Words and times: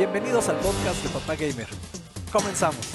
Bienvenidos 0.00 0.48
al 0.48 0.56
podcast 0.60 1.02
de 1.02 1.10
Papá 1.10 1.36
Gamer. 1.36 1.68
Comenzamos. 2.32 2.94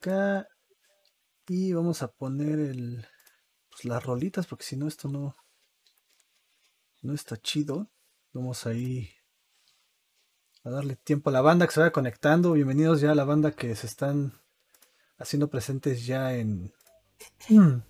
Acá 0.00 0.48
y 1.46 1.72
vamos 1.72 2.02
a 2.02 2.08
poner 2.08 2.58
el 2.58 3.06
pues, 3.70 3.84
las 3.84 4.02
rolitas 4.02 4.48
porque 4.48 4.64
si 4.64 4.76
no 4.76 4.88
esto 4.88 5.06
no 5.06 5.36
no 7.02 7.14
está 7.14 7.36
chido. 7.36 7.88
Vamos 8.32 8.66
ahí 8.66 9.10
a 10.64 10.70
darle 10.70 10.96
tiempo 10.96 11.30
a 11.30 11.34
la 11.34 11.40
banda 11.40 11.68
que 11.68 11.72
se 11.72 11.78
vaya 11.78 11.92
conectando. 11.92 12.50
Bienvenidos 12.54 13.00
ya 13.00 13.12
a 13.12 13.14
la 13.14 13.24
banda 13.24 13.52
que 13.52 13.76
se 13.76 13.86
están 13.86 14.32
haciendo 15.18 15.48
presentes 15.48 16.04
ya 16.04 16.34
en 16.34 16.74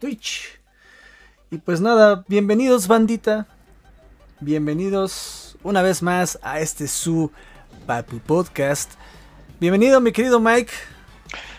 Twitch. 0.00 0.64
Y 1.48 1.58
pues 1.58 1.80
nada, 1.80 2.24
bienvenidos 2.26 2.88
bandita. 2.88 3.46
Bienvenidos 4.40 5.56
una 5.62 5.80
vez 5.80 6.02
más 6.02 6.40
a 6.42 6.58
este 6.58 6.88
su 6.88 7.30
Papu 7.86 8.18
Podcast. 8.18 8.94
Bienvenido 9.60 10.00
mi 10.00 10.10
querido 10.10 10.40
Mike. 10.40 10.72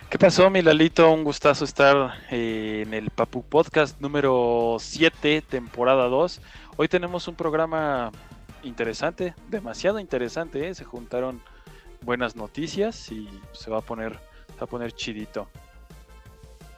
¿Qué 0.10 0.20
pasó, 0.20 0.50
mi 0.50 0.62
Lalito? 0.62 1.10
Un 1.10 1.24
gustazo 1.24 1.64
estar 1.64 2.16
eh, 2.30 2.84
en 2.86 2.94
el 2.94 3.12
Papu 3.12 3.44
Podcast 3.44 3.98
número 4.02 4.76
7, 4.78 5.42
temporada 5.50 6.10
2. 6.10 6.42
Hoy 6.76 6.90
tenemos 6.90 7.30
un 7.30 7.36
programa 7.36 8.12
interesante, 8.64 9.36
demasiado 9.50 10.00
interesante. 10.00 10.68
¿eh? 10.68 10.76
Se 10.76 10.84
juntaron 10.84 11.42
buenas 12.02 12.36
noticias 12.36 13.10
y 13.10 13.30
se 13.54 13.72
va 13.72 13.78
a 13.78 13.82
poner, 13.82 14.20
se 14.50 14.60
va 14.60 14.64
a 14.66 14.68
poner 14.68 14.92
chidito. 14.92 15.48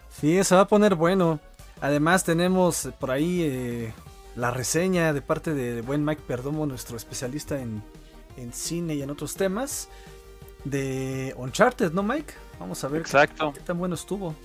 Sí, 0.09 0.43
se 0.43 0.53
va 0.53 0.61
a 0.61 0.67
poner 0.67 0.93
bueno. 0.93 1.39
Además 1.81 2.23
tenemos 2.23 2.89
por 2.99 3.11
ahí 3.11 3.41
eh, 3.41 3.93
la 4.35 4.51
reseña 4.51 5.13
de 5.13 5.21
parte 5.21 5.53
de 5.53 5.81
buen 5.81 6.03
Mike 6.03 6.23
Perdomo, 6.27 6.65
nuestro 6.65 6.97
especialista 6.97 7.59
en, 7.59 7.81
en 8.37 8.53
cine 8.53 8.95
y 8.95 9.01
en 9.01 9.09
otros 9.09 9.35
temas, 9.35 9.89
de 10.65 11.33
Uncharted, 11.37 11.91
¿no 11.91 12.03
Mike? 12.03 12.33
Vamos 12.59 12.83
a 12.83 12.87
ver 12.89 13.01
Exacto. 13.01 13.53
Qué, 13.53 13.61
tan 13.61 13.77
bueno 13.77 13.95
estuvo. 13.95 14.35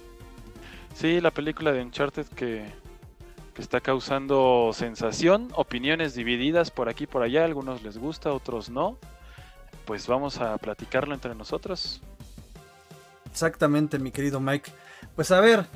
Sí, 0.95 1.21
la 1.21 1.33
película 1.33 1.73
de 1.73 1.83
Uncharted 1.83 2.27
que, 2.29 2.67
que 3.53 3.63
está 3.63 3.81
causando 3.81 4.71
sensación, 4.73 5.49
opiniones 5.55 6.15
divididas 6.15 6.71
por 6.71 6.89
aquí 6.89 7.05
y 7.05 7.07
por 7.09 7.23
allá, 7.23 7.45
algunos 7.45 7.83
les 7.83 7.99
gusta, 7.99 8.33
otros 8.33 8.71
no. 8.71 8.99
Pues 9.87 10.07
vamos 10.07 10.39
a 10.39 10.57
platicarlo 10.59 11.15
entre 11.15 11.35
nosotros. 11.35 12.01
Exactamente, 13.31 13.99
mi 13.99 14.13
querido 14.13 14.39
Mike. 14.39 14.71
Pues 15.17 15.31
a 15.33 15.41
ver, 15.41 15.67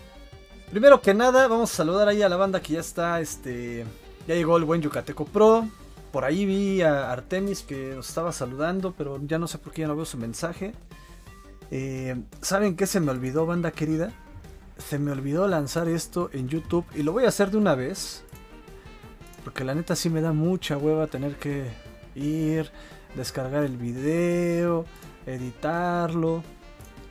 primero 0.70 1.00
que 1.00 1.14
nada, 1.14 1.48
vamos 1.48 1.72
a 1.72 1.76
saludar 1.76 2.08
ahí 2.08 2.22
a 2.22 2.28
la 2.28 2.36
banda 2.36 2.60
que 2.60 2.74
ya 2.74 2.80
está, 2.80 3.20
este, 3.20 3.84
ya 4.26 4.34
llegó 4.34 4.56
el 4.56 4.64
buen 4.64 4.82
Yucateco 4.82 5.24
Pro. 5.24 5.66
Por 6.12 6.24
ahí 6.24 6.46
vi 6.46 6.82
a 6.82 7.12
Artemis 7.12 7.62
que 7.62 7.94
nos 7.94 8.08
estaba 8.08 8.32
saludando, 8.32 8.94
pero 8.96 9.20
ya 9.24 9.38
no 9.38 9.46
sé 9.46 9.58
por 9.58 9.72
qué 9.72 9.82
ya 9.82 9.88
no 9.88 9.96
veo 9.96 10.04
su 10.04 10.16
mensaje. 10.16 10.72
Eh, 11.70 12.16
¿Saben 12.40 12.76
qué 12.76 12.86
se 12.86 13.00
me 13.00 13.10
olvidó, 13.10 13.46
banda 13.46 13.70
querida? 13.70 14.12
Se 14.78 14.98
me 14.98 15.12
olvidó 15.12 15.46
lanzar 15.48 15.88
esto 15.88 16.30
en 16.32 16.48
YouTube 16.48 16.86
y 16.94 17.02
lo 17.02 17.12
voy 17.12 17.24
a 17.24 17.28
hacer 17.28 17.50
de 17.50 17.58
una 17.58 17.74
vez. 17.74 18.24
Porque 19.44 19.64
la 19.64 19.74
neta 19.74 19.96
sí 19.96 20.08
me 20.08 20.20
da 20.20 20.32
mucha 20.32 20.76
hueva 20.76 21.06
tener 21.06 21.36
que 21.36 21.70
ir, 22.14 22.70
descargar 23.14 23.64
el 23.64 23.76
video, 23.76 24.86
editarlo, 25.26 26.42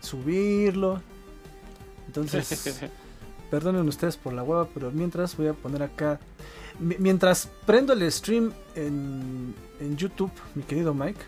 subirlo. 0.02 1.02
Entonces, 2.08 2.90
perdonen 3.50 3.88
ustedes 3.88 4.18
por 4.18 4.34
la 4.34 4.44
hueva, 4.44 4.68
pero 4.74 4.92
mientras 4.92 5.36
voy 5.38 5.48
a 5.48 5.54
poner 5.54 5.84
acá. 5.84 6.20
Mientras 6.80 7.50
prendo 7.66 7.94
el 7.94 8.12
stream 8.12 8.54
en, 8.76 9.56
en 9.80 9.98
YouTube, 9.98 10.32
mi 10.54 10.64
querido 10.64 10.94
Mike, 10.94 11.22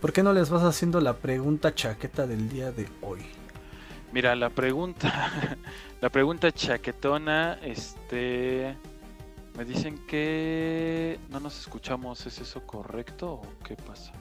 ¿por 0.00 0.12
qué 0.12 0.22
no 0.22 0.32
les 0.32 0.48
vas 0.48 0.62
haciendo 0.62 1.00
la 1.00 1.14
pregunta 1.14 1.74
chaqueta 1.74 2.26
del 2.26 2.48
día 2.48 2.72
de 2.72 2.88
hoy? 3.02 3.20
Mira, 4.12 4.34
la 4.34 4.50
pregunta, 4.50 5.56
la 6.00 6.08
pregunta 6.08 6.50
chaquetona, 6.50 7.58
este, 7.62 8.74
me 9.56 9.64
dicen 9.64 9.98
que 10.06 11.20
no 11.28 11.38
nos 11.38 11.60
escuchamos, 11.60 12.26
¿es 12.26 12.40
eso 12.40 12.66
correcto 12.66 13.34
o 13.34 13.42
qué 13.62 13.76
pasa? 13.76 14.12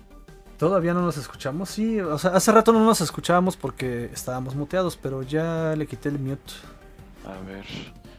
Todavía 0.58 0.94
no 0.94 1.02
nos 1.02 1.18
escuchamos, 1.18 1.70
sí, 1.70 2.02
o 2.02 2.18
sea, 2.18 2.32
hace 2.32 2.52
rato 2.52 2.74
no 2.74 2.84
nos 2.84 3.00
escuchábamos 3.02 3.56
porque 3.56 4.10
estábamos 4.14 4.56
muteados, 4.56 4.98
pero 4.98 5.24
ya 5.24 5.74
le 5.78 5.88
quité 5.88 6.10
el 6.10 6.20
mute. 6.20 6.54
A 7.30 7.40
ver, 7.42 7.66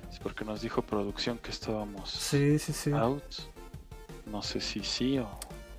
es 0.08 0.18
porque 0.20 0.44
nos 0.44 0.60
dijo 0.60 0.82
producción 0.82 1.38
que 1.38 1.50
estábamos 1.50 2.10
sí, 2.10 2.58
sí, 2.58 2.72
sí. 2.72 2.92
out. 2.92 3.22
No 4.26 4.40
sé 4.40 4.60
si 4.60 4.84
sí 4.84 5.18
o... 5.18 5.26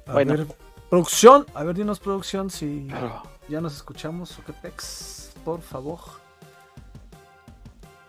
A 0.05 0.13
bueno. 0.13 0.33
ver, 0.33 0.47
producción, 0.89 1.45
a 1.53 1.63
ver, 1.63 1.75
dinos 1.75 1.99
producción 1.99 2.49
si 2.49 2.87
Pero... 2.89 3.23
ya 3.47 3.61
nos 3.61 3.75
escuchamos 3.75 4.37
o 4.37 4.43
qué 4.43 4.51
pex, 4.51 5.31
por 5.45 5.61
favor. 5.61 5.99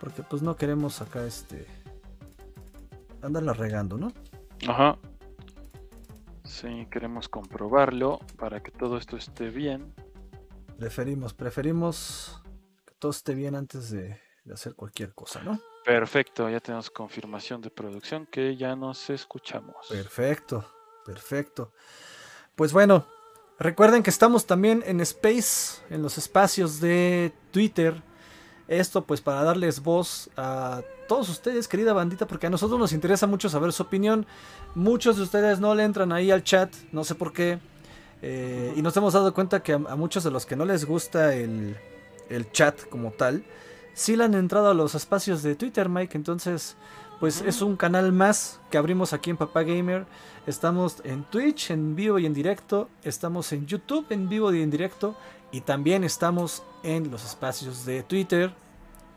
Porque 0.00 0.22
pues 0.24 0.42
no 0.42 0.56
queremos 0.56 1.00
acá 1.00 1.24
este... 1.24 1.66
Andarla 3.22 3.52
regando, 3.52 3.96
¿no? 3.96 4.12
Ajá. 4.66 4.98
Sí, 6.42 6.88
queremos 6.90 7.28
comprobarlo 7.28 8.18
para 8.36 8.60
que 8.60 8.72
todo 8.72 8.98
esto 8.98 9.16
esté 9.16 9.50
bien. 9.50 9.94
Preferimos, 10.76 11.32
preferimos 11.32 12.42
que 12.84 12.94
todo 12.98 13.12
esté 13.12 13.34
bien 13.34 13.54
antes 13.54 13.90
de, 13.90 14.18
de, 14.44 14.54
hacer 14.54 14.74
cualquier 14.74 15.12
cosa, 15.12 15.42
¿no? 15.42 15.60
Perfecto, 15.84 16.48
ya 16.48 16.60
tenemos 16.60 16.90
confirmación 16.90 17.60
de 17.60 17.70
producción 17.70 18.26
que 18.26 18.56
ya 18.56 18.76
nos 18.76 19.10
escuchamos. 19.10 19.74
Perfecto, 19.88 20.64
perfecto. 21.04 21.72
Pues 22.54 22.72
bueno, 22.72 23.06
recuerden 23.58 24.02
que 24.02 24.10
estamos 24.10 24.46
también 24.46 24.82
en 24.86 25.00
Space, 25.00 25.82
en 25.90 26.02
los 26.02 26.18
espacios 26.18 26.80
de 26.80 27.32
Twitter. 27.50 28.02
Esto 28.68 29.04
pues 29.04 29.20
para 29.20 29.42
darles 29.42 29.82
voz 29.82 30.30
a 30.36 30.82
todos 31.08 31.28
ustedes, 31.28 31.68
querida 31.68 31.92
bandita, 31.92 32.26
porque 32.26 32.46
a 32.46 32.50
nosotros 32.50 32.78
nos 32.78 32.92
interesa 32.92 33.26
mucho 33.26 33.48
saber 33.48 33.72
su 33.72 33.82
opinión. 33.82 34.26
Muchos 34.74 35.16
de 35.16 35.24
ustedes 35.24 35.60
no 35.60 35.74
le 35.74 35.84
entran 35.84 36.12
ahí 36.12 36.30
al 36.30 36.44
chat, 36.44 36.72
no 36.92 37.04
sé 37.04 37.14
por 37.14 37.32
qué. 37.32 37.58
Eh, 38.22 38.72
y 38.76 38.82
nos 38.82 38.96
hemos 38.96 39.12
dado 39.12 39.34
cuenta 39.34 39.62
que 39.62 39.72
a, 39.72 39.76
a, 39.76 39.96
muchos 39.96 40.22
de 40.22 40.30
los 40.30 40.46
que 40.46 40.54
no 40.54 40.64
les 40.64 40.84
gusta 40.84 41.34
el, 41.34 41.76
el, 42.30 42.50
chat 42.52 42.88
como 42.88 43.10
tal, 43.10 43.44
sí 43.94 44.16
le 44.16 44.24
han 44.24 44.34
entrado 44.34 44.70
a 44.70 44.74
los 44.74 44.94
espacios 44.94 45.42
de 45.42 45.54
Twitter, 45.54 45.88
Mike. 45.88 46.16
Entonces, 46.16 46.76
pues 47.20 47.40
uh 47.40 47.44
-huh. 47.44 47.48
es 47.48 47.62
un 47.62 47.76
canal 47.76 48.12
más 48.12 48.60
que 48.70 48.78
abrimos 48.78 49.12
aquí 49.12 49.30
en 49.30 49.36
Papá 49.36 49.62
Gamer. 49.62 50.06
Estamos 50.46 50.96
en 51.04 51.24
Twitch 51.24 51.70
en 51.70 51.94
vivo 51.94 52.18
y 52.18 52.26
en 52.26 52.34
directo. 52.34 52.88
Estamos 53.02 53.52
en 53.52 53.66
YouTube 53.66 54.06
en 54.10 54.28
vivo 54.28 54.52
y 54.52 54.62
en 54.62 54.70
directo. 54.70 55.14
Y 55.52 55.60
también 55.60 56.04
estamos 56.04 56.62
en 56.82 57.10
los 57.10 57.24
espacios 57.24 57.84
de 57.84 58.02
Twitter 58.02 58.52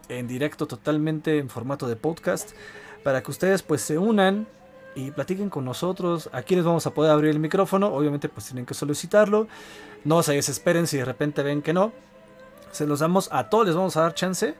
en 0.10 0.28
directo 0.28 0.68
totalmente 0.68 1.40
en 1.40 1.50
formato 1.50 1.88
de 1.88 1.96
podcast 1.96 2.52
para 3.04 3.22
que 3.24 3.32
ustedes 3.32 3.62
pues 3.62 3.82
se 3.82 3.98
unan 3.98 4.48
y 4.96 5.12
platiquen 5.12 5.50
con 5.50 5.66
nosotros. 5.66 6.30
Aquí 6.32 6.56
les 6.56 6.64
vamos 6.64 6.86
a 6.88 6.94
poder 6.94 7.12
abrir 7.12 7.32
el 7.32 7.40
micrófono, 7.40 7.88
obviamente 7.88 8.30
pues 8.30 8.48
tienen 8.48 8.66
que 8.66 8.74
solicitarlo. 8.74 9.48
No 10.04 10.24
se 10.24 10.34
desesperen 10.34 10.88
si 10.88 10.98
de 10.98 11.06
repente 11.06 11.44
ven 11.44 11.62
que 11.62 11.74
no. 11.74 11.92
Se 12.76 12.86
los 12.86 13.00
damos 13.00 13.30
a 13.32 13.48
todos, 13.50 13.68
les 13.68 13.76
vamos 13.76 13.96
a 13.96 14.02
dar 14.02 14.14
chance. 14.14 14.54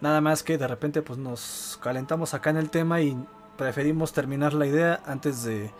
Nada 0.00 0.22
más 0.22 0.42
que 0.42 0.56
de 0.56 0.66
repente 0.66 1.02
pues 1.02 1.18
nos 1.18 1.78
calentamos 1.82 2.32
acá 2.32 2.48
en 2.48 2.56
el 2.56 2.70
tema 2.70 3.02
y 3.02 3.14
preferimos 3.58 4.14
terminar 4.14 4.54
la 4.54 4.64
idea 4.64 5.00
antes 5.04 5.44
de, 5.44 5.70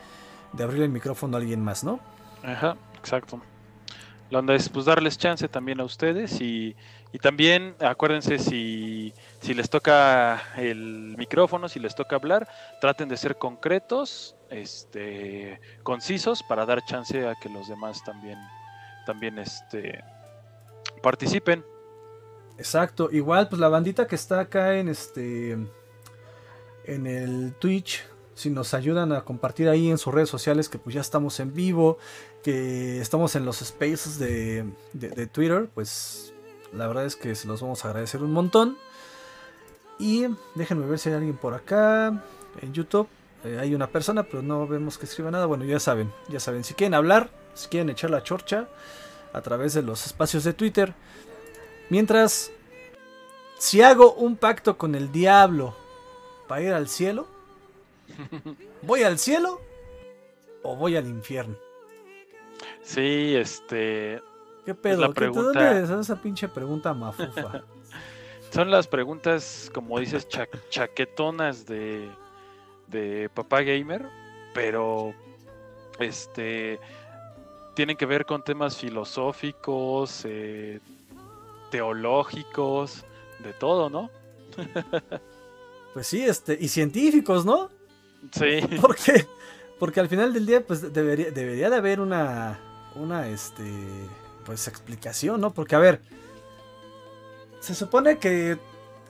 de 0.53 0.65
abrir 0.65 0.83
el 0.83 0.91
micrófono 0.91 1.39
a 1.39 1.41
alguien 1.41 1.65
más, 1.65 1.85
¿no? 1.85 1.99
Ajá, 2.43 2.77
exacto. 2.99 3.41
La 4.29 4.41
onda 4.41 4.55
es 4.55 4.69
pues 4.69 4.85
darles 4.85 5.17
chance 5.17 5.49
también 5.49 5.81
a 5.81 5.85
ustedes 5.85 6.39
y, 6.43 6.77
y 7.11 7.19
también 7.21 7.75
acuérdense 7.81 8.39
si, 8.39 9.15
si, 9.41 9.55
les 9.55 9.71
toca 9.71 10.43
el 10.59 11.15
micrófono, 11.17 11.71
si 11.71 11.81
les 11.81 11.95
toca 11.95 12.17
hablar, 12.17 12.47
traten 12.83 13.09
de 13.09 13.17
ser 13.17 13.39
concretos, 13.39 14.37
este, 14.51 15.59
concisos 15.85 16.43
para 16.43 16.67
dar 16.67 16.85
chance 16.85 17.27
a 17.27 17.35
que 17.37 17.49
los 17.49 17.67
demás 17.67 18.05
también, 18.05 18.39
también 19.07 19.39
este, 19.39 20.05
participen. 21.03 21.65
Exacto, 22.59 23.09
igual 23.13 23.49
pues 23.49 23.61
la 23.61 23.69
bandita 23.69 24.07
que 24.07 24.17
está 24.17 24.41
acá 24.41 24.75
en 24.77 24.89
este 24.89 25.53
en 26.85 27.07
el 27.07 27.55
Twitch 27.59 28.05
si 28.39 28.51
nos 28.51 28.73
ayudan 28.73 29.13
a 29.13 29.23
compartir 29.23 29.69
ahí 29.69 29.91
en 29.91 29.99
sus 29.99 30.15
redes 30.15 30.29
sociales 30.29 30.69
que 30.69 30.79
pues 30.79 30.95
ya 30.95 31.01
estamos 31.01 31.41
en 31.41 31.53
vivo, 31.53 31.99
que 32.45 33.01
estamos 33.01 33.35
en 33.35 33.45
los 33.45 33.57
spaces 33.57 34.17
de, 34.21 34.65
de, 34.93 35.27
Twitter, 35.27 35.69
pues 35.75 36.33
la 36.73 36.87
verdad 36.87 37.05
es 37.05 37.17
que 37.17 37.35
se 37.35 37.49
los 37.49 37.61
vamos 37.61 37.85
a 37.85 37.89
agradecer 37.89 38.23
un 38.23 38.33
montón. 38.33 38.79
Y 39.99 40.27
déjenme 40.55 40.87
ver 40.87 41.01
si 41.01 41.09
hay 41.09 41.17
alguien 41.17 41.37
por 41.37 41.55
acá 41.55 42.23
en 42.63 42.73
YouTube. 42.73 43.09
Eh, 43.43 43.59
hay 43.61 43.75
una 43.75 43.89
persona, 43.89 44.23
pero 44.23 44.41
no 44.41 44.69
vemos 44.69 44.99
que 44.99 45.07
escriba 45.07 45.33
nada. 45.33 45.47
Bueno, 45.47 45.65
ya 45.65 45.81
saben, 45.81 46.13
ya 46.29 46.39
saben, 46.39 46.63
si 46.63 46.75
quieren 46.75 46.95
hablar, 46.95 47.31
si 47.55 47.67
quieren 47.67 47.91
echar 47.91 48.11
la 48.11 48.23
chorcha 48.23 48.69
a 49.33 49.41
través 49.41 49.75
de 49.75 49.83
los 49.83 50.07
espacios 50.07 50.45
de 50.45 50.53
Twitter. 50.53 50.95
Mientras, 51.91 52.51
si 53.59 53.83
hago 53.83 54.13
un 54.15 54.37
pacto 54.37 54.77
con 54.77 54.95
el 54.95 55.11
diablo 55.11 55.75
para 56.47 56.63
ir 56.63 56.73
al 56.73 56.89
cielo? 56.89 57.27
¿Voy 58.83 59.03
al 59.03 59.19
cielo 59.19 59.61
o 60.63 60.77
voy 60.77 60.97
al 60.97 61.07
infierno? 61.07 61.57
Sí, 62.83 63.35
este. 63.37 64.21
¿Qué 64.65 64.75
pedo? 64.75 65.01
la 65.03 65.09
¿Qué- 65.09 65.15
pregunta- 65.15 65.59
¿De 65.75 65.81
dónde 65.83 65.95
es 65.95 66.01
esa 66.07 66.21
pinche 66.21 66.49
pregunta 66.49 66.93
mafufa? 66.95 67.63
Son 68.53 68.71
las 68.71 68.87
preguntas, 68.87 69.71
como 69.75 69.99
dices, 69.99 70.27
cha- 70.29 70.49
chaquetonas 70.71 71.67
de, 71.67 72.09
de 72.87 73.29
Papá 73.35 73.61
Gamer, 73.63 74.07
pero 74.55 75.13
este 75.99 76.81
tienen 77.75 77.97
que 77.97 78.07
ver 78.07 78.25
con 78.25 78.43
temas 78.43 78.77
filosóficos, 78.79 80.23
eh, 80.25 80.81
teológicos, 81.71 83.05
de 83.39 83.53
todo, 83.53 83.91
¿no? 83.91 84.11
Pues 85.95 86.07
sí, 86.07 86.23
este, 86.23 86.57
y 86.61 86.69
científicos, 86.69 87.45
¿no? 87.45 87.71
Sí, 88.33 88.61
¿Por 88.81 88.97
qué? 88.97 89.27
Porque 89.79 90.01
al 90.01 90.09
final 90.09 90.33
del 90.33 90.47
día, 90.47 90.65
pues 90.65 90.93
debería, 90.93 91.31
debería 91.31 91.71
de 91.71 91.77
haber 91.77 92.01
una, 92.01 92.61
una, 92.95 93.29
este, 93.29 93.65
pues 94.45 94.69
explicación, 94.69 95.41
¿no? 95.41 95.53
Porque, 95.53 95.77
a 95.77 95.79
ver, 95.79 96.01
se 97.61 97.75
supone 97.75 98.19
que 98.19 98.59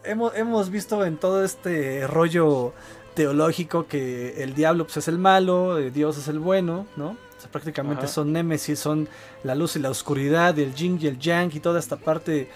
hemos, 0.04 0.34
hemos 0.36 0.70
visto 0.70 1.04
en 1.04 1.16
todo 1.16 1.44
este 1.44 2.06
rollo 2.06 2.72
teológico 3.14 3.86
que 3.86 4.42
el 4.42 4.54
diablo 4.54 4.84
pues, 4.84 4.98
es 4.98 5.08
el 5.08 5.18
malo, 5.18 5.78
eh, 5.78 5.90
Dios 5.90 6.18
es 6.18 6.28
el 6.28 6.38
bueno, 6.38 6.86
¿no? 6.96 7.16
O 7.38 7.40
sea, 7.40 7.50
prácticamente 7.50 8.04
Ajá. 8.06 8.12
son 8.12 8.32
némesis, 8.32 8.78
son 8.78 9.08
la 9.44 9.54
luz 9.54 9.76
y 9.76 9.78
la 9.78 9.90
oscuridad, 9.90 10.58
el 10.58 10.74
yin 10.74 10.98
y 11.00 11.06
el 11.06 11.18
yang 11.18 11.54
y 11.54 11.60
toda 11.60 11.78
esta 11.78 11.96
parte 11.96 12.50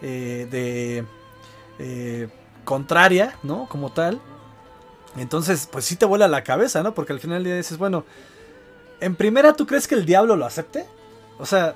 eh, 0.00 0.46
de 0.50 1.04
eh, 1.80 2.28
contraria, 2.64 3.36
¿no? 3.42 3.68
Como 3.68 3.92
tal. 3.92 4.20
Entonces, 5.16 5.68
pues 5.70 5.84
sí 5.84 5.96
te 5.96 6.04
vuela 6.06 6.28
la 6.28 6.44
cabeza, 6.44 6.82
¿no? 6.82 6.94
Porque 6.94 7.12
al 7.12 7.20
final 7.20 7.42
día 7.42 7.56
dices, 7.56 7.78
bueno, 7.78 8.04
en 9.00 9.16
primera, 9.16 9.54
¿tú 9.54 9.66
crees 9.66 9.88
que 9.88 9.94
el 9.96 10.04
diablo 10.04 10.36
lo 10.36 10.44
acepte? 10.46 10.86
O 11.38 11.46
sea, 11.46 11.74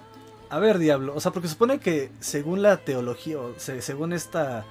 a 0.50 0.58
ver, 0.58 0.78
diablo, 0.78 1.14
o 1.16 1.20
sea, 1.20 1.32
porque 1.32 1.48
supone 1.48 1.80
que 1.80 2.10
según 2.20 2.62
la 2.62 2.76
teología, 2.76 3.38
o 3.40 3.54
se- 3.56 3.80
según 3.82 4.12
esta 4.12 4.64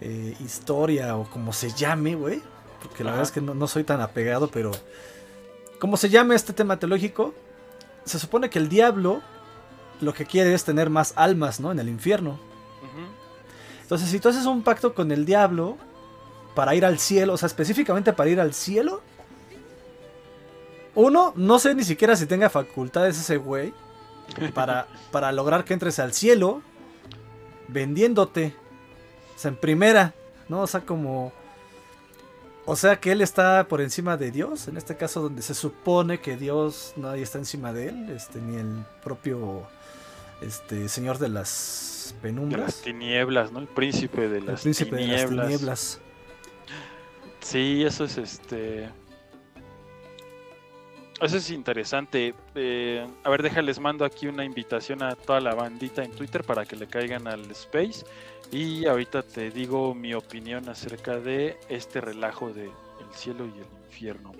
eh, 0.00 0.34
historia, 0.40 1.16
o 1.16 1.24
como 1.30 1.52
se 1.52 1.70
llame, 1.72 2.14
güey, 2.14 2.40
porque 2.82 3.04
la 3.04 3.10
Ajá. 3.10 3.16
verdad 3.18 3.28
es 3.28 3.32
que 3.32 3.40
no, 3.40 3.54
no 3.54 3.66
soy 3.68 3.84
tan 3.84 4.00
apegado, 4.00 4.48
pero 4.48 4.70
como 5.78 5.96
se 5.96 6.08
llame 6.08 6.34
este 6.34 6.52
tema 6.52 6.78
teológico, 6.78 7.34
se 8.04 8.18
supone 8.18 8.50
que 8.50 8.58
el 8.58 8.68
diablo 8.68 9.22
lo 10.00 10.14
que 10.14 10.26
quiere 10.26 10.54
es 10.54 10.64
tener 10.64 10.90
más 10.90 11.12
almas, 11.16 11.60
¿no? 11.60 11.72
En 11.72 11.78
el 11.78 11.88
infierno. 11.88 12.38
Entonces, 13.82 14.10
si 14.10 14.20
tú 14.20 14.28
haces 14.28 14.44
un 14.44 14.62
pacto 14.62 14.94
con 14.94 15.10
el 15.12 15.24
diablo 15.24 15.78
para 16.54 16.74
ir 16.74 16.84
al 16.84 16.98
cielo, 16.98 17.32
o 17.34 17.36
sea, 17.36 17.46
específicamente 17.46 18.12
para 18.12 18.28
ir 18.28 18.40
al 18.40 18.52
cielo, 18.52 19.00
uno, 20.94 21.32
no 21.36 21.58
sé 21.58 21.74
ni 21.74 21.84
siquiera 21.84 22.16
si 22.16 22.26
tenga 22.26 22.50
facultades 22.50 23.18
ese 23.18 23.36
güey 23.36 23.72
para, 24.54 24.88
para 25.10 25.32
lograr 25.32 25.64
que 25.64 25.72
entres 25.72 25.98
al 25.98 26.12
cielo 26.12 26.62
vendiéndote. 27.68 28.54
O 29.36 29.38
sea, 29.38 29.50
en 29.50 29.56
primera, 29.56 30.14
¿no? 30.48 30.62
O 30.62 30.66
sea, 30.66 30.80
como... 30.80 31.32
O 32.70 32.76
sea, 32.76 33.00
que 33.00 33.12
él 33.12 33.22
está 33.22 33.66
por 33.66 33.80
encima 33.80 34.18
de 34.18 34.30
Dios, 34.30 34.68
en 34.68 34.76
este 34.76 34.94
caso 34.94 35.22
donde 35.22 35.40
se 35.40 35.54
supone 35.54 36.20
que 36.20 36.36
Dios 36.36 36.92
nadie 36.96 37.22
está 37.22 37.38
encima 37.38 37.72
de 37.72 37.88
él, 37.88 38.10
este, 38.10 38.42
ni 38.42 38.56
el 38.56 38.84
propio 39.02 39.66
este, 40.42 40.90
Señor 40.90 41.16
de 41.16 41.30
las 41.30 42.14
de 42.16 42.20
penumbras. 42.20 42.66
las 42.66 42.82
tinieblas, 42.82 43.52
¿no? 43.52 43.60
El 43.60 43.68
príncipe 43.68 44.28
de 44.28 44.38
El 44.38 44.46
las 44.46 44.64
de 44.64 44.70
las 44.70 45.30
tinieblas. 45.30 46.00
Sí, 47.40 47.84
eso 47.86 48.04
es 48.04 48.18
este. 48.18 48.90
Eso 51.20 51.36
es 51.36 51.50
interesante. 51.50 52.34
Eh, 52.54 53.04
a 53.24 53.30
ver, 53.30 53.42
déjales 53.42 53.80
mando 53.80 54.04
aquí 54.04 54.28
una 54.28 54.44
invitación 54.44 55.02
a 55.02 55.16
toda 55.16 55.40
la 55.40 55.54
bandita 55.54 56.04
en 56.04 56.12
Twitter 56.12 56.44
para 56.44 56.64
que 56.64 56.76
le 56.76 56.86
caigan 56.86 57.26
al 57.26 57.50
Space. 57.50 58.04
Y 58.52 58.86
ahorita 58.86 59.22
te 59.22 59.50
digo 59.50 59.94
mi 59.94 60.14
opinión 60.14 60.68
acerca 60.68 61.18
de 61.18 61.58
este 61.68 62.00
relajo 62.00 62.52
de 62.52 62.66
el 62.66 63.14
cielo 63.14 63.46
y 63.46 63.58
el 63.58 63.66
infierno. 63.86 64.32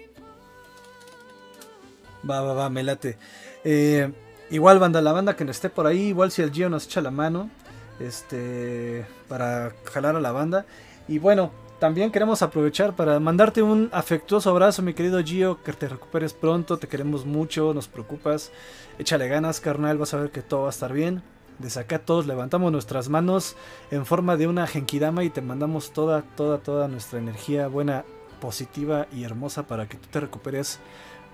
Va, 2.28 2.40
va, 2.42 2.54
va, 2.54 2.70
me 2.70 2.84
late. 2.84 3.18
Eh, 3.64 4.12
igual, 4.50 4.78
banda, 4.78 5.02
la 5.02 5.12
banda 5.12 5.34
que 5.34 5.44
no 5.44 5.50
esté 5.50 5.70
por 5.70 5.86
ahí, 5.86 6.08
igual 6.08 6.30
si 6.30 6.42
el 6.42 6.52
Gio 6.52 6.70
nos 6.70 6.86
echa 6.86 7.00
la 7.00 7.10
mano, 7.10 7.50
este, 7.98 9.04
para 9.28 9.72
jalar 9.92 10.14
a 10.14 10.20
la 10.20 10.30
banda. 10.30 10.64
Y 11.08 11.18
bueno, 11.18 11.50
también 11.78 12.10
queremos 12.10 12.42
aprovechar 12.42 12.96
para 12.96 13.20
mandarte 13.20 13.62
un 13.62 13.88
afectuoso 13.92 14.50
abrazo, 14.50 14.82
mi 14.82 14.94
querido 14.94 15.22
Gio, 15.22 15.62
que 15.62 15.72
te 15.72 15.88
recuperes 15.88 16.34
pronto, 16.34 16.76
te 16.76 16.88
queremos 16.88 17.24
mucho, 17.24 17.72
nos 17.72 17.88
preocupas. 17.88 18.50
Échale 18.98 19.28
ganas, 19.28 19.60
carnal, 19.60 19.98
vas 19.98 20.12
a 20.14 20.18
ver 20.18 20.30
que 20.30 20.42
todo 20.42 20.62
va 20.62 20.66
a 20.68 20.70
estar 20.70 20.92
bien. 20.92 21.22
Desde 21.58 21.80
acá 21.80 21.98
todos 21.98 22.26
levantamos 22.26 22.70
nuestras 22.72 23.08
manos 23.08 23.56
en 23.90 24.06
forma 24.06 24.36
de 24.36 24.46
una 24.46 24.66
genkidama 24.66 25.24
y 25.24 25.30
te 25.30 25.40
mandamos 25.40 25.92
toda, 25.92 26.22
toda, 26.22 26.58
toda 26.58 26.88
nuestra 26.88 27.18
energía 27.18 27.68
buena, 27.68 28.04
positiva 28.40 29.06
y 29.12 29.24
hermosa 29.24 29.66
para 29.66 29.88
que 29.88 29.96
tú 29.96 30.08
te 30.10 30.20
recuperes 30.20 30.80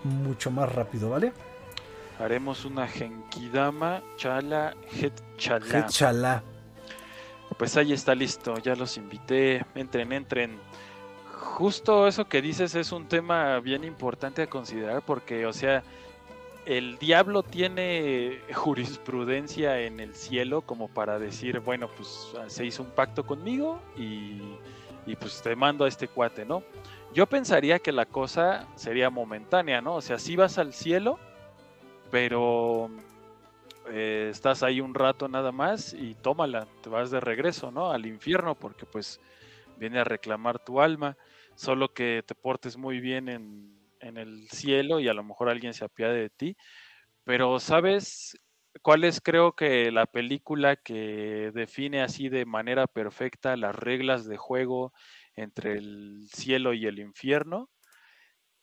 mucho 0.02 0.50
más 0.50 0.72
rápido, 0.72 1.10
¿vale? 1.10 1.32
Haremos 2.18 2.64
una 2.64 2.86
Genkidama 2.86 4.02
Chala 4.16 4.74
Het 4.92 5.20
Chala. 5.36 5.86
Chala. 5.86 6.53
Pues 7.58 7.76
ahí 7.76 7.92
está 7.92 8.14
listo, 8.14 8.56
ya 8.58 8.74
los 8.74 8.96
invité. 8.96 9.64
Entren, 9.74 10.12
entren. 10.12 10.58
Justo 11.32 12.08
eso 12.08 12.26
que 12.26 12.42
dices 12.42 12.74
es 12.74 12.90
un 12.90 13.06
tema 13.06 13.60
bien 13.60 13.84
importante 13.84 14.42
a 14.42 14.46
considerar 14.48 15.02
porque, 15.02 15.46
o 15.46 15.52
sea, 15.52 15.84
el 16.66 16.98
diablo 16.98 17.42
tiene 17.42 18.40
jurisprudencia 18.52 19.80
en 19.80 20.00
el 20.00 20.14
cielo 20.14 20.62
como 20.62 20.88
para 20.88 21.18
decir, 21.18 21.60
bueno, 21.60 21.88
pues 21.96 22.34
se 22.48 22.64
hizo 22.64 22.82
un 22.82 22.90
pacto 22.90 23.24
conmigo 23.24 23.80
y, 23.96 24.40
y 25.06 25.16
pues 25.16 25.42
te 25.42 25.54
mando 25.54 25.84
a 25.84 25.88
este 25.88 26.08
cuate, 26.08 26.44
¿no? 26.44 26.62
Yo 27.12 27.26
pensaría 27.26 27.78
que 27.78 27.92
la 27.92 28.06
cosa 28.06 28.66
sería 28.74 29.10
momentánea, 29.10 29.80
¿no? 29.80 29.94
O 29.94 30.00
sea, 30.00 30.18
si 30.18 30.34
vas 30.34 30.58
al 30.58 30.72
cielo, 30.72 31.18
pero 32.10 32.90
eh, 33.90 34.28
estás 34.30 34.62
ahí 34.62 34.80
un 34.80 34.94
rato 34.94 35.28
nada 35.28 35.52
más 35.52 35.92
y 35.94 36.14
tómala, 36.16 36.68
te 36.82 36.88
vas 36.90 37.10
de 37.10 37.20
regreso, 37.20 37.70
¿no? 37.70 37.90
Al 37.92 38.06
infierno 38.06 38.54
porque 38.58 38.86
pues 38.86 39.20
viene 39.76 40.00
a 40.00 40.04
reclamar 40.04 40.58
tu 40.60 40.80
alma, 40.80 41.16
solo 41.54 41.92
que 41.94 42.22
te 42.26 42.34
portes 42.34 42.76
muy 42.76 43.00
bien 43.00 43.28
en, 43.28 43.78
en 44.00 44.16
el 44.18 44.48
cielo 44.50 45.00
y 45.00 45.08
a 45.08 45.14
lo 45.14 45.24
mejor 45.24 45.48
alguien 45.48 45.74
se 45.74 45.84
apiade 45.84 46.20
de 46.20 46.30
ti, 46.30 46.56
pero 47.24 47.60
¿sabes 47.60 48.38
cuál 48.82 49.04
es 49.04 49.20
creo 49.20 49.54
que 49.54 49.90
la 49.92 50.06
película 50.06 50.76
que 50.76 51.50
define 51.54 52.02
así 52.02 52.28
de 52.28 52.46
manera 52.46 52.86
perfecta 52.86 53.56
las 53.56 53.74
reglas 53.76 54.26
de 54.26 54.36
juego 54.36 54.92
entre 55.36 55.74
el 55.78 56.28
cielo 56.32 56.74
y 56.74 56.86
el 56.86 56.98
infierno? 57.00 57.70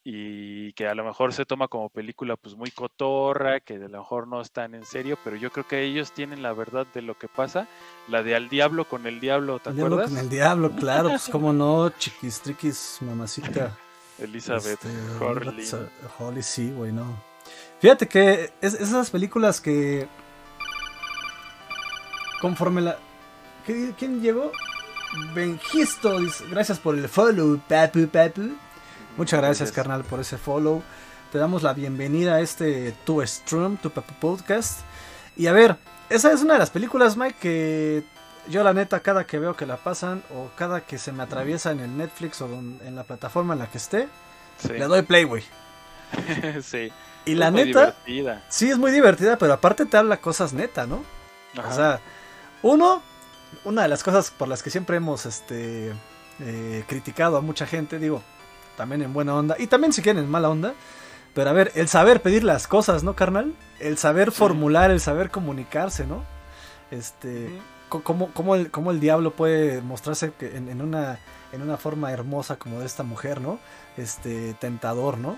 Y 0.03 0.74
que 0.74 0.88
a 0.88 0.96
lo 0.96 1.03
mejor 1.03 1.31
se 1.34 1.46
toma 1.46 1.67
como 1.67 1.89
película 1.89 2.36
pues 2.36 2.55
muy 2.55 2.72
cotorra, 2.72 3.60
que 3.60 3.75
a 3.75 3.77
lo 3.77 3.89
mejor 4.00 4.27
no 4.27 4.41
están 4.41 4.74
en 4.74 4.84
serio, 4.86 5.17
pero 5.24 5.36
yo 5.36 5.51
creo 5.51 5.67
que 5.67 5.84
ellos 5.84 6.12
tienen 6.12 6.41
la 6.41 6.53
verdad 6.53 6.88
de 6.93 7.01
lo 7.03 7.17
que 7.17 7.27
pasa, 7.27 7.67
la 8.08 8.24
de 8.24 8.36
al 8.36 8.50
diablo 8.50 8.86
con 8.86 9.05
el 9.05 9.20
diablo, 9.20 9.60
¿te 9.60 9.70
El 9.70 9.75
diablo 9.75 9.96
acuerdas? 9.98 10.12
con 10.15 10.20
el 10.24 10.29
diablo, 10.29 10.72
claro, 10.72 11.10
pues 11.10 11.29
cómo 11.31 11.53
no, 11.53 11.89
chiquis, 11.91 12.41
triquis, 12.41 12.98
mamacita. 13.01 13.77
Elizabeth 14.17 14.79
este. 14.84 14.89
Holly, 16.20 16.43
sí, 16.43 16.72
güey, 16.72 16.91
no. 16.91 17.05
Fíjate 17.79 18.08
que 18.08 18.51
es, 18.62 18.74
esas 18.75 19.10
películas 19.10 19.60
que. 19.62 20.08
Conforme 22.39 22.81
la. 22.81 22.98
¿qué- 23.65 23.93
¿Quién 23.98 24.22
llegó? 24.22 24.51
Benjisto, 25.34 26.20
dice, 26.20 26.46
gracias 26.50 26.79
por 26.79 26.96
el 26.98 27.08
follow, 27.10 27.60
papu, 27.67 28.08
papu. 28.08 28.51
Muchas 29.18 29.39
gracias, 29.41 29.72
carnal, 29.72 30.03
por 30.03 30.20
ese 30.20 30.38
follow. 30.38 30.82
Te 31.32 31.38
damos 31.38 31.63
la 31.63 31.74
bienvenida 31.74 32.36
a 32.36 32.41
este 32.41 32.94
Tu 33.06 33.25
Stream, 33.25 33.77
Tu 33.77 33.89
Papu 33.89 34.13
Podcast. 34.15 34.82
Y 35.38 35.48
a 35.48 35.53
ver, 35.53 35.77
esa 36.10 36.32
es 36.32 36.41
una 36.41 36.53
de 36.53 36.60
las 36.60 36.70
películas, 36.70 37.18
Mike, 37.18 37.36
que 37.39 38.03
yo 38.48 38.63
la 38.63 38.74
neta 38.74 39.00
cada 39.01 39.25
que 39.25 39.39
veo 39.39 39.56
que 39.56 39.65
la 39.65 39.77
pasan 39.77 40.24
o 40.36 40.50
cada 40.58 40.82
que 40.82 40.98
se 40.98 41.12
me 41.12 41.24
atraviesa 41.24 41.72
en 41.72 41.80
el 41.80 41.96
Netflix 41.98 42.41
o 42.41 42.48
en 42.48 42.96
la 42.96 43.03
plataforma 43.03 43.53
en 43.53 43.60
la 43.60 43.68
que 43.68 43.77
esté, 43.77 44.08
Sí, 44.58 44.70
le 44.70 44.86
doy 44.86 45.01
play, 45.01 45.24
güey. 45.24 45.44
sí. 46.63 46.91
Y 47.25 47.36
la 47.36 47.51
muy 47.51 47.65
neta, 47.65 47.96
divertida. 48.06 48.44
sí 48.50 48.70
es 48.70 48.77
muy 48.77 48.91
divertida, 48.91 49.38
pero 49.38 49.53
aparte 49.53 49.86
te 49.86 49.98
habla 49.98 50.18
cosas 50.18 50.53
neta, 50.53 50.86
¿no? 50.86 51.03
Ajá. 51.58 51.70
O 51.70 51.74
sea, 51.74 52.00
uno, 52.62 53.01
una 53.63 53.84
de 53.84 53.88
las 53.88 54.03
cosas 54.03 54.32
por 54.32 54.48
las 54.48 54.63
que 54.63 54.70
siempre 54.70 54.98
hemos 54.98 55.25
este, 55.25 55.94
eh, 56.39 56.84
criticado 56.88 57.38
a 57.38 57.41
mucha 57.41 57.65
gente, 57.65 58.00
digo, 58.00 58.22
también 58.77 59.01
en 59.01 59.13
buena 59.13 59.35
onda, 59.35 59.55
y 59.59 59.67
también 59.67 59.93
si 59.93 60.01
quieren 60.01 60.23
en 60.23 60.29
mala 60.29 60.49
onda, 60.49 60.73
pero 61.33 61.49
a 61.49 61.53
ver, 61.53 61.71
el 61.75 61.87
saber 61.87 62.21
pedir 62.21 62.43
las 62.43 62.67
cosas, 62.67 63.03
¿no, 63.03 63.15
carnal? 63.15 63.53
El 63.79 63.97
saber 63.97 64.31
Sí. 64.31 64.37
formular, 64.37 64.91
el 64.91 64.99
saber 64.99 65.29
comunicarse, 65.29 66.05
¿no? 66.05 66.23
Este, 66.91 67.49
cómo, 67.89 68.31
cómo 68.33 68.55
el, 68.55 68.69
cómo 68.71 68.91
el 68.91 68.99
diablo 68.99 69.31
puede 69.31 69.81
mostrarse 69.81 70.31
que 70.37 70.57
en, 70.57 70.69
en 70.69 70.81
una 70.81 71.19
en 71.53 71.61
una 71.61 71.75
forma 71.75 72.11
hermosa 72.13 72.55
como 72.55 72.79
de 72.79 72.85
esta 72.85 73.03
mujer, 73.03 73.41
¿no? 73.41 73.59
Este, 73.97 74.53
tentador, 74.53 75.17
¿no? 75.17 75.37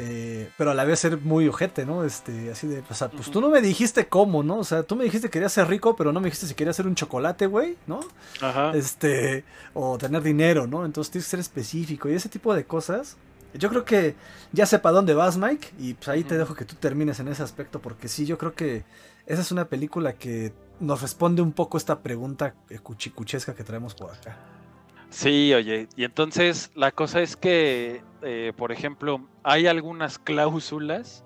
Eh, 0.00 0.48
pero 0.56 0.70
a 0.70 0.74
la 0.74 0.84
vez 0.84 1.00
ser 1.00 1.18
muy 1.18 1.48
ojete, 1.48 1.84
¿no? 1.84 2.04
Este, 2.04 2.52
así 2.52 2.68
de, 2.68 2.84
o 2.88 2.94
sea, 2.94 3.10
pues 3.10 3.30
tú 3.30 3.40
no 3.40 3.48
me 3.48 3.60
dijiste 3.60 4.06
cómo, 4.06 4.44
¿no? 4.44 4.58
O 4.58 4.64
sea, 4.64 4.84
tú 4.84 4.94
me 4.94 5.02
dijiste 5.02 5.26
que 5.28 5.32
querías 5.32 5.52
ser 5.52 5.66
rico, 5.66 5.96
pero 5.96 6.12
no 6.12 6.20
me 6.20 6.26
dijiste 6.26 6.46
si 6.46 6.54
querías 6.54 6.76
hacer 6.76 6.86
un 6.86 6.94
chocolate, 6.94 7.46
güey, 7.46 7.76
¿no? 7.88 8.00
Ajá. 8.40 8.72
Este, 8.76 9.44
o 9.74 9.98
tener 9.98 10.22
dinero, 10.22 10.68
¿no? 10.68 10.84
Entonces 10.84 11.10
tienes 11.10 11.26
que 11.26 11.30
ser 11.30 11.40
específico 11.40 12.08
y 12.08 12.14
ese 12.14 12.28
tipo 12.28 12.54
de 12.54 12.64
cosas. 12.64 13.16
Yo 13.54 13.70
creo 13.70 13.84
que 13.84 14.14
ya 14.52 14.66
sepa 14.66 14.92
dónde 14.92 15.14
vas, 15.14 15.36
Mike, 15.36 15.68
y 15.78 15.94
pues 15.94 16.08
ahí 16.08 16.22
te 16.22 16.38
dejo 16.38 16.54
que 16.54 16.64
tú 16.64 16.76
termines 16.76 17.18
en 17.18 17.28
ese 17.28 17.42
aspecto, 17.42 17.80
porque 17.80 18.06
sí, 18.06 18.24
yo 18.24 18.38
creo 18.38 18.54
que 18.54 18.84
esa 19.26 19.40
es 19.40 19.50
una 19.50 19.64
película 19.64 20.12
que 20.12 20.52
nos 20.80 21.02
responde 21.02 21.42
un 21.42 21.52
poco 21.52 21.76
esta 21.76 22.00
pregunta 22.00 22.54
eh, 22.70 22.78
cuchicuchesca 22.78 23.54
que 23.54 23.64
traemos 23.64 23.94
por 23.94 24.12
acá. 24.12 24.36
Sí, 25.10 25.54
oye, 25.54 25.88
y 25.96 26.04
entonces 26.04 26.70
la 26.74 26.92
cosa 26.92 27.22
es 27.22 27.36
que, 27.36 28.02
eh, 28.22 28.52
por 28.56 28.72
ejemplo, 28.72 29.26
hay 29.42 29.66
algunas 29.66 30.18
cláusulas 30.18 31.24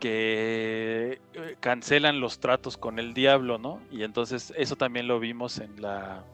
que 0.00 1.20
eh, 1.34 1.56
cancelan 1.60 2.20
los 2.20 2.40
tratos 2.40 2.76
con 2.76 2.98
el 2.98 3.14
diablo, 3.14 3.58
¿no? 3.58 3.80
Y 3.90 4.04
entonces 4.04 4.52
eso 4.56 4.76
también 4.76 5.08
lo 5.08 5.20
vimos 5.20 5.58
en 5.58 5.82
la 5.82 6.24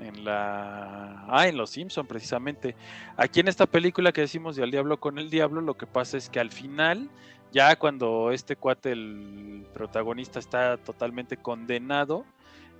en 0.00 0.24
la 0.24 1.24
ah, 1.28 1.48
en 1.48 1.56
Los 1.56 1.70
Simpson 1.70 2.06
precisamente. 2.06 2.76
Aquí 3.16 3.40
en 3.40 3.48
esta 3.48 3.66
película 3.66 4.12
que 4.12 4.22
decimos 4.22 4.56
de 4.56 4.62
al 4.62 4.70
diablo 4.70 5.00
con 5.00 5.18
el 5.18 5.30
diablo, 5.30 5.60
lo 5.60 5.76
que 5.76 5.86
pasa 5.86 6.16
es 6.16 6.30
que 6.30 6.40
al 6.40 6.50
final 6.50 7.10
ya 7.52 7.76
cuando 7.76 8.30
este 8.32 8.56
cuate 8.56 8.92
el 8.92 9.66
protagonista 9.74 10.38
está 10.38 10.76
totalmente 10.78 11.36
condenado, 11.36 12.24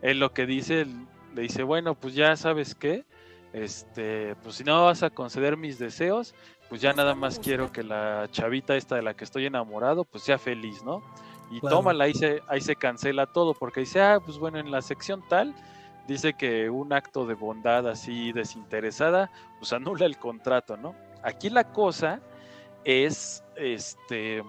él 0.03 0.21
lo 0.21 0.33
que 0.33 0.47
dice 0.47 0.87
le 1.35 1.43
dice, 1.43 1.63
"Bueno, 1.63 1.95
pues 1.95 2.15
ya 2.15 2.37
sabes 2.37 2.75
qué, 2.75 3.05
este, 3.53 4.35
pues 4.43 4.57
si 4.57 4.65
no 4.65 4.85
vas 4.85 5.03
a 5.03 5.11
conceder 5.11 5.57
mis 5.57 5.79
deseos, 5.79 6.35
pues 6.69 6.81
ya 6.83 6.93
nada 6.93 7.15
más 7.15 7.39
quiero 7.39 7.73
que 7.73 7.83
la 7.83 8.29
chavita 8.31 8.77
esta 8.77 8.97
de 8.97 9.03
la 9.03 9.15
que 9.15 9.25
estoy 9.25 9.47
enamorado, 9.47 10.05
pues 10.05 10.23
sea 10.25 10.39
feliz, 10.39 10.83
¿no? 10.85 11.03
Y 11.51 11.61
Claro. 11.61 11.77
tómala, 11.77 12.05
ahí 12.05 12.15
se, 12.15 12.43
ahí 12.47 12.61
se 12.61 12.77
cancela 12.77 13.27
todo, 13.27 13.55
porque 13.55 13.81
dice, 13.81 14.03
ah, 14.03 14.21
pues 14.23 14.39
bueno, 14.39 14.59
en 14.59 14.71
la 14.71 14.83
sección 14.83 15.25
tal, 15.29 15.55
dice 16.07 16.35
que 16.35 16.69
un 16.69 16.93
acto 16.93 17.25
de 17.27 17.35
bondad 17.35 17.89
así 17.89 18.33
desinteresada, 18.33 19.31
pues 19.59 19.73
anula 19.73 20.05
el 20.05 20.19
contrato, 20.19 20.77
¿no? 20.77 20.95
Aquí 21.23 21.49
la 21.49 21.65
cosa 21.73 22.21
es, 22.85 23.43
este, 23.57 24.43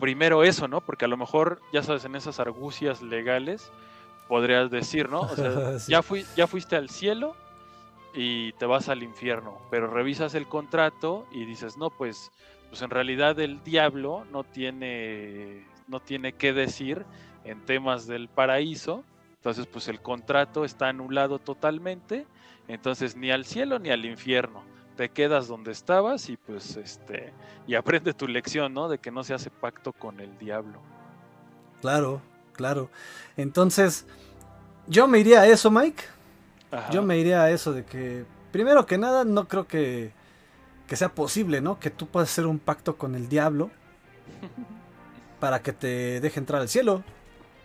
primero 0.00 0.42
eso, 0.44 0.66
¿no? 0.66 0.80
Porque 0.80 1.04
a 1.04 1.08
lo 1.08 1.18
mejor, 1.18 1.60
ya 1.72 1.82
sabes, 1.82 2.06
en 2.06 2.16
esas 2.16 2.40
argucias 2.40 3.02
legales, 3.02 3.70
podrías 4.30 4.70
decir, 4.70 5.10
¿no? 5.10 5.22
O 5.22 5.34
sea, 5.36 5.78
Sí. 5.80 5.90
ya, 5.90 6.02
fui, 6.02 6.24
ya 6.36 6.46
fuiste 6.46 6.76
al 6.76 6.88
cielo 6.88 7.34
y 8.14 8.52
te 8.52 8.64
vas 8.64 8.88
al 8.88 9.02
infierno, 9.02 9.58
pero 9.72 9.88
revisas 9.88 10.34
el 10.36 10.46
contrato 10.46 11.26
y 11.32 11.44
dices, 11.44 11.76
no, 11.76 11.90
pues, 11.90 12.30
pues 12.68 12.80
en 12.82 12.90
realidad 12.90 13.38
el 13.40 13.62
diablo 13.64 14.24
no 14.30 14.44
tiene, 14.44 15.66
no 15.88 15.98
tiene 15.98 16.32
que 16.32 16.52
decir 16.52 17.04
en 17.44 17.60
temas 17.66 18.06
del 18.06 18.28
paraíso, 18.28 19.02
entonces 19.34 19.66
pues 19.66 19.88
el 19.88 20.00
contrato 20.00 20.64
está 20.64 20.88
anulado 20.88 21.40
totalmente, 21.40 22.26
entonces 22.68 23.16
ni 23.16 23.32
al 23.32 23.44
cielo 23.44 23.80
ni 23.80 23.90
al 23.90 24.04
infierno, 24.04 24.62
te 24.96 25.08
quedas 25.08 25.48
donde 25.48 25.72
estabas 25.72 26.28
y 26.28 26.36
pues 26.36 26.76
este, 26.76 27.32
y 27.66 27.74
aprende 27.74 28.12
tu 28.14 28.28
lección, 28.28 28.74
¿no? 28.74 28.88
De 28.88 28.98
que 28.98 29.10
no 29.10 29.24
se 29.24 29.34
hace 29.34 29.50
pacto 29.50 29.92
con 29.92 30.20
el 30.20 30.38
diablo. 30.38 30.80
Claro, 31.80 32.20
claro. 32.60 32.90
Entonces, 33.38 34.04
yo 34.86 35.08
me 35.08 35.18
iría 35.18 35.40
a 35.40 35.46
eso, 35.46 35.70
Mike. 35.70 36.02
Ajá. 36.70 36.90
Yo 36.90 37.02
me 37.02 37.16
iría 37.16 37.42
a 37.42 37.50
eso 37.50 37.72
de 37.72 37.86
que, 37.86 38.26
primero 38.52 38.84
que 38.84 38.98
nada, 38.98 39.24
no 39.24 39.48
creo 39.48 39.66
que, 39.66 40.12
que 40.86 40.94
sea 40.94 41.14
posible, 41.14 41.62
¿no? 41.62 41.80
Que 41.80 41.88
tú 41.88 42.06
puedas 42.06 42.30
hacer 42.30 42.44
un 42.44 42.58
pacto 42.58 42.98
con 42.98 43.14
el 43.14 43.30
diablo 43.30 43.70
para 45.40 45.62
que 45.62 45.72
te 45.72 46.20
deje 46.20 46.38
entrar 46.38 46.60
al 46.60 46.68
cielo. 46.68 47.02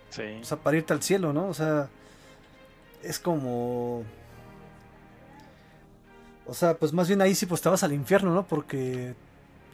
Sí. 0.08 0.38
O 0.40 0.44
sea, 0.44 0.56
para 0.56 0.78
irte 0.78 0.94
al 0.94 1.02
cielo, 1.02 1.34
¿no? 1.34 1.46
O 1.46 1.54
sea, 1.54 1.90
es 3.02 3.18
como... 3.18 4.02
O 6.46 6.54
sea, 6.54 6.74
pues 6.78 6.94
más 6.94 7.06
bien 7.06 7.20
ahí 7.20 7.34
sí 7.34 7.44
pues 7.44 7.60
te 7.60 7.68
vas 7.68 7.82
al 7.82 7.92
infierno, 7.92 8.32
¿no? 8.32 8.46
Porque 8.46 9.14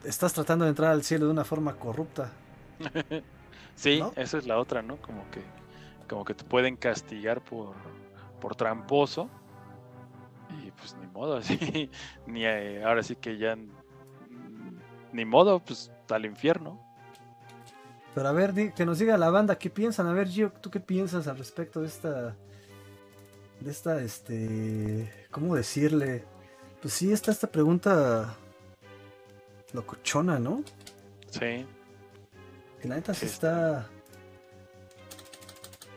estás 0.03 0.33
tratando 0.33 0.65
de 0.65 0.71
entrar 0.71 0.91
al 0.91 1.05
cielo 1.05 1.27
de 1.27 1.31
una 1.31 1.45
forma 1.45 1.75
corrupta. 1.77 2.33
Sí, 3.75 4.01
¿no? 4.01 4.13
esa 4.17 4.39
es 4.39 4.47
la 4.47 4.59
otra, 4.59 4.83
¿no? 4.83 4.97
Como 5.01 5.29
que, 5.31 5.43
como 6.09 6.25
que 6.25 6.35
te 6.35 6.45
pueden 6.45 6.77
castigar 6.77 7.43
por, 7.43 7.75
por 8.41 8.55
tramposo. 8.57 9.29
Y 10.49 10.71
pues 10.73 10.95
ni 10.97 11.07
modo, 11.09 11.37
así. 11.39 11.91
Ni 12.27 12.45
eh, 12.45 12.83
ahora 12.85 13.03
sí 13.03 13.17
que 13.17 13.39
ya. 13.39 13.57
mm, 13.57 14.79
Ni 15.13 15.25
modo, 15.25 15.61
pues 15.61 15.91
al 16.11 16.27
infierno. 16.27 16.81
Pero 18.15 18.29
a 18.29 18.33
ver, 18.33 18.75
que 18.75 18.85
nos 18.85 18.99
diga 18.99 19.17
la 19.17 19.31
banda 19.31 19.59
qué 19.59 19.71
piensan. 19.71 20.07
A 20.07 20.13
ver, 20.13 20.29
Gio, 20.29 20.53
¿tú 20.53 20.71
qué 20.71 20.81
piensas 20.81 21.27
al 21.29 21.39
respecto 21.39 21.81
de 21.81 21.87
esta. 21.89 22.37
De 23.61 23.71
esta, 23.71 24.01
este. 24.03 25.27
¿Cómo 25.31 25.55
decirle? 25.57 26.25
Pues 26.81 26.93
sí, 26.95 27.13
está 27.13 27.31
esta 27.31 27.47
pregunta. 27.51 28.37
Locochona, 29.73 30.39
¿no? 30.39 30.63
Sí. 31.31 31.67
Que 32.83 32.89
la 32.89 32.97
neta 32.97 33.15
sí 33.15 33.21
Sí. 33.21 33.27
está. 33.27 33.87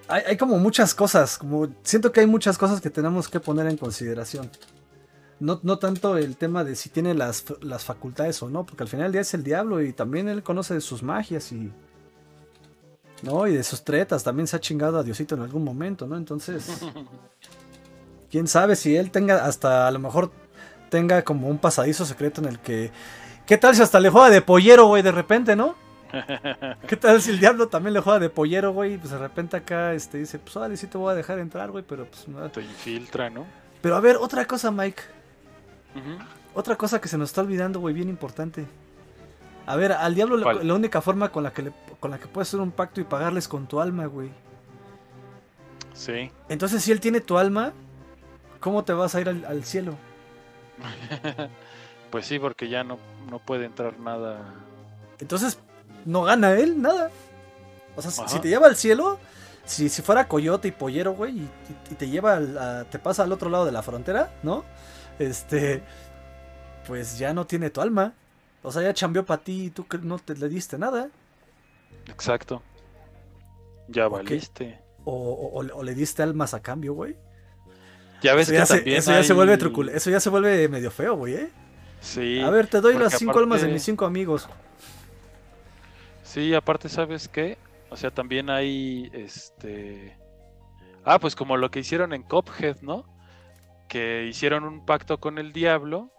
Hay, 0.08 0.22
hay 0.28 0.38
como 0.38 0.58
muchas 0.60 0.94
cosas. 0.94 1.38
Como 1.38 1.68
siento 1.84 2.12
que 2.12 2.20
hay 2.22 2.28
muchas 2.28 2.58
cosas 2.58 2.80
que 2.80 2.90
tenemos 2.92 3.28
que 3.28 3.40
poner 3.40 3.66
en 3.68 3.76
consideración. 3.78 4.50
No, 5.40 5.60
no 5.64 5.80
tanto 5.80 6.18
el 6.18 6.38
tema 6.38 6.64
de 6.64 6.76
si 6.76 6.90
tiene 6.90 7.14
las, 7.14 7.44
las 7.62 7.84
facultades 7.84 8.42
o 8.42 8.50
no, 8.50 8.66
porque 8.66 8.84
al 8.84 8.90
final 8.90 9.06
del 9.08 9.12
día 9.14 9.22
es 9.22 9.34
el 9.34 9.44
diablo 9.44 9.82
y 9.82 9.92
también 9.92 10.30
él 10.30 10.44
conoce 10.44 10.76
de 10.76 10.82
sus 10.82 11.02
magias 11.04 11.52
y. 11.52 11.74
¿No? 13.24 13.48
Y 13.48 13.56
de 13.56 13.64
sus 13.64 13.84
tretas. 13.84 14.24
También 14.24 14.46
se 14.48 14.56
ha 14.56 14.60
chingado 14.60 15.00
a 15.00 15.04
Diosito 15.04 15.36
en 15.36 15.42
algún 15.42 15.64
momento, 15.64 16.06
¿no? 16.06 16.16
Entonces. 16.18 16.68
quién 18.30 18.48
sabe 18.48 18.76
si 18.76 18.96
él 18.96 19.10
tenga 19.12 19.46
hasta 19.46 19.88
a 19.88 19.92
lo 19.92 20.00
mejor 20.00 20.32
tenga 20.90 21.24
como 21.24 21.48
un 21.48 21.58
pasadizo 21.58 22.06
secreto 22.06 22.42
en 22.42 22.48
el 22.48 22.60
que. 22.60 22.92
¿Qué 23.48 23.58
tal 23.58 23.76
si 23.76 23.82
hasta 23.82 24.00
le 24.00 24.10
juega 24.10 24.30
de 24.30 24.42
pollero, 24.42 24.88
güey, 24.88 25.02
de 25.04 25.12
repente, 25.12 25.56
¿no? 25.56 25.76
¿Qué 26.88 26.96
tal 26.96 27.22
si 27.22 27.32
el 27.32 27.40
diablo 27.40 27.68
también 27.68 27.94
le 27.94 28.00
juega 28.00 28.20
de 28.20 28.30
pollero, 28.30 28.74
güey? 28.74 28.94
Y 28.94 28.98
pues 28.98 29.12
de 29.12 29.18
repente 29.18 29.58
acá 29.58 29.94
este, 29.94 30.20
dice, 30.20 30.40
pues 30.40 30.56
vale, 30.56 30.78
sí 30.78 30.88
te 30.88 30.98
voy 30.98 31.12
a 31.12 31.16
dejar 31.16 31.40
entrar, 31.40 31.72
güey, 31.72 31.84
pero 31.88 32.06
pues 32.06 32.28
no. 32.28 32.50
Te 32.50 32.62
infiltra, 32.62 33.30
¿no? 33.30 33.46
Pero 33.82 33.96
a 33.96 34.00
ver, 34.00 34.18
otra 34.18 34.46
cosa, 34.46 34.72
Mike. 34.72 35.02
Otra 36.54 36.76
cosa 36.76 37.00
que 37.00 37.08
se 37.08 37.18
nos 37.18 37.30
está 37.30 37.42
olvidando, 37.42 37.80
güey, 37.80 37.94
bien 37.94 38.10
importante. 38.10 38.66
A 39.66 39.76
ver, 39.76 39.92
al 39.94 40.14
diablo 40.14 40.38
la, 40.38 40.74
única 40.74 41.02
forma 41.02 41.32
con 41.32 41.44
la 41.44 41.52
que 41.52 41.64
le, 41.64 41.72
con 42.00 42.12
la 42.12 42.20
que 42.20 42.28
puedes 42.28 42.50
hacer 42.50 42.60
un 42.60 42.72
pacto 42.72 43.02
y 43.02 43.04
pagarles 43.04 43.48
con 43.48 43.68
tu 43.68 43.82
alma, 43.82 44.06
güey. 44.06 44.30
Sí. 45.94 46.30
Entonces, 46.50 46.84
si 46.84 46.92
él 46.92 47.00
tiene 47.00 47.22
tu 47.22 47.38
alma, 47.38 47.74
¿cómo 48.60 48.84
te 48.84 48.94
vas 48.94 49.16
a 49.16 49.22
ir 49.22 49.30
al, 49.30 49.46
al 49.46 49.64
cielo? 49.64 49.96
pues 52.12 52.26
sí, 52.26 52.38
porque 52.38 52.70
ya 52.70 52.84
no, 52.84 53.00
no 53.30 53.40
puede 53.40 53.66
entrar 53.66 54.00
nada. 54.00 54.54
Entonces, 55.20 55.60
no 56.06 56.24
gana 56.24 56.54
él 56.54 56.82
nada. 56.82 57.10
O 57.96 58.02
sea, 58.02 58.12
si- 58.12 58.22
Ajá. 58.22 58.30
si 58.30 58.40
te 58.40 58.48
lleva 58.50 58.68
al 58.68 58.76
cielo, 58.76 59.20
si, 59.66 59.90
si 59.90 60.02
fuera 60.02 60.28
coyote 60.28 60.68
y 60.68 60.72
pollero, 60.72 61.14
güey, 61.14 61.40
y, 61.40 61.96
te 61.96 62.08
lleva, 62.10 62.36
al- 62.36 62.58
a- 62.58 62.84
te 62.86 63.00
pasa 63.00 63.24
al 63.24 63.32
otro 63.32 63.50
lado 63.50 63.66
de 63.66 63.72
la 63.72 63.82
frontera, 63.82 64.32
¿no? 64.44 64.64
Este, 65.20 65.82
pues 66.88 67.18
ya 67.18 67.34
no 67.34 67.46
tiene 67.48 67.70
tu 67.70 67.82
alma. 67.82 68.14
O 68.64 68.72
sea, 68.72 68.82
ya 68.82 68.94
chambeó 68.94 69.26
para 69.26 69.44
ti 69.44 69.66
y 69.66 69.70
tú 69.70 69.86
no 70.02 70.18
te 70.20 70.36
le 70.36 70.50
diste 70.50 70.78
nada. 70.78 71.10
Exacto. 72.08 72.62
Ya 73.88 74.08
valiste. 74.08 74.80
O, 75.06 75.14
o- 75.14 75.60
o- 75.62 75.78
o 75.80 75.84
le 75.84 75.94
diste 75.94 76.24
almas 76.24 76.54
a 76.54 76.62
cambio, 76.62 76.94
güey. 76.94 77.16
Ya 78.22 78.34
ves 78.34 78.50
Eso 78.50 78.52
que 78.54 78.58
ya, 78.58 78.66
se, 78.66 78.98
eso 78.98 79.12
ya 79.12 79.24
se 79.24 79.34
vuelve 79.34 79.58
trucul 79.58 79.90
Eso 79.90 80.10
ya 80.10 80.20
se 80.20 80.30
vuelve 80.30 80.68
medio 80.68 80.90
feo, 80.90 81.16
güey, 81.16 81.36
¿eh? 81.36 81.50
Sí. 82.02 82.42
A 82.42 82.50
ver, 82.50 82.68
te 82.68 82.82
doy 82.82 82.98
las 82.98 83.18
cinco 83.18 83.38
almas 83.40 83.62
de 83.62 83.68
mis 83.68 83.84
cinco 83.84 84.06
amigos. 84.06 84.48
Sí, 86.36 86.54
aparte, 86.54 86.90
¿sabes 86.90 87.30
qué? 87.30 87.58
O 87.90 87.96
sea, 87.96 88.12
también 88.12 88.50
hay 88.50 89.10
este. 89.14 90.18
Ah, 91.06 91.18
pues 91.18 91.34
como 91.34 91.56
lo 91.56 91.72
que 91.72 91.80
hicieron 91.80 92.12
en 92.12 92.24
Cophead, 92.24 92.82
¿no? 92.82 93.06
Que 93.88 94.26
hicieron 94.26 94.66
un 94.66 94.86
pacto 94.86 95.18
con 95.22 95.38
el 95.38 95.54
diablo 95.54 96.12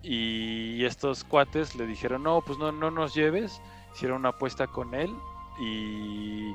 y 0.00 0.84
estos 0.84 1.24
cuates 1.24 1.74
le 1.74 1.88
dijeron, 1.88 2.22
no, 2.22 2.40
pues 2.40 2.56
no, 2.56 2.70
no 2.70 2.92
nos 2.92 3.16
lleves. 3.16 3.60
Hicieron 3.96 4.18
una 4.18 4.28
apuesta 4.28 4.68
con 4.68 4.94
él 4.94 5.12
y, 5.60 6.52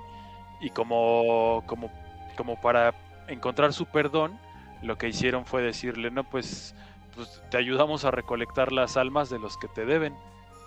y 0.61 0.69
como, 0.69 1.61
como, 1.67 1.91
como 2.37 2.61
para 2.61 2.95
encontrar 3.27 3.73
su 3.73 3.85
perdón, 3.85 4.39
lo 4.81 4.97
que 4.97 5.09
hicieron 5.09 5.45
fue 5.45 5.61
decirle, 5.61 6.09
no, 6.09 6.23
pues, 6.23 6.73
pues 7.13 7.43
te 7.51 7.57
ayudamos 7.57 8.05
a 8.05 8.11
recolectar 8.11 8.71
las 8.71 8.95
almas 8.95 9.29
de 9.29 9.39
los 9.39 9.57
que 9.57 9.67
te 9.67 9.83
deben. 9.85 10.15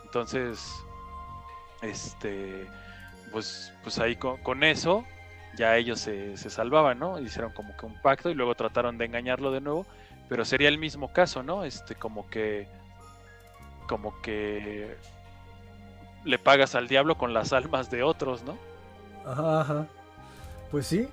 Entonces, 0.04 0.85
este, 1.82 2.66
pues, 3.32 3.72
pues 3.82 3.98
ahí 3.98 4.16
con, 4.16 4.36
con 4.38 4.62
eso 4.64 5.04
ya 5.56 5.76
ellos 5.76 6.00
se, 6.00 6.36
se 6.36 6.50
salvaban, 6.50 6.98
¿no? 6.98 7.18
Hicieron 7.18 7.52
como 7.52 7.76
que 7.76 7.86
un 7.86 8.00
pacto 8.02 8.28
y 8.30 8.34
luego 8.34 8.54
trataron 8.54 8.98
de 8.98 9.06
engañarlo 9.06 9.50
de 9.50 9.60
nuevo, 9.62 9.86
pero 10.28 10.44
sería 10.44 10.68
el 10.68 10.78
mismo 10.78 11.12
caso, 11.12 11.42
¿no? 11.42 11.64
Este, 11.64 11.94
como 11.94 12.28
que, 12.28 12.68
como 13.88 14.20
que 14.20 14.96
le 16.24 16.38
pagas 16.38 16.74
al 16.74 16.88
diablo 16.88 17.16
con 17.16 17.32
las 17.32 17.52
almas 17.54 17.90
de 17.90 18.02
otros, 18.02 18.42
¿no? 18.42 18.58
Ajá, 19.24 19.60
ajá. 19.62 19.86
Pues 20.70 20.86
sí. 20.88 21.08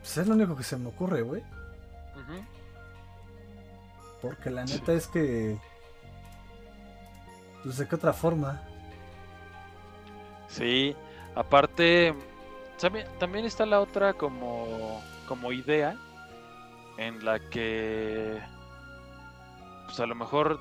Pues 0.00 0.18
es 0.18 0.26
lo 0.26 0.34
único 0.34 0.56
que 0.56 0.62
se 0.64 0.76
me 0.76 0.88
ocurre, 0.88 1.22
güey. 1.22 1.40
Ujú. 1.40 2.44
Porque 4.20 4.50
la 4.50 4.66
Sí. 4.66 4.74
neta 4.74 4.92
es 4.92 5.06
que. 5.06 5.56
Pues 7.62 7.78
de 7.78 7.86
qué 7.88 7.94
otra 7.94 8.12
forma. 8.12 8.62
Sí, 10.50 10.96
aparte, 11.34 12.14
también, 12.80 13.06
también 13.18 13.44
está 13.44 13.66
la 13.66 13.80
otra 13.80 14.14
como, 14.14 15.00
como 15.26 15.52
idea 15.52 15.96
en 16.96 17.24
la 17.24 17.40
que, 17.50 18.40
pues 19.86 20.00
a 20.00 20.06
lo 20.06 20.14
mejor, 20.14 20.60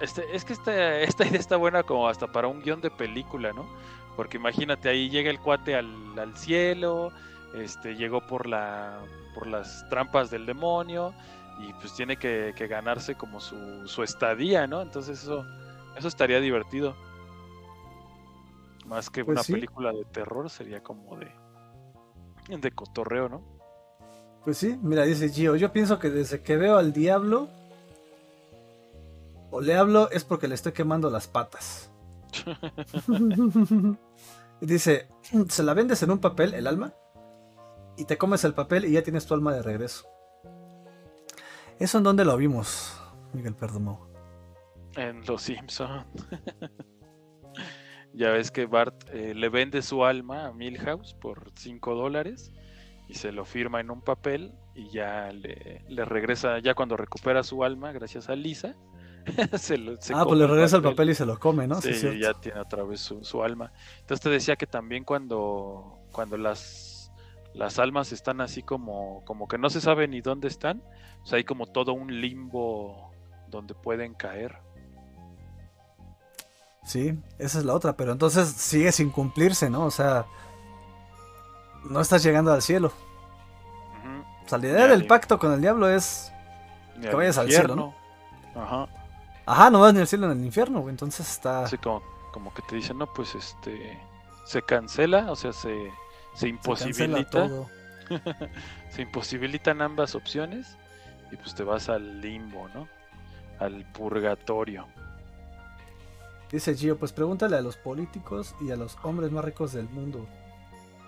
este, 0.00 0.24
es 0.34 0.44
que 0.44 0.54
esta, 0.54 1.00
esta 1.00 1.26
idea 1.26 1.40
está 1.40 1.56
buena 1.56 1.84
como 1.84 2.08
hasta 2.08 2.28
para 2.28 2.48
un 2.48 2.62
guion 2.62 2.80
de 2.80 2.90
película, 2.90 3.52
¿no? 3.52 3.68
Porque 4.16 4.38
imagínate, 4.38 4.88
ahí 4.88 5.10
llega 5.10 5.30
el 5.30 5.40
cuate 5.40 5.76
al, 5.76 6.18
al 6.18 6.36
cielo, 6.36 7.12
este, 7.54 7.96
llegó 7.96 8.26
por 8.26 8.46
la, 8.46 9.00
por 9.34 9.46
las 9.46 9.86
trampas 9.90 10.30
del 10.30 10.46
demonio 10.46 11.14
y 11.58 11.72
pues 11.74 11.94
tiene 11.94 12.18
que, 12.18 12.54
que 12.56 12.68
ganarse 12.68 13.16
como 13.16 13.40
su, 13.40 13.86
su 13.88 14.02
estadía, 14.02 14.66
¿no? 14.66 14.82
Entonces 14.82 15.22
eso, 15.22 15.46
eso 15.96 16.08
estaría 16.08 16.40
divertido. 16.40 16.96
Más 18.92 19.08
que 19.08 19.24
Pues 19.24 19.36
una 19.36 19.42
sí. 19.42 19.52
película 19.54 19.90
de 19.90 20.04
terror, 20.04 20.50
sería 20.50 20.82
como 20.82 21.16
de, 21.16 21.30
de 22.58 22.70
cotorreo, 22.72 23.30
¿no? 23.30 23.42
Pues 24.44 24.58
sí, 24.58 24.78
mira, 24.82 25.04
dice 25.04 25.30
Gio. 25.30 25.56
Yo 25.56 25.72
pienso 25.72 25.98
que 25.98 26.10
desde 26.10 26.42
que 26.42 26.58
veo 26.58 26.76
al 26.76 26.92
diablo. 26.92 27.48
O 29.50 29.62
le 29.62 29.76
hablo 29.76 30.10
es 30.10 30.24
porque 30.24 30.46
le 30.46 30.54
estoy 30.54 30.72
quemando 30.72 31.08
las 31.08 31.26
patas. 31.26 31.90
Dice, 34.60 35.08
se 35.48 35.62
la 35.62 35.72
vendes 35.72 36.02
en 36.02 36.10
un 36.10 36.18
papel, 36.18 36.52
el 36.52 36.66
alma, 36.66 36.92
y 37.96 38.04
te 38.04 38.18
comes 38.18 38.44
el 38.44 38.52
papel 38.52 38.84
y 38.84 38.92
ya 38.92 39.02
tienes 39.02 39.24
tu 39.24 39.32
alma 39.32 39.54
de 39.54 39.62
regreso. 39.62 40.06
¿Eso 41.78 41.96
en 41.96 42.04
dónde 42.04 42.26
lo 42.26 42.36
vimos, 42.36 42.94
Miguel 43.32 43.54
Perdomo? 43.54 44.06
En 44.96 45.24
Los 45.24 45.42
Simpson. 45.44 46.04
ya 48.14 48.30
ves 48.30 48.50
que 48.50 48.66
Bart 48.66 49.08
eh, 49.12 49.34
le 49.34 49.48
vende 49.48 49.82
su 49.82 50.04
alma 50.04 50.46
a 50.46 50.52
Milhouse 50.52 51.14
por 51.14 51.50
5 51.54 51.94
dólares 51.94 52.52
y 53.08 53.14
se 53.14 53.32
lo 53.32 53.44
firma 53.44 53.80
en 53.80 53.90
un 53.90 54.00
papel 54.00 54.52
y 54.74 54.90
ya 54.90 55.30
le, 55.32 55.84
le 55.88 56.04
regresa, 56.04 56.58
ya 56.58 56.74
cuando 56.74 56.96
recupera 56.96 57.42
su 57.42 57.64
alma, 57.64 57.92
gracias 57.92 58.28
a 58.28 58.36
Lisa, 58.36 58.74
se 59.58 59.78
lo, 59.78 60.00
se 60.00 60.14
ah, 60.14 60.24
pues 60.24 60.38
le 60.38 60.46
regresa 60.46 60.76
el 60.76 60.82
papel 60.82 61.10
y 61.10 61.14
se 61.14 61.26
lo 61.26 61.38
come, 61.38 61.66
¿no? 61.66 61.80
Sí, 61.80 61.94
cierto. 61.94 62.18
ya 62.18 62.34
tiene 62.34 62.60
otra 62.60 62.82
vez 62.84 63.00
su, 63.00 63.24
su 63.24 63.42
alma. 63.42 63.72
Entonces 64.00 64.20
te 64.22 64.30
decía 64.30 64.56
que 64.56 64.66
también 64.66 65.04
cuando, 65.04 66.00
cuando 66.12 66.36
las, 66.36 67.12
las 67.54 67.78
almas 67.78 68.12
están 68.12 68.40
así 68.40 68.62
como, 68.62 69.24
como 69.24 69.48
que 69.48 69.58
no 69.58 69.70
se 69.70 69.80
sabe 69.80 70.08
ni 70.08 70.20
dónde 70.20 70.48
están, 70.48 70.82
o 71.22 71.26
sea, 71.26 71.36
hay 71.36 71.44
como 71.44 71.66
todo 71.66 71.92
un 71.92 72.20
limbo 72.20 73.12
donde 73.48 73.74
pueden 73.74 74.14
caer. 74.14 74.56
Sí, 76.84 77.16
esa 77.38 77.58
es 77.58 77.64
la 77.64 77.74
otra, 77.74 77.96
pero 77.96 78.12
entonces 78.12 78.48
sigue 78.48 78.90
sin 78.92 79.10
cumplirse, 79.10 79.70
¿no? 79.70 79.84
O 79.84 79.90
sea, 79.90 80.26
no 81.84 82.00
estás 82.00 82.22
llegando 82.22 82.52
al 82.52 82.62
cielo. 82.62 82.92
Ujú. 84.00 84.44
O 84.44 84.48
sea, 84.48 84.58
la 84.58 84.66
idea 84.66 84.84
Ni 84.86 84.90
del 84.90 85.06
pacto 85.06 85.38
con 85.38 85.52
el 85.52 85.60
diablo 85.60 85.88
es, 85.88 86.32
Que 87.00 87.14
vayas 87.14 87.38
al 87.38 87.50
cielo, 87.50 87.76
¿no? 87.76 87.94
Ajá. 88.54 88.86
ajá, 89.46 89.70
no 89.70 89.80
vas 89.80 89.94
ni 89.94 90.00
al 90.00 90.06
cielo 90.06 90.26
ni 90.26 90.32
al 90.40 90.44
infierno, 90.44 90.80
güey. 90.80 90.90
Entonces 90.90 91.28
está... 91.30 91.64
Así 91.64 91.78
como, 91.78 92.02
como 92.32 92.52
que 92.52 92.62
te 92.62 92.76
dicen, 92.76 92.98
no, 92.98 93.06
pues 93.12 93.34
este, 93.34 93.98
se 94.44 94.60
cancela, 94.62 95.30
o 95.30 95.36
sea, 95.36 95.52
se, 95.52 95.68
se 96.34 96.40
se 96.40 96.48
imposibilita. 96.48 97.30
todo. 97.30 97.70
se 98.90 99.02
imposibilitan 99.02 99.80
ambas 99.80 100.14
opciones 100.14 100.76
y 101.30 101.36
pues 101.36 101.54
te 101.54 101.62
vas 101.62 101.88
al 101.88 102.20
limbo, 102.20 102.68
¿no? 102.74 102.88
Al 103.58 103.84
purgatorio. 103.92 104.86
Dice 106.52 106.74
Gio, 106.76 106.98
pues 106.98 107.12
pregúntale 107.12 107.56
a 107.56 107.62
los 107.62 107.76
políticos 107.76 108.54
y 108.60 108.70
a 108.70 108.76
los 108.76 108.98
hombres 109.02 109.32
más 109.32 109.44
ricos 109.44 109.72
del 109.72 109.88
mundo. 109.88 110.26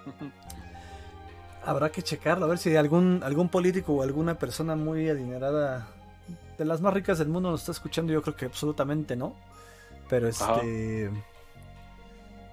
Habrá 1.64 1.92
que 1.92 2.02
checarlo, 2.02 2.46
a 2.46 2.48
ver 2.48 2.58
si 2.58 2.74
algún, 2.76 3.22
algún 3.22 3.48
político 3.48 3.92
o 3.92 4.02
alguna 4.02 4.38
persona 4.38 4.74
muy 4.74 5.08
adinerada 5.08 5.86
de 6.58 6.64
las 6.64 6.80
más 6.80 6.94
ricas 6.94 7.18
del 7.18 7.28
mundo 7.28 7.50
nos 7.50 7.60
está 7.60 7.72
escuchando. 7.72 8.12
Yo 8.12 8.22
creo 8.22 8.36
que 8.36 8.46
absolutamente 8.46 9.16
no. 9.16 9.34
Pero 10.08 10.28
Ajá. 10.28 10.56
este. 10.56 11.10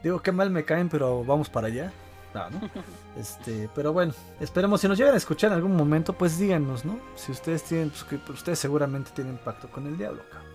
Digo, 0.04 0.22
qué 0.22 0.32
mal 0.32 0.50
me 0.50 0.66
caen, 0.66 0.90
pero 0.90 1.24
vamos 1.24 1.50
para 1.50 1.68
allá. 1.68 1.92
No, 2.34 2.50
¿no? 2.50 2.70
Este, 3.18 3.70
pero 3.76 3.92
bueno, 3.92 4.14
esperemos 4.40 4.80
si 4.80 4.88
nos 4.88 4.98
llegan 4.98 5.14
a 5.14 5.18
escuchar 5.18 5.52
en 5.52 5.58
algún 5.58 5.76
momento, 5.76 6.14
pues 6.14 6.40
díganos, 6.40 6.86
¿no? 6.86 6.98
Si 7.16 7.34
ustedes 7.34 7.64
tienen, 7.64 7.90
pues 7.90 8.06
que 8.06 8.32
ustedes 8.32 8.58
seguramente 8.58 9.12
tienen 9.14 9.38
pacto 9.38 9.70
con 9.70 9.86
el 9.86 9.98
diablo, 9.98 10.22
cabrón. 10.32 10.51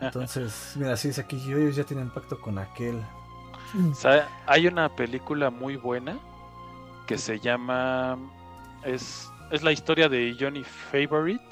Entonces, 0.00 0.74
mira, 0.76 0.96
si 0.96 1.08
dice 1.08 1.20
aquí, 1.20 1.36
ellos 1.36 1.76
ya 1.76 1.84
tienen 1.84 2.10
pacto 2.10 2.40
con 2.40 2.58
aquel. 2.58 3.00
Hay 4.46 4.66
una 4.66 4.88
película 4.88 5.50
muy 5.50 5.76
buena 5.76 6.18
que 7.06 7.18
se 7.18 7.38
llama 7.38 8.18
es 8.84 9.30
es 9.50 9.62
la 9.62 9.72
historia 9.72 10.08
de 10.08 10.36
Johnny 10.38 10.64
Favorite. 10.64 11.44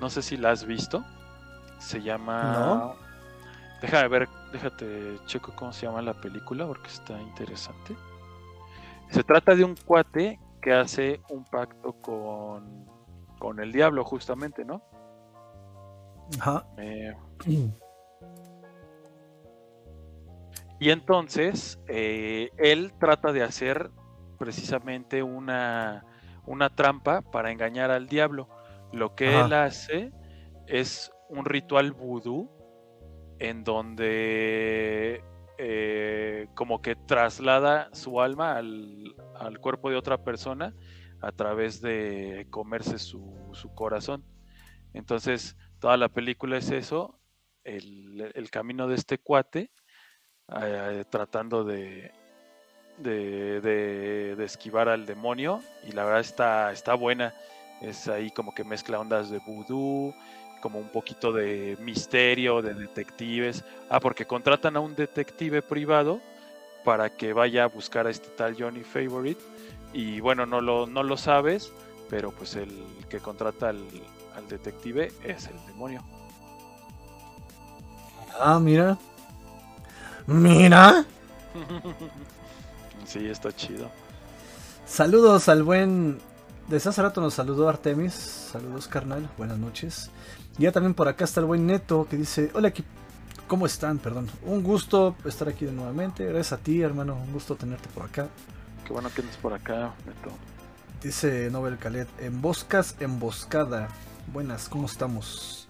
No 0.00 0.10
sé 0.10 0.22
si 0.22 0.36
la 0.36 0.50
has 0.50 0.64
visto. 0.64 1.04
Se 1.78 2.02
llama 2.02 2.52
No. 2.52 2.94
Déjame 3.82 4.08
ver, 4.08 4.28
déjate 4.52 5.18
checo 5.26 5.52
cómo 5.54 5.72
se 5.72 5.86
llama 5.86 6.00
la 6.00 6.14
película 6.14 6.66
porque 6.66 6.88
está 6.88 7.20
interesante. 7.20 7.94
Se 9.10 9.22
trata 9.22 9.54
de 9.54 9.64
un 9.64 9.76
cuate 9.76 10.40
que 10.62 10.72
hace 10.72 11.20
un 11.28 11.44
pacto 11.44 11.92
con 12.00 12.86
con 13.38 13.60
el 13.60 13.72
diablo 13.72 14.04
justamente, 14.04 14.64
¿no? 14.64 14.82
Ajá. 16.38 16.66
Eh, 16.78 17.14
Y 20.78 20.90
entonces 20.90 21.80
eh, 21.88 22.50
él 22.58 22.92
trata 22.98 23.32
de 23.32 23.42
hacer 23.42 23.90
precisamente 24.38 25.22
una, 25.22 26.04
una 26.44 26.68
trampa 26.68 27.22
para 27.22 27.50
engañar 27.50 27.90
al 27.90 28.08
diablo. 28.08 28.48
Lo 28.92 29.14
que 29.14 29.28
Ajá. 29.28 29.46
él 29.46 29.52
hace 29.54 30.12
es 30.66 31.10
un 31.30 31.44
ritual 31.44 31.92
vudú 31.92 32.50
en 33.38 33.64
donde 33.64 35.24
eh, 35.58 36.48
como 36.54 36.82
que 36.82 36.94
traslada 36.94 37.88
su 37.92 38.20
alma 38.20 38.56
al, 38.56 39.14
al 39.34 39.58
cuerpo 39.60 39.90
de 39.90 39.96
otra 39.96 40.18
persona 40.18 40.74
a 41.22 41.32
través 41.32 41.80
de 41.80 42.46
comerse 42.50 42.98
su, 42.98 43.50
su 43.52 43.74
corazón. 43.74 44.24
Entonces, 44.92 45.56
toda 45.86 45.96
la 45.98 46.08
película 46.08 46.56
es 46.56 46.72
eso, 46.72 47.16
el, 47.62 48.48
camino 48.50 48.88
de 48.88 48.96
este 48.96 49.18
cuate, 49.18 49.70
eh, 50.60 51.04
tratando 51.08 51.62
de, 51.62 52.10
de, 52.98 53.60
de- 53.60 54.34
de 54.34 54.44
esquivar 54.44 54.88
al 54.88 55.06
demonio, 55.06 55.62
y 55.88 55.92
la 55.92 56.04
verdad 56.04 56.22
está, 56.22 56.72
está 56.72 56.94
buena. 56.94 57.34
Es 57.80 58.08
ahí 58.08 58.32
como 58.32 58.52
que 58.52 58.64
mezcla 58.64 58.98
ondas 58.98 59.30
de 59.30 59.38
vudú, 59.38 60.12
como 60.60 60.80
un 60.80 60.88
poquito 60.88 61.32
de 61.32 61.76
misterio, 61.78 62.62
de 62.62 62.74
detectives. 62.74 63.62
Ah, 63.88 64.00
porque 64.00 64.26
contratan 64.26 64.76
a 64.76 64.80
un 64.80 64.96
detective 64.96 65.62
privado 65.62 66.20
para 66.84 67.10
que 67.10 67.32
vaya 67.32 67.62
a 67.62 67.68
buscar 67.68 68.08
a 68.08 68.10
este 68.10 68.30
tal 68.30 68.60
Johnny 68.60 68.82
Favorite. 68.82 69.40
Y 69.92 70.18
bueno, 70.18 70.46
no 70.46 70.60
lo, 70.60 70.88
no 70.88 71.04
lo 71.04 71.16
sabes, 71.16 71.72
pero 72.10 72.32
pues 72.32 72.56
el 72.56 72.72
que 73.08 73.20
contrata 73.20 73.68
al, 73.68 73.84
al 74.36 74.48
detective 74.48 75.12
es 75.24 75.46
el 75.46 75.66
demonio. 75.66 76.02
Ah, 78.38 78.58
mira. 78.60 78.98
Mira. 80.26 81.04
sí, 83.06 83.26
está 83.28 83.54
chido. 83.54 83.90
Saludos 84.86 85.48
al 85.48 85.62
buen. 85.62 86.18
Desde 86.68 86.90
hace 86.90 87.02
rato 87.02 87.20
nos 87.20 87.34
saludó 87.34 87.68
Artemis. 87.68 88.12
Saludos, 88.12 88.88
carnal. 88.88 89.28
Buenas 89.38 89.58
noches. 89.58 90.10
Y 90.58 90.62
ya 90.62 90.72
también 90.72 90.94
por 90.94 91.08
acá 91.08 91.24
está 91.24 91.40
el 91.40 91.46
buen 91.46 91.66
Neto 91.66 92.06
que 92.08 92.16
dice: 92.16 92.50
Hola, 92.54 92.68
equipo. 92.68 92.88
¿Cómo 93.46 93.64
están? 93.64 93.98
Perdón. 93.98 94.28
Un 94.44 94.62
gusto 94.62 95.16
estar 95.24 95.48
aquí 95.48 95.64
de 95.64 95.72
nuevamente. 95.72 96.24
Gracias 96.24 96.52
a 96.52 96.58
ti, 96.58 96.82
hermano. 96.82 97.14
Un 97.14 97.32
gusto 97.32 97.54
tenerte 97.54 97.88
por 97.88 98.04
acá. 98.04 98.28
Qué 98.84 98.92
bueno 98.92 99.08
que 99.14 99.22
andes 99.22 99.36
por 99.36 99.54
acá, 99.54 99.94
Neto. 100.04 100.30
Dice 101.02 101.48
Nobel 101.50 101.78
Calet: 101.78 102.08
Emboscas, 102.20 102.96
emboscada. 103.00 103.88
Buenas, 104.26 104.68
¿cómo 104.68 104.86
estamos? 104.86 105.66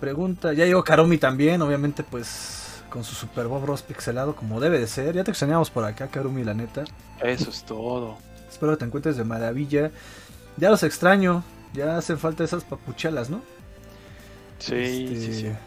Pregunta: 0.00 0.52
Ya 0.52 0.64
llegó 0.66 0.84
Karomi 0.84 1.18
también. 1.18 1.62
Obviamente, 1.62 2.04
pues 2.04 2.84
con 2.90 3.04
su 3.04 3.14
Super 3.14 3.46
Bob 3.48 3.64
Ross 3.66 3.82
pixelado 3.82 4.36
como 4.36 4.60
debe 4.60 4.78
de 4.78 4.86
ser. 4.86 5.14
Ya 5.14 5.24
te 5.24 5.30
extrañamos 5.30 5.70
por 5.70 5.84
acá, 5.84 6.08
Karumi, 6.10 6.44
la 6.44 6.54
neta. 6.54 6.90
Eso 7.18 7.50
es 7.50 7.64
todo. 7.64 8.18
Espero 8.48 8.72
que 8.72 8.78
te 8.78 8.84
encuentres 8.86 9.16
de 9.16 9.24
maravilla. 9.24 9.92
Ya 10.56 10.70
los 10.70 10.82
extraño. 10.82 11.44
Ya 11.72 11.98
hacen 11.98 12.18
falta 12.18 12.44
esas 12.44 12.64
papuchalas, 12.64 13.30
¿no? 13.30 13.46
Sí, 14.58 14.74
Este, 14.74 15.16
sí, 15.16 15.34
sí. 15.34 15.58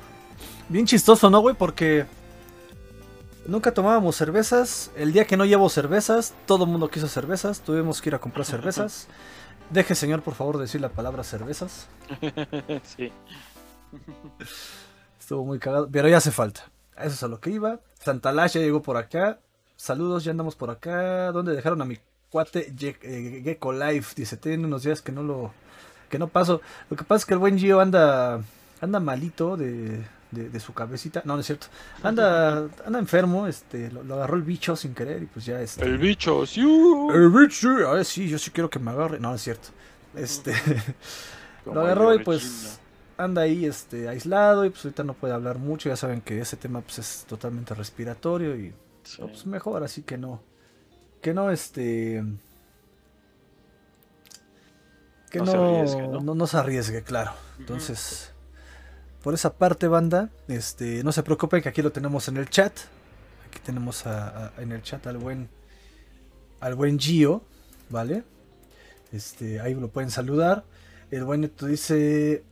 Bien 0.67 0.85
chistoso, 0.85 1.29
¿no, 1.29 1.39
güey? 1.41 1.55
Porque 1.55 2.07
nunca 3.45 3.73
tomábamos 3.73 4.15
cervezas. 4.15 4.91
El 4.95 5.13
día 5.13 5.25
que 5.25 5.37
no 5.37 5.45
llevo 5.45 5.69
cervezas, 5.69 6.33
todo 6.45 6.65
el 6.65 6.71
mundo 6.71 6.89
quiso 6.89 7.07
cervezas. 7.07 7.61
Tuvimos 7.61 8.01
que 8.01 8.09
ir 8.09 8.15
a 8.15 8.19
comprar 8.19 8.45
cervezas. 8.45 9.07
Deje, 9.71 9.93
señor, 9.95 10.21
por 10.23 10.33
favor, 10.33 10.57
decir 10.57 10.81
la 10.81 10.89
palabra 10.89 11.23
cervezas. 11.23 11.87
sí. 12.83 13.11
Estuvo 15.19 15.45
muy 15.45 15.59
cagado, 15.59 15.87
pero 15.91 16.07
ya 16.07 16.17
hace 16.17 16.31
falta. 16.31 16.69
Eso 16.97 17.07
es 17.13 17.23
a 17.23 17.27
lo 17.27 17.39
que 17.39 17.51
iba. 17.51 17.79
Santalash 17.99 18.53
ya 18.53 18.61
llegó 18.61 18.81
por 18.81 18.97
acá. 18.97 19.39
Saludos, 19.75 20.23
ya 20.23 20.31
andamos 20.31 20.55
por 20.55 20.69
acá. 20.71 21.31
¿Dónde 21.31 21.55
dejaron 21.55 21.81
a 21.81 21.85
mi 21.85 21.97
cuate 22.31 22.73
Ye- 22.75 22.97
eh, 23.03 23.41
Gecko 23.43 23.71
Life? 23.71 24.13
Dice, 24.15 24.37
tiene 24.37 24.65
unos 24.65 24.83
días 24.83 25.01
que 25.01 25.11
no 25.11 25.23
lo 25.23 25.51
que 26.09 26.17
no 26.19 26.27
paso. 26.27 26.61
Lo 26.89 26.97
que 26.97 27.03
pasa 27.03 27.19
es 27.19 27.25
que 27.25 27.33
el 27.35 27.39
buen 27.39 27.57
Gio 27.59 27.79
anda 27.79 28.41
anda 28.81 28.99
malito 28.99 29.55
de, 29.55 30.03
de, 30.31 30.49
de 30.49 30.59
su 30.59 30.73
cabecita. 30.73 31.21
No, 31.25 31.33
no 31.35 31.39
es 31.41 31.45
cierto. 31.47 31.67
Anda 32.03 32.67
anda 32.85 32.99
enfermo, 32.99 33.47
este 33.47 33.91
lo, 33.91 34.03
lo 34.03 34.15
agarró 34.15 34.35
el 34.37 34.43
bicho 34.43 34.75
sin 34.75 34.93
querer 34.93 35.23
y 35.23 35.25
pues 35.27 35.45
ya 35.45 35.61
este 35.61 35.83
El 35.85 35.97
bicho, 35.97 36.45
sí. 36.45 36.61
el 36.61 37.29
bicho, 37.29 37.69
a 37.87 37.93
ver, 37.95 38.05
sí, 38.05 38.27
yo 38.29 38.37
sí 38.39 38.51
quiero 38.51 38.69
que 38.69 38.79
me 38.79 38.91
agarre. 38.91 39.19
No, 39.19 39.29
no 39.29 39.35
es 39.35 39.41
cierto. 39.41 39.69
Este 40.15 40.53
lo 41.65 41.81
agarró 41.81 42.13
y 42.15 42.19
pues 42.23 42.79
anda 43.17 43.41
ahí 43.43 43.65
este 43.65 44.07
aislado 44.07 44.65
y 44.65 44.69
pues 44.69 44.85
ahorita 44.85 45.03
no 45.03 45.13
puede 45.13 45.33
hablar 45.33 45.57
mucho. 45.57 45.89
Ya 45.89 45.95
saben 45.95 46.21
que 46.21 46.39
ese 46.41 46.57
tema 46.57 46.81
pues 46.81 46.99
es 46.99 47.25
totalmente 47.27 47.73
respiratorio 47.75 48.55
y 48.55 48.73
Sí. 49.03 49.21
pues 49.21 49.45
mejor 49.45 49.83
así 49.83 50.03
que 50.03 50.17
no 50.17 50.41
que 51.21 51.33
no 51.33 51.51
este 51.51 52.23
que 55.29 55.39
No 55.39 55.45
no 55.45 55.51
se 55.51 55.57
no, 55.57 55.63
arriesgue, 55.63 56.07
¿no? 56.07 56.21
no 56.35 56.47
se 56.47 56.57
arriesgue, 56.57 57.03
claro. 57.03 57.31
Entonces, 57.59 58.31
por 59.23 59.33
esa 59.33 59.53
parte, 59.53 59.87
banda, 59.87 60.29
este, 60.47 61.03
no 61.03 61.11
se 61.11 61.23
preocupen 61.23 61.61
que 61.61 61.69
aquí 61.69 61.81
lo 61.81 61.91
tenemos 61.91 62.27
en 62.27 62.37
el 62.37 62.49
chat. 62.49 62.73
Aquí 63.47 63.59
tenemos 63.65 64.05
a- 64.05 64.47
a- 64.47 64.51
en 64.61 64.71
el 64.71 64.81
chat 64.81 65.05
al 65.07 65.17
buen 65.17 65.49
al 66.61 66.75
buen 66.75 66.99
Gio, 66.99 67.41
¿vale? 67.89 68.23
Este, 69.13 69.59
ahí 69.61 69.73
lo 69.75 69.87
pueden 69.87 70.11
saludar. 70.11 70.65
El 71.09 71.23
buen 71.23 71.41
Neto 71.41 71.65
dice 71.65 72.43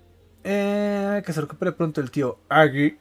eh, 0.43 1.21
que 1.25 1.33
se 1.33 1.41
recupere 1.41 1.73
pronto 1.73 1.99
el 2.01 2.09
tío 2.09 2.39
Agui. 2.49 2.97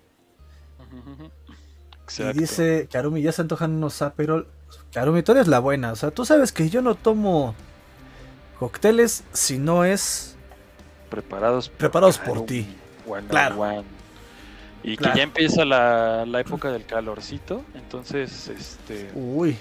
Y 2.18 2.38
dice 2.40 2.88
Karumi, 2.90 3.22
ya 3.22 3.32
se 3.32 3.42
antojan 3.42 3.72
unos 3.72 4.02
Aperol. 4.02 4.48
Karumi, 4.92 5.22
tú 5.22 5.32
eres 5.32 5.46
la 5.48 5.58
buena. 5.60 5.92
O 5.92 5.96
sea, 5.96 6.10
tú 6.10 6.24
sabes 6.24 6.52
que 6.52 6.68
yo 6.70 6.82
no 6.82 6.94
tomo 6.94 7.54
cócteles 8.58 9.24
si 9.32 9.58
no 9.58 9.84
es 9.84 10.36
preparados 11.10 11.68
por, 11.68 11.78
Preparados 11.78 12.18
por 12.18 12.46
ti. 12.46 12.76
One 13.06 13.26
Claro. 13.28 13.60
one. 13.60 13.84
Y 14.82 14.96
Claro. 14.96 15.12
que 15.14 15.18
ya 15.18 15.24
empieza 15.24 15.64
la, 15.64 16.24
la 16.26 16.40
época 16.40 16.70
del 16.70 16.84
calorcito, 16.86 17.64
entonces 17.74 18.48
este 18.48 19.10
Uy, 19.14 19.56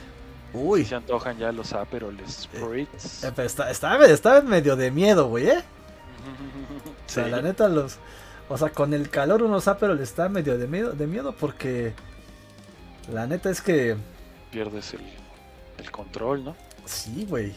uy. 0.53 0.85
se 0.85 0.95
antojan 0.95 1.37
ya 1.37 1.51
los 1.51 1.73
Aperol 1.73 2.17
Spritz. 2.27 3.23
Eh, 3.23 3.31
pero 3.35 3.47
está, 3.47 3.71
está, 3.71 4.05
está 4.05 4.41
medio 4.41 4.75
de 4.75 4.91
miedo, 4.91 5.27
güey, 5.27 5.47
¿eh? 5.49 5.63
O 7.07 7.09
sea, 7.09 7.27
la 7.27 7.41
neta, 7.41 7.67
los. 7.69 7.97
O 8.49 8.57
sea, 8.57 8.69
con 8.69 8.93
el 8.93 9.09
calor 9.09 9.41
unos 9.41 9.67
Aperol 9.67 9.99
está 9.99 10.27
medio 10.29 10.57
de 10.57 10.67
miedo, 10.67 10.91
de 10.91 11.07
miedo 11.07 11.33
porque. 11.33 11.93
La 13.11 13.25
neta 13.27 13.49
es 13.49 13.61
que. 13.61 13.95
pierdes 14.51 14.93
el, 14.95 15.01
el 15.77 15.91
control, 15.91 16.43
¿no? 16.43 16.55
Sí, 16.85 17.25
güey. 17.29 17.53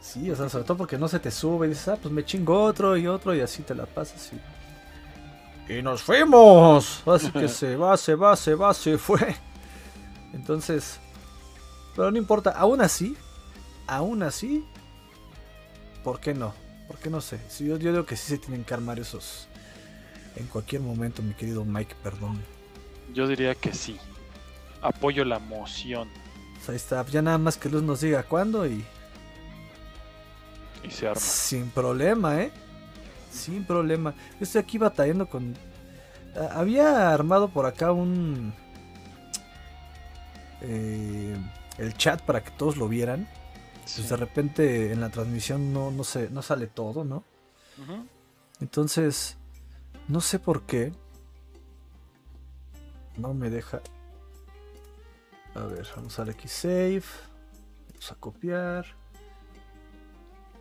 Sí, 0.00 0.30
o 0.30 0.36
sea, 0.36 0.48
sobre 0.48 0.64
todo 0.64 0.76
porque 0.78 0.98
no 0.98 1.06
se 1.08 1.18
te 1.20 1.30
sube 1.30 1.66
y 1.66 1.70
dices, 1.70 1.88
ah, 1.88 1.98
pues 2.00 2.12
me 2.12 2.24
chingo 2.24 2.62
otro 2.64 2.96
y 2.96 3.06
otro 3.06 3.34
y 3.34 3.40
así 3.40 3.62
te 3.62 3.74
la 3.74 3.86
pasas 3.86 4.32
y. 4.32 4.40
¡Y 5.78 5.82
nos 5.82 6.02
fuimos! 6.02 7.02
Así 7.06 7.30
que 7.30 7.48
se 7.48 7.76
va, 7.76 7.96
se 7.96 8.14
va, 8.14 8.36
se 8.36 8.54
va, 8.54 8.74
se 8.74 8.98
fue. 8.98 9.34
Entonces. 10.32 10.98
Pero 11.94 12.10
no 12.10 12.18
importa, 12.18 12.50
aún 12.50 12.80
así. 12.80 13.16
Aún 13.86 14.22
así. 14.22 14.64
¿Por 16.04 16.20
qué 16.20 16.34
no? 16.34 16.54
¿Por 16.88 16.98
qué 16.98 17.10
no 17.10 17.20
sé? 17.20 17.40
Sí, 17.48 17.66
yo, 17.66 17.76
yo 17.76 17.92
digo 17.92 18.06
que 18.06 18.16
sí 18.16 18.28
se 18.28 18.38
tienen 18.38 18.64
que 18.64 18.74
armar 18.74 18.98
esos. 18.98 19.48
En 20.36 20.46
cualquier 20.46 20.82
momento, 20.82 21.22
mi 21.22 21.34
querido 21.34 21.64
Mike, 21.64 21.94
perdón. 22.02 22.42
Yo 23.12 23.26
diría 23.26 23.54
que 23.54 23.72
sí. 23.72 23.98
Apoyo 24.80 25.24
la 25.24 25.38
moción 25.38 26.08
Pues 26.54 26.68
ahí 26.70 26.76
está, 26.76 27.06
ya 27.06 27.22
nada 27.22 27.38
más 27.38 27.56
que 27.56 27.68
Luz 27.68 27.82
nos 27.82 28.00
diga 28.00 28.24
cuándo 28.24 28.66
y. 28.66 28.84
y 30.82 30.90
se 30.90 31.06
arma. 31.06 31.20
Sin 31.20 31.70
problema, 31.70 32.40
¿eh? 32.40 32.50
Sin 33.32 33.64
problema. 33.64 34.14
Yo 34.38 34.44
estoy 34.44 34.60
aquí 34.60 34.78
batallando 34.78 35.28
con... 35.28 35.54
Ah, 36.36 36.50
Había 36.60 37.12
armado 37.12 37.48
por 37.48 37.66
acá 37.66 37.92
un... 37.92 38.52
eh, 40.60 41.36
el 41.78 41.96
chat 41.96 42.20
para 42.22 42.44
que 42.44 42.50
todos 42.52 42.76
lo 42.76 42.88
vieran. 42.88 43.26
Sí. 43.84 44.02
Pues 44.02 44.10
de 44.10 44.16
repente 44.16 44.92
en 44.92 45.00
la 45.00 45.08
transmisión 45.10 45.72
no, 45.72 45.90
no, 45.90 46.04
se, 46.04 46.30
no 46.30 46.42
sale 46.42 46.66
todo, 46.66 47.04
¿no? 47.04 47.24
Entonces, 48.60 49.38
no 50.08 50.20
sé 50.20 50.38
por 50.38 50.62
qué. 50.62 50.92
No 53.16 53.34
me 53.34 53.50
deja. 53.50 53.80
A 55.54 55.64
ver, 55.64 55.86
vamos 55.96 56.18
a 56.18 56.22
darle 56.22 56.34
aquí 56.34 56.48
save. 56.48 57.02
Vamos 57.88 58.12
a 58.12 58.14
copiar. 58.14 58.86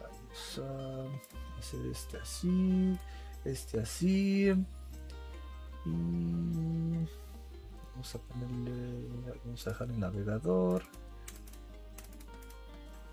Vamos 0.02 0.60
a 0.60 1.06
hacer 1.62 1.86
este 1.86 2.18
así. 2.18 2.98
Este 3.46 3.80
así. 3.80 4.50
Y 5.86 7.08
vamos 7.94 8.16
a 8.16 8.20
ponerle. 8.20 9.08
Vamos 9.46 9.68
a 9.68 9.70
dejar 9.70 9.90
el 9.90 10.00
navegador. 10.00 10.84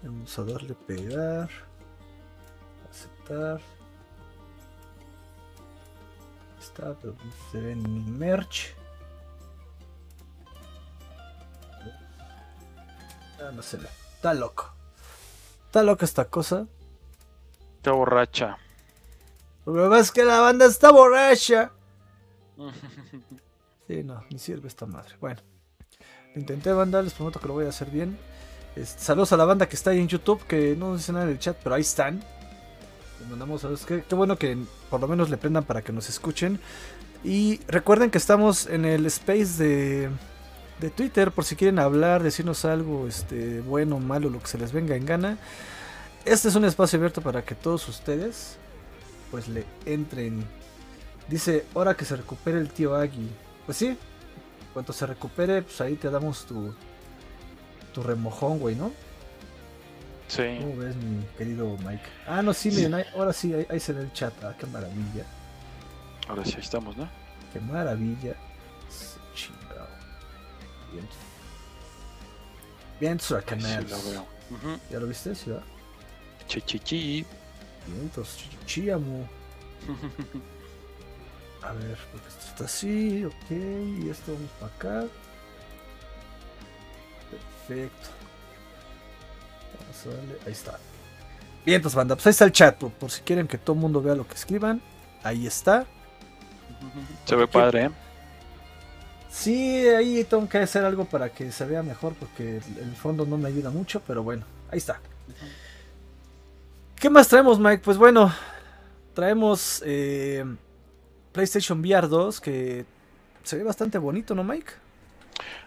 Vamos 0.02 0.38
a 0.38 0.44
darle 0.44 0.74
pegar. 0.74 1.50
Aceptar. 2.90 3.60
Está, 6.58 6.94
pero 7.00 7.14
se 7.52 7.60
ve 7.60 7.76
ni 7.76 8.00
merch. 8.00 8.74
Ah, 13.40 13.52
no 13.54 13.62
se 13.62 13.76
ve. 13.76 13.88
Está 14.16 14.34
loco. 14.34 14.72
Está 15.66 15.82
loca 15.82 16.04
esta 16.04 16.24
cosa. 16.24 16.66
Está 17.78 17.92
borracha. 17.92 18.58
Lo 19.64 19.72
que 19.72 19.88
pasa 19.88 20.00
es 20.00 20.10
que 20.12 20.24
la 20.24 20.40
banda 20.40 20.66
está 20.66 20.90
borracha. 20.92 21.72
Sí, 23.86 24.04
no, 24.04 24.22
ni 24.28 24.38
sirve 24.38 24.68
esta 24.68 24.84
madre. 24.84 25.14
Bueno, 25.18 25.40
lo 26.34 26.40
intenté 26.42 26.70
banda, 26.72 27.00
les 27.00 27.14
prometo 27.14 27.40
que 27.40 27.48
lo 27.48 27.54
voy 27.54 27.64
a 27.64 27.70
hacer 27.70 27.90
bien. 27.90 28.18
Este, 28.76 29.00
saludos 29.00 29.32
a 29.32 29.38
la 29.38 29.46
banda 29.46 29.66
que 29.66 29.76
está 29.76 29.92
ahí 29.92 29.98
en 29.98 30.08
YouTube, 30.08 30.44
que 30.46 30.76
no 30.76 30.94
dice 30.94 31.10
nada 31.10 31.24
en 31.24 31.30
el 31.30 31.38
chat, 31.38 31.56
pero 31.64 31.74
ahí 31.74 31.80
están. 31.80 32.22
Les 33.18 33.30
mandamos 33.30 33.62
saludos. 33.62 33.86
Qué, 33.86 34.04
qué 34.06 34.14
bueno 34.14 34.36
que 34.36 34.58
por 34.90 35.00
lo 35.00 35.08
menos 35.08 35.30
le 35.30 35.38
prendan 35.38 35.64
para 35.64 35.80
que 35.80 35.94
nos 35.94 36.10
escuchen. 36.10 36.60
Y 37.24 37.60
recuerden 37.66 38.10
que 38.10 38.18
estamos 38.18 38.66
en 38.66 38.84
el 38.84 39.06
space 39.06 39.56
de, 39.64 40.10
de 40.80 40.90
Twitter, 40.90 41.32
por 41.32 41.46
si 41.46 41.56
quieren 41.56 41.78
hablar, 41.78 42.22
decirnos 42.22 42.66
algo 42.66 43.08
este, 43.08 43.62
bueno, 43.62 43.98
malo, 44.00 44.28
lo 44.28 44.38
que 44.38 44.48
se 44.48 44.58
les 44.58 44.70
venga 44.70 44.96
en 44.96 45.06
gana. 45.06 45.38
Este 46.32 46.48
es 46.48 46.54
un 46.54 46.64
espacio 46.64 46.98
abierto 46.98 47.20
para 47.20 47.42
que 47.44 47.54
todos 47.54 47.88
ustedes 47.88 48.56
pues 49.30 49.48
le 49.48 49.64
entren. 49.86 50.44
Dice, 51.28 51.66
ahora 51.74 51.94
que 51.94 52.04
se 52.04 52.16
recupere 52.16 52.58
el 52.58 52.70
tío 52.70 52.94
Agui. 52.94 53.28
Pues 53.66 53.76
sí, 53.78 53.96
cuando 54.72 54.92
se 54.92 55.06
recupere, 55.06 55.62
pues 55.62 55.80
ahí 55.80 55.94
te 55.96 56.08
damos 56.10 56.46
tu, 56.46 56.74
tu 57.92 58.02
remojón, 58.02 58.58
güey, 58.58 58.74
¿no? 58.74 58.92
Sí. 60.28 60.42
¿Cómo 60.60 60.76
ves, 60.76 60.96
mi 60.96 61.22
querido 61.36 61.76
Mike? 61.78 62.02
Ah, 62.26 62.42
no, 62.42 62.52
sí, 62.54 62.70
miren, 62.70 62.94
ahí- 62.94 63.04
ahora 63.14 63.32
sí, 63.32 63.52
ahí, 63.54 63.66
ahí 63.70 63.80
se 63.80 63.92
ve 63.92 64.02
el 64.02 64.12
chat. 64.12 64.32
Ah, 64.44 64.54
qué 64.58 64.66
maravilla. 64.66 65.24
Ahora 66.28 66.44
sí 66.44 66.52
ahí 66.56 66.60
estamos, 66.62 66.96
¿no? 66.96 67.08
Qué 67.52 67.60
maravilla. 67.60 68.34
Sí, 68.88 69.18
Chingado. 69.34 69.88
Bien. 70.92 71.08
Bien, 73.00 73.12
Ahí 73.14 73.18
Suracanals. 73.20 73.90
sí 73.90 73.90
lo 74.06 74.10
veo. 74.10 74.78
¿Ya 74.90 74.98
lo 75.00 75.06
viste? 75.06 75.34
Sí, 75.34 75.50
¿verdad? 75.50 75.64
Chi, 76.48 76.62
chi, 76.62 76.78
chi. 76.80 77.26
Bien, 77.86 78.00
entonces, 78.02 78.44
chiamo. 78.66 79.28
A 81.62 81.72
ver, 81.72 81.98
porque 82.12 82.28
esto 82.28 82.46
está 82.46 82.64
así, 82.64 83.24
ok, 83.24 83.50
y 83.50 84.08
esto 84.08 84.32
vamos 84.32 84.50
para 84.60 84.72
acá. 84.74 85.08
Perfecto. 87.66 88.08
Vamos 89.80 90.06
a 90.06 90.08
darle, 90.16 90.38
ahí 90.46 90.52
está. 90.52 90.78
Bien, 91.66 91.76
entonces 91.76 91.96
banda, 91.96 92.14
pues 92.14 92.26
ahí 92.26 92.30
está 92.30 92.44
el 92.44 92.52
chat, 92.52 92.76
por, 92.76 92.92
por 92.92 93.10
si 93.10 93.22
quieren 93.22 93.46
que 93.48 93.58
todo 93.58 93.74
el 93.74 93.80
mundo 93.80 94.00
vea 94.00 94.14
lo 94.14 94.26
que 94.26 94.34
escriban. 94.34 94.80
Ahí 95.22 95.46
está. 95.46 95.84
Se 97.24 97.34
ve 97.36 97.46
padre, 97.48 97.86
¿eh? 97.86 97.90
Sí, 99.30 99.86
ahí 99.88 100.24
tengo 100.24 100.48
que 100.48 100.58
hacer 100.58 100.84
algo 100.84 101.04
para 101.04 101.30
que 101.30 101.52
se 101.52 101.66
vea 101.66 101.82
mejor 101.82 102.14
porque 102.14 102.58
el, 102.58 102.78
el 102.78 102.96
fondo 102.96 103.26
no 103.26 103.36
me 103.36 103.48
ayuda 103.48 103.70
mucho, 103.70 104.00
pero 104.06 104.22
bueno, 104.22 104.46
ahí 104.70 104.78
está. 104.78 105.00
¿Qué 107.00 107.08
más 107.10 107.28
traemos, 107.28 107.60
Mike? 107.60 107.82
Pues 107.84 107.96
bueno, 107.96 108.34
traemos 109.14 109.82
eh, 109.86 110.44
PlayStation 111.30 111.78
VR 111.78 112.08
2 112.08 112.40
que 112.40 112.84
se 113.44 113.56
ve 113.56 113.62
bastante 113.62 113.98
bonito, 113.98 114.34
¿no, 114.34 114.42
Mike? 114.42 114.72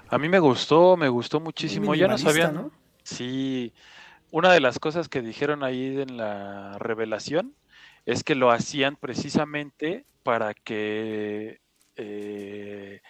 A 0.10 0.18
mí 0.18 0.28
me 0.28 0.40
gustó, 0.40 0.98
me 0.98 1.08
gustó 1.08 1.40
muchísimo. 1.40 1.96
Ya 1.96 2.10
no 2.10 2.18
sabían. 2.18 2.54
¿no? 2.54 2.72
Sí, 3.04 3.72
una 4.30 4.52
de 4.52 4.60
las 4.60 4.78
cosas 4.78 5.08
que 5.08 5.22
dijeron 5.22 5.64
ahí 5.64 6.02
en 6.02 6.18
la 6.18 6.78
revelación 6.80 7.56
es 8.06 8.26
que 8.26 8.36
lo 8.36 8.52
hacían 8.52 8.98
precisamente 8.98 10.06
para 10.24 10.54
que 10.54 11.62
eh, 11.96 13.02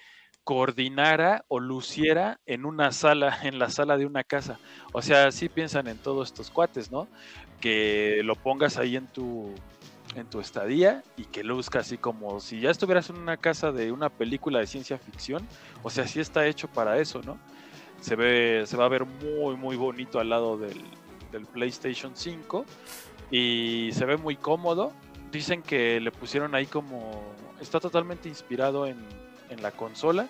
coordinara 0.44 1.44
o 1.48 1.60
luciera 1.60 2.40
en 2.46 2.66
una 2.66 2.92
sala, 2.92 3.40
en 3.42 3.58
la 3.58 3.70
sala 3.70 3.98
de 3.98 4.06
una 4.06 4.24
casa. 4.24 4.60
O 4.94 5.02
sea, 5.02 5.32
sí 5.32 5.50
piensan 5.50 5.88
en 5.88 5.98
todos 5.98 6.30
estos 6.30 6.52
cuates, 6.52 6.92
¿no? 6.92 7.08
Que 7.62 8.22
lo 8.24 8.36
pongas 8.36 8.78
ahí 8.78 8.98
en 8.98 9.08
tu 9.08 9.54
en 10.16 10.28
tu 10.28 10.40
estadía 10.40 11.04
y 11.18 11.26
que 11.26 11.44
luzca 11.44 11.80
así 11.80 11.98
como 11.98 12.40
si 12.40 12.60
ya 12.60 12.70
estuvieras 12.70 13.10
en 13.10 13.18
una 13.18 13.38
casa 13.38 13.72
de 13.72 13.92
una 13.92 14.10
película 14.10 14.60
de 14.60 14.68
ciencia 14.68 14.98
ficción. 14.98 15.48
O 15.84 15.90
sea, 15.90 16.08
sí 16.08 16.20
está 16.20 16.46
hecho 16.48 16.68
para 16.68 17.00
eso, 17.00 17.22
¿no? 17.24 17.38
Se 18.02 18.16
ve, 18.16 18.64
se 18.66 18.78
va 18.78 18.86
a 18.86 18.90
ver 18.90 19.06
muy, 19.06 19.56
muy 19.56 19.76
bonito 19.76 20.20
al 20.20 20.30
lado 20.30 20.58
del, 20.58 20.82
PlayStation 21.54 22.12
5 22.14 22.66
y 23.30 23.90
se 23.94 24.06
ve 24.06 24.18
muy 24.18 24.36
cómodo. 24.36 24.92
Dicen 25.32 25.62
que 25.62 26.00
le 26.00 26.12
pusieron 26.12 26.56
ahí 26.56 26.66
como. 26.66 27.22
Está 27.62 27.80
totalmente 27.80 28.28
inspirado 28.28 28.86
en, 28.88 28.98
en 29.50 29.62
la 29.62 29.72
consola 29.72 30.28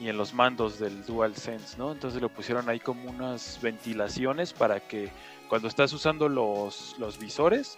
y 0.00 0.08
en 0.08 0.16
los 0.16 0.34
mandos 0.34 0.78
del 0.78 1.04
DualSense, 1.04 1.76
¿no? 1.78 1.92
Entonces 1.92 2.20
le 2.20 2.28
pusieron 2.28 2.68
ahí 2.68 2.80
como 2.80 3.08
unas 3.08 3.60
ventilaciones 3.62 4.52
para 4.52 4.80
que 4.80 5.10
cuando 5.48 5.68
estás 5.68 5.92
usando 5.92 6.28
los, 6.28 6.96
los 6.98 7.18
visores 7.18 7.76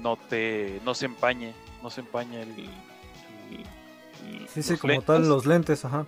no 0.00 0.16
te 0.16 0.80
no 0.84 0.94
se 0.94 1.06
empañe, 1.06 1.54
no 1.82 1.90
se 1.90 2.00
empañe 2.02 2.42
el, 2.42 2.50
el- 2.50 4.36
el- 4.40 4.48
Sí, 4.48 4.62
sí, 4.62 4.76
como 4.76 4.92
lentes. 4.92 5.06
tal 5.06 5.28
los 5.28 5.46
lentes, 5.46 5.84
ajá. 5.84 6.06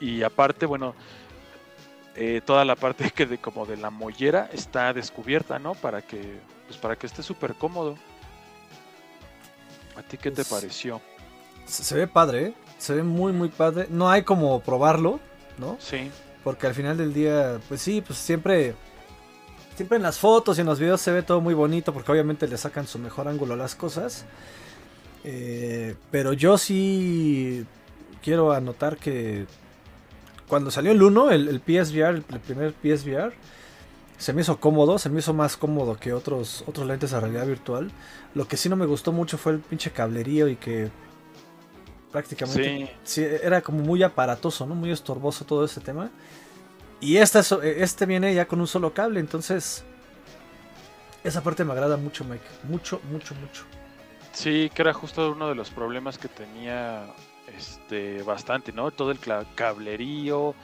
Y 0.00 0.22
aparte, 0.22 0.64
bueno, 0.66 0.94
eh, 2.14 2.40
toda 2.44 2.64
la 2.64 2.76
parte 2.76 3.10
que 3.10 3.26
de 3.26 3.38
como 3.38 3.66
de 3.66 3.76
la 3.76 3.90
mollera 3.90 4.48
está 4.52 4.92
descubierta, 4.92 5.58
¿no? 5.58 5.74
Para 5.74 6.02
que, 6.02 6.40
pues 6.66 6.78
para 6.78 6.96
que 6.96 7.06
esté 7.06 7.22
súper 7.22 7.54
cómodo. 7.54 7.96
¿A 9.96 10.02
ti 10.02 10.16
qué 10.16 10.30
te 10.30 10.44
pareció? 10.44 11.00
Se, 11.66 11.84
se 11.84 11.94
ve 11.94 12.06
padre, 12.06 12.46
¿eh? 12.46 12.54
Se 12.78 12.94
ve 12.94 13.02
muy, 13.02 13.32
muy 13.32 13.48
padre. 13.50 13.86
No 13.90 14.08
hay 14.10 14.22
como 14.22 14.60
probarlo, 14.60 15.20
¿no? 15.58 15.76
Sí, 15.78 16.10
Porque 16.42 16.66
al 16.66 16.74
final 16.74 16.96
del 16.96 17.12
día, 17.12 17.60
pues 17.68 17.82
sí, 17.82 18.00
pues 18.00 18.18
siempre. 18.18 18.74
Siempre 19.80 19.96
en 19.96 20.02
las 20.02 20.18
fotos 20.18 20.58
y 20.58 20.60
en 20.60 20.66
los 20.66 20.78
videos 20.78 21.00
se 21.00 21.10
ve 21.10 21.22
todo 21.22 21.40
muy 21.40 21.54
bonito 21.54 21.94
porque 21.94 22.12
obviamente 22.12 22.46
le 22.46 22.58
sacan 22.58 22.86
su 22.86 22.98
mejor 22.98 23.28
ángulo 23.28 23.54
a 23.54 23.56
las 23.56 23.74
cosas. 23.74 24.26
Eh, 25.24 25.94
pero 26.10 26.34
yo 26.34 26.58
sí 26.58 27.64
quiero 28.22 28.52
anotar 28.52 28.98
que 28.98 29.46
cuando 30.48 30.70
salió 30.70 30.92
el 30.92 31.02
1, 31.02 31.30
el, 31.30 31.48
el 31.48 31.60
PSVR, 31.60 32.16
el, 32.16 32.40
primer 32.40 32.74
PSVR, 32.74 33.32
se 34.18 34.34
me 34.34 34.42
hizo 34.42 34.60
cómodo, 34.60 34.98
se 34.98 35.08
me 35.08 35.20
hizo 35.20 35.32
más 35.32 35.56
cómodo 35.56 35.96
que 35.96 36.12
otros, 36.12 36.62
otros 36.66 36.86
lentes 36.86 37.12
de 37.12 37.18
realidad 37.18 37.46
virtual. 37.46 37.90
Lo 38.34 38.46
que 38.46 38.58
sí 38.58 38.68
no 38.68 38.76
me 38.76 38.84
gustó 38.84 39.12
mucho 39.12 39.38
fue 39.38 39.52
el 39.52 39.60
pinche 39.60 39.92
cablerío 39.92 40.46
y 40.48 40.56
que 40.56 40.90
prácticamente 42.12 42.92
sí, 43.02 43.22
sí, 43.22 43.26
era 43.42 43.62
como 43.62 43.78
muy 43.78 44.02
aparatoso, 44.02 44.66
¿no? 44.66 44.74
Muy 44.74 44.90
estorboso 44.90 45.46
todo 45.46 45.64
ese 45.64 45.80
tema. 45.80 46.10
Y 47.00 47.16
esta, 47.16 47.42
so- 47.42 47.62
este 47.62 48.06
viene 48.06 48.34
ya 48.34 48.46
con 48.46 48.60
un 48.60 48.66
solo 48.66 48.92
cable, 48.92 49.20
entonces 49.20 49.84
esa 51.24 51.42
parte 51.42 51.64
me 51.64 51.72
agrada 51.72 51.96
mucho, 51.96 52.24
Mike. 52.24 52.44
Mucho, 52.64 53.00
mucho, 53.10 53.34
mucho. 53.34 53.64
sí, 54.32 54.70
que 54.74 54.82
era 54.82 54.92
justo 54.92 55.32
uno 55.32 55.48
de 55.48 55.54
los 55.54 55.70
problemas 55.70 56.18
que 56.18 56.28
tenía 56.28 57.06
este 57.56 58.22
bastante, 58.22 58.72
¿no? 58.72 58.90
Todo 58.90 59.10
el 59.10 59.18
cablerío. 59.54 60.54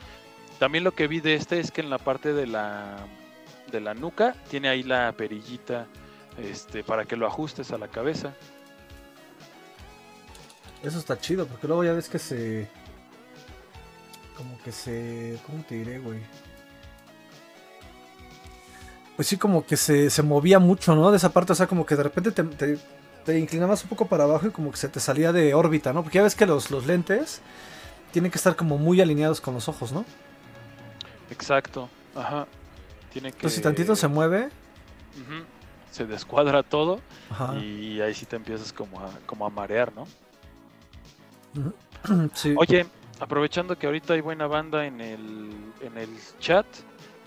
También 0.58 0.84
lo 0.84 0.92
que 0.94 1.08
vi 1.08 1.20
de 1.20 1.34
este 1.34 1.58
es 1.60 1.70
que 1.70 1.80
en 1.82 1.90
la 1.90 1.98
parte 1.98 2.32
de 2.32 2.46
la 2.46 2.96
de 3.70 3.80
la 3.80 3.94
nuca 3.94 4.34
tiene 4.48 4.68
ahí 4.68 4.82
la 4.84 5.12
perillita 5.12 5.86
este 6.38 6.84
para 6.84 7.04
que 7.04 7.16
lo 7.16 7.26
ajustes 7.26 7.72
a 7.72 7.78
la 7.78 7.88
cabeza. 7.88 8.32
Eso 10.82 10.98
está 10.98 11.18
chido, 11.18 11.46
porque 11.46 11.66
luego 11.66 11.82
ya 11.82 11.92
ves 11.94 12.08
que 12.08 12.18
se... 12.18 12.68
Como 14.36 14.58
que 14.58 14.72
se... 14.72 15.38
¿Cómo 15.46 15.62
te 15.64 15.76
diré, 15.76 15.98
güey? 15.98 16.20
Pues 19.16 19.28
sí, 19.28 19.38
como 19.38 19.64
que 19.64 19.76
se, 19.76 20.10
se 20.10 20.22
movía 20.22 20.58
mucho, 20.58 20.94
¿no? 20.94 21.10
De 21.10 21.16
esa 21.16 21.32
parte, 21.32 21.52
o 21.52 21.54
sea, 21.54 21.66
como 21.66 21.86
que 21.86 21.96
de 21.96 22.02
repente 22.02 22.32
te, 22.32 22.42
te- 22.44 22.78
te 23.24 23.38
inclinabas 23.38 23.82
un 23.82 23.88
poco 23.88 24.06
para 24.06 24.24
abajo 24.24 24.46
y 24.46 24.50
como 24.50 24.70
que 24.70 24.76
se 24.76 24.88
te 24.90 25.00
salía 25.00 25.32
de 25.32 25.54
órbita, 25.54 25.92
¿no? 25.94 26.02
Porque 26.02 26.18
ya 26.18 26.22
ves 26.22 26.34
que 26.34 26.44
los, 26.44 26.70
los 26.70 26.84
lentes 26.86 27.40
tienen 28.12 28.30
que 28.30 28.36
estar 28.36 28.56
como 28.56 28.76
muy 28.76 29.00
alineados 29.00 29.40
con 29.40 29.54
los 29.54 29.68
ojos, 29.68 29.90
¿no? 29.92 30.04
Exacto. 31.30 31.88
Ajá. 32.14 32.46
Tiene 33.12 33.30
que 33.30 33.36
Entonces 33.36 33.56
si 33.56 33.62
tantito 33.62 33.96
se 33.96 34.06
mueve... 34.08 34.46
Ujú, 35.16 35.44
se 35.90 36.04
descuadra 36.04 36.62
todo 36.62 37.00
Ajá. 37.30 37.56
y 37.56 38.02
ahí 38.02 38.12
sí 38.12 38.26
te 38.26 38.36
empiezas 38.36 38.70
como 38.70 39.00
a, 39.00 39.08
como 39.24 39.46
a 39.46 39.50
marear, 39.50 39.92
¿no? 39.94 40.06
Sí. 42.34 42.54
Oye, 42.58 42.86
aprovechando 43.20 43.78
que 43.78 43.86
ahorita 43.86 44.14
hay 44.14 44.20
buena 44.20 44.46
banda 44.46 44.86
en 44.86 45.00
el, 45.00 45.50
en 45.80 45.98
el 45.98 46.08
chat, 46.38 46.66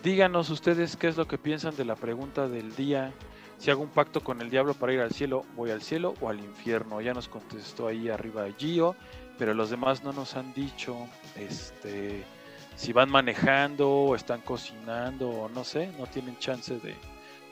díganos 0.04 0.49
ustedes 0.49 0.95
qué 0.95 1.08
es 1.08 1.17
lo 1.17 1.28
que 1.28 1.38
piensan 1.38 1.75
de 1.75 1.86
la 1.86 1.95
pregunta 1.95 2.47
del 2.47 2.75
día. 2.75 3.12
Si 3.58 3.69
hago 3.69 3.82
un 3.82 3.89
pacto 3.89 4.21
con 4.21 4.41
el 4.41 4.49
diablo 4.49 4.73
para 4.73 4.93
ir 4.93 5.02
al 5.02 5.12
cielo, 5.12 5.43
voy 5.56 5.71
al 5.71 5.82
cielo 5.82 6.13
o 6.21 6.30
al 6.30 6.39
infierno. 6.39 7.02
Ya 7.02 7.13
nos 7.13 7.28
contestó 7.28 7.88
ahí 7.88 8.08
arriba 8.10 8.45
Gio, 8.58 8.95
pero 9.38 9.54
los 9.54 9.69
demás 9.69 10.04
no 10.04 10.13
nos 10.13 10.36
han 10.36 10.54
dicho 10.54 10.95
este 11.36 12.23
si 12.75 12.93
van 12.93 13.12
manejando 13.12 13.89
o 13.89 14.15
están 14.15 14.39
cocinando 14.39 15.30
o 15.30 15.49
no 15.49 15.65
sé, 15.65 15.91
no 15.99 16.08
tienen 16.08 16.38
chance 16.39 16.80
de, 16.80 16.95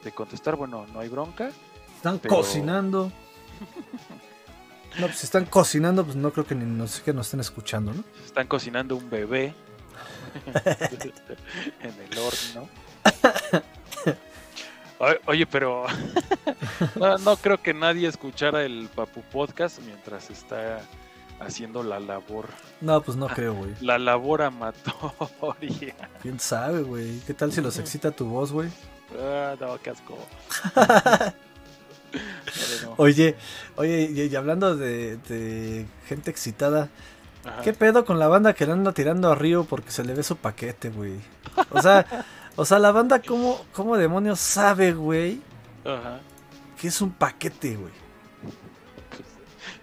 de 0.01 0.11
contestar. 0.13 0.55
Bueno, 0.55 0.85
no 0.93 1.01
hay 1.01 1.09
bronca. 1.09 1.49
Están 1.97 2.19
pero- 2.19 2.35
cocinando. 2.35 3.11
No, 4.99 5.05
pues 5.07 5.19
si 5.19 5.25
están 5.25 5.45
cocinando, 5.45 6.03
pues 6.03 6.15
no 6.15 6.31
creo 6.31 6.45
que 6.45 6.55
ni 6.55 6.65
no 6.65 6.87
sé 6.87 7.03
que 7.03 7.13
nos 7.13 7.27
estén 7.27 7.39
escuchando, 7.39 7.93
¿no? 7.93 8.03
Están 8.25 8.47
cocinando 8.47 8.95
un 8.95 9.09
bebé 9.09 9.53
en 11.81 11.93
el 12.11 12.17
horno. 12.17 12.69
Oye, 15.27 15.45
pero 15.45 15.85
no, 16.95 17.17
no 17.19 17.35
creo 17.37 17.61
que 17.61 17.73
nadie 17.73 18.07
escuchara 18.07 18.63
el 18.63 18.89
Papu 18.95 19.21
Podcast 19.21 19.79
mientras 19.81 20.31
está 20.31 20.81
haciendo 21.39 21.83
la 21.83 21.99
labor, 21.99 22.47
No, 22.81 22.99
pues 23.01 23.15
no 23.15 23.27
creo, 23.27 23.53
güey. 23.53 23.75
la 23.81 23.99
labor 23.99 24.41
amatoria. 24.41 25.93
¿Quién 26.23 26.39
sabe, 26.39 26.81
güey? 26.81 27.19
¿Qué 27.27 27.35
tal 27.35 27.51
si 27.53 27.61
los 27.61 27.77
excita 27.77 28.09
tu 28.09 28.25
voz, 28.25 28.51
güey? 28.51 28.69
Ah, 29.21 29.53
no, 29.59 29.79
qué 29.79 29.91
asco. 29.91 30.17
Oye, 32.97 33.35
oye, 33.75 34.11
y, 34.31 34.35
hablando 34.35 34.75
de, 34.75 35.17
de 35.29 35.85
gente 36.07 36.31
excitada, 36.31 36.89
Ajá. 37.45 37.61
¿qué 37.61 37.73
pedo 37.73 38.05
con 38.05 38.17
la 38.19 38.27
banda 38.27 38.53
que 38.53 38.65
le 38.65 38.71
anda 38.73 38.91
tirando 38.93 39.31
a 39.31 39.35
Río 39.35 39.65
porque 39.65 39.91
se 39.91 40.03
le 40.03 40.13
ve 40.13 40.23
su 40.23 40.35
paquete, 40.37 40.89
güey? 40.89 41.13
O 41.71 41.81
sea, 41.81 42.05
o 42.55 42.65
sea, 42.65 42.79
la 42.79 42.91
banda, 42.91 43.21
¿cómo, 43.21 43.63
cómo 43.73 43.97
demonios 43.97 44.39
sabe, 44.39 44.93
güey, 44.93 45.41
Ajá. 45.85 46.19
que 46.79 46.87
es 46.87 47.01
un 47.01 47.11
paquete, 47.11 47.75
güey? 47.75 47.93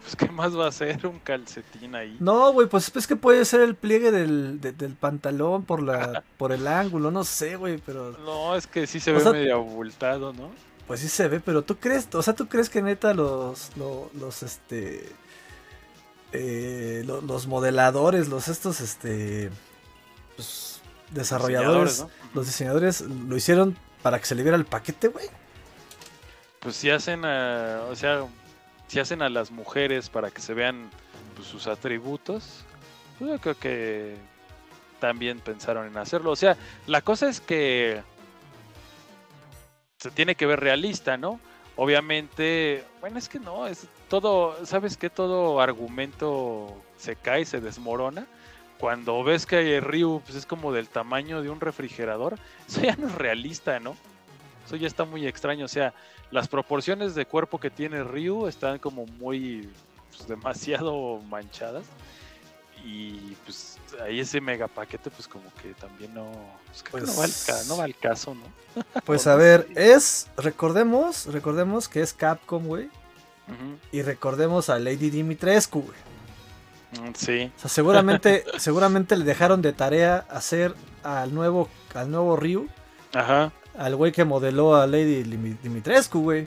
Pues, 0.03 0.17
¿qué 0.17 0.29
más 0.31 0.57
va 0.59 0.69
a 0.69 0.73
ser 0.73 1.07
un 1.07 1.19
calcetín 1.19 1.95
ahí? 1.95 2.17
No, 2.21 2.53
güey, 2.53 2.69
pues 2.69 2.91
es 2.95 3.07
que 3.07 3.17
puede 3.17 3.45
ser 3.45 3.61
el 3.63 3.75
pliegue 3.75 4.11
del, 4.13 4.61
de- 4.61 4.73
del 4.73 4.95
pantalón 4.95 5.65
por 5.65 5.83
la 5.83 6.23
por 6.37 6.53
el 6.53 6.67
ángulo, 6.67 7.11
no 7.11 7.25
sé, 7.25 7.57
güey, 7.57 7.79
pero 7.85 8.11
No, 8.25 8.55
es 8.55 8.67
que 8.67 8.87
sí 8.87 9.01
se 9.01 9.13
O 9.13 9.15
ve 9.15 9.21
sea- 9.21 9.33
medio 9.33 9.57
abultado, 9.57 10.33
¿no? 10.35 10.51
Pues 10.87 11.01
sí 11.01 11.09
se 11.09 11.29
ve, 11.29 11.41
pero 11.41 11.63
tú 11.63 11.77
crees, 11.79 12.09
o 12.15 12.23
sea, 12.23 12.35
tú 12.35 12.47
crees 12.49 12.69
que 12.71 12.83
neta 12.83 13.15
los 13.15 13.77
lo- 13.77 14.11
los 14.15 14.43
este 14.43 15.09
eh, 16.33 17.03
lo- 17.07 17.21
los 17.21 17.47
modeladores, 17.47 18.29
los 18.29 18.49
estos 18.49 18.81
este 18.81 19.51
pues, 20.37 20.81
desarrolladores, 21.11 21.93
Diseñadores, 21.99 22.25
¿no? 22.25 22.35
los 22.35 22.47
diseñadores 22.47 23.01
lo 23.03 23.37
hicieron 23.37 23.77
para 24.03 24.19
que 24.19 24.27
se 24.27 24.35
le 24.35 24.43
viera 24.43 24.57
el 24.57 24.65
paquete, 24.65 25.09
güey. 25.09 25.27
Pues 26.61 26.77
si 26.77 26.91
hacen 26.91 27.25
a, 27.25 27.83
o 27.91 27.95
sea, 27.97 28.25
si 28.89 28.99
hacen 28.99 29.23
a 29.23 29.29
las 29.29 29.51
mujeres 29.51 30.09
para 30.11 30.31
que 30.31 30.41
se 30.43 30.55
vean 30.55 30.91
pues, 31.37 31.47
sus 31.47 31.67
atributos, 31.67 32.65
pues 33.19 33.31
yo 33.31 33.39
creo 33.39 33.59
que 33.59 34.17
también 34.99 35.39
pensaron 35.41 35.87
en 35.87 35.97
hacerlo. 35.99 36.31
O 36.33 36.37
sea, 36.37 36.57
la 36.87 37.01
cosa 37.03 37.29
es 37.29 37.41
que 37.41 38.03
se 40.05 40.11
tiene 40.11 40.35
que 40.35 40.45
ver 40.45 40.61
realista, 40.61 41.17
¿no? 41.17 41.41
Obviamente, 41.77 42.85
bueno, 43.01 43.19
es 43.19 43.27
que 43.27 43.41
no, 43.41 43.67
es 43.67 43.87
todo, 44.11 44.55
¿sabes 44.67 44.99
qué? 44.99 45.09
Todo 45.09 45.63
argumento 45.63 46.77
se 46.99 47.17
cae, 47.17 47.47
se 47.47 47.63
desmorona 47.63 48.27
cuando 48.79 49.25
ves 49.25 49.47
que 49.47 49.81
Ryu 49.81 50.21
pues, 50.27 50.37
es 50.37 50.45
como 50.45 50.71
del 50.71 50.91
tamaño 50.91 51.41
de 51.41 51.49
un 51.49 51.59
refrigerador, 51.59 52.37
eso 52.69 52.83
ya 52.83 52.97
no 52.97 53.07
es 53.07 53.15
realista, 53.15 53.81
¿no? 53.81 53.97
Eso 54.67 54.77
ya 54.77 54.87
está 54.87 55.07
muy 55.07 55.27
extraño. 55.27 55.65
O 55.65 55.69
sea, 55.69 55.95
las 56.31 56.49
proporciones 56.49 57.15
de 57.15 57.25
cuerpo 57.25 57.59
que 57.59 57.71
tiene 57.71 58.05
Ryu 58.05 58.47
están 58.47 58.79
como 58.79 59.07
muy 59.07 59.71
pues, 60.11 60.29
demasiado 60.29 61.19
manchadas. 61.31 61.87
Y 62.85 63.35
pues 63.45 63.79
ahí 64.05 64.21
ese 64.21 64.41
mega 64.41 64.69
paquete, 64.69 65.11
pues 65.11 65.27
como 65.27 65.45
que 65.63 65.73
también 65.75 66.13
no, 66.15 66.31
pues, 66.91 67.07
no, 67.07 67.17
va 67.17 67.25
al, 67.25 67.31
ca- 67.31 67.37
Pues- 67.55 67.67
no 67.69 67.77
va 67.79 67.85
al 67.85 67.97
caso, 67.97 68.35
¿no? 68.35 68.43
Pues 69.05 69.27
a 69.27 69.37
ver, 69.37 69.67
es, 69.75 70.29
recordemos, 70.37 71.27
recordemos 71.27 71.89
que 71.89 72.03
es 72.03 72.13
Capcom, 72.13 72.65
güey. 72.67 72.87
Ujú. 73.47 73.79
Y 73.93 74.03
recordemos 74.03 74.69
a 74.71 74.79
Lady 74.79 75.11
Dimitrescu, 75.11 75.83
güey. 75.83 77.09
Mm, 77.09 77.13
Sí, 77.15 77.53
O 77.57 77.61
sea, 77.61 77.71
seguramente, 77.71 78.45
seguramente 78.59 79.17
le 79.17 79.25
dejaron 79.25 79.63
de 79.63 79.73
tarea 79.73 80.25
hacer 80.31 80.75
al 81.03 81.35
nuevo, 81.35 81.69
al 81.95 82.11
nuevo 82.11 82.37
Ryu, 82.37 82.69
ajá. 83.15 83.51
al 83.77 83.97
güey 83.97 84.13
que 84.13 84.25
modeló 84.25 84.77
a 84.77 84.87
Lady 84.87 85.23
Dimitrescu, 85.63 86.21
güey. 86.23 86.47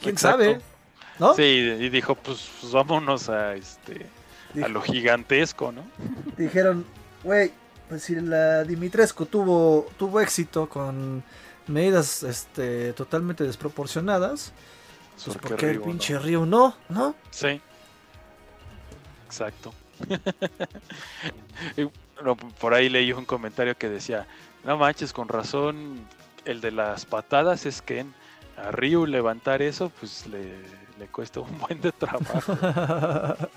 ¿Quién 0.00 0.14
Exacto. 0.14 0.42
sabe? 0.44 0.60
¿No? 1.18 1.34
Sí, 1.34 1.42
y 1.42 1.88
dijo, 1.90 2.14
pues, 2.16 2.48
pues, 2.60 2.72
vámonos 2.72 3.28
a 3.28 3.54
este 3.54 4.06
a 4.62 4.68
lo 4.68 4.82
gigantesco, 4.82 5.72
¿no? 5.72 5.82
Dijeron, 6.36 6.84
güey, 7.22 7.52
pues 7.88 8.04
si 8.04 8.14
la 8.16 8.64
Dimitrescu 8.64 9.26
tuvo, 9.26 9.86
tuvo 9.98 10.20
éxito 10.20 10.68
con 10.68 11.22
medidas 11.66 12.22
este, 12.22 12.92
totalmente 12.92 13.44
desproporcionadas, 13.44 14.52
pues 15.24 15.36
¿por 15.38 15.56
qué 15.56 15.70
el 15.70 15.78
¿no? 15.78 15.84
pinche 15.84 16.18
Ryu 16.18 16.46
no? 16.46 16.76
¿No? 16.88 17.14
Sí. 17.30 17.60
Exacto. 19.26 19.72
Por 22.60 22.74
ahí 22.74 22.88
leí 22.88 23.12
un 23.12 23.24
comentario 23.24 23.76
que 23.76 23.88
decía, 23.88 24.26
no 24.64 24.76
manches, 24.76 25.12
con 25.12 25.28
razón, 25.28 26.06
el 26.44 26.60
de 26.60 26.70
las 26.70 27.04
patadas 27.04 27.66
es 27.66 27.82
que 27.82 28.06
a 28.56 28.70
Ryu 28.70 29.06
levantar 29.06 29.62
eso, 29.62 29.90
pues 30.00 30.26
le, 30.26 30.58
le 30.98 31.06
cuesta 31.08 31.40
un 31.40 31.58
buen 31.58 31.80
de 31.80 31.92
trabajo. 31.92 32.56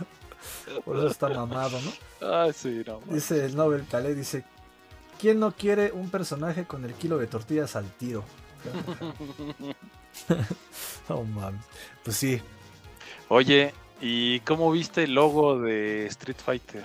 Por 0.86 0.98
eso 0.98 1.08
está 1.08 1.30
mamado, 1.30 1.80
¿no? 1.82 2.28
ah, 2.28 2.50
sí, 2.54 2.84
no. 2.86 3.00
manches. 3.00 3.14
Dice 3.14 3.46
el 3.46 3.56
Nobel 3.56 3.86
Calais, 3.90 4.16
dice, 4.16 4.44
¿quién 5.20 5.40
no 5.40 5.52
quiere 5.52 5.92
un 5.92 6.10
personaje 6.10 6.66
con 6.66 6.86
el 6.86 6.94
kilo 6.94 7.18
de 7.18 7.28
tortillas 7.28 7.76
al 7.76 7.90
tiro? 7.92 8.24
no 11.10 11.24
mames. 11.24 11.64
Pues 12.04 12.18
sí. 12.18 12.42
Oye, 13.30 13.74
¿y 14.02 14.40
cómo 14.42 14.72
viste 14.72 15.04
el 15.04 15.14
logo 15.14 15.60
de 15.60 16.06
Street 16.08 16.38
Fighter? 16.38 16.84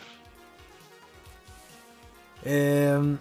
Em, 2.45 3.19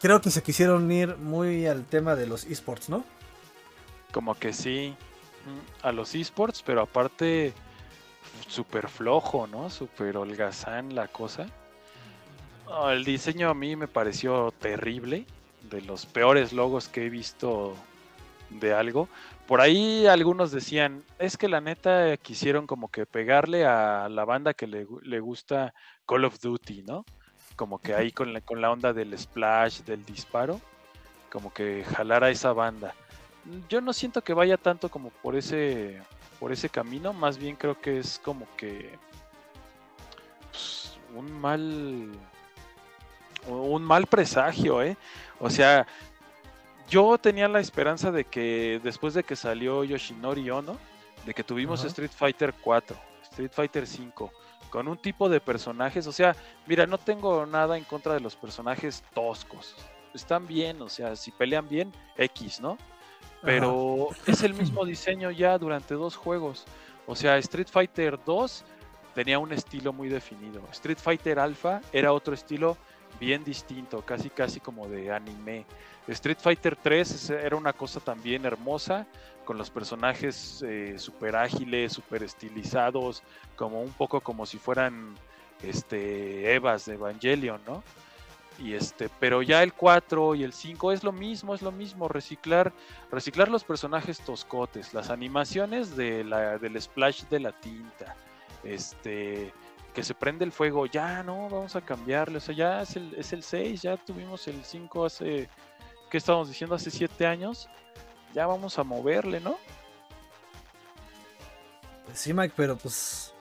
creo 0.00 0.20
que 0.20 0.30
se 0.30 0.42
quisieron 0.42 0.90
ir 0.90 1.16
muy 1.16 1.66
al 1.66 1.84
tema 1.84 2.14
de 2.14 2.26
los 2.26 2.44
esports, 2.44 2.88
¿no? 2.88 3.04
Como 4.12 4.34
que 4.36 4.52
sí, 4.52 4.94
mm, 5.46 5.86
a 5.86 5.92
los 5.92 6.14
esports, 6.14 6.62
pero 6.62 6.82
aparte 6.82 7.52
súper 8.48 8.88
flojo, 8.88 9.46
¿no? 9.46 9.70
Súper 9.70 10.16
holgazán 10.16 10.94
la 10.94 11.08
cosa. 11.08 11.46
Ah, 12.68 12.92
el 12.92 13.04
diseño 13.04 13.50
a 13.50 13.54
mí 13.54 13.76
me 13.76 13.88
pareció 13.88 14.52
terrible, 14.52 15.26
de 15.70 15.82
los 15.82 16.06
peores 16.06 16.52
logos 16.52 16.88
que 16.88 17.06
he 17.06 17.10
visto 17.10 17.74
de 18.50 18.74
algo. 18.74 19.08
Por 19.46 19.60
ahí 19.60 20.06
algunos 20.06 20.52
decían, 20.52 21.02
es 21.18 21.36
que 21.36 21.48
la 21.48 21.60
neta 21.60 22.16
quisieron 22.16 22.66
como 22.66 22.88
que 22.88 23.06
pegarle 23.06 23.66
a 23.66 24.08
la 24.08 24.24
banda 24.24 24.54
que 24.54 24.66
le, 24.66 24.86
le 25.02 25.20
gusta 25.20 25.74
Call 26.06 26.24
of 26.24 26.40
Duty, 26.40 26.82
¿no? 26.82 27.04
Como 27.56 27.78
que 27.80 27.94
ahí 27.94 28.12
con 28.12 28.32
la, 28.32 28.40
con 28.40 28.60
la 28.60 28.70
onda 28.70 28.92
del 28.92 29.18
splash, 29.18 29.80
del 29.80 30.04
disparo, 30.04 30.60
como 31.30 31.52
que 31.52 31.84
jalar 31.84 32.24
a 32.24 32.30
esa 32.30 32.52
banda. 32.52 32.94
Yo 33.68 33.80
no 33.80 33.92
siento 33.92 34.22
que 34.22 34.34
vaya 34.34 34.56
tanto 34.56 34.90
como 34.90 35.10
por 35.10 35.36
ese 35.36 36.02
por 36.38 36.52
ese 36.52 36.70
camino, 36.70 37.12
más 37.12 37.36
bien 37.36 37.54
creo 37.54 37.78
que 37.78 37.98
es 37.98 38.18
como 38.18 38.46
que 38.56 38.98
pues, 40.50 40.98
un 41.14 41.30
mal 41.40 42.10
un 43.46 43.82
mal 43.82 44.06
presagio, 44.06 44.82
¿eh? 44.82 44.96
O 45.38 45.50
sea, 45.50 45.86
yo 46.88 47.18
tenía 47.18 47.48
la 47.48 47.60
esperanza 47.60 48.10
de 48.10 48.24
que 48.24 48.80
después 48.82 49.14
de 49.14 49.22
que 49.22 49.36
salió 49.36 49.84
Yoshinori 49.84 50.50
Ono, 50.50 50.78
de 51.24 51.34
que 51.34 51.44
tuvimos. 51.44 51.84
Street 51.84 52.10
Fighter 52.10 52.54
4, 52.60 52.96
Street 53.30 53.52
Fighter 53.52 53.86
5, 53.86 54.32
con 54.70 54.88
un 54.88 54.98
tipo 54.98 55.28
de 55.28 55.40
personajes, 55.40 56.06
o 56.06 56.12
sea, 56.12 56.34
mira, 56.66 56.86
no 56.86 56.98
tengo 56.98 57.46
nada 57.46 57.76
en 57.76 57.84
contra 57.84 58.14
de 58.14 58.20
los 58.20 58.36
personajes 58.36 59.02
toscos. 59.14 59.76
Están 60.14 60.46
bien, 60.46 60.80
o 60.82 60.88
sea, 60.88 61.14
si 61.16 61.30
pelean 61.30 61.68
bien, 61.68 61.92
X, 62.16 62.60
¿no? 62.60 62.76
Pero 63.42 64.08
es 64.26 64.42
el 64.42 64.54
mismo 64.54 64.84
diseño 64.84 65.30
ya 65.30 65.56
durante 65.58 65.94
dos 65.94 66.16
juegos. 66.16 66.64
O 67.06 67.16
sea, 67.16 67.38
Street 67.38 67.68
Fighter 67.70 68.18
2 68.24 68.64
tenía 69.14 69.38
un 69.38 69.52
estilo 69.52 69.92
muy 69.92 70.08
definido. 70.08 70.62
Street 70.72 70.98
Fighter 70.98 71.38
Alpha 71.38 71.80
era 71.92 72.12
otro 72.12 72.34
estilo 72.34 72.76
bien 73.18 73.42
distinto, 73.44 74.02
casi 74.02 74.30
casi 74.30 74.60
como 74.60 74.88
de 74.88 75.10
anime. 75.12 75.64
Street 76.06 76.38
Fighter 76.40 76.76
3 76.76 77.10
es- 77.10 77.30
era 77.30 77.56
una 77.56 77.72
cosa 77.72 78.00
también 78.00 78.44
hermosa, 78.44 79.06
con 79.44 79.58
los 79.58 79.70
personajes 79.70 80.62
eh, 80.66 80.94
super 80.98 81.34
ágiles, 81.36 81.92
super 81.92 82.22
estilizados, 82.22 83.22
como 83.56 83.82
un 83.82 83.92
poco 83.92 84.20
como 84.20 84.46
si 84.46 84.58
fueran 84.58 85.14
este 85.62 86.54
Evas 86.54 86.84
de 86.86 86.94
Evangelion, 86.94 87.60
¿no? 87.66 87.82
Y 88.60 88.74
este, 88.74 89.08
pero 89.18 89.40
ya 89.40 89.62
el 89.62 89.72
4 89.72 90.34
y 90.34 90.44
el 90.44 90.52
5 90.52 90.92
es 90.92 91.02
lo 91.02 91.12
mismo, 91.12 91.54
es 91.54 91.62
lo 91.62 91.72
mismo, 91.72 92.08
reciclar, 92.08 92.72
reciclar 93.10 93.48
los 93.48 93.64
personajes 93.64 94.20
toscotes, 94.20 94.92
las 94.92 95.08
animaciones 95.08 95.96
de 95.96 96.24
la, 96.24 96.58
del 96.58 96.80
splash 96.80 97.24
de 97.24 97.40
la 97.40 97.52
tinta, 97.52 98.16
este, 98.62 99.54
que 99.94 100.02
se 100.02 100.14
prende 100.14 100.44
el 100.44 100.52
fuego, 100.52 100.84
ya 100.84 101.22
no, 101.22 101.48
vamos 101.48 101.74
a 101.74 101.80
cambiarle, 101.80 102.36
o 102.36 102.40
sea, 102.40 102.54
ya 102.54 102.82
es 102.82 102.96
el, 102.96 103.14
es 103.14 103.32
el 103.32 103.42
6, 103.42 103.80
ya 103.80 103.96
tuvimos 103.96 104.46
el 104.46 104.62
5 104.62 105.06
hace, 105.06 105.48
¿qué 106.10 106.18
estábamos 106.18 106.48
diciendo? 106.48 106.74
Hace 106.76 106.90
7 106.90 107.26
años, 107.26 107.66
ya 108.34 108.46
vamos 108.46 108.78
a 108.78 108.84
moverle, 108.84 109.40
¿no? 109.40 109.56
Pues 112.04 112.18
sí, 112.18 112.34
Mike, 112.34 112.54
pero 112.56 112.76
pues. 112.76 113.32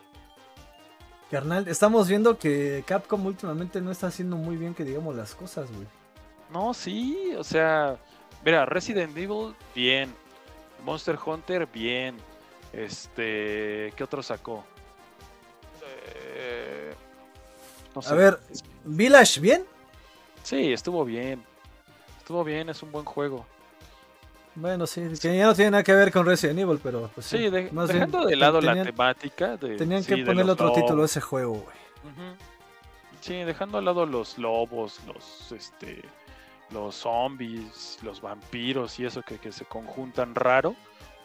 Carnal, 1.29 1.67
estamos 1.67 2.07
viendo 2.07 2.37
que 2.39 2.83
Capcom 2.87 3.23
últimamente 3.25 3.81
no 3.81 3.91
está 3.91 4.07
haciendo 4.07 4.35
muy 4.35 4.57
bien 4.57 4.73
que 4.73 4.83
digamos 4.83 5.15
las 5.15 5.35
cosas, 5.35 5.71
güey. 5.71 5.87
No, 6.51 6.73
sí, 6.73 7.33
o 7.37 7.43
sea, 7.43 7.97
mira, 8.43 8.65
Resident 8.65 9.15
Evil, 9.15 9.53
bien. 9.75 10.11
Monster 10.83 11.19
Hunter, 11.23 11.67
bien. 11.67 12.17
Este, 12.73 13.93
¿qué 13.95 14.03
otro 14.03 14.23
sacó? 14.23 14.63
Eh, 15.83 16.93
no 17.93 17.99
A 17.99 18.03
sé. 18.03 18.15
ver, 18.15 18.39
Village, 18.85 19.39
¿bien? 19.39 19.65
Sí, 20.41 20.73
estuvo 20.73 21.05
bien. 21.05 21.43
Estuvo 22.17 22.43
bien, 22.43 22.69
es 22.69 22.81
un 22.81 22.91
buen 22.91 23.05
juego. 23.05 23.45
Bueno, 24.59 24.85
sí, 24.87 25.01
que 25.21 25.37
ya 25.37 25.45
no 25.45 25.55
tiene 25.55 25.71
nada 25.71 25.83
que 25.83 25.93
ver 25.93 26.11
con 26.11 26.25
Resident 26.25 26.59
Evil, 26.59 26.79
pero 26.83 27.09
pues 27.15 27.27
Sí, 27.27 27.49
de- 27.49 27.71
más 27.71 27.87
bien 27.87 27.99
dejando 28.11 28.25
de 28.25 28.35
lado 28.35 28.59
la 28.61 28.83
temática. 28.83 29.57
De, 29.57 29.77
tenían 29.77 30.03
sí, 30.03 30.09
que 30.09 30.15
de 30.17 30.25
ponerle 30.25 30.51
otro 30.51 30.71
título 30.73 31.03
a 31.03 31.05
ese 31.05 31.21
juego, 31.21 31.53
güey. 31.53 31.75
Sí, 33.21 33.35
dejando 33.43 33.77
al 33.77 33.85
lado 33.85 34.05
los 34.05 34.37
lobos, 34.37 34.99
los 35.07 35.51
este 35.51 36.01
los 36.71 36.95
zombies, 36.95 37.97
los 38.03 38.21
vampiros 38.21 38.99
y 38.99 39.05
eso 39.05 39.21
que, 39.23 39.39
que 39.39 39.51
se 39.51 39.65
conjuntan 39.65 40.35
raro, 40.35 40.75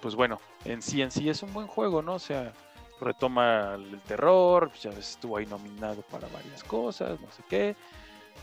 pues 0.01 0.15
bueno, 0.15 0.41
en 0.65 0.81
sí 0.81 1.03
en 1.03 1.11
sí 1.11 1.29
es 1.29 1.43
un 1.43 1.53
buen 1.53 1.67
juego, 1.67 2.01
¿no? 2.03 2.15
O 2.15 2.19
sea, 2.19 2.53
retoma 3.01 3.75
el 3.75 4.01
terror, 4.03 4.73
ya 4.81 4.91
ves, 4.91 5.11
estuvo 5.11 5.37
ahí 5.37 5.45
nominado 5.47 6.01
para 6.03 6.29
varias 6.29 6.65
cosas, 6.65 7.21
no 7.21 7.31
sé 7.31 7.43
qué. 7.49 7.77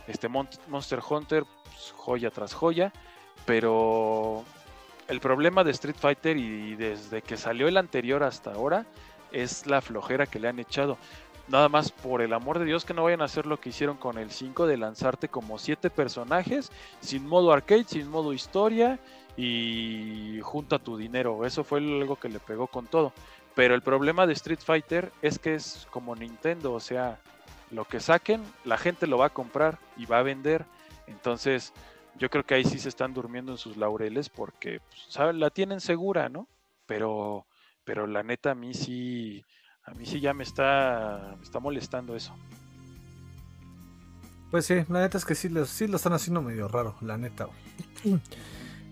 Este 0.08 0.27
Mon- 0.27 0.47
Monster 0.67 0.99
Hunter, 1.08 1.43
pues, 1.65 1.91
joya 1.97 2.30
tras 2.30 2.53
joya, 2.53 2.93
pero 3.45 4.43
el 5.08 5.20
problema 5.20 5.64
de 5.64 5.72
Street 5.72 5.95
Fighter 5.97 6.38
y 6.38 6.76
desde 6.76 7.22
que 7.22 7.38
salió 7.38 7.68
el 7.68 7.78
anterior 7.78 8.24
hasta 8.24 8.54
ahora 8.54 8.86
es 9.32 9.66
la 9.68 9.82
flojera 9.82 10.26
que 10.26 10.39
le 10.39 10.47
han 10.47 10.60
echado. 10.60 10.97
Nada 11.47 11.70
más 11.70 11.91
por 11.91 12.22
el 12.22 12.34
amor 12.34 12.60
de 12.60 12.66
Dios 12.66 12.86
que 12.86 12.93
no 12.93 13.04
vayan 13.04 13.22
a 13.22 13.26
hacer 13.26 13.45
lo 13.45 13.60
que 13.60 13.70
hicieron 13.70 13.97
con 13.97 14.18
el 14.18 14.32
5 14.32 14.68
de 14.68 14.78
lanzarte 14.78 15.28
como 15.28 15.58
7 15.58 15.89
personajes 15.89 16.72
sin 17.02 17.28
modo 17.28 17.52
arcade, 17.52 17.84
sin 17.86 18.10
modo 18.10 18.32
historia 18.34 18.99
y 19.36 20.39
junta 20.41 20.80
tu 20.80 20.97
dinero. 20.97 21.45
Eso 21.45 21.64
fue 21.64 21.80
algo 21.80 22.16
que 22.16 22.30
le 22.30 22.39
pegó 22.39 22.68
con 22.68 22.88
todo. 22.88 23.12
Pero 23.56 23.76
el 23.76 23.82
problema 23.82 24.26
de 24.28 24.34
Street 24.34 24.60
Fighter 24.64 25.12
es 25.22 25.39
que 25.39 25.56
es 25.56 25.88
como 25.91 26.16
Nintendo, 26.16 26.74
o 26.74 26.80
sea, 26.80 27.20
lo 27.70 27.86
que 27.86 27.99
saquen, 27.99 28.43
la 28.64 28.78
gente 28.78 29.08
lo 29.08 29.18
va 29.18 29.28
a 29.28 29.34
comprar 29.34 29.78
y 29.97 30.06
va 30.06 30.20
a 30.20 30.24
vender. 30.24 30.66
Entonces, 31.08 31.74
yo 32.22 32.30
creo 32.30 32.45
que 32.45 32.53
ahí 32.53 32.63
sí 32.63 32.78
se 32.78 32.88
están 32.88 33.15
durmiendo 33.15 33.51
en 33.51 33.57
sus 33.57 33.78
laureles 33.78 34.30
porque 34.30 34.80
pues, 34.80 35.36
la 35.36 35.49
tienen 35.49 35.82
segura, 35.82 36.30
¿no? 36.30 36.47
Pero, 36.86 37.47
pero 37.84 38.05
la 38.05 38.22
neta 38.22 38.51
a 38.51 38.55
mí 38.55 38.76
sí, 38.76 39.43
a 39.86 39.91
mí 39.95 40.05
sí 40.05 40.19
ya 40.19 40.32
me 40.32 40.43
está, 40.43 41.34
me 41.36 41.43
está 41.43 41.59
molestando 41.59 42.15
eso. 42.15 42.36
Pues 44.51 44.67
sí, 44.67 44.76
la 44.88 44.99
neta 44.99 45.17
es 45.17 45.26
que 45.26 45.34
sí, 45.34 45.49
sí 45.65 45.88
lo 45.88 45.95
están 45.95 46.13
haciendo 46.13 46.43
medio 46.43 46.67
raro, 46.67 46.95
la 47.01 47.17
neta. 47.17 47.45
güey. 47.45 48.19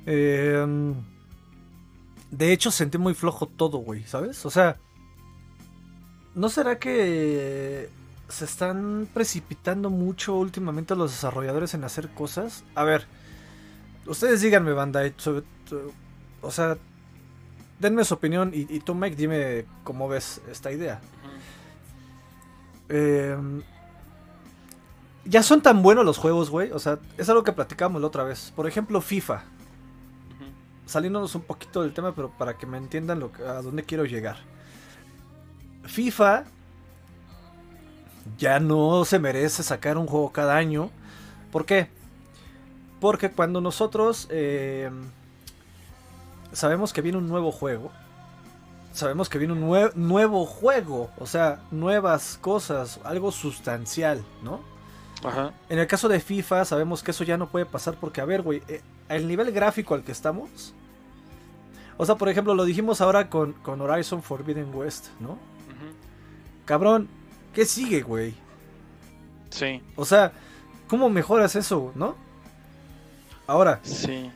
Eh, 0.06 0.66
de 2.32 2.54
hecho, 2.54 2.72
sentí 2.72 2.98
muy 2.98 3.14
flojo 3.14 3.48
todo, 3.48 3.80
güey, 3.80 4.06
¿sabes? 4.06 4.44
O 4.46 4.50
sea, 4.50 4.78
¿no 6.34 6.50
será 6.50 6.80
que 6.80 7.90
se 8.30 8.46
están 8.46 9.08
precipitando 9.14 9.92
mucho 9.92 10.36
últimamente 10.36 10.96
los 10.96 11.12
desarrolladores 11.12 11.76
en 11.76 11.84
hacer 11.84 12.10
cosas? 12.10 12.64
A 12.74 12.86
ver, 12.86 13.06
ustedes 14.10 14.42
díganme, 14.42 14.74
banda, 14.74 15.06
eh, 15.06 15.14
sobre- 15.18 15.46
o 16.42 16.52
sea, 16.52 16.78
denme 17.80 18.04
su 18.04 18.14
opinión 18.16 18.52
y, 18.54 18.62
y 18.74 18.80
tú, 18.82 18.94
Mike, 18.96 19.16
dime 19.16 19.66
cómo 19.84 20.08
ves 20.10 20.42
esta 20.52 20.72
idea. 20.72 21.00
Eh, 22.90 23.38
ya 25.26 25.44
son 25.44 25.62
tan 25.62 25.82
buenos 25.84 26.06
los 26.06 26.18
juegos, 26.18 26.50
güey. 26.50 26.72
O 26.72 26.80
sea, 26.80 26.98
es 27.18 27.30
algo 27.30 27.44
que 27.44 27.52
platicamos 27.54 28.02
la 28.02 28.08
otra 28.08 28.24
vez. 28.24 28.52
Por 28.56 28.68
ejemplo, 28.68 29.00
FIFA. 29.02 29.44
Saliéndonos 30.86 31.36
un 31.36 31.42
poquito 31.44 31.84
del 31.84 31.94
tema, 31.94 32.16
pero 32.16 32.32
para 32.32 32.58
que 32.58 32.66
me 32.66 32.78
entiendan 32.78 33.20
lo 33.20 33.32
que- 33.32 33.44
a 33.44 33.62
dónde 33.62 33.84
quiero 33.84 34.06
llegar. 34.06 34.38
FIFA 35.86 36.46
ya 38.38 38.60
no 38.60 39.06
se 39.06 39.20
merece 39.20 39.62
sacar 39.62 39.98
un 39.98 40.08
juego 40.08 40.32
cada 40.32 40.56
año. 40.56 40.90
¿Por 41.52 41.66
qué? 41.66 41.90
Porque 43.00 43.32
cuando 43.32 43.62
nosotros 43.62 44.28
eh, 44.30 44.90
sabemos 46.52 46.94
que 46.94 47.02
viene 47.02 47.18
un 47.18 47.28
nuevo 47.28 47.52
juego, 47.52 47.92
sabemos 48.94 49.30
que 49.30 49.38
viene 49.38 49.54
un 49.54 49.62
nue- 49.62 49.94
nuevo 49.96 50.46
juego, 50.46 51.10
o 51.18 51.26
sea, 51.26 51.60
nuevas 51.72 52.38
cosas, 52.42 53.00
algo 53.04 53.32
sustancial, 53.32 54.24
¿no? 54.44 54.60
Ajá. 55.24 55.54
En 55.70 55.80
el 55.80 55.88
caso 55.88 56.08
de 56.10 56.20
FIFA 56.20 56.66
sabemos 56.66 57.04
que 57.04 57.12
eso 57.12 57.24
ya 57.24 57.38
no 57.38 57.50
puede 57.50 57.66
pasar 57.66 57.96
porque, 58.00 58.22
a 58.22 58.26
ver, 58.26 58.42
güey, 58.42 58.64
eh, 58.68 58.82
el 59.10 59.28
nivel 59.28 59.52
gráfico 59.52 59.94
al 59.96 60.04
que 60.04 60.12
estamos... 60.12 60.74
O 61.98 62.06
sea, 62.06 62.16
por 62.16 62.30
ejemplo, 62.30 62.56
lo 62.56 62.64
dijimos 62.64 63.02
ahora 63.02 63.30
con, 63.30 63.52
con 63.54 63.82
Horizon 63.82 64.24
Forbidden 64.24 64.74
West, 64.74 65.08
¿no? 65.20 65.32
Ujú. 65.32 65.38
Cabrón, 66.64 67.10
¿qué 67.54 67.66
sigue, 67.66 68.02
güey? 68.04 68.34
Sí, 69.50 69.82
O 69.98 70.06
sea, 70.06 70.32
¿cómo 70.88 71.10
mejoras 71.10 71.58
eso, 71.58 71.92
no? 71.96 72.16
Ahora, 73.50 73.80
sí. 73.84 74.32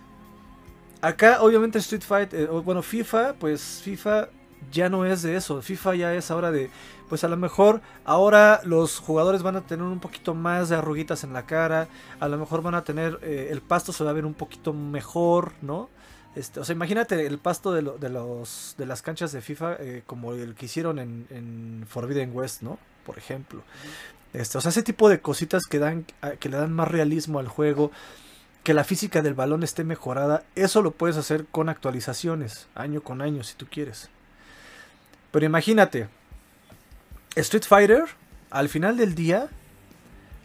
acá 1.01 1.41
obviamente 1.41 1.79
Street 1.79 2.01
Fighter, 2.03 2.39
eh, 2.41 2.47
bueno, 2.47 2.81
FIFA, 2.81 3.33
pues 3.33 3.81
FIFA 3.83 4.29
ya 4.71 4.89
no 4.89 5.05
es 5.05 5.21
de 5.21 5.35
eso. 5.35 5.61
FIFA 5.61 5.95
ya 5.95 6.13
es 6.15 6.31
ahora 6.31 6.51
de, 6.51 6.69
pues 7.09 7.23
a 7.23 7.27
lo 7.27 7.37
mejor 7.37 7.81
ahora 8.05 8.61
los 8.63 8.99
jugadores 8.99 9.43
van 9.43 9.55
a 9.57 9.61
tener 9.61 9.85
un 9.85 9.99
poquito 9.99 10.33
más 10.33 10.69
de 10.69 10.77
arruguitas 10.77 11.23
en 11.23 11.33
la 11.33 11.45
cara, 11.45 11.87
a 12.19 12.27
lo 12.27 12.37
mejor 12.37 12.61
van 12.61 12.75
a 12.75 12.83
tener, 12.83 13.19
eh, 13.21 13.49
el 13.51 13.61
pasto 13.61 13.91
se 13.91 14.03
va 14.03 14.11
a 14.11 14.13
ver 14.13 14.25
un 14.25 14.33
poquito 14.33 14.73
mejor, 14.73 15.51
¿no? 15.61 15.89
Este, 16.35 16.59
o 16.59 16.65
sea, 16.65 16.73
imagínate 16.73 17.27
el 17.27 17.37
pasto 17.37 17.71
de, 17.73 17.83
lo- 17.83 17.97
de 17.99 18.09
los, 18.09 18.73
de 18.77 18.85
las 18.87 19.01
canchas 19.03 19.31
de 19.31 19.41
FIFA 19.41 19.75
eh, 19.79 20.03
como 20.07 20.33
el 20.33 20.55
que 20.55 20.65
hicieron 20.65 20.97
en, 20.97 21.27
en 21.29 21.85
Forbidden 21.87 22.31
West, 22.33 22.63
¿no? 22.63 22.79
Por 23.05 23.17
ejemplo. 23.19 23.61
Este, 24.33 24.57
o 24.57 24.61
sea, 24.61 24.69
ese 24.69 24.81
tipo 24.81 25.09
de 25.09 25.21
cositas 25.21 25.63
que, 25.69 25.77
dan, 25.77 26.05
que 26.39 26.49
le 26.49 26.57
dan 26.57 26.73
más 26.73 26.87
realismo 26.87 27.37
al 27.37 27.47
juego, 27.47 27.91
que 28.63 28.73
la 28.73 28.83
física 28.83 29.21
del 29.21 29.33
balón 29.33 29.63
esté 29.63 29.83
mejorada, 29.83 30.43
eso 30.55 30.81
lo 30.81 30.91
puedes 30.91 31.17
hacer 31.17 31.45
con 31.45 31.69
actualizaciones, 31.69 32.67
año 32.75 33.01
con 33.01 33.21
año 33.21 33.43
si 33.43 33.55
tú 33.55 33.67
quieres. 33.69 34.09
Pero 35.31 35.45
imagínate, 35.45 36.07
Street 37.35 37.65
Fighter, 37.67 38.03
al 38.49 38.69
final 38.69 38.95
del 38.97 39.15
día, 39.15 39.49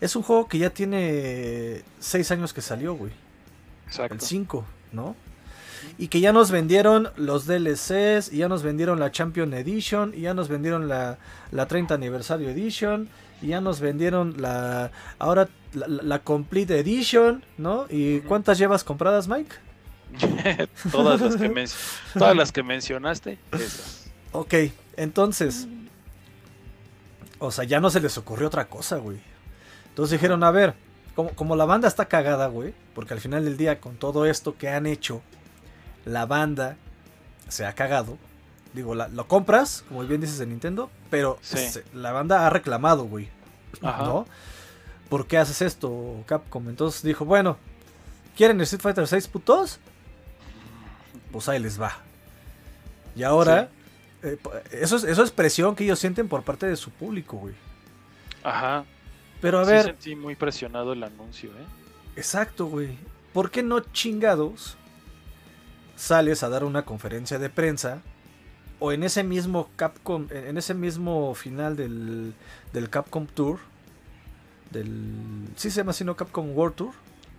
es 0.01 0.17
un 0.17 0.23
juego 0.23 0.49
que 0.49 0.59
ya 0.59 0.71
tiene 0.71 1.83
6 2.01 2.31
años 2.33 2.53
que 2.53 2.61
salió, 2.61 2.95
güey. 2.95 3.13
El 3.13 3.89
Exacto. 3.89 4.25
5, 4.25 4.65
¿no? 4.93 5.15
Y 5.97 6.09
que 6.09 6.21
ya 6.21 6.33
nos 6.33 6.51
vendieron 6.51 7.11
los 7.17 7.47
DLCs, 7.47 8.33
y 8.33 8.39
ya 8.39 8.49
nos 8.49 8.63
vendieron 8.63 8.99
la 8.99 9.13
Champion 9.13 9.55
Edition, 9.55 10.13
y 10.15 10.23
ya 10.23 10.35
nos 10.35 10.49
vendieron 10.49 10.89
la, 10.89 11.19
la 11.53 11.67
30 11.67 11.95
Aniversario 11.95 12.51
Edition, 12.51 13.09
y 13.43 13.49
ya 13.49 13.61
nos 13.61 13.81
vendieron 13.81 14.35
la. 14.41 14.91
Ahora 15.19 15.49
la, 15.75 16.19
Complete 16.21 16.79
Edition, 16.79 17.45
¿no? 17.59 17.87
¿Y 17.91 18.21
cuántas 18.21 18.59
llevas 18.59 18.85
compradas, 18.85 19.29
Mike? 19.29 19.55
todas, 20.93 21.21
las 21.21 21.37
que 21.37 21.49
men- 21.55 21.69
todas 22.15 22.37
las 22.37 22.53
que 22.53 22.63
mencionaste, 22.63 23.39
esas. 23.53 24.11
Ok, 24.33 24.55
entonces. 24.97 25.67
O 27.39 27.51
sea, 27.53 27.65
ya 27.65 27.81
no 27.81 27.91
se 27.91 28.01
les 28.01 28.17
ocurrió 28.19 28.49
otra 28.49 28.67
cosa, 28.69 28.97
güey. 28.97 29.19
Entonces 29.91 30.13
dijeron, 30.19 30.43
a 30.43 30.51
ver, 30.51 30.75
como, 31.15 31.31
como 31.31 31.57
la 31.57 31.65
banda 31.67 31.87
está 31.89 32.07
cagada, 32.07 32.47
güey, 32.49 32.75
porque 32.95 33.15
al 33.15 33.21
final 33.21 33.45
del 33.45 33.57
día, 33.57 33.81
con 33.81 33.97
todo 33.97 34.27
esto 34.27 34.57
que 34.57 34.69
han 34.69 34.87
hecho, 34.87 35.23
la 36.05 36.27
banda 36.27 36.77
se 37.49 37.65
ha 37.65 37.75
cagado. 37.75 38.19
Digo, 38.75 38.95
la- 38.95 39.09
lo 39.09 39.27
compras, 39.29 39.85
como 39.89 40.03
bien 40.05 40.21
dices 40.21 40.39
de 40.39 40.47
Nintendo, 40.47 40.91
pero 41.11 41.39
Sí. 41.43 41.59
se- 41.59 41.85
la 41.95 42.13
banda 42.13 42.47
ha 42.47 42.51
reclamado, 42.51 43.05
güey. 43.05 43.29
Ajá. 43.83 44.03
¿No? 44.03 44.27
¿Por 45.09 45.27
qué 45.27 45.39
haces 45.39 45.63
esto, 45.63 46.23
Capcom? 46.27 46.69
Entonces 46.69 47.03
dijo, 47.03 47.25
bueno, 47.25 47.57
¿quieren 48.37 48.61
Street 48.61 48.83
Fighter 48.83 49.07
6 49.07 49.29
putos? 49.29 49.79
Pues 51.33 51.49
ahí 51.49 51.59
les 51.59 51.81
va. 51.81 51.97
Y 53.17 53.23
ahora, 53.23 53.71
eh, 54.23 54.39
eso, 54.71 54.97
es, 54.97 55.05
eso 55.05 55.23
es 55.23 55.31
presión 55.31 55.75
que 55.75 55.85
ellos 55.85 55.99
sienten 55.99 56.29
por 56.29 56.43
parte 56.43 56.67
de 56.67 56.77
su 56.77 56.91
público, 56.91 57.37
güey. 57.39 57.55
Ajá. 58.43 58.85
Pero 59.41 59.61
a 59.61 59.65
Sí 59.65 59.71
ver, 59.71 59.85
sentí 59.85 60.17
muy 60.17 60.35
presionado 60.35 60.93
el 60.93 61.03
anuncio, 61.03 61.51
¿eh? 61.51 61.67
exacto, 62.17 62.67
güey. 62.67 62.99
¿Por 63.33 63.51
qué 63.51 63.63
no 63.63 63.81
chingados 63.81 64.77
sales 65.97 66.43
a 66.43 66.49
dar 66.49 66.65
una 66.65 66.85
conferencia 66.85 67.39
de 67.39 67.51
prensa? 67.51 68.03
O 68.81 68.93
en 68.93 69.03
ese 69.03 69.25
mismo 69.25 69.71
Capcom, 69.77 70.27
en 70.31 70.47
en 70.49 70.59
ese 70.59 70.75
mismo 70.75 71.35
final 71.35 71.77
del, 71.77 72.35
del 72.73 72.91
Capcom 72.91 73.27
Tour, 73.27 73.59
del... 74.71 75.49
Sí 75.57 75.71
se 75.71 75.79
llama 75.79 75.91
así, 75.91 76.05
¿no? 76.05 76.17
Capcom 76.17 76.57
World 76.57 76.75
Tour. 76.77 76.93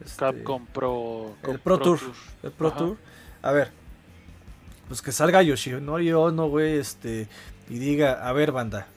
Este, 0.04 0.18
Capcom 0.18 0.66
Pro. 0.68 1.36
el 1.48 1.60
Pro 1.60 1.80
Tour. 1.80 2.00
El 2.44 2.52
Pro 2.52 2.68
Ajá. 2.70 2.78
Tour. 2.78 2.98
A 3.42 3.52
ver. 3.52 3.72
Pues 4.88 5.02
que 5.02 5.12
salga 5.12 5.42
Yoshinori 5.44 6.12
Ono, 6.14 6.48
güey, 6.50 6.78
este. 6.78 7.28
Y 7.70 7.78
diga, 7.80 8.28
a 8.28 8.34
ver, 8.34 8.52
banda. 8.52 8.88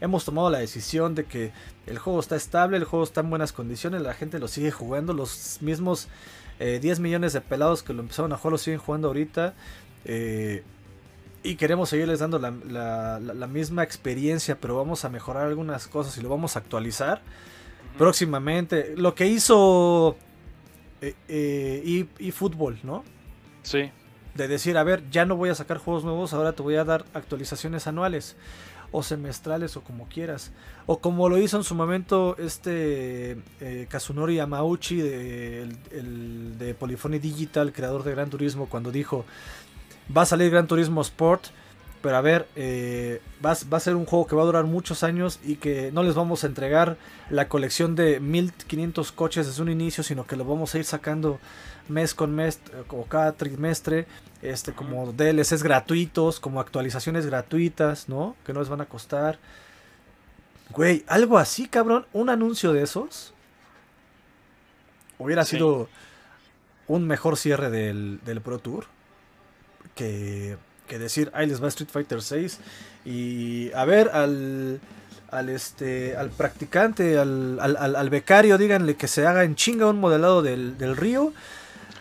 Hemos 0.00 0.24
tomado 0.24 0.50
la 0.50 0.58
decisión 0.58 1.14
de 1.14 1.24
que 1.24 1.52
el 1.86 1.98
juego 1.98 2.20
está 2.20 2.36
estable, 2.36 2.76
el 2.76 2.84
juego 2.84 3.02
está 3.04 3.20
en 3.22 3.30
buenas 3.30 3.52
condiciones, 3.52 4.02
la 4.02 4.14
gente 4.14 4.38
lo 4.38 4.46
sigue 4.46 4.70
jugando, 4.70 5.12
los 5.12 5.58
mismos 5.60 6.06
eh, 6.60 6.78
10 6.80 7.00
millones 7.00 7.32
de 7.32 7.40
pelados 7.40 7.82
que 7.82 7.92
lo 7.94 8.02
empezaron 8.02 8.32
a 8.32 8.36
jugar 8.36 8.52
lo 8.52 8.58
siguen 8.58 8.78
jugando 8.78 9.08
ahorita. 9.08 9.54
eh, 10.04 10.62
y 11.42 11.54
queremos 11.56 11.88
seguirles 11.88 12.18
dando 12.18 12.38
la, 12.40 12.50
la- 12.68 13.18
la- 13.20 13.32
la 13.34 13.46
misma 13.46 13.82
experiencia, 13.84 14.58
pero 14.60 14.76
vamos 14.76 15.04
a 15.04 15.08
mejorar 15.08 15.46
algunas 15.46 15.86
cosas 15.86 16.16
y 16.18 16.20
lo 16.20 16.28
vamos 16.28 16.56
a 16.56 16.58
actualizar. 16.58 17.22
Próximamente. 17.98 18.94
Lo 18.96 19.14
que 19.14 19.26
hizo 19.26 20.16
eh, 21.02 21.14
eh, 21.28 22.06
y, 22.18 22.30
fútbol, 22.30 22.78
¿no? 22.82 23.04
Sí. 23.62 23.90
De 24.34 24.48
decir, 24.48 24.78
a 24.78 24.84
ver, 24.84 25.02
ya 25.10 25.24
no 25.24 25.36
voy 25.36 25.50
a 25.50 25.54
sacar 25.54 25.78
juegos 25.78 26.04
nuevos, 26.04 26.32
ahora 26.32 26.52
te 26.52 26.62
voy 26.62 26.76
a 26.76 26.84
dar 26.84 27.04
actualizaciones 27.14 27.86
anuales 27.86 28.36
o 28.90 29.02
semestrales 29.02 29.76
o 29.76 29.82
como 29.82 30.08
quieras. 30.08 30.52
O 30.86 31.00
como 31.00 31.28
lo 31.28 31.36
hizo 31.38 31.58
en 31.58 31.64
su 31.64 31.74
momento 31.74 32.36
este 32.38 33.36
eh, 33.60 33.86
Kazunori 33.90 34.36
Yamauchi 34.36 34.96
de, 34.96 35.62
el- 35.62 35.76
el 35.90 36.58
de 36.58 36.74
Polyphony 36.74 37.18
Digital, 37.18 37.72
creador 37.72 38.02
de 38.04 38.12
Gran 38.12 38.30
Turismo, 38.30 38.66
cuando 38.68 38.90
dijo, 38.90 39.26
va 40.16 40.22
a 40.22 40.26
salir 40.26 40.50
Gran 40.50 40.66
Turismo 40.66 41.02
Sport, 41.02 41.48
pero 42.02 42.16
a 42.16 42.20
ver, 42.20 42.46
eh, 42.56 43.20
va, 43.44 43.52
a- 43.52 43.58
va 43.72 43.76
a 43.76 43.80
ser 43.80 43.94
un 43.96 44.04
juego 44.06 44.26
que 44.26 44.36
va 44.36 44.42
a 44.42 44.46
durar 44.46 44.64
muchos 44.64 45.02
años 45.02 45.40
y 45.44 45.56
que 45.56 45.90
no 45.92 46.02
les 46.02 46.14
vamos 46.14 46.44
a 46.44 46.46
entregar 46.46 46.96
la 47.30 47.48
colección 47.48 47.94
de 47.96 48.20
1500 48.20 49.12
coches 49.12 49.46
desde 49.46 49.62
un 49.62 49.68
inicio, 49.70 50.02
sino 50.04 50.26
que 50.26 50.36
lo 50.36 50.44
vamos 50.44 50.74
a 50.74 50.78
ir 50.78 50.84
sacando 50.84 51.38
mes 51.88 52.14
con 52.14 52.34
mes 52.34 52.60
eh, 52.72 52.82
o 52.90 53.04
cada 53.04 53.32
trimestre, 53.32 54.06
este 54.42 54.72
como 54.72 55.12
DLCs 55.12 55.62
gratuitos, 55.62 56.38
como 56.40 56.60
actualizaciones 56.60 57.26
gratuitas, 57.26 58.08
¿no? 58.08 58.36
Que 58.44 58.52
no 58.52 58.60
les 58.60 58.68
van 58.68 58.80
a 58.80 58.86
costar. 58.86 59.38
Güey, 60.70 61.04
algo 61.08 61.38
así, 61.38 61.66
cabrón, 61.66 62.06
un 62.12 62.28
anuncio 62.30 62.72
de 62.72 62.82
esos 62.82 63.32
hubiera 65.18 65.44
Sí. 65.44 65.56
sido 65.56 65.88
un 66.86 67.06
mejor 67.06 67.36
cierre 67.36 67.70
del, 67.70 68.20
del 68.24 68.40
Pro 68.40 68.58
Tour 68.58 68.86
que, 69.94 70.56
que 70.88 70.98
decir, 70.98 71.30
ahí 71.34 71.46
les 71.46 71.62
va 71.62 71.68
Street 71.68 71.90
Fighter 71.92 72.20
6 72.22 72.58
y 73.04 73.70
a 73.72 73.84
ver 73.84 74.08
al 74.12 74.80
al 75.30 75.48
este 75.50 76.16
al 76.16 76.30
practicante, 76.30 77.18
al, 77.18 77.58
al, 77.60 77.76
al- 77.76 77.96
al 77.96 78.10
becario, 78.10 78.56
díganle 78.58 78.96
que 78.96 79.06
se 79.08 79.26
haga 79.26 79.44
en 79.44 79.54
chinga 79.54 79.86
un 79.86 80.00
modelado 80.00 80.42
del, 80.42 80.76
del 80.78 80.96
río. 80.96 81.32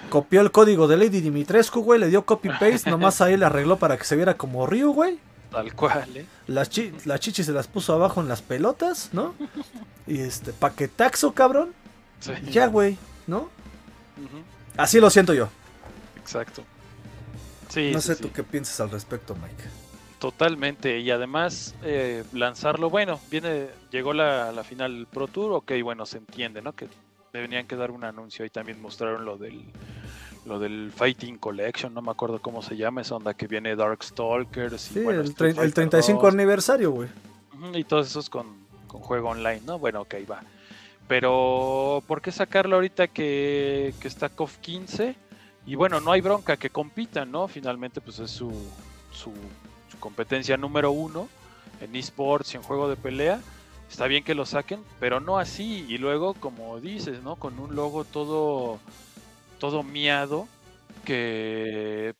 Copió 0.10 0.40
el 0.40 0.52
código 0.52 0.88
de 0.88 0.96
Lady 0.96 1.20
Dimitrescu, 1.20 1.82
güey, 1.84 2.00
le 2.00 2.08
dio 2.08 2.26
copy 2.26 2.48
paste, 2.50 2.90
nomás 2.90 3.20
ahí 3.20 3.36
le 3.36 3.46
arregló 3.46 3.78
para 3.78 3.98
que 3.98 4.06
se 4.06 4.16
viera 4.16 4.36
como 4.36 4.66
río, 4.66 4.92
güey. 4.92 5.20
Tal 5.52 5.74
cual, 5.74 6.08
¿eh? 6.16 6.26
Las, 6.48 6.70
chi 6.70 6.94
las 7.06 7.20
chichis 7.20 7.46
se 7.46 7.52
las 7.52 7.68
puso 7.68 7.94
abajo 7.94 8.22
en 8.22 8.28
las 8.30 8.42
pelotas, 8.42 9.10
¿no? 9.14 9.34
Y 10.06 10.20
este, 10.22 10.54
paquetaxo, 10.54 11.34
cabrón. 11.34 11.74
Sí. 12.22 12.32
Ya, 12.50 12.68
güey, 12.68 12.98
¿no? 13.28 13.50
Así 14.78 15.00
lo 15.00 15.10
siento 15.10 15.34
yo. 15.34 15.50
Exacto. 16.22 16.64
Sí, 17.70 17.92
no 17.92 18.02
sí, 18.02 18.08
sé 18.08 18.16
sí. 18.16 18.22
tú 18.24 18.32
qué 18.32 18.44
piensas 18.44 18.80
al 18.82 18.92
respecto, 18.92 19.36
Mike. 19.36 19.64
Totalmente, 20.20 21.00
y 21.00 21.12
además 21.12 21.76
eh, 21.84 22.24
lanzarlo, 22.34 22.90
bueno, 22.90 23.20
viene, 23.30 23.68
llegó 23.92 24.14
la, 24.14 24.52
la 24.52 24.64
final 24.64 25.08
Pro 25.12 25.28
Tour, 25.28 25.54
ok, 25.54 25.74
bueno, 25.84 26.06
se 26.08 26.18
entiende, 26.18 26.62
¿no? 26.62 26.74
Que 26.74 26.88
tenían 27.32 27.68
que 27.68 27.76
dar 27.76 27.92
un 27.92 28.04
anuncio 28.04 28.44
y 28.44 28.50
también 28.50 28.82
mostraron 28.82 29.26
lo 29.26 29.38
del 29.38 29.64
lo 30.46 30.60
del 30.60 30.94
Fighting 30.96 31.38
Collection, 31.38 31.94
no 31.94 32.02
me 32.02 32.10
acuerdo 32.10 32.42
cómo 32.42 32.62
se 32.62 32.78
llama, 32.78 33.02
esa 33.02 33.16
onda 33.16 33.34
que 33.34 33.48
viene 33.48 33.76
Darkstalkers 33.76 34.92
y 34.92 34.94
Sí, 34.96 35.00
bueno, 35.02 35.20
el, 35.22 35.28
el 35.28 35.36
Fighter 35.36 35.72
35 35.74 36.22
2. 36.22 36.34
aniversario, 36.34 36.92
güey. 36.92 37.10
Y 37.74 37.84
todos 37.84 38.08
esos 38.08 38.30
con, 38.30 38.56
con 38.88 39.02
juego 39.02 39.30
online, 39.30 39.62
¿no? 39.66 39.78
Bueno, 39.78 40.02
ok, 40.02 40.16
va. 40.30 40.42
Pero, 41.08 42.02
¿por 42.08 42.22
qué 42.22 42.32
sacarlo 42.32 42.76
ahorita 42.78 43.08
que, 43.08 43.94
que 44.00 44.08
está 44.08 44.30
KOF 44.30 44.58
15? 44.58 45.16
Y 45.68 45.76
bueno, 45.76 46.00
no 46.00 46.14
hay 46.14 46.22
bronca 46.22 46.56
que 46.56 46.70
compitan, 46.70 47.30
¿no? 47.30 47.50
Finalmente, 47.50 48.00
pues 48.00 48.20
es 48.20 48.32
su, 48.32 48.52
su, 49.12 49.34
competencia 50.00 50.56
número 50.56 50.92
uno 50.92 51.28
en 51.82 51.94
esports 51.96 52.54
y 52.54 52.58
en 52.58 52.64
juego 52.64 52.88
de 52.90 52.96
pelea. 52.96 53.42
Está 53.90 54.08
bien 54.08 54.24
que 54.24 54.34
lo 54.34 54.46
saquen, 54.46 54.82
pero 55.02 55.20
no 55.20 55.38
así. 55.38 55.86
Y 55.90 55.98
luego, 55.98 56.36
como 56.36 56.80
dices, 56.80 57.22
¿no? 57.22 57.36
Con 57.36 57.60
un 57.60 57.76
logo 57.76 58.06
todo, 58.06 58.80
todo 59.60 59.84
miado 59.84 60.48
que 61.04 62.16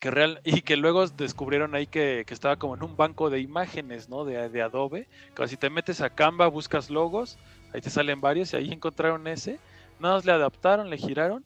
que 0.00 0.10
real 0.10 0.40
y 0.44 0.62
que 0.62 0.76
luego 0.76 1.06
descubrieron 1.06 1.74
ahí 1.74 1.86
que, 1.86 2.24
que 2.26 2.34
estaba 2.34 2.56
como 2.56 2.74
en 2.74 2.82
un 2.82 2.96
banco 2.96 3.30
de 3.30 3.40
imágenes, 3.40 4.08
¿no? 4.08 4.24
De, 4.24 4.48
de 4.48 4.62
Adobe. 4.62 5.08
Que 5.36 5.46
si 5.48 5.56
te 5.56 5.70
metes 5.70 6.00
a 6.00 6.10
Canva, 6.10 6.48
buscas 6.48 6.90
logos, 6.90 7.38
ahí 7.72 7.80
te 7.80 7.90
salen 7.90 8.20
varios 8.20 8.52
y 8.52 8.56
ahí 8.56 8.72
encontraron 8.72 9.26
ese. 9.28 9.60
Nada 10.00 10.16
más 10.16 10.24
le 10.24 10.32
adaptaron, 10.32 10.90
le 10.90 10.98
giraron. 10.98 11.44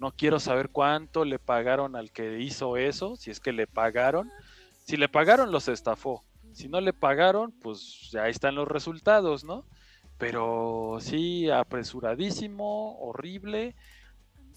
No 0.00 0.12
quiero 0.12 0.40
saber 0.40 0.70
cuánto 0.70 1.24
le 1.24 1.38
pagaron 1.38 1.94
al 1.94 2.10
que 2.10 2.40
hizo 2.40 2.76
eso, 2.76 3.16
si 3.16 3.30
es 3.30 3.38
que 3.38 3.52
le 3.52 3.66
pagaron. 3.66 4.30
Si 4.86 4.96
le 4.96 5.08
pagaron, 5.08 5.52
los 5.52 5.68
estafó. 5.68 6.24
Si 6.52 6.68
no 6.68 6.80
le 6.80 6.92
pagaron, 6.92 7.52
pues 7.52 8.10
ya 8.10 8.26
están 8.28 8.54
los 8.56 8.66
resultados, 8.66 9.44
¿no? 9.44 9.64
Pero 10.18 10.98
sí, 11.00 11.50
apresuradísimo, 11.50 12.98
horrible. 12.98 13.76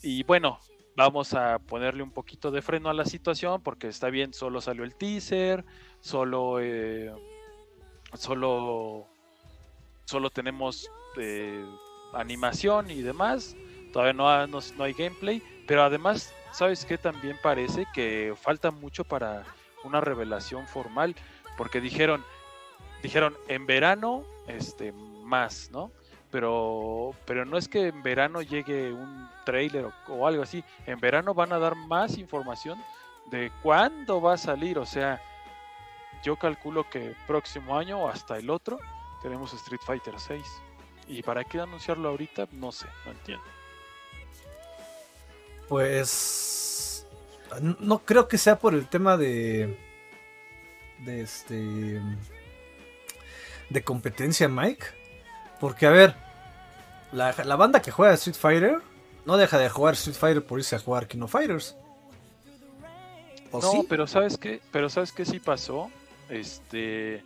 Y 0.02 0.24
bueno, 0.24 0.60
vamos 0.96 1.34
a 1.34 1.60
ponerle 1.60 2.04
un 2.04 2.12
poquito 2.12 2.50
de 2.50 2.62
freno 2.62 2.90
a 2.90 2.94
la 2.94 3.06
situación 3.06 3.62
porque 3.62 3.88
está 3.88 4.10
bien, 4.10 4.34
solo 4.34 4.62
salió 4.62 4.84
el 4.84 4.96
teaser, 4.96 5.66
solo 6.00 6.60
eh, 6.62 7.14
solo 8.14 9.08
solo 10.06 10.30
tenemos 10.30 10.90
eh, 11.18 11.66
animación 12.14 12.92
y 12.92 13.02
demás, 13.02 13.56
todavía 13.94 14.14
no, 14.14 14.30
ha- 14.30 14.48
no, 14.48 14.60
hay 14.84 14.92
gameplay, 14.94 15.42
pero 15.66 15.84
además, 15.84 16.34
¿sabes 16.52 16.84
qué? 16.84 16.98
También 16.98 17.38
parece 17.42 17.86
que 17.94 18.34
falta 18.42 18.72
mucho 18.72 19.06
para 19.06 19.44
una 19.86 20.02
revelación 20.02 20.68
formal, 20.68 21.16
porque 21.58 21.80
dijeron, 21.80 22.26
dijeron 23.02 23.38
en 23.48 23.66
verano, 23.66 24.24
este, 24.48 24.92
más, 24.92 25.70
¿no? 25.72 25.92
Pero, 26.32 27.12
pero 27.26 27.46
no 27.46 27.58
es 27.58 27.68
que 27.68 27.88
en 27.90 28.02
verano 28.02 28.42
llegue 28.42 28.92
un 28.92 29.30
trailer 29.46 29.86
o, 29.86 29.94
o 30.14 30.28
algo 30.28 30.42
así. 30.42 30.64
En 30.88 31.00
verano 31.00 31.34
van 31.36 31.54
a 31.54 31.60
dar 31.60 31.76
más 31.76 32.18
información 32.18 32.84
de 33.28 33.52
cuándo 33.62 34.20
va 34.20 34.34
a 34.34 34.38
salir. 34.38 34.80
O 34.80 34.86
sea, 34.86 35.22
yo 36.24 36.36
calculo 36.36 36.90
que 36.90 37.16
próximo 37.28 37.78
año 37.78 38.00
o 38.00 38.10
hasta 38.10 38.38
el 38.38 38.50
otro 38.50 38.80
tenemos 39.22 39.54
Street 39.54 39.82
Fighter 39.86 40.20
6. 40.20 40.44
¿Y 41.08 41.22
para 41.22 41.44
qué 41.44 41.60
anunciarlo 41.60 42.10
ahorita? 42.10 42.48
No 42.54 42.72
sé, 42.72 42.88
no 43.06 43.12
entiendo. 43.12 43.46
Pues. 45.68 47.06
No 47.80 48.00
creo 48.00 48.28
que 48.28 48.38
sea 48.38 48.60
por 48.60 48.74
el 48.74 48.88
tema 48.88 49.18
de. 49.18 49.78
De 51.00 51.22
este. 51.22 52.02
De 53.70 53.84
competencia, 53.84 54.48
Mike. 54.48 54.86
Porque, 55.60 55.86
a 55.86 55.92
ver. 55.92 56.16
La, 57.12 57.34
la 57.44 57.56
banda 57.56 57.82
que 57.82 57.92
juega 57.92 58.14
Street 58.14 58.36
Fighter. 58.36 58.82
No 59.26 59.38
deja 59.38 59.58
de 59.58 59.70
jugar 59.70 59.94
Street 59.94 60.18
Fighter 60.18 60.46
por 60.46 60.60
irse 60.60 60.76
a 60.76 60.80
jugar 60.80 61.08
King 61.08 61.22
of 61.22 61.32
Fighters. 61.32 61.76
¿O 63.52 63.62
no, 63.62 63.72
sí? 63.72 63.86
pero 63.88 64.08
sabes 64.08 64.38
qué, 64.38 64.62
pero 64.72 64.90
sabes 64.90 65.12
qué 65.12 65.26
sí 65.26 65.40
pasó, 65.40 65.92
este 66.28 67.24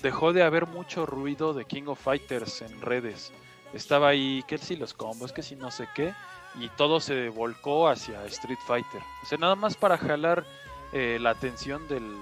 dejó 0.00 0.32
de 0.32 0.42
haber 0.42 0.66
mucho 0.66 1.04
ruido 1.04 1.52
de 1.52 1.64
King 1.64 1.84
of 1.86 2.00
Fighters 2.00 2.62
en 2.62 2.80
redes. 2.80 3.32
Estaba 3.74 4.08
ahí 4.08 4.44
que 4.46 4.56
si 4.56 4.76
los 4.76 4.94
combos, 4.94 5.32
que 5.32 5.42
si 5.42 5.56
no 5.56 5.70
sé 5.70 5.88
qué, 5.94 6.14
y 6.60 6.68
todo 6.70 7.00
se 7.00 7.28
volcó 7.28 7.88
hacia 7.88 8.24
Street 8.26 8.58
Fighter. 8.66 9.00
O 9.22 9.26
sea, 9.26 9.38
nada 9.38 9.54
más 9.54 9.76
para 9.76 9.96
jalar 9.96 10.44
eh, 10.92 11.18
la 11.20 11.30
atención 11.30 11.86
del, 11.88 12.14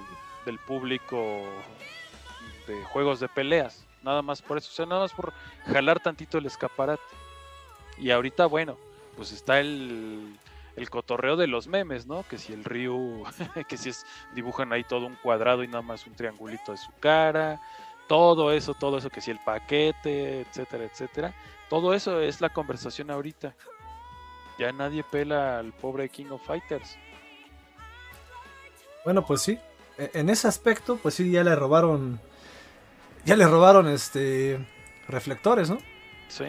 del 0.45 0.57
público 0.59 1.43
de 2.67 2.83
juegos 2.85 3.19
de 3.19 3.27
peleas. 3.27 3.85
Nada 4.03 4.21
más 4.21 4.41
por 4.41 4.57
eso, 4.57 4.69
o 4.71 4.73
sea, 4.73 4.85
nada 4.85 5.01
más 5.01 5.13
por 5.13 5.33
jalar 5.65 5.99
tantito 5.99 6.37
el 6.37 6.45
escaparate. 6.45 7.03
Y 7.97 8.11
ahorita, 8.11 8.45
bueno, 8.47 8.77
pues 9.15 9.31
está 9.31 9.59
el, 9.59 10.35
el 10.75 10.89
cotorreo 10.89 11.35
de 11.35 11.47
los 11.47 11.67
memes, 11.67 12.07
¿no? 12.07 12.23
Que 12.23 12.37
si 12.37 12.53
el 12.53 12.63
Ryu, 12.63 13.23
que 13.67 13.77
si 13.77 13.89
es, 13.89 14.05
dibujan 14.33 14.71
ahí 14.73 14.83
todo 14.83 15.05
un 15.07 15.15
cuadrado 15.15 15.63
y 15.63 15.67
nada 15.67 15.81
más 15.81 16.07
un 16.07 16.15
triangulito 16.15 16.71
de 16.71 16.77
su 16.77 16.91
cara, 16.99 17.61
todo 18.07 18.51
eso, 18.51 18.73
todo 18.73 18.97
eso, 18.97 19.09
que 19.09 19.21
si 19.21 19.31
el 19.31 19.39
paquete, 19.39 20.41
etcétera, 20.41 20.85
etcétera. 20.85 21.33
Todo 21.69 21.93
eso 21.93 22.19
es 22.19 22.41
la 22.41 22.49
conversación 22.49 23.11
ahorita. 23.11 23.53
Ya 24.61 24.71
nadie 24.71 25.03
pela 25.03 25.57
al 25.57 25.73
pobre 25.73 26.07
King 26.07 26.27
of 26.29 26.45
Fighters. 26.45 26.95
Bueno, 29.03 29.25
pues 29.25 29.41
sí. 29.41 29.57
E- 29.97 30.11
En 30.13 30.29
ese 30.29 30.47
aspecto, 30.47 30.97
pues 30.97 31.15
sí, 31.15 31.31
ya 31.31 31.43
le 31.43 31.55
robaron. 31.55 32.21
Ya 33.25 33.35
le 33.35 33.47
robaron 33.47 33.87
este. 33.87 34.59
Reflectores, 35.07 35.67
¿no? 35.71 35.79
Sí. 36.27 36.45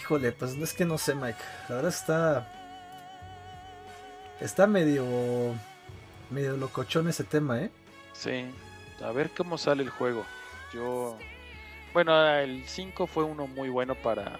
Híjole, 0.00 0.32
pues 0.32 0.52
es 0.54 0.72
que 0.72 0.86
no 0.86 0.96
sé, 0.96 1.14
Mike. 1.14 1.38
La 1.68 1.74
verdad 1.74 1.90
está. 1.92 2.52
Está 4.40 4.66
medio. 4.66 5.04
medio 6.30 6.56
locochón 6.56 7.08
ese 7.08 7.24
tema, 7.24 7.60
¿eh? 7.60 7.70
Sí, 8.14 8.46
a 9.04 9.10
ver 9.12 9.28
cómo 9.36 9.58
sale 9.58 9.82
el 9.82 9.90
juego. 9.90 10.24
Yo, 10.72 11.18
bueno, 11.92 12.26
el 12.38 12.66
5 12.66 13.06
fue 13.06 13.24
uno 13.24 13.46
muy 13.46 13.68
bueno 13.68 13.94
para... 13.94 14.38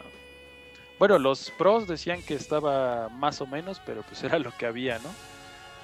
Bueno, 0.99 1.19
los 1.19 1.51
pros 1.51 1.87
decían 1.87 2.23
que 2.23 2.35
estaba 2.35 3.11
más 3.11 3.43
o 3.43 3.47
menos, 3.47 3.81
pero 3.85 4.03
pues 4.03 4.23
era 4.25 4.39
lo 4.39 4.51
que 4.53 4.67
había, 4.67 4.99
¿no? 4.99 5.11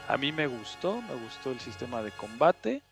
A 0.08 0.16
mí 0.16 0.32
me 0.32 0.46
gustó, 0.46 1.00
me 1.02 1.14
gustó 1.14 1.50
el 1.50 1.60
sistema 1.60 2.02
de 2.02 2.10
combate, 2.12 2.82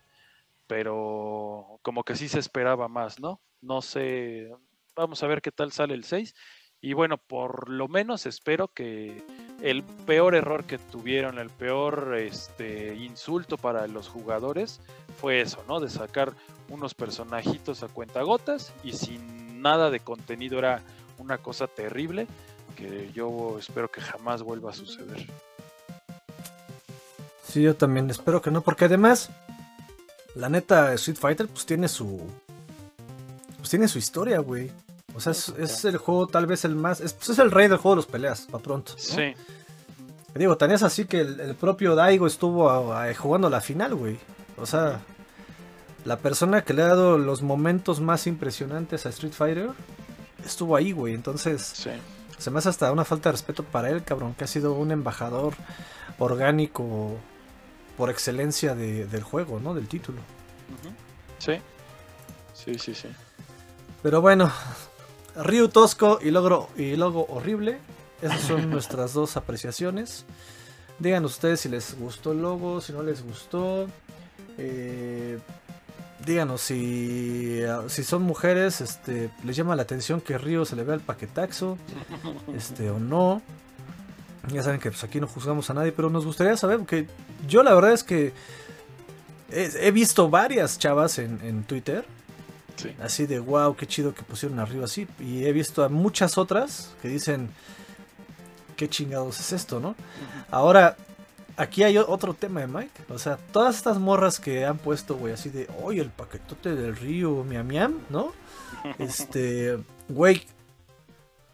pero 0.67 1.79
como 1.81 2.03
que 2.03 2.15
sí 2.15 2.29
se 2.29 2.39
esperaba 2.39 2.87
más, 2.87 3.19
¿no? 3.19 3.41
No 3.59 3.81
sé, 3.81 4.51
vamos 4.95 5.21
a 5.23 5.27
ver 5.27 5.41
qué 5.41 5.51
tal 5.51 5.71
sale 5.71 5.93
el 5.93 6.03
6. 6.03 6.33
Y 6.79 6.93
bueno, 6.93 7.17
por 7.17 7.69
lo 7.69 7.87
menos 7.87 8.25
espero 8.25 8.67
que 8.67 9.23
el 9.61 9.83
peor 9.83 10.33
error 10.33 10.65
que 10.65 10.77
tuvieron, 10.79 11.37
el 11.37 11.49
peor 11.49 12.15
este, 12.17 12.95
insulto 12.95 13.57
para 13.57 13.87
los 13.87 14.07
jugadores 14.07 14.81
fue 15.19 15.41
eso, 15.41 15.63
¿no? 15.67 15.79
De 15.79 15.89
sacar 15.89 16.33
unos 16.69 16.95
personajitos 16.95 17.83
a 17.83 17.87
cuentagotas 17.87 18.73
y 18.83 18.93
sin 18.93 19.61
nada 19.61 19.91
de 19.91 19.99
contenido 19.99 20.57
era 20.57 20.81
una 21.21 21.37
cosa 21.37 21.67
terrible 21.67 22.27
que 22.75 23.11
yo 23.13 23.57
espero 23.59 23.89
que 23.91 24.01
jamás 24.01 24.41
vuelva 24.43 24.71
a 24.71 24.73
suceder. 24.73 25.27
Sí, 27.47 27.61
yo 27.61 27.75
también 27.75 28.09
espero 28.09 28.41
que 28.41 28.51
no, 28.51 28.61
porque 28.61 28.85
además. 28.85 29.29
La 30.33 30.47
neta, 30.47 30.93
Street 30.93 31.17
Fighter, 31.17 31.47
pues 31.49 31.65
tiene 31.65 31.89
su. 31.89 32.21
Pues 33.57 33.69
tiene 33.69 33.87
su 33.89 33.97
historia, 33.99 34.39
güey. 34.39 34.71
O 35.13 35.19
sea, 35.19 35.33
es, 35.33 35.49
es 35.59 35.83
el 35.83 35.97
juego 35.97 36.27
tal 36.27 36.45
vez 36.47 36.63
el 36.63 36.75
más. 36.75 37.01
Es, 37.01 37.11
pues 37.13 37.29
es 37.31 37.39
el 37.39 37.51
rey 37.51 37.67
del 37.67 37.77
juego 37.77 37.95
de 37.95 37.95
los 37.97 38.05
peleas, 38.05 38.47
para 38.49 38.63
pronto. 38.63 38.93
¿no? 38.93 38.97
Sí, 38.99 39.33
Digo, 40.35 40.55
tan 40.55 40.71
es 40.71 40.83
así 40.83 41.03
que 41.03 41.19
el, 41.19 41.41
el 41.41 41.55
propio 41.55 41.93
Daigo 41.95 42.25
estuvo 42.25 42.69
a- 42.69 43.09
a- 43.09 43.13
jugando 43.15 43.49
la 43.49 43.59
final, 43.59 43.93
güey. 43.95 44.17
O 44.57 44.65
sea, 44.65 45.01
la 46.05 46.17
persona 46.17 46.63
que 46.63 46.73
le 46.73 46.83
ha 46.83 46.87
dado 46.87 47.17
los 47.17 47.41
momentos 47.41 47.99
más 47.99 48.25
impresionantes 48.27 49.05
a 49.05 49.09
Street 49.09 49.33
Fighter 49.33 49.71
estuvo 50.45 50.75
ahí, 50.75 50.91
güey. 50.91 51.13
Entonces, 51.13 51.61
sí. 51.61 51.89
se 52.37 52.51
me 52.51 52.59
hace 52.59 52.69
hasta 52.69 52.91
una 52.91 53.05
falta 53.05 53.29
de 53.29 53.33
respeto 53.33 53.63
para 53.63 53.89
él, 53.89 54.03
cabrón, 54.03 54.33
que 54.35 54.43
ha 54.43 54.47
sido 54.47 54.73
un 54.73 54.91
embajador 54.91 55.53
orgánico 56.19 57.17
por 57.97 58.09
excelencia 58.09 58.75
de- 58.75 59.05
del 59.07 59.23
juego, 59.23 59.59
¿no? 59.59 59.73
Del 59.73 59.87
título. 59.87 60.19
Sí, 61.39 61.53
sí, 62.53 62.77
sí, 62.79 62.93
sí. 62.95 63.07
Pero 64.03 64.21
bueno, 64.21 64.51
Ryu 65.35 65.67
Tosco 65.67 66.19
y, 66.21 66.31
logro, 66.31 66.69
y 66.77 66.95
Logo 66.95 67.25
Horrible. 67.29 67.79
Esas 68.21 68.41
son 68.41 68.69
nuestras 68.69 69.13
dos 69.13 69.35
apreciaciones. 69.37 70.25
Digan 70.99 71.25
ustedes 71.25 71.61
si 71.61 71.69
les 71.69 71.97
gustó 71.97 72.31
el 72.31 72.41
logo, 72.41 72.79
si 72.81 72.93
no 72.93 73.01
les 73.03 73.23
gustó. 73.23 73.87
Eh, 74.57 75.39
díganos 76.25 76.61
si, 76.61 77.61
si 77.87 78.03
son 78.03 78.23
mujeres, 78.23 78.81
este, 78.81 79.29
les 79.43 79.55
llama 79.55 79.75
la 79.75 79.83
atención 79.83 80.21
que 80.21 80.37
Río 80.37 80.65
se 80.65 80.75
le 80.75 80.83
vea 80.83 80.95
el 80.95 81.01
paquetaxo, 81.01 81.77
este, 82.55 82.89
o 82.89 82.99
no. 82.99 83.41
Ya 84.51 84.63
saben 84.63 84.79
que 84.79 84.89
pues, 84.89 85.03
aquí 85.03 85.19
no 85.19 85.27
juzgamos 85.27 85.69
a 85.69 85.73
nadie, 85.73 85.91
pero 85.91 86.09
nos 86.09 86.25
gustaría 86.25 86.57
saber, 86.57 86.79
que 86.81 87.07
yo 87.47 87.61
la 87.63 87.73
verdad 87.73 87.93
es 87.93 88.03
que 88.03 88.33
he, 89.51 89.69
he 89.87 89.91
visto 89.91 90.29
varias 90.29 90.79
chavas 90.79 91.17
en, 91.19 91.39
en 91.43 91.63
Twitter, 91.63 92.05
Sí. 92.77 92.95
así 93.03 93.27
de 93.27 93.37
wow, 93.39 93.75
qué 93.75 93.85
chido 93.85 94.15
que 94.15 94.23
pusieron 94.23 94.57
a 94.59 94.65
Río 94.65 94.83
así, 94.83 95.07
y 95.19 95.43
he 95.45 95.51
visto 95.51 95.83
a 95.83 95.89
muchas 95.89 96.37
otras 96.39 96.95
que 97.01 97.09
dicen, 97.09 97.49
qué 98.75 98.89
chingados 98.89 99.39
es 99.39 99.51
esto, 99.51 99.79
¿no? 99.79 99.93
Ahora, 100.49 100.95
aquí 101.61 101.83
hay 101.83 101.97
otro 101.97 102.33
tema 102.33 102.61
de 102.61 102.67
Mike. 102.67 103.03
O 103.09 103.19
sea, 103.19 103.37
todas 103.37 103.75
estas 103.75 103.99
morras 103.99 104.39
que 104.39 104.65
han 104.65 104.77
puesto, 104.77 105.15
güey, 105.15 105.33
así 105.33 105.49
de, 105.49 105.67
oye, 105.83 106.01
el 106.01 106.09
paquetote 106.09 106.75
del 106.75 106.95
río, 106.95 107.43
miam, 107.43 107.67
miam, 107.67 107.99
¿no? 108.09 108.33
Este, 108.97 109.77
güey, 110.09 110.43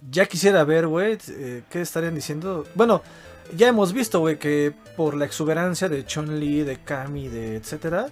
ya 0.09 0.25
quisiera 0.25 0.63
ver, 0.63 0.87
güey, 0.87 1.17
eh, 1.29 1.63
qué 1.69 1.81
estarían 1.81 2.15
diciendo. 2.15 2.65
Bueno, 2.73 3.01
ya 3.55 3.67
hemos 3.67 3.91
visto, 3.91 4.19
güey, 4.19 4.39
que 4.39 4.73
por 4.95 5.13
la 5.15 5.25
exuberancia 5.25 5.89
de 5.89 6.05
Chun-Li, 6.05 6.63
de 6.63 6.77
Kami, 6.77 7.27
de 7.27 7.57
etcétera, 7.57 8.07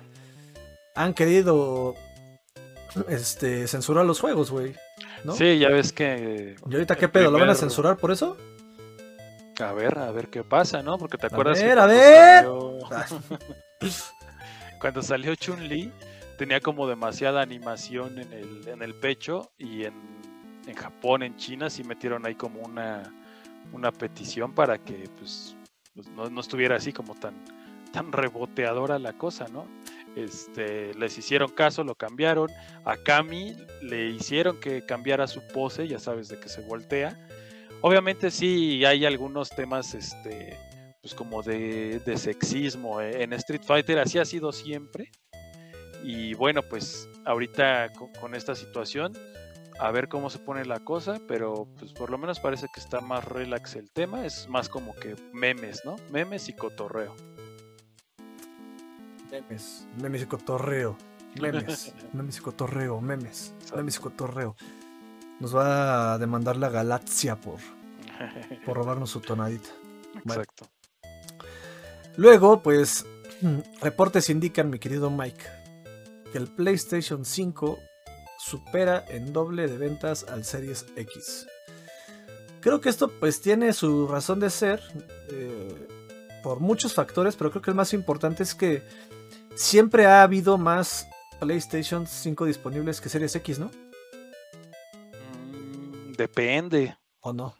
han 0.96 1.14
querido 1.14 1.96
este, 3.08 3.68
censurar 3.68 4.06
los 4.06 4.20
juegos, 4.20 4.52
güey. 4.52 4.76
¿no? 5.24 5.34
Sí, 5.34 5.60
ya 5.60 5.70
ves 5.70 5.94
que. 5.94 6.56
¿Y 6.70 6.74
ahorita 6.74 6.96
qué 6.96 7.08
pedo? 7.08 7.32
¿Lo 7.32 7.40
van 7.40 7.50
a 7.50 7.56
censurar 7.56 7.98
por 7.98 8.12
eso? 8.12 8.36
A 9.60 9.72
ver, 9.74 9.98
a 9.98 10.12
ver 10.12 10.30
qué 10.30 10.44
pasa, 10.44 10.82
¿no? 10.84 10.98
Porque 10.98 11.18
te 11.18 11.28
acuerdas 11.28 11.60
que 11.60 11.66
ver, 11.66 11.80
a 11.80 11.86
cuando 11.86 11.98
ver. 12.02 12.44
salió- 12.44 14.00
cuando 14.80 15.02
salió 15.02 15.36
Chun-Li 15.36 15.92
tenía 16.38 16.60
como 16.60 16.88
demasiada 16.88 17.42
animación 17.42 18.20
en 18.20 18.34
el, 18.34 18.68
en 18.68 18.82
el 18.82 18.94
pecho 18.96 19.52
y 19.58 19.86
en, 19.86 19.94
en 20.68 20.76
Japón, 20.76 21.24
en 21.24 21.36
China, 21.38 21.70
sí 21.70 21.84
metieron 21.84 22.26
ahí 22.26 22.36
como 22.36 22.60
una, 22.62 23.04
una 23.72 23.92
petición 23.92 24.54
para 24.54 24.78
que 24.78 25.10
pues, 25.18 25.56
pues, 25.94 26.08
no, 26.10 26.30
no 26.30 26.42
estuviera 26.42 26.76
así 26.76 26.92
como 26.92 27.16
tan, 27.16 27.34
tan 27.94 28.12
reboteadora 28.12 29.00
la 29.00 29.14
cosa, 29.14 29.46
¿no? 29.48 29.66
Este, 30.16 30.94
les 30.94 31.18
hicieron 31.18 31.50
caso, 31.52 31.84
lo 31.84 31.96
cambiaron. 31.96 32.50
A 32.86 32.96
Kami 32.98 33.56
le 33.82 34.10
hicieron 34.10 34.60
que 34.60 34.86
cambiara 34.86 35.28
su 35.28 35.42
pose, 35.48 35.88
ya 35.88 36.00
sabes 36.00 36.30
de 36.30 36.40
que 36.40 36.48
se 36.50 36.62
voltea. 36.62 37.18
Obviamente 37.88 38.32
sí 38.32 38.84
hay 38.84 39.06
algunos 39.06 39.52
temas, 39.52 39.94
este, 39.94 40.58
pues 41.04 41.14
como 41.14 41.44
de, 41.44 42.00
de 42.00 42.18
sexismo 42.18 43.00
eh, 43.00 43.22
en 43.22 43.32
Street 43.34 43.62
Fighter, 43.64 44.00
así 44.00 44.18
ha 44.18 44.26
sido 44.26 44.52
siempre. 44.52 45.12
Y 46.04 46.34
bueno, 46.34 46.64
pues 46.64 47.08
ahorita 47.26 47.94
con, 47.94 48.12
con 48.14 48.34
esta 48.34 48.56
situación, 48.56 49.14
a 49.80 49.92
ver 49.92 50.10
cómo 50.10 50.32
se 50.32 50.40
pone 50.40 50.66
la 50.66 50.80
cosa, 50.80 51.20
pero 51.28 51.68
pues 51.78 51.94
por 51.94 52.10
lo 52.10 52.18
menos 52.18 52.40
parece 52.40 52.66
que 52.74 52.80
está 52.80 53.02
más 53.02 53.24
relax 53.24 53.76
el 53.76 53.92
tema, 53.92 54.26
es 54.26 54.50
más 54.50 54.68
como 54.68 54.96
que 54.96 55.16
memes, 55.32 55.86
¿no? 55.86 55.96
Memes 56.12 56.50
y 56.50 56.54
cotorreo. 56.54 57.14
Memes, 59.30 59.88
memes 60.02 60.24
y 60.24 60.26
cotorreo. 60.26 60.98
Memes, 61.40 61.94
memes 62.14 62.40
y 62.40 62.42
cotorreo, 62.42 63.00
memes, 63.00 63.54
memes 63.76 63.98
y 63.98 64.00
cotorreo. 64.00 64.56
Nos 65.40 65.56
va 65.56 66.14
a 66.14 66.18
demandar 66.18 66.56
la 66.56 66.70
Galaxia 66.70 67.36
por, 67.36 67.60
por 68.66 68.78
robarnos 68.78 69.10
su 69.10 69.22
tonadita. 69.22 69.70
Exacto. 70.16 70.68
Luego, 72.18 72.62
pues, 72.62 73.06
reportes 73.82 74.30
indican, 74.30 74.70
mi 74.70 74.80
querido 74.80 75.10
Mike, 75.10 75.46
que 76.32 76.38
el 76.38 76.48
PlayStation 76.48 77.26
5 77.26 77.80
supera 78.38 79.04
en 79.10 79.34
doble 79.34 79.68
de 79.68 79.78
ventas 79.78 80.26
al 80.30 80.46
Series 80.46 80.86
X. 80.96 81.48
Creo 82.62 82.82
que 82.82 82.90
esto 82.90 83.10
pues 83.20 83.42
tiene 83.42 83.74
su 83.74 84.08
razón 84.08 84.40
de 84.40 84.50
ser 84.50 84.82
eh, 85.30 85.88
por 86.42 86.60
muchos 86.60 86.94
factores, 86.94 87.36
pero 87.36 87.52
creo 87.52 87.62
que 87.62 87.72
el 87.72 87.76
más 87.76 87.94
importante 87.94 88.44
es 88.44 88.56
que 88.56 88.82
siempre 89.56 90.06
ha 90.06 90.24
habido 90.24 90.58
más 90.58 91.08
PlayStation 91.40 92.08
5 92.08 92.46
disponibles 92.46 93.02
que 93.02 93.10
Series 93.10 93.36
X, 93.36 93.60
¿no? 93.60 93.72
Mm, 95.52 96.14
depende. 96.14 96.98
¿O 97.22 97.34
no? 97.34 97.56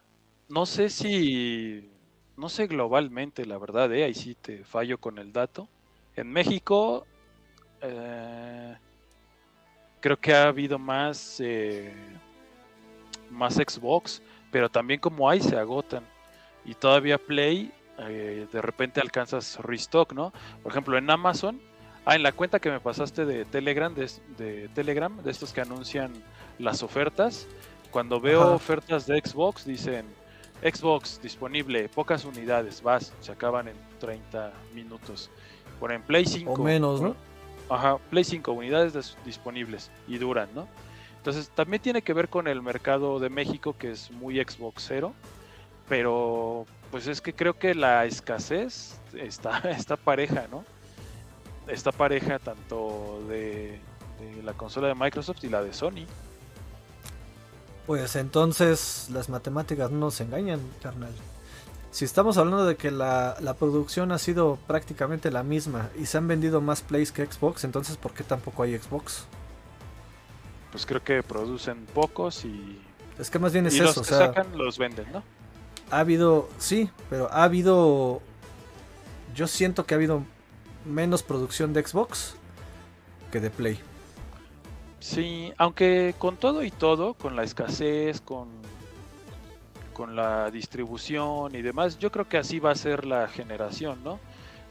No 0.48 0.66
sé 0.66 0.88
si. 0.88 1.90
No 2.36 2.48
sé 2.48 2.66
globalmente, 2.66 3.46
la 3.46 3.58
verdad, 3.58 3.92
¿eh? 3.94 4.04
ahí 4.04 4.14
sí 4.14 4.34
te 4.34 4.62
fallo 4.64 4.98
con 4.98 5.18
el 5.18 5.32
dato. 5.32 5.68
En 6.14 6.30
México, 6.30 7.06
eh, 7.80 8.76
creo 10.00 10.18
que 10.18 10.34
ha 10.34 10.48
habido 10.48 10.78
más, 10.78 11.40
eh, 11.40 11.94
más 13.30 13.54
Xbox, 13.54 14.22
pero 14.50 14.68
también 14.68 15.00
como 15.00 15.28
hay 15.30 15.40
se 15.40 15.56
agotan. 15.56 16.04
Y 16.64 16.74
todavía 16.74 17.16
Play, 17.16 17.72
eh, 17.98 18.46
de 18.52 18.62
repente 18.62 19.00
alcanzas 19.00 19.58
restock, 19.62 20.12
¿no? 20.12 20.32
Por 20.62 20.72
ejemplo, 20.72 20.98
en 20.98 21.08
Amazon, 21.08 21.60
ah, 22.04 22.16
en 22.16 22.22
la 22.22 22.32
cuenta 22.32 22.60
que 22.60 22.70
me 22.70 22.80
pasaste 22.80 23.24
de 23.24 23.46
Telegram, 23.46 23.94
de, 23.94 24.10
de 24.36 24.68
Telegram, 24.68 25.22
de 25.22 25.30
estos 25.30 25.52
que 25.54 25.62
anuncian 25.62 26.12
las 26.58 26.82
ofertas, 26.82 27.48
cuando 27.90 28.20
veo 28.20 28.42
Ajá. 28.42 28.50
ofertas 28.52 29.06
de 29.06 29.20
Xbox, 29.20 29.64
dicen 29.64 30.04
Xbox 30.62 31.20
disponible, 31.22 31.88
pocas 31.88 32.24
unidades, 32.24 32.82
vas, 32.82 33.12
se 33.20 33.32
acaban 33.32 33.68
en 33.68 33.76
30 34.00 34.52
minutos. 34.74 35.30
Ponen 35.78 36.02
Play 36.02 36.24
5. 36.24 36.52
O 36.52 36.56
menos, 36.58 37.00
¿no? 37.00 37.14
Ajá, 37.68 37.98
Play 38.10 38.24
5, 38.24 38.52
unidades 38.52 38.92
des- 38.92 39.16
disponibles 39.24 39.90
y 40.08 40.18
duran, 40.18 40.48
¿no? 40.54 40.66
Entonces 41.18 41.50
también 41.50 41.82
tiene 41.82 42.02
que 42.02 42.12
ver 42.12 42.28
con 42.28 42.46
el 42.46 42.62
mercado 42.62 43.18
de 43.18 43.28
México 43.28 43.74
que 43.76 43.90
es 43.90 44.10
muy 44.12 44.36
Xboxero, 44.42 45.12
pero 45.88 46.66
pues 46.90 47.06
es 47.08 47.20
que 47.20 47.34
creo 47.34 47.58
que 47.58 47.74
la 47.74 48.04
escasez 48.04 49.00
está, 49.14 49.58
está 49.70 49.96
pareja, 49.96 50.46
¿no? 50.50 50.64
Está 51.68 51.90
pareja 51.92 52.38
tanto 52.38 53.20
de, 53.28 53.80
de 54.20 54.42
la 54.44 54.52
consola 54.52 54.86
de 54.88 54.94
Microsoft 54.94 55.42
y 55.42 55.48
la 55.48 55.62
de 55.62 55.72
Sony. 55.72 56.06
Pues 57.86 58.16
entonces 58.16 59.08
las 59.12 59.28
matemáticas 59.28 59.90
no 59.90 59.98
nos 59.98 60.20
engañan, 60.20 60.60
carnal. 60.82 61.12
Si 61.90 62.04
estamos 62.04 62.36
hablando 62.36 62.66
de 62.66 62.76
que 62.76 62.90
la, 62.90 63.36
la 63.40 63.54
producción 63.54 64.12
ha 64.12 64.18
sido 64.18 64.58
prácticamente 64.66 65.30
la 65.30 65.42
misma 65.42 65.88
y 65.98 66.06
se 66.06 66.18
han 66.18 66.28
vendido 66.28 66.60
más 66.60 66.82
plays 66.82 67.12
que 67.12 67.24
Xbox, 67.24 67.64
entonces 67.64 67.96
¿por 67.96 68.12
qué 68.12 68.24
tampoco 68.24 68.64
hay 68.64 68.76
Xbox? 68.76 69.24
Pues 70.72 70.84
creo 70.84 71.02
que 71.02 71.22
producen 71.22 71.86
pocos 71.94 72.44
y, 72.44 72.82
Es 73.18 73.30
que 73.30 73.38
más 73.38 73.52
bien 73.52 73.66
es 73.66 73.74
y 73.74 73.78
los 73.78 73.92
eso, 73.92 74.00
o 74.00 74.02
que 74.02 74.08
sea, 74.10 74.18
sacan 74.18 74.58
los 74.58 74.76
venden, 74.76 75.06
¿no? 75.12 75.22
ha 75.90 76.00
habido, 76.00 76.48
sí, 76.58 76.90
pero 77.08 77.30
ha 77.32 77.44
habido, 77.44 78.20
yo 79.34 79.46
siento 79.46 79.86
que 79.86 79.94
ha 79.94 79.96
habido 79.96 80.22
menos 80.84 81.22
producción 81.22 81.72
de 81.72 81.86
Xbox 81.86 82.34
que 83.30 83.40
de 83.40 83.50
Play. 83.50 83.80
Sí, 85.00 85.52
aunque 85.58 86.14
con 86.18 86.36
todo 86.36 86.62
y 86.62 86.70
todo, 86.70 87.14
con 87.14 87.36
la 87.36 87.44
escasez, 87.44 88.20
con, 88.20 88.48
con 89.92 90.16
la 90.16 90.50
distribución 90.50 91.54
y 91.54 91.62
demás, 91.62 91.98
yo 91.98 92.10
creo 92.10 92.28
que 92.28 92.38
así 92.38 92.58
va 92.58 92.70
a 92.70 92.74
ser 92.74 93.04
la 93.04 93.28
generación, 93.28 94.02
¿no? 94.02 94.18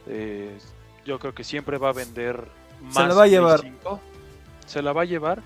Eh, 0.08 0.58
yo 1.06 1.20
creo 1.20 1.34
que 1.34 1.44
siempre 1.44 1.78
va 1.78 1.90
a 1.90 1.94
vender 1.94 2.48
más. 2.82 3.08
la 3.08 3.14
va 3.14 3.24
a 3.24 3.28
llevar. 3.28 3.62
5. 3.62 4.00
Se 4.66 4.82
la 4.82 4.94
va 4.94 5.04
a 5.04 5.06
llevar 5.06 5.42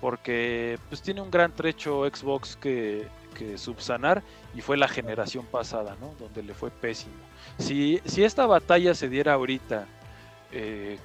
porque 0.00 0.78
pues 0.88 1.02
tiene 1.02 1.20
un 1.20 1.30
gran 1.30 1.52
trecho 1.52 2.04
Xbox 2.04 2.56
que, 2.56 3.06
que 3.38 3.56
subsanar 3.56 4.22
y 4.54 4.60
fue 4.60 4.76
la 4.76 4.88
generación 4.88 5.46
pasada, 5.46 5.96
¿no? 6.00 6.14
Donde 6.18 6.42
le 6.42 6.54
fue 6.54 6.70
pésimo. 6.70 7.14
Si, 7.58 8.00
si 8.04 8.24
esta 8.24 8.46
batalla 8.46 8.94
se 8.94 9.08
diera 9.08 9.34
ahorita 9.34 9.86
eh, 10.50 10.98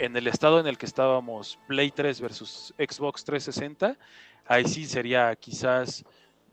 en 0.00 0.16
el 0.16 0.26
estado 0.26 0.58
en 0.58 0.66
el 0.66 0.78
que 0.78 0.86
estábamos 0.86 1.58
Play 1.66 1.90
3 1.90 2.22
versus 2.22 2.74
Xbox 2.78 3.22
360, 3.22 3.98
ahí 4.46 4.64
sí 4.64 4.86
sería 4.86 5.36
quizás 5.36 6.04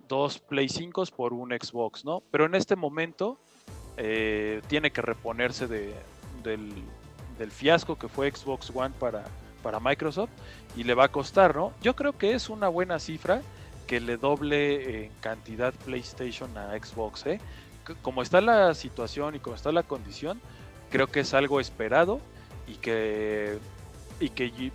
dos 0.10 0.38
Play 0.38 0.68
5 0.68 1.06
por 1.16 1.32
un 1.32 1.52
Xbox, 1.52 2.04
¿no? 2.04 2.22
Pero 2.30 2.46
en 2.46 2.56
este 2.56 2.76
momento 2.76 3.40
eh, 3.96 4.62
tiene 4.68 4.92
que 4.92 5.02
reponerse 5.02 5.66
de, 5.66 5.94
del, 6.44 6.74
fiasco 7.52 7.98
que 7.98 8.10
fue 8.10 8.30
Xbox 8.30 8.70
One 8.74 8.94
para, 9.00 9.24
para 9.64 9.80
Microsoft 9.80 10.32
y 10.76 10.84
le 10.84 10.94
va 10.94 11.06
a 11.06 11.12
costar, 11.12 11.56
¿no? 11.56 11.72
Yo 11.82 11.96
creo 11.96 12.18
que 12.18 12.34
es 12.34 12.50
una 12.50 12.68
buena 12.68 13.00
cifra 13.00 13.42
que 13.88 14.02
le 14.02 14.18
doble 14.18 15.06
en 15.06 15.12
cantidad 15.22 15.74
PlayStation 15.86 16.58
a 16.58 16.78
Xbox, 16.78 17.26
¿eh? 17.26 17.40
Como 18.02 18.22
está 18.22 18.42
la 18.42 18.74
situación 18.74 19.36
y 19.36 19.40
como 19.40 19.56
está 19.56 19.72
la 19.72 19.84
condición, 19.84 20.42
creo 20.90 21.08
que 21.08 21.22
es 21.22 21.34
algo 21.34 21.62
esperado 21.62 22.20
y 22.68 22.74
que 22.76 23.58
y 24.20 24.30
que 24.30 24.46
y- 24.46 24.72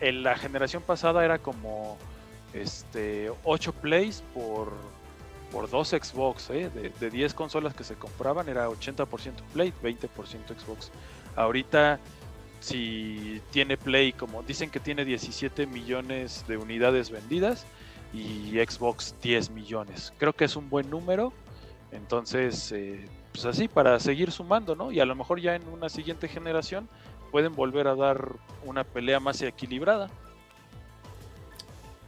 en 0.00 0.22
la 0.24 0.36
generación 0.36 0.82
pasada 0.82 1.24
era 1.24 1.38
como 1.38 1.96
este 2.52 3.30
8 3.44 3.72
plays 3.72 4.22
por 4.34 4.72
por 5.52 5.70
dos 5.70 5.90
Xbox, 5.90 6.50
¿eh? 6.50 6.68
de, 6.70 6.90
de 6.90 7.10
10 7.10 7.32
consolas 7.34 7.72
que 7.72 7.84
se 7.84 7.94
compraban 7.94 8.48
era 8.48 8.68
80% 8.68 9.06
Play, 9.52 9.72
20% 9.82 10.58
Xbox. 10.58 10.90
Ahorita 11.36 12.00
si 12.58 13.40
tiene 13.52 13.76
Play 13.76 14.12
como 14.12 14.42
dicen 14.42 14.70
que 14.70 14.80
tiene 14.80 15.04
17 15.04 15.66
millones 15.66 16.44
de 16.48 16.56
unidades 16.56 17.10
vendidas 17.10 17.64
y 18.12 18.52
Xbox 18.58 19.14
10 19.22 19.50
millones. 19.50 20.12
Creo 20.18 20.32
que 20.32 20.46
es 20.46 20.56
un 20.56 20.68
buen 20.68 20.90
número. 20.90 21.32
Entonces, 21.92 22.72
eh, 22.72 23.04
pues 23.36 23.54
así, 23.54 23.68
para 23.68 24.00
seguir 24.00 24.32
sumando, 24.32 24.74
¿no? 24.74 24.90
Y 24.90 25.00
a 25.00 25.04
lo 25.04 25.14
mejor 25.14 25.40
ya 25.40 25.54
en 25.54 25.68
una 25.68 25.90
siguiente 25.90 26.26
generación 26.26 26.88
pueden 27.30 27.54
volver 27.54 27.86
a 27.86 27.94
dar 27.94 28.30
una 28.64 28.82
pelea 28.82 29.20
más 29.20 29.42
equilibrada. 29.42 30.08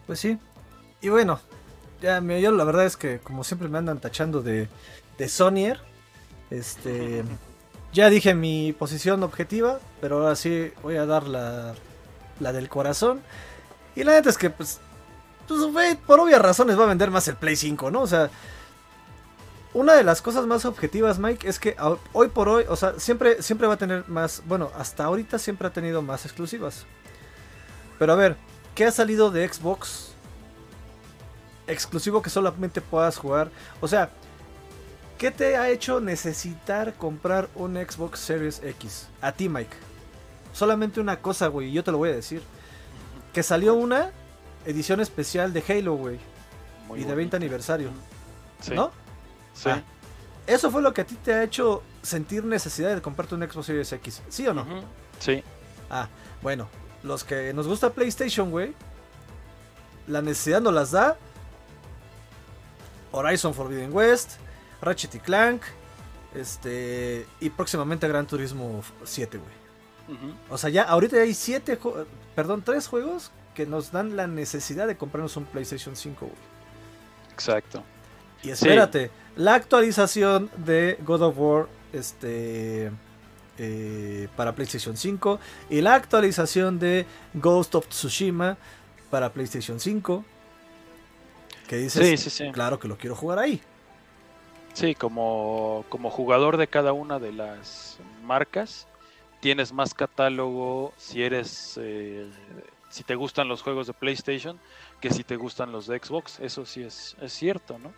Pues 0.06 0.20
sí. 0.20 0.38
Y 1.02 1.10
bueno, 1.10 1.38
ya 2.00 2.22
me, 2.22 2.40
yo 2.40 2.50
la 2.50 2.64
verdad 2.64 2.86
es 2.86 2.96
que 2.96 3.18
como 3.18 3.44
siempre 3.44 3.68
me 3.68 3.76
andan 3.76 4.00
tachando 4.00 4.42
de, 4.42 4.68
de 5.18 5.28
Sonyer. 5.28 5.80
Este. 6.50 7.24
Ya 7.90 8.10
dije 8.10 8.34
mi 8.34 8.74
posición 8.74 9.22
objetiva, 9.22 9.80
pero 10.02 10.18
ahora 10.18 10.36
sí 10.36 10.72
voy 10.82 10.96
a 10.96 11.06
dar 11.06 11.26
la, 11.26 11.72
la 12.38 12.52
del 12.52 12.68
corazón. 12.68 13.22
Y 13.96 14.04
la 14.04 14.12
neta 14.12 14.28
es 14.28 14.36
que, 14.36 14.50
pues, 14.50 14.78
pues 15.48 15.96
por 16.06 16.20
obvias 16.20 16.42
razones 16.42 16.78
va 16.78 16.84
a 16.84 16.88
vender 16.88 17.10
más 17.10 17.26
el 17.28 17.36
Play 17.36 17.56
5, 17.56 17.90
¿no? 17.90 18.02
O 18.02 18.06
sea, 18.06 18.28
una 19.74 19.94
de 19.94 20.04
las 20.04 20.22
cosas 20.22 20.46
más 20.46 20.64
objetivas, 20.64 21.18
Mike, 21.18 21.48
es 21.48 21.58
que 21.58 21.76
hoy 22.12 22.28
por 22.28 22.48
hoy, 22.48 22.64
o 22.68 22.76
sea, 22.76 22.98
siempre, 22.98 23.42
siempre 23.42 23.66
va 23.66 23.74
a 23.74 23.78
tener 23.78 24.08
más, 24.08 24.42
bueno, 24.46 24.70
hasta 24.76 25.04
ahorita 25.04 25.38
siempre 25.38 25.68
ha 25.68 25.72
tenido 25.72 26.02
más 26.02 26.24
exclusivas. 26.24 26.86
Pero 27.98 28.12
a 28.12 28.16
ver, 28.16 28.36
¿qué 28.74 28.86
ha 28.86 28.90
salido 28.90 29.30
de 29.30 29.46
Xbox? 29.46 30.12
Exclusivo 31.66 32.22
que 32.22 32.30
solamente 32.30 32.80
puedas 32.80 33.18
jugar. 33.18 33.50
O 33.80 33.88
sea, 33.88 34.10
¿Qué 35.18 35.32
te 35.32 35.56
ha 35.56 35.68
hecho 35.68 35.98
necesitar 35.98 36.94
comprar 36.94 37.48
un 37.56 37.74
Xbox 37.74 38.20
Series 38.20 38.62
X? 38.62 39.08
A 39.20 39.32
ti, 39.32 39.48
Mike. 39.48 39.76
Solamente 40.52 41.00
una 41.00 41.20
cosa, 41.20 41.48
güey, 41.48 41.70
y 41.70 41.72
yo 41.72 41.82
te 41.82 41.90
lo 41.90 41.98
voy 41.98 42.10
a 42.10 42.14
decir. 42.14 42.40
Que 43.32 43.42
salió 43.42 43.74
una 43.74 44.12
edición 44.64 45.00
especial 45.00 45.52
de 45.52 45.64
Halo, 45.68 45.96
güey. 45.96 46.20
Y 46.96 47.02
de 47.02 47.16
20 47.16 47.34
aniversario. 47.34 47.90
¿No? 48.72 48.92
Sí. 49.59 49.70
Ah, 49.70 49.82
eso 50.46 50.70
fue 50.70 50.80
lo 50.80 50.94
que 50.94 51.00
a 51.00 51.04
ti 51.04 51.16
te 51.16 51.34
ha 51.34 51.42
hecho 51.42 51.82
sentir 52.02 52.44
necesidad 52.44 52.94
de 52.94 53.02
comprarte 53.02 53.34
un 53.34 53.42
Xbox 53.42 53.66
Series 53.66 53.92
X. 53.92 54.22
¿Sí 54.28 54.46
o 54.46 54.54
no? 54.54 54.64
Sí. 55.18 55.42
Ah, 55.90 56.09
bueno. 56.42 56.68
Los 57.02 57.24
que 57.24 57.52
nos 57.52 57.66
gusta 57.66 57.90
PlayStation, 57.90 58.50
güey. 58.50 58.74
La 60.06 60.22
necesidad 60.22 60.61
nos 60.61 60.72
las 60.72 60.90
da. 60.92 61.16
Horizon 63.12 63.54
Forbidden 63.54 63.92
West. 63.92 64.32
Ratchet 64.80 65.14
y 65.16 65.18
Clank, 65.18 65.62
este, 66.34 67.26
y 67.40 67.50
próximamente 67.50 68.06
Gran 68.06 68.26
Turismo 68.26 68.82
7, 69.04 69.38
güey. 69.38 69.59
O 70.48 70.56
sea, 70.56 70.70
ya 70.70 70.84
ahorita 70.84 71.16
hay 71.16 71.34
7, 71.34 71.78
perdón, 72.34 72.62
3 72.62 72.86
juegos 72.86 73.30
que 73.54 73.66
nos 73.66 73.92
dan 73.92 74.16
la 74.16 74.26
necesidad 74.26 74.86
de 74.86 74.96
comprarnos 74.96 75.36
un 75.36 75.44
PlayStation 75.44 75.96
5, 75.96 76.26
güey. 76.26 76.38
Exacto. 77.32 77.82
Y 78.42 78.50
espérate, 78.50 79.11
la 79.39 79.55
actualización 79.55 80.51
de 80.57 80.99
God 81.05 81.22
of 81.22 81.39
War, 81.39 81.68
este, 81.93 82.91
eh, 83.57 84.28
para 84.36 84.53
PlayStation 84.53 84.97
5 84.97 85.39
y 85.70 85.80
la 85.80 85.95
actualización 85.95 86.80
de 86.80 87.07
Ghost 87.34 87.76
of 87.76 87.86
Tsushima 87.89 88.59
para 89.11 89.32
PlayStation 89.32 89.78
5. 89.78 90.24
Que 91.68 91.76
dices, 91.76 92.20
sí, 92.20 92.30
sí, 92.30 92.51
claro 92.51 92.80
que 92.80 92.89
lo 92.89 92.99
quiero 92.99 93.14
jugar 93.14 93.39
ahí. 93.39 93.62
Sí, 94.72 94.97
como, 94.97 95.84
como 95.89 96.11
jugador 96.11 96.57
de 96.57 96.66
cada 96.66 96.93
una 96.93 97.20
de 97.20 97.32
las 97.32 97.99
marcas, 98.24 98.89
tienes 99.39 99.72
más 99.72 99.95
catálogo 99.95 100.93
si 100.97 101.22
eres, 101.22 101.78
eh, 101.80 102.28
si 102.91 103.05
te 103.05 103.14
gustan 103.14 103.47
los 103.47 103.62
juegos 103.62 103.86
de 103.86 103.93
PlayStation 103.93 104.59
que 105.01 105.11
si 105.11 105.22
te 105.22 105.36
gustan 105.36 105.70
los 105.70 105.86
de 105.86 106.01
Xbox. 106.01 106.41
Eso 106.41 106.66
sí 106.66 106.82
es, 106.82 107.16
es 107.20 107.32
cierto, 107.32 107.78
¿no? 107.78 107.93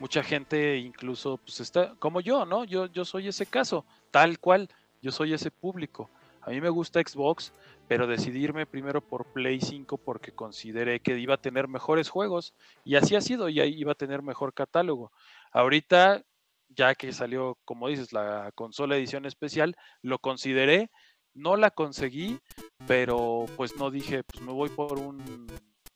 Mucha 0.00 0.22
gente 0.22 0.78
incluso, 0.78 1.36
pues 1.36 1.60
está, 1.60 1.94
como 1.98 2.22
yo, 2.22 2.46
¿no? 2.46 2.64
Yo, 2.64 2.86
yo 2.86 3.04
soy 3.04 3.28
ese 3.28 3.44
caso, 3.44 3.84
tal 4.10 4.38
cual, 4.38 4.70
yo 5.02 5.12
soy 5.12 5.34
ese 5.34 5.50
público. 5.50 6.08
A 6.40 6.48
mí 6.48 6.58
me 6.62 6.70
gusta 6.70 7.02
Xbox, 7.02 7.52
pero 7.86 8.06
decidirme 8.06 8.64
primero 8.64 9.02
por 9.02 9.26
Play 9.26 9.60
5 9.60 9.98
porque 9.98 10.32
consideré 10.32 11.00
que 11.00 11.18
iba 11.18 11.34
a 11.34 11.42
tener 11.42 11.68
mejores 11.68 12.08
juegos 12.08 12.54
y 12.82 12.96
así 12.96 13.14
ha 13.14 13.20
sido, 13.20 13.50
y 13.50 13.60
iba 13.60 13.92
a 13.92 13.94
tener 13.94 14.22
mejor 14.22 14.54
catálogo. 14.54 15.12
Ahorita, 15.52 16.22
ya 16.70 16.94
que 16.94 17.12
salió, 17.12 17.58
como 17.66 17.88
dices, 17.88 18.14
la 18.14 18.52
consola 18.54 18.96
edición 18.96 19.26
especial, 19.26 19.76
lo 20.00 20.18
consideré, 20.18 20.90
no 21.34 21.56
la 21.56 21.70
conseguí, 21.70 22.40
pero 22.86 23.44
pues 23.54 23.76
no 23.76 23.90
dije, 23.90 24.24
pues 24.24 24.42
me 24.42 24.52
voy 24.52 24.70
por 24.70 24.98
un, 24.98 25.46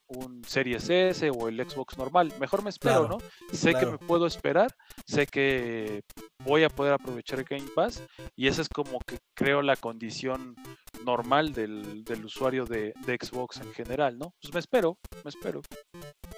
un 0.07 0.43
Series 0.45 0.89
S 0.89 1.29
o 1.29 1.47
el 1.47 1.57
Xbox 1.67 1.97
normal. 1.97 2.33
Mejor 2.39 2.63
me 2.63 2.69
espero, 2.69 3.07
¿no? 3.07 3.17
Sé 3.51 3.73
que 3.73 3.85
me 3.85 3.97
puedo 3.97 4.25
esperar, 4.25 4.75
sé 5.05 5.27
que 5.27 6.01
voy 6.43 6.63
a 6.63 6.69
poder 6.69 6.93
aprovechar 6.93 7.43
Game 7.43 7.67
Pass 7.75 8.03
y 8.35 8.47
esa 8.47 8.61
es 8.61 8.69
como 8.69 8.99
que 8.99 9.17
creo 9.35 9.61
la 9.61 9.75
condición 9.75 10.55
normal 11.03 11.53
del, 11.53 12.03
del 12.03 12.25
usuario 12.25 12.65
de, 12.65 12.93
de, 13.05 13.17
Xbox 13.21 13.57
en 13.57 13.73
general, 13.73 14.17
¿no? 14.17 14.33
Pues 14.41 14.53
me 14.53 14.59
espero, 14.59 14.97
me 15.23 15.29
espero. 15.29 15.61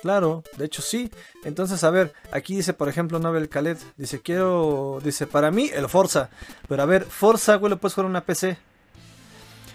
Claro, 0.02 0.44
de 0.58 0.66
hecho 0.66 0.82
sí. 0.82 1.10
Entonces, 1.44 1.84
a 1.84 1.90
ver, 1.90 2.14
aquí 2.32 2.56
dice, 2.56 2.74
por 2.74 2.90
ejemplo, 2.90 3.20
Nobel 3.20 3.50
Khaled, 3.50 3.78
dice, 3.96 4.22
quiero, 4.22 5.00
dice, 5.04 5.28
para 5.28 5.52
mí 5.52 5.70
el 5.74 5.88
Forza. 5.90 6.30
Pero 6.68 6.84
a 6.84 6.86
ver, 6.86 7.04
Forza, 7.04 7.56
güey, 7.56 7.70
lo 7.70 7.78
puedes 7.78 7.94
jugar 7.94 8.06
en 8.06 8.12
una 8.12 8.26
PC. 8.26 8.58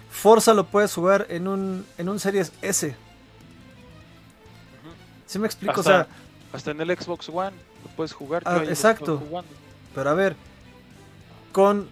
Forza 0.09 0.53
lo 0.53 0.65
puedes 0.65 0.93
jugar 0.93 1.25
en 1.29 1.47
un, 1.47 1.85
en 1.97 2.07
un 2.07 2.19
Series 2.19 2.53
S. 2.61 2.95
¿Sí 5.33 5.39
me 5.39 5.47
explico? 5.47 5.79
Hasta, 5.79 5.81
o 5.81 5.83
sea, 5.83 6.07
hasta 6.53 6.69
en 6.69 6.81
el 6.81 6.95
Xbox 6.95 7.27
One 7.27 7.57
lo 7.83 7.89
puedes 7.95 8.13
jugar. 8.13 8.43
Ah, 8.45 8.61
exacto. 8.65 9.19
Pero 9.95 10.09
a 10.11 10.13
ver, 10.13 10.35
con, 11.51 11.89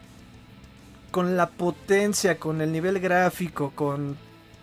con 1.09 1.35
la 1.35 1.49
potencia, 1.49 2.37
con 2.37 2.61
el 2.61 2.71
nivel 2.71 2.99
gráfico, 2.99 3.71
con 3.73 4.15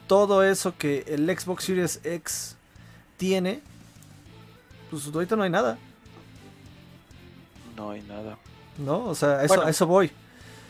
todo 0.06 0.44
eso 0.44 0.76
que 0.78 1.04
el 1.08 1.26
Xbox 1.36 1.64
Series 1.64 2.00
X 2.04 2.56
tiene, 3.16 3.62
pues 4.90 5.12
ahorita 5.12 5.34
no 5.34 5.42
hay 5.42 5.50
nada. 5.50 5.76
No 7.76 7.90
hay 7.90 8.02
nada. 8.02 8.38
No, 8.78 9.06
o 9.06 9.14
sea, 9.16 9.42
eso, 9.42 9.60
a 9.60 9.70
eso 9.70 9.88
voy. 9.88 10.12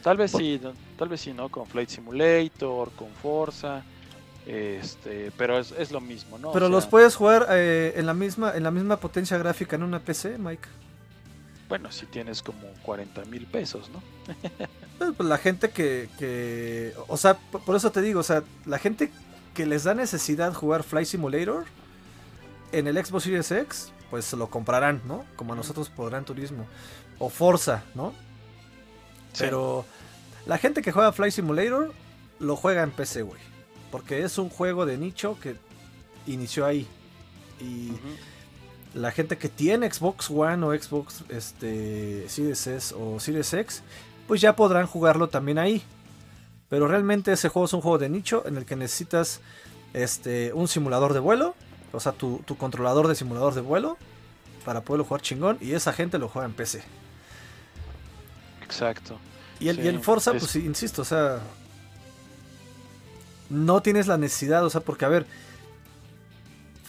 Tal 0.03 0.17
vez 0.17 0.31
sí, 0.31 0.59
tal 0.97 1.11
vez 1.11 1.21
sí, 1.21 1.35
¿no? 1.35 1.51
Con 1.51 1.67
Flight 1.67 1.91
Simulator, 1.91 2.91
con 2.93 3.11
Forza. 3.21 3.83
Este, 4.49 5.31
pero 5.37 5.59
es, 5.59 5.91
lo 5.91 6.01
mismo, 6.01 6.39
¿no? 6.39 6.53
Pero 6.53 6.71
los 6.71 6.87
puedes 6.87 7.15
jugar 7.15 7.47
eh, 7.51 7.93
en 7.97 8.07
la 8.07 8.15
misma 8.15 8.57
en 8.57 8.63
la 8.63 8.71
misma 8.71 8.97
potencia 8.97 9.37
gráfica 9.37 9.77
en 9.77 9.83
una 9.83 9.99
PC, 10.01 10.39
Mike. 10.39 10.67
Bueno, 11.69 11.93
si 11.93 12.07
tienes 12.07 12.43
como 12.43 12.67
40 12.83 13.27
mil 13.27 13.47
pesos, 13.47 13.91
¿no? 13.91 14.03
Pues, 14.99 15.13
pues, 15.17 15.29
la 15.29 15.39
gente 15.39 15.71
que, 15.71 16.09
que, 16.19 16.93
o 17.07 17.17
sea, 17.17 17.35
por 17.35 17.77
eso 17.77 17.93
te 17.93 18.01
digo, 18.03 18.19
o 18.19 18.25
sea, 18.25 18.43
la 18.67 18.81
gente 18.81 19.13
que 19.55 19.65
les 19.65 19.85
da 19.85 19.95
necesidad 19.95 20.53
jugar 20.55 20.83
Flight 20.83 21.07
Simulator 21.07 21.67
en 22.73 22.89
el 22.89 23.05
Xbox 23.05 23.25
Series 23.25 23.51
X, 23.53 23.93
pues 24.11 24.33
lo 24.33 24.49
comprarán, 24.49 25.03
¿no? 25.07 25.25
Como 25.37 25.53
a 25.53 25.57
nosotros 25.57 25.89
por 25.89 26.11
Gran 26.11 26.25
Turismo. 26.25 26.67
O 27.19 27.29
Forza, 27.29 27.85
¿no? 27.95 28.13
Pero 29.39 29.85
la 30.47 30.59
gente 30.59 30.83
que 30.83 30.91
juega 30.91 31.13
Flight 31.13 31.35
Simulator 31.35 31.93
lo 32.41 32.57
juega 32.57 32.83
en 32.83 32.91
PC, 32.91 33.23
güey. 33.23 33.41
Porque 33.91 34.23
es 34.23 34.39
un 34.39 34.49
juego 34.49 34.87
de 34.87 34.99
nicho 34.99 35.39
que 35.41 35.57
inició 36.27 36.67
ahí. 36.67 36.87
Y 37.61 37.93
la 38.95 39.11
gente 39.11 39.39
que 39.39 39.49
tiene 39.49 39.91
Xbox 39.91 40.31
One 40.31 40.65
o 40.65 40.79
Xbox 40.79 41.25
este, 41.29 42.29
Series 42.29 42.67
S 42.67 42.95
o 42.95 43.19
Series 43.21 43.53
X, 43.53 43.83
pues 44.27 44.41
ya 44.41 44.55
podrán 44.55 44.87
jugarlo 44.87 45.29
también 45.29 45.59
ahí. 45.59 45.83
Pero 46.69 46.87
realmente 46.87 47.33
ese 47.33 47.49
juego 47.49 47.67
es 47.67 47.73
un 47.73 47.81
juego 47.81 47.99
de 47.99 48.09
nicho 48.09 48.43
en 48.47 48.57
el 48.57 48.67
que 48.67 48.77
necesitas 48.77 49.41
este, 49.95 50.53
un 50.53 50.69
simulador 50.69 51.15
de 51.15 51.21
vuelo. 51.21 51.55
O 51.93 52.01
sea, 52.01 52.13
tu, 52.13 52.43
controlador 52.59 53.09
de 53.09 53.15
simulador 53.15 53.55
de 53.55 53.63
vuelo. 53.63 53.97
Para 54.65 54.83
poderlo 54.83 55.05
jugar 55.05 55.23
chingón. 55.23 55.57
Y 55.61 55.73
esa 55.73 55.95
gente 55.95 56.19
lo 56.19 56.29
juega 56.29 56.47
en 56.47 56.53
PC. 56.53 56.83
Exacto. 58.63 59.19
Y 59.61 59.69
el, 59.69 60.01
Forza, 60.01 60.33
pues 60.33 60.55
insisto, 60.57 61.03
o 61.03 61.05
sea, 61.05 61.41
no 63.51 63.81
tienes 63.83 64.07
la 64.07 64.19
necesidad, 64.19 64.65
o 64.65 64.71
sea, 64.71 64.81
porque 64.81 65.05
a 65.05 65.09
ver, 65.09 65.27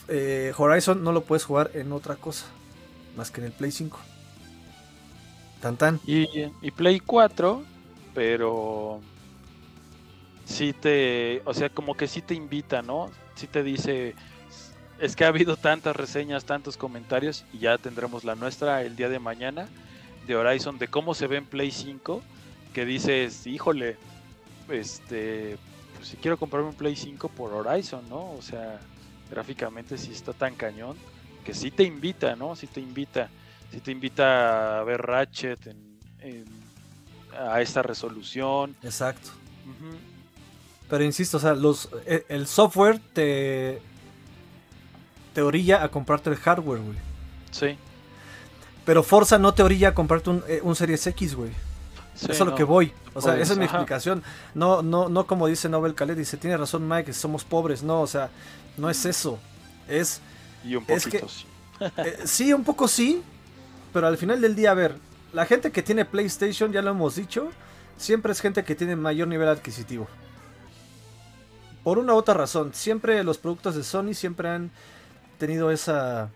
eh, 0.07 0.53
Horizon 0.57 1.03
no 1.03 1.11
lo 1.11 1.23
puedes 1.23 1.43
jugar 1.43 1.71
en 1.73 1.91
otra 1.91 2.15
cosa, 2.15 2.45
más 3.15 3.31
que 3.31 3.41
en 3.41 3.47
el 3.47 3.53
Play 3.53 3.71
5. 3.71 3.99
Tan 5.61 5.77
tan. 5.77 5.99
Y, 6.05 6.25
y 6.61 6.71
Play 6.71 6.99
4, 6.99 7.63
pero 8.13 9.01
sí 10.45 10.73
te, 10.73 11.41
o 11.45 11.53
sea, 11.53 11.69
como 11.69 11.95
que 11.95 12.07
sí 12.07 12.21
te 12.21 12.33
invita, 12.33 12.81
¿no? 12.81 13.11
Sí 13.35 13.47
te 13.47 13.63
dice, 13.63 14.15
es 14.99 15.15
que 15.15 15.25
ha 15.25 15.27
habido 15.27 15.55
tantas 15.57 15.95
reseñas, 15.95 16.45
tantos 16.45 16.75
comentarios, 16.75 17.45
y 17.53 17.59
ya 17.59 17.77
tendremos 17.77 18.23
la 18.23 18.35
nuestra 18.35 18.83
el 18.83 18.95
día 18.95 19.09
de 19.09 19.19
mañana 19.19 19.67
de 20.27 20.35
Horizon, 20.35 20.77
de 20.77 20.87
cómo 20.87 21.13
se 21.13 21.27
ve 21.27 21.37
en 21.37 21.45
Play 21.45 21.71
5, 21.71 22.21
que 22.73 22.85
dices, 22.85 23.47
híjole, 23.47 23.97
este, 24.69 25.57
pues 25.99 26.09
si 26.09 26.17
quiero 26.17 26.37
comprarme 26.37 26.69
un 26.69 26.75
Play 26.75 26.95
5 26.95 27.27
por 27.29 27.53
Horizon, 27.53 28.07
¿no? 28.09 28.31
O 28.31 28.41
sea, 28.41 28.79
gráficamente 29.29 29.97
sí 29.97 30.11
está 30.11 30.33
tan 30.33 30.55
cañón 30.55 30.97
que 31.45 31.53
sí 31.53 31.69
te 31.71 31.83
invita, 31.83 32.35
¿no? 32.35 32.55
Sí 32.55 32.67
te 32.67 32.79
invita, 32.79 33.29
sí 33.71 33.79
te 33.81 33.91
invita 33.91 34.79
a 34.79 34.83
ver 34.83 35.01
Ratchet 35.01 35.67
en, 35.67 35.77
en- 36.21 36.45
a 37.37 37.61
esta 37.61 37.81
resolución. 37.83 38.75
Exacto. 38.83 39.29
Pero 40.89 41.03
insisto, 41.03 41.37
o 41.37 41.39
sea, 41.39 41.53
los, 41.53 41.89
e- 42.07 42.25
el 42.29 42.47
software 42.47 42.99
te, 43.13 43.79
te 45.33 45.41
orilla 45.41 45.83
a 45.83 45.89
comprarte 45.89 46.29
el 46.31 46.35
hardware, 46.37 46.81
güey. 46.81 46.97
Sí. 47.51 47.77
Pero 48.85 49.03
Forza 49.03 49.37
no 49.37 49.53
te 49.53 49.61
orilla 49.61 49.89
a 49.89 49.93
comprarte 49.93 50.29
un, 50.31 50.43
eh, 50.47 50.61
un 50.63 50.75
Series 50.75 51.05
X, 51.07 51.35
güey. 51.35 51.51
sí, 52.15 52.23
Eso 52.25 52.31
es 52.31 52.41
a 52.41 52.45
lo 52.45 52.51
no. 52.51 52.57
que 52.57 52.63
voy. 52.63 52.91
O 53.13 53.21
sea, 53.21 53.37
esa 53.37 53.53
es 53.53 53.59
mi 53.59 53.65
ajá. 53.65 53.77
explicación. 53.77 54.23
No, 54.53 54.81
no, 54.81 55.09
no 55.09 55.25
como 55.27 55.47
dice 55.47 55.67
Nobel 55.69 55.95
Khaled, 55.95 56.15
dice, 56.17 56.37
tiene 56.37 56.57
razón 56.57 56.87
Mike, 56.87 57.05
que 57.05 57.13
somos 57.13 57.43
pobres. 57.43 57.81
No, 57.83 58.01
o 58.01 58.07
sea, 58.07 58.29
no 58.77 58.89
es 58.89 59.05
eso. 59.05 59.39
Es, 59.87 60.21
Y 60.63 60.75
un 60.75 60.85
es 60.87 61.03
poquito, 61.05 61.25
que- 61.27 61.31
sí. 61.33 61.45
eh, 61.97 62.19
sí, 62.25 62.53
un 62.53 62.63
poco 62.63 62.87
sí, 62.87 63.21
pero 63.93 64.07
al 64.07 64.17
final 64.17 64.39
del 64.41 64.55
día, 64.55 64.71
a 64.71 64.75
ver, 64.75 64.95
la 65.33 65.45
gente 65.45 65.71
que 65.71 65.81
tiene 65.81 66.05
PlayStation, 66.05 66.71
ya 66.71 66.81
lo 66.81 66.91
hemos 66.91 67.15
dicho, 67.15 67.49
siempre 67.97 68.31
es 68.31 68.41
gente 68.41 68.63
que 68.63 68.75
tiene 68.75 68.95
mayor 68.95 69.27
nivel 69.27 69.47
adquisitivo. 69.47 70.07
Por 71.83 71.97
una 71.97 72.13
u 72.13 72.17
otra 72.17 72.33
razón, 72.33 72.71
siempre 72.73 73.23
los 73.23 73.37
productos 73.37 73.75
de 73.75 73.83
Sony 73.83 74.13
siempre 74.13 74.49
han 74.49 74.69
tenido 75.37 75.71
esa, 75.71 76.29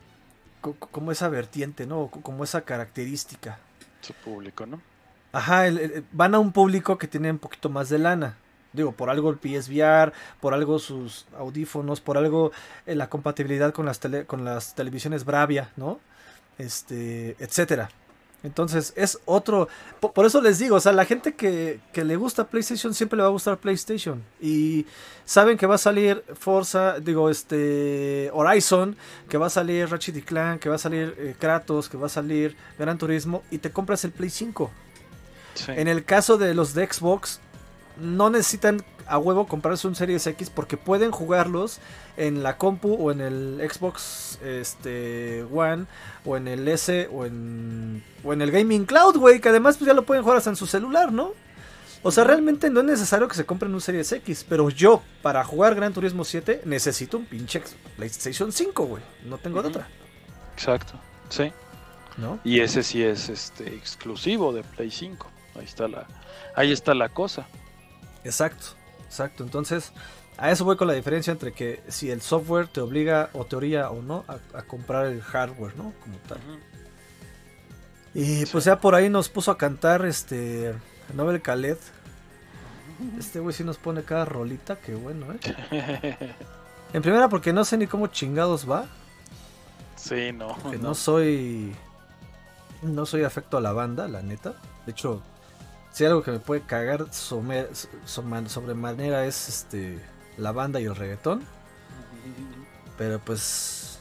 co- 0.61 0.75
como 0.75 1.11
esa 1.11 1.27
vertiente, 1.29 1.85
¿no? 1.85 2.07
Co- 2.07 2.21
Como 2.21 2.43
esa 2.43 2.61
característica. 2.61 3.59
Su 4.01 4.13
público, 4.13 4.65
¿no? 4.65 4.81
Ajá, 5.33 5.67
el- 5.67 6.05
van 6.13 6.33
a 6.35 6.39
un 6.39 6.51
público 6.53 6.97
que 6.97 7.07
tiene 7.07 7.29
un 7.31 7.39
poquito 7.39 7.69
más 7.69 7.89
de 7.89 7.97
lana. 7.99 8.37
Digo, 8.71 8.91
por 8.93 9.09
algo 9.09 9.29
el 9.29 9.37
PSVR, 9.37 10.13
por 10.39 10.53
algo 10.53 10.79
sus 10.79 11.25
audífonos, 11.37 11.99
por 12.01 12.17
algo 12.17 12.51
eh, 12.85 12.95
la 12.95 13.09
compatibilidad 13.09 13.73
con 13.73 13.85
las, 13.85 13.99
tele- 13.99 14.25
con 14.25 14.45
las 14.45 14.73
televisiones 14.73 15.25
Bravia, 15.25 15.71
¿no? 15.75 15.99
Este, 16.57 17.35
etcétera. 17.39 17.89
Entonces, 18.43 18.91
es 18.97 19.19
otro. 19.25 19.69
po- 20.01 20.11
Por, 20.11 20.25
eso 20.25 20.41
les 20.41 20.59
digo, 20.59 20.75
o 20.75 20.79
sea, 20.79 20.91
la 20.91 21.05
gente 21.05 21.33
que, 21.33 21.79
que 21.93 22.03
le 22.03 22.15
gusta 22.17 22.47
PlayStation 22.47 22.93
siempre 22.93 23.15
le 23.17 23.23
va 23.23 23.29
a 23.29 23.31
gustar 23.31 23.57
PlayStation. 23.57 24.21
Y 24.41 24.85
saben 25.23 25.57
que 25.57 25.65
va 25.65 25.75
a 25.75 25.77
salir 25.77 26.23
Forza, 26.37 26.99
digo, 26.99 27.29
este. 27.29 28.29
Horizon, 28.33 28.97
que 29.29 29.37
va 29.37 29.47
a 29.47 29.49
salir 29.49 29.87
Ratchet 29.89 30.17
y 30.17 30.21
Clank, 30.23 30.59
que 30.61 30.67
va 30.69 30.75
a 30.75 30.79
salir 30.79 31.15
eh, 31.17 31.35
Kratos, 31.39 31.87
que 31.89 31.95
va 31.97 32.07
a 32.07 32.09
salir 32.09 32.55
Gran 32.77 32.97
Turismo, 32.97 33.43
y 33.49 33.59
te 33.59 33.71
compras 33.71 34.03
el 34.03 34.11
Play 34.11 34.29
5. 34.29 34.69
Sí. 35.55 35.71
En 35.75 35.87
el 35.87 36.03
caso 36.03 36.37
de 36.37 36.53
los 36.53 36.73
de 36.73 36.91
Xbox, 36.91 37.39
no 37.97 38.29
necesitan 38.29 38.83
a 39.07 39.17
huevo 39.17 39.47
comprarse 39.47 39.87
un 39.87 39.95
Series 39.95 40.25
X 40.25 40.49
porque 40.49 40.77
pueden 40.77 41.11
jugarlos 41.11 41.79
en 42.17 42.43
la 42.43 42.57
compu 42.57 42.93
o 42.93 43.11
en 43.11 43.21
el 43.21 43.69
Xbox 43.69 44.39
este, 44.43 45.43
One 45.51 45.85
o 46.25 46.37
en 46.37 46.47
el 46.47 46.67
S 46.67 47.09
o 47.11 47.25
en, 47.25 48.03
o 48.23 48.33
en 48.33 48.41
el 48.41 48.51
Gaming 48.51 48.85
Cloud, 48.85 49.17
güey, 49.17 49.41
que 49.41 49.49
además 49.49 49.77
pues, 49.77 49.87
ya 49.87 49.93
lo 49.93 50.03
pueden 50.03 50.23
jugar 50.23 50.37
hasta 50.37 50.49
en 50.49 50.55
su 50.55 50.67
celular, 50.67 51.11
¿no? 51.11 51.31
O 52.05 52.11
sea, 52.11 52.25
realmente 52.25 52.69
no 52.69 52.81
es 52.81 52.85
necesario 52.85 53.29
que 53.29 53.35
se 53.35 53.45
compren 53.45 53.73
un 53.73 53.79
Series 53.79 54.11
X, 54.11 54.45
pero 54.47 54.69
yo, 54.69 55.01
para 55.21 55.43
jugar 55.45 55.73
Gran 55.73 55.93
Turismo 55.93 56.25
7, 56.25 56.63
necesito 56.65 57.17
un 57.17 57.25
pinche 57.25 57.63
PlayStation 57.95 58.51
5, 58.51 58.85
güey. 58.85 59.03
No 59.25 59.37
tengo 59.37 59.61
de 59.61 59.69
otra, 59.69 59.87
Exacto. 60.53 60.99
Sí. 61.29 61.51
¿no? 62.17 62.39
Y 62.43 62.59
ese 62.59 62.83
sí 62.83 63.01
es 63.01 63.29
este 63.29 63.73
exclusivo 63.73 64.51
de 64.51 64.63
Play 64.63 64.91
5. 64.91 65.31
Ahí 65.55 65.65
está 65.65 65.87
la, 65.87 66.07
ahí 66.55 66.71
está 66.71 66.93
la 66.93 67.09
cosa. 67.09 67.45
Exacto, 68.23 68.67
exacto. 69.05 69.43
Entonces, 69.43 69.91
a 70.37 70.51
eso 70.51 70.65
voy 70.65 70.77
con 70.77 70.87
la 70.87 70.93
diferencia 70.93 71.31
entre 71.31 71.53
que 71.53 71.81
si 71.87 72.09
el 72.09 72.21
software 72.21 72.67
te 72.67 72.81
obliga 72.81 73.29
o 73.33 73.45
te 73.45 73.55
orilla 73.55 73.89
o 73.91 74.01
no 74.01 74.25
a, 74.27 74.57
a 74.57 74.61
comprar 74.63 75.07
el 75.07 75.21
hardware, 75.21 75.75
¿no? 75.75 75.93
Como 76.03 76.17
tal. 76.27 76.39
Y 78.13 78.45
pues 78.47 78.65
ya 78.65 78.79
por 78.79 78.95
ahí 78.95 79.09
nos 79.09 79.29
puso 79.29 79.51
a 79.51 79.57
cantar 79.57 80.05
este 80.05 80.73
Nobel 81.13 81.41
Khaled. 81.41 81.77
Este 83.19 83.39
güey 83.39 83.53
sí 83.53 83.63
nos 83.63 83.77
pone 83.77 84.03
cada 84.03 84.23
rolita, 84.25 84.77
qué 84.77 84.95
bueno, 84.95 85.27
¿eh? 85.33 86.35
En 86.93 87.01
primera 87.01 87.27
porque 87.27 87.51
no 87.51 87.65
sé 87.65 87.75
ni 87.75 87.87
cómo 87.87 88.05
chingados 88.05 88.69
va, 88.69 88.85
sí, 89.95 90.31
no. 90.31 90.55
que 90.69 90.77
no. 90.77 90.89
no 90.89 90.93
soy 90.93 91.75
no 92.83 93.07
soy 93.07 93.23
afecto 93.23 93.57
a 93.57 93.61
la 93.61 93.73
banda, 93.73 94.07
la 94.07 94.21
neta. 94.21 94.53
De 94.85 94.91
hecho, 94.91 95.23
si 95.93 96.03
hay 96.03 96.09
algo 96.09 96.23
que 96.23 96.31
me 96.31 96.39
puede 96.39 96.61
cagar 96.61 97.13
sobre, 97.13 97.69
sobremanera 98.05 99.25
es 99.25 99.47
este 99.47 99.99
la 100.37 100.51
banda 100.51 100.81
y 100.81 100.85
el 100.85 100.95
reggaetón. 100.95 101.43
Pero 102.97 103.19
pues 103.19 103.99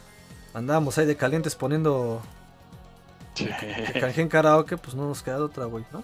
andábamos 0.55 0.99
ahí 0.99 1.07
de 1.07 1.16
calientes 1.16 1.55
poniendo 1.55 2.20
Sí. 3.34 3.49
Canje 3.99 4.20
en 4.20 4.28
karaoke, 4.28 4.76
pues 4.76 4.95
no 4.95 5.07
nos 5.07 5.22
queda 5.22 5.38
otra, 5.43 5.64
güey, 5.64 5.84
¿no? 5.93 6.03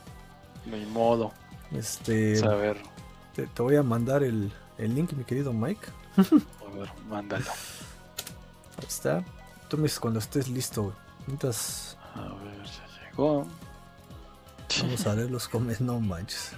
Ni 0.64 0.86
modo. 0.86 1.32
Este, 1.72 2.42
A 2.44 2.54
ver, 2.54 2.78
te, 3.34 3.46
te 3.46 3.62
voy 3.62 3.76
a 3.76 3.82
mandar 3.82 4.22
el, 4.22 4.50
el 4.78 4.94
link, 4.94 5.12
mi 5.12 5.24
querido 5.24 5.52
Mike. 5.52 5.88
a 6.16 6.78
ver, 6.78 6.90
mándalo. 7.08 7.50
Ahí 8.78 8.86
está. 8.86 9.22
Tú 9.68 9.76
me 9.76 9.84
dices 9.84 10.00
cuando 10.00 10.18
estés 10.20 10.48
listo, 10.48 10.84
güey. 10.84 10.94
Mientras 11.26 11.98
A 12.14 12.22
ver, 12.22 12.64
ya 12.64 13.10
llegó. 13.10 13.46
Vamos 14.82 15.06
a 15.06 15.14
ver 15.14 15.30
los 15.30 15.48
comes, 15.48 15.80
no 15.80 16.00
manches. 16.00 16.52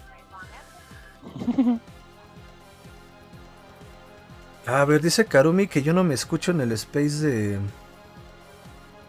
A 4.67 4.85
ver, 4.85 5.01
dice 5.01 5.25
Karumi 5.25 5.67
que 5.67 5.83
yo 5.83 5.93
no 5.93 6.05
me 6.05 6.15
escucho 6.15 6.51
en 6.53 6.61
el 6.61 6.73
space 6.73 7.27
de, 7.27 7.59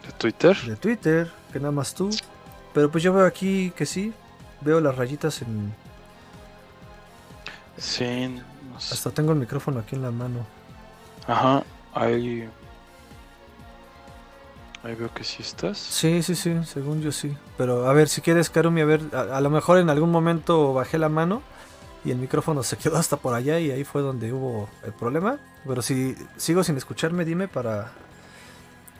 ¿De 0.06 0.12
Twitter? 0.18 0.58
de 0.66 0.76
Twitter, 0.76 1.32
que 1.52 1.60
nada 1.60 1.72
más 1.72 1.94
tú. 1.94 2.10
Pero 2.74 2.90
pues 2.90 3.04
yo 3.04 3.14
veo 3.14 3.26
aquí 3.26 3.72
que 3.76 3.86
sí. 3.86 4.14
Veo 4.62 4.80
las 4.80 4.96
rayitas 4.96 5.42
en. 5.42 5.74
Sí. 7.78 8.28
no 8.72 8.80
sé. 8.80 8.94
Hasta 8.94 9.12
tengo 9.12 9.32
el 9.34 9.40
micrófono 9.40 9.80
aquí 9.80 9.96
en 9.96 10.04
la 10.04 10.12
mano. 10.12 10.46
Ajá, 11.28 11.64
ahí. 11.94 12.48
Ahí 14.84 14.96
veo 14.96 15.14
que 15.14 15.24
sí 15.24 15.44
estás. 15.44 15.78
Sí, 15.78 16.24
sí, 16.24 16.36
sí, 16.36 16.56
según 16.66 17.02
yo 17.02 17.12
sí. 17.12 17.38
Pero 17.58 17.88
a 17.88 17.94
ver, 17.94 18.08
si 18.08 18.22
quieres, 18.22 18.50
Karumi, 18.50 18.82
a 18.82 18.86
ver, 18.86 19.02
a, 19.14 19.38
a 19.38 19.42
lo 19.42 19.50
mejor 19.50 19.78
en 19.78 19.90
algún 19.90 20.10
momento 20.12 20.74
bajé 20.74 20.98
la 20.98 21.10
mano 21.10 21.44
y 22.04 22.12
el 22.12 22.18
micrófono 22.18 22.64
se 22.64 22.78
quedó 22.82 22.98
hasta 22.98 23.18
por 23.18 23.34
allá 23.34 23.60
y 23.60 23.72
ahí 23.72 23.84
fue 23.84 24.02
donde 24.02 24.34
hubo 24.34 24.70
el 24.84 24.94
problema. 24.94 25.38
Pero 25.68 25.82
si 25.82 26.16
sigo 26.38 26.64
sin 26.64 26.78
escucharme, 26.78 27.26
dime 27.26 27.48
para, 27.48 27.92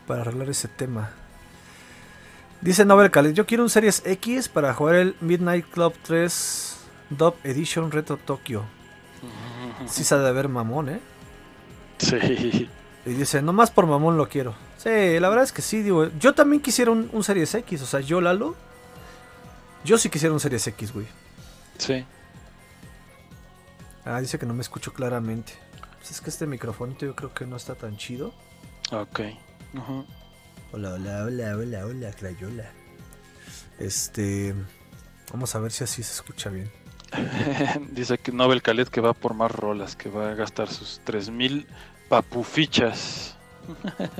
para 0.06 0.22
arreglar 0.22 0.48
ese 0.50 0.68
tema. 0.68 1.10
Dice 2.60 2.84
Nobel 2.84 3.10
Khaled, 3.10 3.34
yo 3.34 3.44
quiero 3.44 3.64
un 3.64 3.70
Series 3.70 4.02
X 4.06 4.48
para 4.48 4.72
jugar 4.72 4.94
el 4.94 5.16
Midnight 5.20 5.66
Club 5.68 5.94
3 6.04 6.76
Dub 7.10 7.34
Edition 7.42 7.90
Retro 7.90 8.18
Tokyo. 8.18 8.62
Sí 9.88 10.04
se 10.04 10.14
ha 10.14 10.18
de 10.18 10.32
ver 10.32 10.48
mamón, 10.48 10.88
¿eh? 10.88 11.00
Sí. 11.98 12.68
Y 13.04 13.10
dice, 13.10 13.42
nomás 13.42 13.72
por 13.72 13.86
mamón 13.86 14.16
lo 14.16 14.28
quiero. 14.28 14.54
Sí, 14.82 15.20
la 15.20 15.28
verdad 15.28 15.44
es 15.44 15.52
que 15.52 15.62
sí, 15.62 15.82
digo, 15.82 16.08
yo 16.18 16.34
también 16.34 16.60
quisiera 16.60 16.90
un, 16.90 17.08
un 17.12 17.22
Series 17.22 17.54
X, 17.54 17.82
o 17.82 17.86
sea, 17.86 18.00
yo 18.00 18.20
Lalo, 18.20 18.56
yo 19.84 19.96
sí 19.96 20.08
quisiera 20.08 20.32
un 20.32 20.40
Series 20.40 20.66
X, 20.66 20.92
güey. 20.92 21.06
Sí. 21.78 22.04
Ah, 24.04 24.20
dice 24.20 24.38
que 24.38 24.46
no 24.46 24.54
me 24.54 24.62
escucho 24.62 24.92
claramente. 24.92 25.52
Pues 25.98 26.10
es 26.10 26.20
que 26.20 26.30
este 26.30 26.46
microfonito 26.46 27.06
yo 27.06 27.14
creo 27.14 27.32
que 27.32 27.46
no 27.46 27.56
está 27.56 27.76
tan 27.76 27.96
chido. 27.96 28.34
Ok. 28.90 29.20
Ujú. 29.74 30.04
Hola, 30.72 30.94
hola, 30.94 31.24
hola, 31.26 31.56
hola, 31.56 31.86
hola, 31.86 32.12
Crayola. 32.12 32.68
Este, 33.78 34.54
vamos 35.30 35.54
a 35.54 35.60
ver 35.60 35.70
si 35.70 35.84
así 35.84 36.02
se 36.02 36.12
escucha 36.12 36.50
bien. 36.50 36.70
Dice 37.92 38.18
que 38.18 38.32
Nobel 38.32 38.62
Khaled 38.62 38.88
que 38.88 39.00
va 39.00 39.12
por 39.12 39.34
más 39.34 39.52
rolas, 39.52 39.94
que 39.94 40.08
va 40.08 40.30
a 40.30 40.34
gastar 40.34 40.68
sus 40.68 41.00
3000 41.04 41.68
papufichas. 42.08 43.36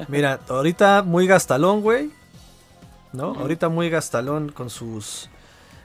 Mira, 0.09 0.41
ahorita 0.49 1.03
muy 1.03 1.27
gastalón, 1.27 1.81
güey. 1.81 2.11
¿No? 3.13 3.35
Ahorita 3.35 3.69
muy 3.69 3.91
gastalón 3.91 4.51
con 4.51 4.71
sus 4.71 5.29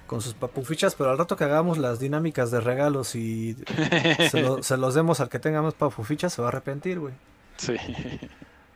con 0.07 0.21
sus 0.21 0.33
papufichas, 0.33 0.95
pero 0.95 1.09
al 1.11 1.17
rato 1.17 1.35
que 1.35 1.43
hagamos 1.43 1.77
las 1.77 1.99
dinámicas 1.99 2.49
de 2.49 2.61
regalos 2.61 3.13
y 3.15 3.57
se, 4.31 4.41
lo- 4.41 4.63
se 4.63 4.77
los 4.77 4.93
demos 4.93 5.19
al 5.19 5.27
que 5.27 5.37
tenga 5.37 5.61
más 5.61 5.73
papufichas, 5.73 6.31
se 6.31 6.41
va 6.41 6.47
a 6.47 6.51
arrepentir, 6.51 6.97
güey. 6.99 7.13
Sí. 7.57 7.75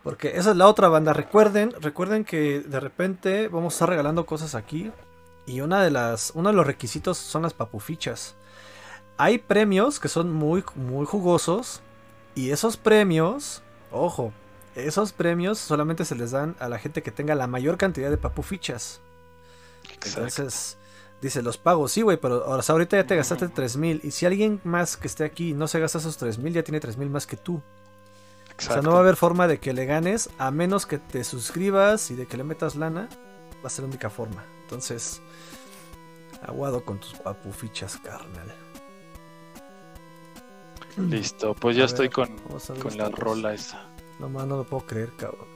Porque 0.03 0.35
esa 0.35 0.51
es 0.51 0.57
la 0.57 0.67
otra 0.67 0.89
banda. 0.89 1.13
Recuerden, 1.13 1.73
recuerden 1.79 2.25
que 2.25 2.59
de 2.59 2.79
repente 2.81 3.47
vamos 3.47 3.73
a 3.73 3.75
estar 3.75 3.89
regalando 3.89 4.25
cosas 4.25 4.55
aquí. 4.55 4.91
Y 5.45 5.61
una 5.61 5.81
de 5.81 5.91
las, 5.91 6.33
uno 6.35 6.49
de 6.49 6.55
los 6.55 6.67
requisitos 6.67 7.17
son 7.17 7.43
las 7.43 7.53
papufichas. 7.53 8.35
Hay 9.17 9.37
premios 9.37 9.99
que 10.01 10.09
son 10.09 10.33
muy, 10.33 10.65
muy 10.75 11.05
jugosos. 11.05 11.81
Y 12.35 12.49
esos 12.51 12.75
premios, 12.75 13.61
ojo, 13.91 14.33
esos 14.87 15.13
premios 15.13 15.57
solamente 15.59 16.05
se 16.05 16.15
les 16.15 16.31
dan 16.31 16.55
a 16.59 16.69
la 16.69 16.79
gente 16.79 17.01
que 17.01 17.11
tenga 17.11 17.35
la 17.35 17.47
mayor 17.47 17.77
cantidad 17.77 18.09
de 18.09 18.17
papufichas. 18.17 19.01
Exacto. 19.93 20.19
Entonces, 20.19 20.77
Dice, 21.21 21.43
los 21.43 21.59
pago, 21.59 21.87
sí, 21.87 22.01
güey, 22.01 22.17
pero 22.17 22.45
ahora, 22.45 22.63
ahorita 22.67 22.97
ya 22.97 23.05
te 23.05 23.15
gastaste 23.15 23.47
3000. 23.47 24.01
Y 24.03 24.09
si 24.09 24.25
alguien 24.25 24.59
más 24.63 24.97
que 24.97 25.07
esté 25.07 25.23
aquí 25.23 25.53
no 25.53 25.67
se 25.67 25.79
gasta 25.79 25.99
esos 25.99 26.17
3000, 26.17 26.53
ya 26.53 26.63
tiene 26.63 26.79
3000 26.79 27.09
más 27.11 27.27
que 27.27 27.37
tú. 27.37 27.61
O 28.57 28.61
sea, 28.61 28.81
no 28.81 28.91
va 28.91 28.97
a 28.97 28.99
haber 29.01 29.15
forma 29.15 29.47
de 29.47 29.59
que 29.59 29.73
le 29.73 29.85
ganes, 29.85 30.29
a 30.39 30.49
menos 30.49 30.87
que 30.87 30.97
te 30.97 31.23
suscribas 31.23 32.09
y 32.09 32.15
de 32.15 32.25
que 32.25 32.37
le 32.37 32.43
metas 32.43 32.75
lana. 32.75 33.07
Va 33.63 33.67
a 33.67 33.69
ser 33.69 33.83
la 33.83 33.89
única 33.89 34.09
forma. 34.09 34.43
Entonces, 34.63 35.21
aguado 36.41 36.83
con 36.83 36.99
tus 36.99 37.13
papufichas, 37.13 37.97
carnal. 37.97 38.55
Listo, 40.97 41.53
pues 41.53 41.77
ya 41.77 41.85
estoy 41.85 42.09
con, 42.09 42.35
con 42.81 42.97
la 42.97 43.09
rola 43.09 43.53
esa. 43.53 43.90
No 44.21 44.29
más, 44.29 44.45
no 44.45 44.55
lo 44.55 44.63
puedo 44.63 44.85
creer, 44.85 45.11
cabrón. 45.17 45.47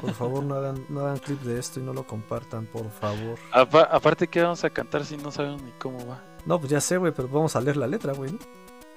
Por 0.00 0.14
favor, 0.14 0.42
no 0.42 0.54
hagan, 0.54 0.86
no 0.88 1.00
hagan 1.00 1.18
clip 1.18 1.40
de 1.42 1.58
esto 1.58 1.78
y 1.78 1.82
no 1.82 1.92
lo 1.92 2.06
compartan, 2.06 2.64
por 2.64 2.90
favor. 2.90 3.38
aparte, 3.52 4.28
¿qué 4.28 4.40
vamos 4.40 4.64
a 4.64 4.70
cantar 4.70 5.04
si 5.04 5.18
no 5.18 5.30
sabemos 5.30 5.60
ni 5.62 5.72
cómo 5.72 6.06
va? 6.06 6.24
No, 6.46 6.58
pues 6.58 6.70
ya 6.70 6.80
sé, 6.80 6.96
güey, 6.96 7.12
pero 7.12 7.28
vamos 7.28 7.54
a 7.54 7.60
leer 7.60 7.76
la 7.76 7.86
letra, 7.86 8.14
güey. 8.14 8.32
¿no? 8.32 8.38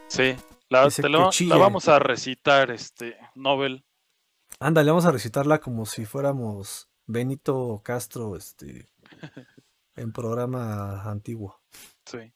Sí, 0.07 0.33
la, 0.69 0.87
la, 0.87 1.57
vamos 1.57 1.89
a 1.89 1.99
recitar, 1.99 2.71
este, 2.71 3.17
Nobel. 3.35 3.83
Ándale, 4.61 4.91
vamos 4.91 5.05
a 5.05 5.11
recitarla 5.11 5.59
como 5.59 5.85
si 5.85 6.05
fuéramos 6.05 6.89
Benito 7.05 7.81
Castro, 7.83 8.37
este, 8.37 8.89
en 9.97 10.13
programa 10.13 11.03
antiguo. 11.03 11.61
Sí. 12.05 12.33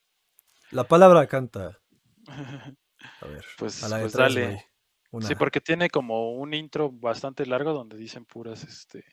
La 0.72 0.84
palabra 0.84 1.26
canta. 1.28 1.80
A 3.22 3.28
ver, 3.28 3.46
pues, 3.58 3.84
a 3.84 3.89
la 3.89 4.00
pues 4.00 4.14
dale. 4.14 4.73
Sí, 5.22 5.36
porque 5.36 5.61
tiene 5.61 5.89
como 5.89 6.32
un 6.32 6.53
intro 6.53 6.89
bastante 6.91 7.45
largo 7.45 7.72
donde 7.72 7.97
dicen 7.97 8.26
puras, 8.26 8.64
este, 8.64 9.03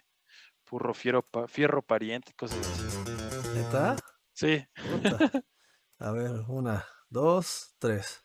purro 0.65 0.95
fierro, 0.95 1.27
fierro 1.47 1.83
pariente 1.83 2.31
y 2.33 2.35
cosas 2.35 2.59
así. 2.59 3.59
¿Está? 3.59 3.97
Sí. 4.33 4.65
A 5.99 6.13
ver, 6.13 6.31
una, 6.49 6.87
dos, 7.11 7.75
tres. 7.79 8.25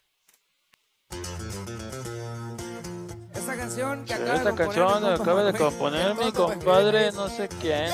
Esta 3.34 3.58
canción 3.58 4.06
que 4.06 4.14
acaba, 4.14 4.36
Esta 4.36 4.52
de, 4.52 4.58
canción 4.58 4.88
componer, 4.88 5.22
acaba 5.22 5.44
de 5.44 5.58
componer 5.58 6.16
mi 6.16 6.32
compadre, 6.32 7.12
no 7.12 7.28
sé 7.28 7.50
quién. 7.60 7.92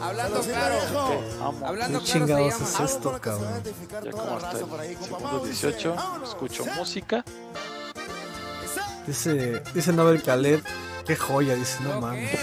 Hablando 0.00 0.40
claro. 0.40 0.76
Hablando 1.62 1.98
¿Qué 1.98 2.04
chingados 2.06 2.60
es 2.60 2.80
esto, 2.80 3.20
cabrón? 3.20 3.62
Ya 4.02 4.10
como 4.12 4.36
hasta 4.36 4.58
el 4.58 4.96
segundo 4.96 5.44
18 5.44 5.96
escucho 6.24 6.64
música. 6.76 7.22
Dice, 9.10 9.60
dice 9.74 9.92
Nobel 9.92 10.22
Khaled, 10.22 10.60
qué 11.04 11.16
joya, 11.16 11.56
dice, 11.56 11.82
no 11.82 12.00
mames. 12.00 12.30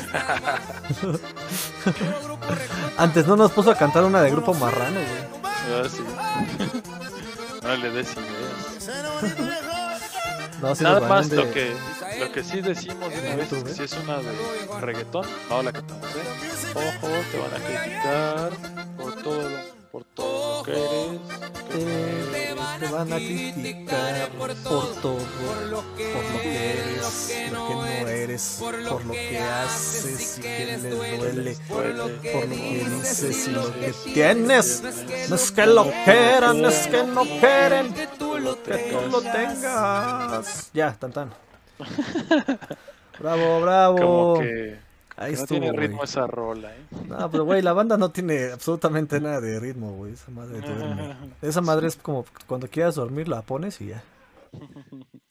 Antes 2.97 3.26
no 3.26 3.38
nos 3.38 3.53
puso 3.53 3.72
a 3.72 3.76
cantar 3.76 4.03
una 4.03 4.22
de 4.22 4.32
grupo 4.32 4.53
marrano, 4.53 4.99
güey. 4.99 5.45
Ah, 5.45 5.88
sí. 5.89 6.03
No 7.63 7.76
le 7.78 7.89
des 7.91 8.09
ideas. 8.11 8.91
No, 10.61 10.76
si 10.76 10.84
Nada 10.84 11.07
más 11.07 11.30
lo 11.30 11.49
que 11.51 11.72
lo 12.20 12.32
que 12.34 12.43
sí 12.43 12.59
decimos 12.61 13.13
de 13.13 13.20
una 13.20 13.36
vez 13.36 13.53
es 13.53 13.63
que 13.63 13.74
si 13.74 13.84
es 13.84 13.93
una 14.03 14.18
de 14.18 14.82
reggaetón, 14.82 15.26
no 15.49 15.63
la 15.63 15.72
cantamos, 15.72 16.03
¿eh? 16.03 16.74
Ojo, 16.74 17.07
te 17.32 17.38
van 17.38 17.53
a 17.53 17.65
criticar 17.65 18.51
por 18.97 19.15
todo, 19.22 19.49
por 19.92 20.04
todo 20.04 20.58
lo 20.58 20.64
que 20.64 20.72
eres. 20.72 21.22
Te, 21.70 22.54
van 22.92 23.12
a 23.12 23.18
criticar 23.18 24.30
por 24.38 24.54
todo, 24.56 25.02
por 25.02 25.62
lo 25.70 25.84
que 25.96 26.72
eres, 26.72 27.02
lo 27.02 27.10
que 27.28 27.52
no 27.52 27.86
eres, 27.86 28.58
por 28.60 28.80
lo 28.80 29.00
que 29.12 29.40
haces 29.40 30.38
y 30.38 30.42
que 30.42 30.66
les 30.66 30.90
duele, 30.90 31.58
por 31.68 31.86
lo 31.86 32.22
que 32.22 32.48
dices 32.48 33.48
y 33.48 33.52
lo 33.52 33.74
que 33.74 33.94
tienes. 34.14 34.84
No 35.30 35.36
es 35.36 35.52
que 35.52 35.66
lo 35.66 35.84
quieran, 36.06 36.64
es 36.66 36.88
que 36.88 37.04
no 37.04 37.24
quieren 37.24 37.94
que 37.94 38.08
tú 38.08 38.38
lo 38.38 38.56
tengas. 38.56 40.70
Ya, 40.74 40.94
tan 40.94 41.12
tan. 41.12 41.34
bravo, 43.20 43.62
bravo. 43.62 43.98
Como 43.98 44.40
que, 44.40 44.87
Ahí 45.18 45.34
no 45.34 45.47
tiene 45.47 45.72
ritmo 45.72 46.03
esa 46.03 46.28
rola, 46.28 46.76
¿eh? 46.76 46.86
No, 47.07 47.32
pero 47.32 47.43
güey, 47.43 47.63
la 47.63 47.74
banda 47.74 47.97
no 47.97 48.11
tiene 48.11 48.51
absolutamente 48.51 49.20
nada 49.20 49.41
de 49.41 49.59
ritmo, 49.59 49.93
güey. 49.93 50.13
Esa 50.13 50.30
madre 50.30 50.61
duerme. 50.61 51.18
Esa 51.41 51.61
madre 51.61 51.88
es 51.88 51.95
como 51.95 52.24
cuando 52.45 52.68
quieras 52.68 52.95
dormir, 52.95 53.28
la 53.28 53.41
pones 53.41 53.82
y 53.82 53.88
ya. 53.88 54.03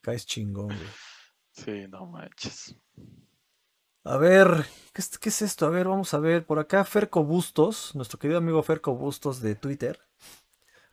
Caes 0.00 0.26
chingón, 0.26 0.66
güey. 0.66 0.88
Sí, 1.52 1.86
no 1.88 2.04
manches. 2.06 2.74
A 4.02 4.16
ver, 4.16 4.66
¿qué 4.92 5.02
es, 5.02 5.18
¿qué 5.18 5.28
es, 5.28 5.42
esto? 5.42 5.66
A 5.66 5.70
ver, 5.70 5.86
vamos 5.86 6.12
a 6.14 6.18
ver. 6.18 6.44
Por 6.44 6.58
acá, 6.58 6.84
Ferco 6.84 7.22
Bustos, 7.22 7.94
nuestro 7.94 8.18
querido 8.18 8.38
amigo 8.38 8.62
Ferco 8.64 8.94
Bustos 8.94 9.40
de 9.40 9.54
Twitter. 9.54 10.00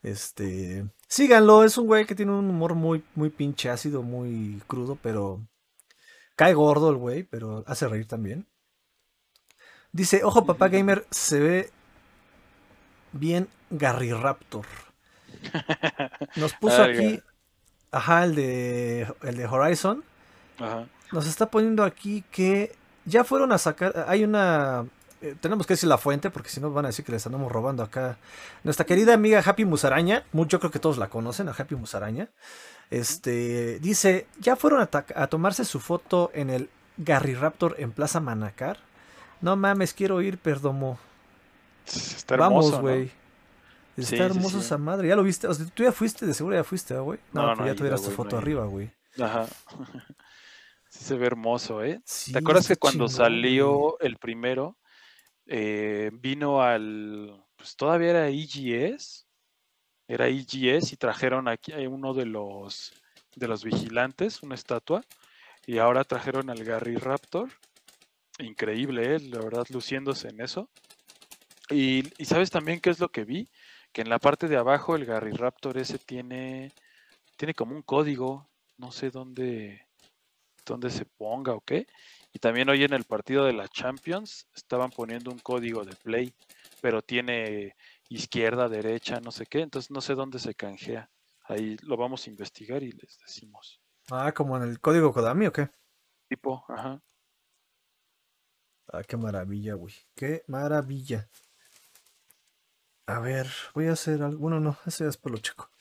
Este. 0.04 0.86
Síganlo, 1.08 1.64
es 1.64 1.80
un 1.80 1.88
güey 1.88 2.06
que 2.06 2.16
tiene 2.16 2.32
un 2.32 2.48
humor 2.50 2.76
muy, 2.76 3.04
muy 3.16 3.32
pinche 3.32 3.72
ácido, 3.72 4.04
muy 4.04 4.62
crudo, 4.68 5.00
pero. 5.02 5.42
Cae 6.36 6.54
gordo 6.54 6.92
el 6.92 6.98
güey, 6.98 7.24
pero 7.24 7.64
hace 7.66 7.88
reír 7.88 8.08
también. 8.08 8.48
Dice, 9.94 10.24
ojo 10.24 10.46
papá 10.46 10.68
gamer, 10.68 11.06
se 11.12 11.40
ve 11.40 11.72
bien 13.12 13.48
Gary 13.70 14.12
Raptor. 14.12 14.66
Nos 16.36 16.54
puso 16.54 16.84
aquí, 16.84 17.22
ajá, 17.92 18.26
el 18.26 18.36
de, 18.36 19.14
el 19.22 19.38
de 19.38 19.46
Horizon. 19.46 20.04
Ajá. 20.60 20.88
Nos 21.12 21.28
está 21.28 21.46
poniendo 21.46 21.84
aquí 21.84 22.24
que 22.32 22.76
ya 23.06 23.24
fueron 23.24 23.52
a 23.52 23.60
sacar, 23.60 24.06
hay 24.08 24.24
una, 24.24 24.86
eh, 25.22 25.36
tenemos 25.40 25.66
que 25.66 25.74
decir 25.74 25.88
la 25.88 25.98
fuente 25.98 26.30
porque 26.30 26.50
si 26.50 26.60
no 26.60 26.72
van 26.72 26.86
a 26.86 26.90
decir 26.90 27.06
que 27.06 27.12
les 27.12 27.26
andamos 27.26 27.52
robando 27.52 27.82
acá. 27.82 28.18
Nuestra 28.64 28.86
querida 28.86 29.14
amiga 29.14 29.44
Happy 29.46 29.64
Musaraña, 29.64 30.26
yo 30.34 30.60
creo 30.60 30.72
que 30.72 30.80
todos 30.80 30.98
la 30.98 31.10
conocen, 31.10 31.48
a 31.48 31.52
Happy 31.52 31.76
Musaraña. 31.76 32.30
Este, 32.90 33.80
dice, 33.80 34.28
ya 34.40 34.56
fueron 34.56 34.82
a, 34.82 34.90
a 34.92 35.28
tomarse 35.28 35.64
su 35.66 35.80
foto 35.80 36.30
en 36.34 36.50
el 36.50 36.70
Gary 36.98 37.36
Raptor 37.36 37.76
en 37.78 37.92
Plaza 37.92 38.20
Manacar. 38.20 38.80
No 39.44 39.58
mames, 39.58 39.94
quiero 39.94 40.22
ir, 40.22 40.38
Perdomo. 40.38 40.98
Está 41.86 42.36
hermoso, 42.36 42.72
Vamos, 42.72 42.82
güey. 42.82 43.12
Está 43.98 44.24
hermoso 44.24 44.60
esa 44.60 44.78
madre. 44.78 45.10
¿Ya 45.10 45.18
lo 45.18 45.24
viste? 45.24 45.48
O 45.48 45.54
sea, 45.54 45.66
tú 45.66 45.84
ya 45.84 45.92
fuiste, 45.92 46.26
de 46.26 46.34
seguro 46.34 46.56
ya 46.56 46.64
fuiste, 46.64 46.98
güey. 46.98 47.20
No, 47.34 47.48
no, 47.48 47.58
pues 47.58 47.68
ya 47.68 47.76
tuvieras 47.76 48.02
tu 48.02 48.10
foto 48.12 48.38
arriba, 48.38 48.66
güey. 48.68 48.90
Ajá. 49.20 49.46
sí 50.90 51.04
se 51.04 51.18
ve 51.18 51.26
hermoso, 51.28 51.84
¿eh? 51.84 52.02
¿Te 52.32 52.38
acuerdas 52.38 52.70
que 52.70 52.78
cuando 52.78 53.10
salió 53.10 54.00
el 54.00 54.16
primero, 54.16 54.78
eh, 55.46 56.10
vino 56.14 56.62
al... 56.62 57.44
Pues 57.58 57.76
todavía 57.76 58.12
era 58.12 58.30
EGS. 58.30 59.28
Era 60.08 60.30
EGS 60.30 60.94
y 60.94 60.96
trajeron 60.96 61.50
aquí 61.50 61.74
a 61.74 61.90
uno 61.90 62.14
de 62.14 62.28
los, 62.28 62.94
de 63.36 63.50
los 63.50 63.66
vigilantes, 63.66 64.42
una 64.42 64.56
estatua. 64.56 65.04
Y 65.66 65.80
ahora 65.80 66.06
trajeron 66.06 66.50
al 66.50 66.64
Gary 66.64 66.96
Raptor 66.96 67.50
increíble, 68.40 69.16
¿eh? 69.16 69.20
la 69.20 69.40
verdad, 69.40 69.66
luciéndose 69.70 70.30
en 70.30 70.42
eso. 70.42 70.70
Y, 71.70 72.04
sabes 72.26 72.52
también 72.52 72.80
qué 72.80 72.90
es 72.90 73.00
lo 73.00 73.10
que 73.10 73.24
vi, 73.24 73.50
que 73.92 74.02
en 74.02 74.10
la 74.10 74.20
parte 74.20 74.48
de 74.48 74.58
abajo 74.58 74.96
el 74.96 75.06
Gary 75.06 75.32
Raptor 75.32 75.78
ese 75.78 75.98
tiene, 75.98 76.72
tiene 77.38 77.54
como 77.54 77.76
un 77.76 77.82
código, 77.82 78.50
no 78.78 78.92
sé 78.92 79.12
dónde, 79.12 79.88
dónde 80.66 80.90
se 80.90 81.06
ponga 81.06 81.54
o 81.54 81.62
qué. 81.62 81.88
Y 82.34 82.40
también 82.40 82.70
hoy 82.70 82.84
en 82.84 82.94
el 82.94 83.04
partido 83.04 83.46
de 83.46 83.54
la 83.54 83.68
Champions 83.68 84.48
estaban 84.56 84.90
poniendo 84.90 85.32
un 85.32 85.40
código 85.40 85.86
de 85.86 85.96
play, 85.96 86.34
pero 86.82 87.02
tiene 87.02 87.76
izquierda, 88.10 88.68
derecha, 88.70 89.20
no 89.20 89.32
sé 89.32 89.46
qué, 89.46 89.62
entonces 89.62 89.92
no 89.92 90.02
sé 90.02 90.16
dónde 90.16 90.40
se 90.40 90.56
canjea. 90.56 91.10
Ahí 91.46 91.78
lo 91.84 91.98
vamos 91.98 92.26
a 92.26 92.30
investigar 92.30 92.84
y 92.84 92.92
les 92.92 93.18
decimos. 93.20 93.80
Ah, 94.12 94.32
como 94.32 94.58
en 94.58 94.64
el 94.64 94.80
código 94.80 95.14
Kodami 95.14 95.48
o 95.48 95.54
qué? 95.54 95.70
Tipo, 96.28 96.66
ajá. 96.68 97.02
Ah, 98.94 99.02
qué 99.02 99.18
maravilla, 99.18 99.74
güey. 99.74 99.96
Qué 100.16 100.44
maravilla. 100.48 101.28
A 103.08 103.20
ver, 103.20 103.48
voy 103.74 103.88
a 103.88 103.94
hacer 103.94 104.22
algo. 104.22 104.38
Bueno, 104.38 104.60
no, 104.60 104.78
eso 104.86 105.04
ya 105.04 105.10
es 105.10 105.18
por 105.18 105.32
lo 105.32 105.40
chico. 105.40 105.72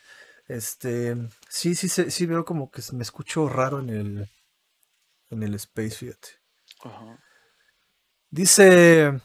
Este, 0.48 1.14
sí, 1.46 1.74
sí, 1.74 1.88
sí, 1.88 2.26
veo 2.26 2.46
como 2.46 2.70
que 2.70 2.82
me 2.92 3.02
escucho 3.02 3.50
raro 3.50 3.80
en 3.80 3.90
el, 3.90 4.30
en 5.28 5.42
el 5.42 5.54
space, 5.54 5.90
fíjate. 5.90 6.28
Dice, 8.30 9.20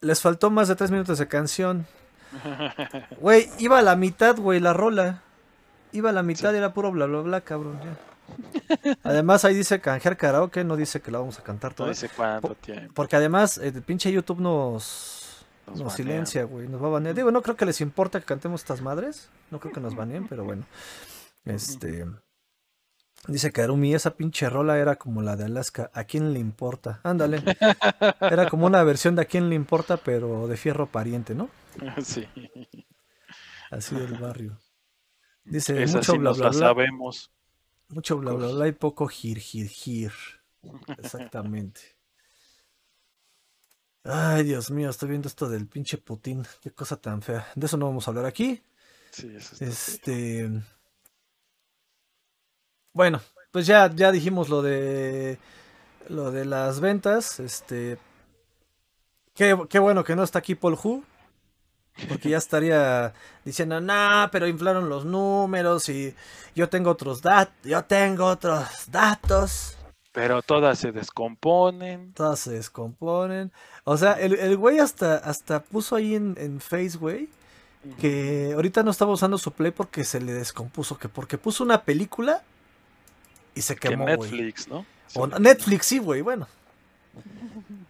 les 0.00 0.20
faltó 0.20 0.50
más 0.50 0.68
de 0.68 0.76
tres 0.76 0.90
minutos 0.90 1.18
de 1.18 1.26
canción. 1.26 1.86
Güey, 3.20 3.48
iba 3.58 3.78
a 3.78 3.82
la 3.82 3.96
mitad, 3.96 4.36
güey, 4.36 4.60
la 4.60 4.74
rola. 4.74 5.22
Iba 5.92 6.10
a 6.10 6.12
la 6.12 6.22
mitad 6.22 6.52
y 6.52 6.58
era 6.58 6.74
puro 6.74 6.92
bla, 6.92 7.06
bla, 7.06 7.22
bla, 7.22 7.40
cabrón, 7.40 7.80
ya. 7.82 7.96
Además, 9.02 9.44
ahí 9.44 9.54
dice 9.54 9.80
canjear 9.80 10.16
karaoke, 10.16 10.64
no 10.64 10.76
dice 10.76 11.00
que 11.00 11.10
la 11.10 11.18
vamos 11.18 11.38
a 11.38 11.42
cantar 11.42 11.74
todo. 11.74 11.86
No 11.86 11.92
dice 11.92 12.08
cuánto 12.14 12.54
tiempo. 12.54 12.92
Porque 12.94 13.16
además, 13.16 13.58
el 13.58 13.82
pinche 13.82 14.10
YouTube 14.12 14.40
nos, 14.40 15.46
nos, 15.74 15.92
silencia, 15.92 16.44
güey. 16.44 16.68
Nos 16.68 16.82
va 16.82 16.86
a 16.86 16.90
banear. 16.90 17.14
Digo, 17.14 17.30
no 17.30 17.42
creo 17.42 17.56
que 17.56 17.66
les 17.66 17.80
importa 17.80 18.20
que 18.20 18.26
cantemos 18.26 18.60
estas 18.60 18.80
madres. 18.82 19.28
No 19.50 19.60
creo 19.60 19.72
que 19.72 19.80
nos 19.80 19.94
baneen, 19.94 20.26
pero 20.28 20.44
bueno. 20.44 20.64
Este. 21.44 22.06
Dice 23.28 23.50
Karumi, 23.50 23.92
esa 23.94 24.12
pinche 24.16 24.48
rola 24.48 24.78
era 24.78 24.96
como 24.96 25.20
la 25.22 25.36
de 25.36 25.44
Alaska. 25.44 25.90
¿A 25.94 26.04
quién 26.04 26.32
le 26.32 26.38
importa? 26.38 27.00
Ándale. 27.02 27.42
Era 28.20 28.48
como 28.48 28.66
una 28.66 28.84
versión 28.84 29.16
de 29.16 29.22
A 29.22 29.24
quién 29.24 29.48
le 29.48 29.56
importa, 29.56 29.96
pero 29.96 30.46
de 30.46 30.56
fierro 30.56 30.86
pariente, 30.86 31.34
¿no? 31.34 31.48
Sí. 32.04 32.28
Así 33.70 33.96
del 33.96 34.14
barrio. 34.14 34.58
Dice, 35.44 35.82
Esa 35.82 35.98
mucho 35.98 36.12
sí 36.12 36.18
bla 36.18 36.30
nos 36.30 36.38
bla 36.38 36.46
la 36.46 36.50
bla. 36.52 36.58
sabemos. 36.68 37.32
Mucho 37.88 38.18
bla 38.18 38.32
bla 38.32 38.48
bla 38.48 38.68
y 38.68 38.72
poco 38.72 39.06
gir, 39.06 39.38
gir, 39.38 39.68
gir. 39.68 40.12
Exactamente. 40.98 41.96
Ay, 44.04 44.44
Dios 44.44 44.70
mío, 44.70 44.90
estoy 44.90 45.08
viendo 45.08 45.28
esto 45.28 45.48
del 45.48 45.66
pinche 45.66 45.98
Putin. 45.98 46.44
Qué 46.62 46.70
cosa 46.70 46.96
tan 46.96 47.22
fea. 47.22 47.46
De 47.54 47.66
eso 47.66 47.76
no 47.76 47.86
vamos 47.86 48.06
a 48.06 48.10
hablar 48.10 48.26
aquí. 48.26 48.62
Sí, 49.10 49.34
eso 49.34 49.56
Este. 49.64 50.48
Bueno, 52.92 53.20
pues 53.50 53.66
ya, 53.66 53.90
ya 53.94 54.12
dijimos 54.12 54.48
lo 54.48 54.62
de. 54.62 55.38
Lo 56.08 56.30
de 56.30 56.44
las 56.44 56.80
ventas. 56.80 57.40
Este. 57.40 57.98
Qué, 59.34 59.56
qué 59.68 59.78
bueno 59.78 60.02
que 60.04 60.16
no 60.16 60.22
está 60.22 60.38
aquí 60.38 60.54
Paul 60.54 60.78
Hu. 60.82 61.04
Porque 62.08 62.28
ya 62.28 62.38
estaría 62.38 63.14
diciendo, 63.44 63.80
nah, 63.80 64.28
pero 64.28 64.46
inflaron 64.46 64.88
los 64.88 65.04
números 65.04 65.88
y 65.88 66.14
yo 66.54 66.68
tengo 66.68 66.90
otros 66.90 67.22
datos. 67.22 67.54
Yo 67.64 67.82
tengo 67.84 68.26
otros 68.26 68.66
datos. 68.90 69.76
Pero 70.12 70.42
todas 70.42 70.78
se 70.78 70.92
descomponen. 70.92 72.12
Todas 72.12 72.40
se 72.40 72.52
descomponen. 72.52 73.52
O 73.84 73.96
sea, 73.96 74.12
el, 74.14 74.34
el 74.38 74.56
güey 74.56 74.78
hasta, 74.78 75.16
hasta 75.16 75.62
puso 75.62 75.96
ahí 75.96 76.14
en, 76.14 76.34
en 76.38 76.60
Face, 76.60 76.96
güey, 76.98 77.28
que 78.00 78.52
ahorita 78.54 78.82
no 78.82 78.90
estaba 78.90 79.12
usando 79.12 79.38
su 79.38 79.52
Play 79.52 79.72
porque 79.72 80.04
se 80.04 80.20
le 80.20 80.32
descompuso, 80.32 80.98
que 80.98 81.08
porque 81.08 81.38
puso 81.38 81.64
una 81.64 81.82
película 81.82 82.42
y 83.54 83.62
se 83.62 83.74
Que 83.76 83.90
quemó, 83.90 84.04
güey. 84.04 84.30
Netflix, 84.30 84.68
¿no? 84.68 84.84
O 85.14 85.26
Netflix, 85.26 85.86
sí, 85.86 85.98
güey, 85.98 86.20
bueno. 86.20 86.48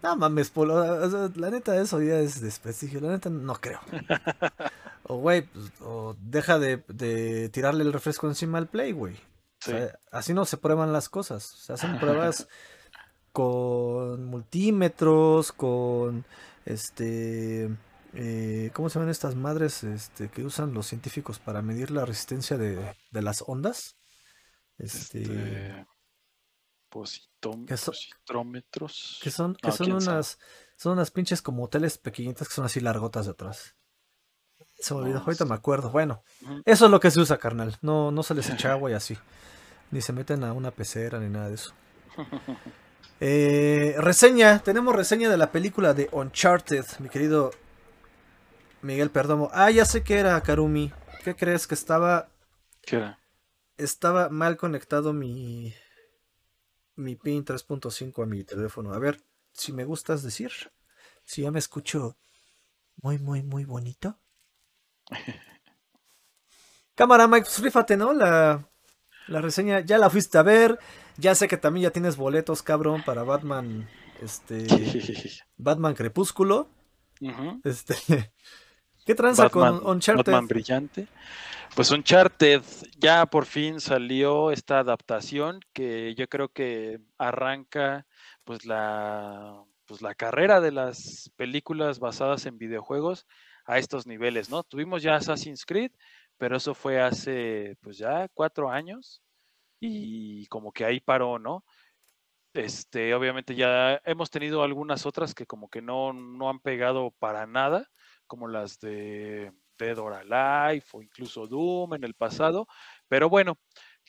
No 0.03 0.15
mames, 0.15 0.49
Polo, 0.49 0.75
o 0.75 1.09
sea, 1.09 1.29
la 1.35 1.49
neta 1.49 1.75
eso 1.81 2.01
ya 2.01 2.19
es 2.19 2.39
desprestigio, 2.41 2.99
la 3.01 3.09
neta 3.09 3.29
no 3.29 3.53
creo. 3.55 3.79
O 5.09 5.15
güey, 5.19 5.43
pues, 5.43 5.71
o 5.81 6.17
deja 6.19 6.59
de, 6.59 6.83
de 6.89 7.47
tirarle 7.47 7.83
el 7.85 7.93
refresco 7.93 8.27
encima 8.27 8.57
al 8.57 8.67
Play, 8.67 8.91
güey. 8.91 9.15
Sí. 9.61 9.71
O 9.71 9.77
sea, 9.77 9.97
así 10.11 10.33
no 10.33 10.43
se 10.43 10.57
prueban 10.57 10.91
las 10.91 11.07
cosas. 11.07 11.43
Se 11.43 11.71
hacen 11.71 11.97
pruebas 11.97 12.49
con 13.31 14.25
multímetros, 14.25 15.53
con 15.53 16.25
este. 16.65 17.69
eh, 18.15 18.69
¿Cómo 18.73 18.89
se 18.89 18.95
llaman 18.99 19.09
estas 19.09 19.35
madres 19.35 19.85
este, 19.85 20.27
que 20.27 20.43
usan 20.43 20.73
los 20.73 20.87
científicos 20.87 21.39
para 21.39 21.61
medir 21.61 21.89
la 21.91 22.03
resistencia 22.05 22.57
de, 22.57 22.77
de 23.11 23.21
las 23.21 23.45
ondas? 23.47 23.95
Este, 24.77 25.21
Este, 25.21 25.29
positom- 25.29 25.75
¿Qué 25.75 25.83
so- 25.83 25.87
positrómetros. 26.89 29.19
que 29.21 29.31
son, 29.31 29.55
que 29.55 29.67
No, 29.67 29.73
son 29.75 29.87
sabe. 29.87 29.97
unas, 30.03 30.39
son 30.77 30.93
unas 30.93 31.11
pinches 31.11 31.41
como 31.41 31.63
hoteles 31.63 31.97
pequeñitas 31.97 32.47
que 32.47 32.53
son 32.53 32.65
así 32.65 32.79
largotas 32.79 33.25
de 33.25 33.31
atrás. 33.31 33.75
Se 34.79 34.93
me 34.93 35.01
olvidó, 35.01 35.19
ahorita 35.19 35.45
me 35.45 35.55
acuerdo. 35.55 35.89
Bueno, 35.91 36.23
eso 36.65 36.85
es 36.85 36.91
lo 36.91 36.99
que 36.99 37.11
se 37.11 37.19
usa, 37.19 37.37
carnal. 37.37 37.77
No, 37.81 38.11
no 38.11 38.23
se 38.23 38.33
les 38.35 38.49
echa 38.49 38.71
agua 38.71 38.91
y 38.91 38.93
así. 38.93 39.17
Ni 39.91 40.01
se 40.01 40.13
meten 40.13 40.43
a 40.43 40.53
una 40.53 40.71
pecera 40.71 41.19
ni 41.19 41.29
nada 41.29 41.49
de 41.49 41.55
eso. 41.55 41.73
Eh, 43.19 43.95
reseña, 43.97 44.59
tenemos 44.59 44.95
reseña 44.95 45.27
de 45.27 45.37
la 45.37 45.51
película 45.51 45.95
de 45.95 46.07
Uncharted, 46.11 46.85
mi 46.99 47.09
querido 47.09 47.49
Miguel 48.83 49.09
Perdomo. 49.09 49.49
Ah, 49.53 49.71
ya 49.71 49.85
sé 49.85 50.03
que 50.03 50.19
era 50.19 50.39
Karumi. 50.41 50.93
¿Qué 51.23 51.35
crees 51.35 51.65
que 51.65 51.73
estaba 51.73 52.29
¿Qué 52.83 52.97
era? 52.97 53.19
estaba 53.77 54.29
mal 54.29 54.55
conectado 54.57 55.13
mi 55.13 55.73
mi 56.97 57.15
pin 57.15 57.45
3.5 57.45 58.23
a 58.23 58.25
mi 58.25 58.43
teléfono? 58.43 58.93
A 58.93 58.99
ver, 58.99 59.21
si 59.53 59.71
me 59.73 59.85
gustas 59.85 60.23
decir, 60.23 60.51
si 61.23 61.43
ya 61.43 61.51
me 61.51 61.59
escucho 61.59 62.17
muy 62.97 63.17
muy 63.17 63.43
muy 63.43 63.65
bonito. 63.65 64.19
Cámara, 66.95 67.27
Mike, 67.27 67.45
pues 67.45 67.59
rífate, 67.59 67.95
¿no? 67.95 68.11
La, 68.11 68.67
la 69.27 69.41
reseña, 69.41 69.81
ya 69.81 69.97
la 69.97 70.09
fuiste 70.09 70.37
a 70.37 70.43
ver. 70.43 70.79
Ya 71.17 71.35
sé 71.35 71.47
que 71.47 71.57
también 71.57 71.83
ya 71.83 71.91
tienes 71.91 72.17
boletos, 72.17 72.63
cabrón, 72.63 73.03
para 73.05 73.23
Batman. 73.23 73.87
Este. 74.21 74.65
Batman 75.57 75.93
Crepúsculo. 75.93 76.69
Este. 77.63 78.31
¿Qué 79.07 79.15
tranza 79.15 79.43
Batman, 79.43 79.79
con 79.79 79.95
Uncharted? 79.95 80.33
Batman 80.33 80.47
brillante. 80.47 81.07
Pues 81.73 81.91
Uncharted 81.91 82.61
ya 82.97 83.25
por 83.25 83.45
fin 83.45 83.79
salió 83.79 84.51
esta 84.51 84.79
adaptación 84.79 85.61
que 85.71 86.13
yo 86.15 86.27
creo 86.27 86.49
que 86.49 86.99
arranca 87.17 88.05
pues 88.43 88.65
la 88.65 89.63
pues 89.85 90.01
la 90.01 90.13
carrera 90.13 90.59
de 90.59 90.73
las 90.73 91.31
películas 91.37 91.99
basadas 91.99 92.45
en 92.45 92.57
videojuegos 92.57 93.25
a 93.65 93.77
estos 93.77 94.05
niveles, 94.05 94.49
¿no? 94.49 94.63
Tuvimos 94.63 95.01
ya 95.01 95.15
Assassin's 95.15 95.65
Creed, 95.65 95.91
pero 96.37 96.57
eso 96.57 96.73
fue 96.73 96.99
hace 97.01 97.77
pues 97.79 97.97
ya 97.97 98.27
cuatro 98.33 98.69
años 98.69 99.21
y 99.79 100.47
como 100.47 100.73
que 100.73 100.83
ahí 100.83 100.99
paró, 100.99 101.39
¿no? 101.39 101.63
Este, 102.53 103.13
obviamente 103.13 103.55
ya 103.55 104.01
hemos 104.03 104.29
tenido 104.29 104.63
algunas 104.63 105.05
otras 105.05 105.33
que 105.33 105.45
como 105.45 105.69
que 105.69 105.81
no, 105.81 106.11
no 106.11 106.49
han 106.49 106.59
pegado 106.59 107.11
para 107.19 107.47
nada, 107.47 107.87
como 108.27 108.47
las 108.47 108.79
de 108.79 109.51
Dead 109.77 109.97
or 109.97 110.13
Alive 110.13 110.85
o 110.93 111.01
incluso 111.01 111.47
Doom 111.47 111.95
en 111.95 112.03
el 112.03 112.13
pasado. 112.13 112.67
Pero 113.07 113.29
bueno, 113.29 113.57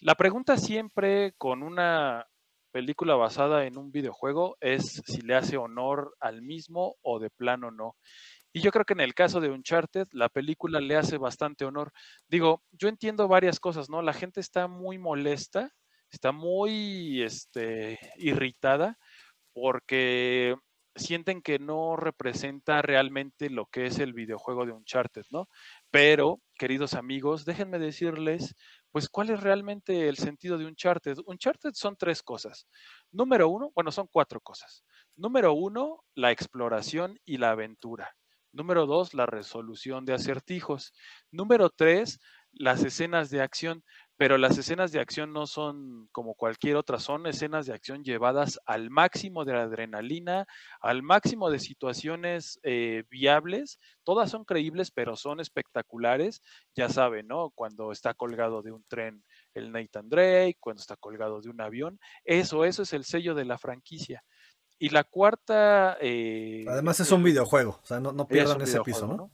la 0.01 0.15
pregunta 0.15 0.57
siempre 0.57 1.33
con 1.39 1.63
una 1.63 2.27
película 2.71 3.17
basada 3.17 3.67
en 3.67 3.79
un 3.79 3.91
videojuego 3.91 4.57
es 4.61 5.03
si 5.07 5.23
le 5.23 5.35
hace 5.35 5.57
honor 5.57 6.15
al 6.21 6.43
mismo 6.43 6.97
o 7.03 7.19
de 7.19 7.31
plano 7.31 7.71
no. 7.71 7.97
Y 8.53 8.61
yo 8.61 8.71
creo 8.71 8.85
que 8.85 8.95
en 8.95 9.01
el 9.01 9.15
caso 9.15 9.41
de 9.41 9.51
Uncharted, 9.51 10.09
la 10.13 10.29
película 10.29 10.81
le 10.81 10.97
hace 10.97 11.19
bastante 11.19 11.65
honor. 11.65 11.93
Digo, 12.29 12.63
yo 12.73 12.89
entiendo 12.89 13.29
varias 13.29 13.61
cosas, 13.61 13.91
¿no? 13.91 14.03
La 14.03 14.15
gente 14.15 14.41
está 14.41 14.69
muy 14.69 14.99
molesta, 14.99 15.71
está 16.11 16.33
muy 16.33 17.23
este, 17.23 17.99
irritada 18.17 18.99
porque 19.53 20.57
sienten 20.99 21.43
que 21.43 21.59
no 21.59 21.97
representa 21.97 22.83
realmente 22.83 23.51
lo 23.51 23.67
que 23.67 23.87
es 23.87 23.99
el 23.99 24.13
videojuego 24.13 24.67
de 24.67 24.73
Uncharted, 24.73 25.25
¿no? 25.31 25.49
Pero, 25.91 26.41
queridos 26.57 26.95
amigos, 26.95 27.45
déjenme 27.45 27.79
decirles, 27.79 28.55
pues, 28.91 29.09
cuál 29.09 29.31
es 29.31 29.41
realmente 29.43 30.09
el 30.09 30.17
sentido 30.17 30.59
de 30.59 30.67
Uncharted. 30.67 31.19
Uncharted 31.27 31.73
son 31.75 31.97
tres 31.97 32.23
cosas. 32.23 32.67
Número 33.13 33.49
uno, 33.49 33.71
bueno, 33.75 33.93
son 33.93 34.09
cuatro 34.11 34.41
cosas. 34.41 34.85
Número 35.17 35.53
uno, 35.53 36.05
la 36.15 36.31
exploración 36.31 37.19
y 37.25 37.39
la 37.39 37.51
aventura. 37.51 38.15
Número 38.53 38.87
dos, 38.87 39.15
la 39.15 39.27
resolución 39.27 40.05
de 40.05 40.15
acertijos. 40.15 40.93
Número 41.31 41.71
tres, 41.71 42.19
las 42.53 42.83
escenas 42.83 43.31
de 43.31 43.43
acción, 43.43 43.85
pero 44.19 44.37
las 44.37 44.59
escenas 44.59 44.91
de 44.91 44.99
acción 44.99 45.33
no 45.33 45.47
son 45.47 46.09
como 46.11 46.35
cualquier 46.35 46.75
otra, 46.75 46.99
son 46.99 47.29
escenas 47.29 47.67
de 47.67 47.73
acción 47.73 48.03
llevadas 48.03 48.59
al 48.67 48.91
máximo 48.91 49.45
de 49.45 49.53
la 49.53 49.63
adrenalina, 49.63 50.45
al 50.81 51.05
máximo 51.05 51.51
de 51.51 51.61
situaciones 51.61 52.59
eh, 52.65 53.05
viables. 53.11 53.79
Todas 54.03 54.29
son 54.29 54.45
creíbles, 54.45 54.91
pero 54.91 55.15
son 55.15 55.39
espectaculares. 55.39 56.43
Ya 56.75 56.89
saben, 56.89 57.29
¿no? 57.29 57.51
Cuando 57.51 57.93
está 57.93 58.13
colgado 58.13 58.61
de 58.61 58.73
un 58.73 58.85
tren 58.89 59.25
el 59.55 59.71
Nathan 59.71 60.09
Drake, 60.09 60.59
cuando 60.59 60.81
está 60.81 60.97
colgado 60.97 61.41
de 61.41 61.51
un 61.51 61.61
avión. 61.61 62.01
Eso, 62.25 62.65
eso 62.65 62.83
es 62.83 62.93
el 62.93 63.05
sello 63.05 63.37
de 63.37 63.45
la 63.45 63.57
franquicia. 63.57 64.25
Y 64.81 64.89
la 64.89 65.05
cuarta... 65.05 65.97
eh, 66.01 66.65
Además 66.69 66.99
es 66.99 67.13
un 67.13 67.23
videojuego, 67.23 67.79
o 67.81 67.87
sea, 67.87 68.01
no, 68.01 68.27
pierdan 68.27 68.61
ese 68.63 68.81
piso, 68.81 69.07
¿no? 69.07 69.31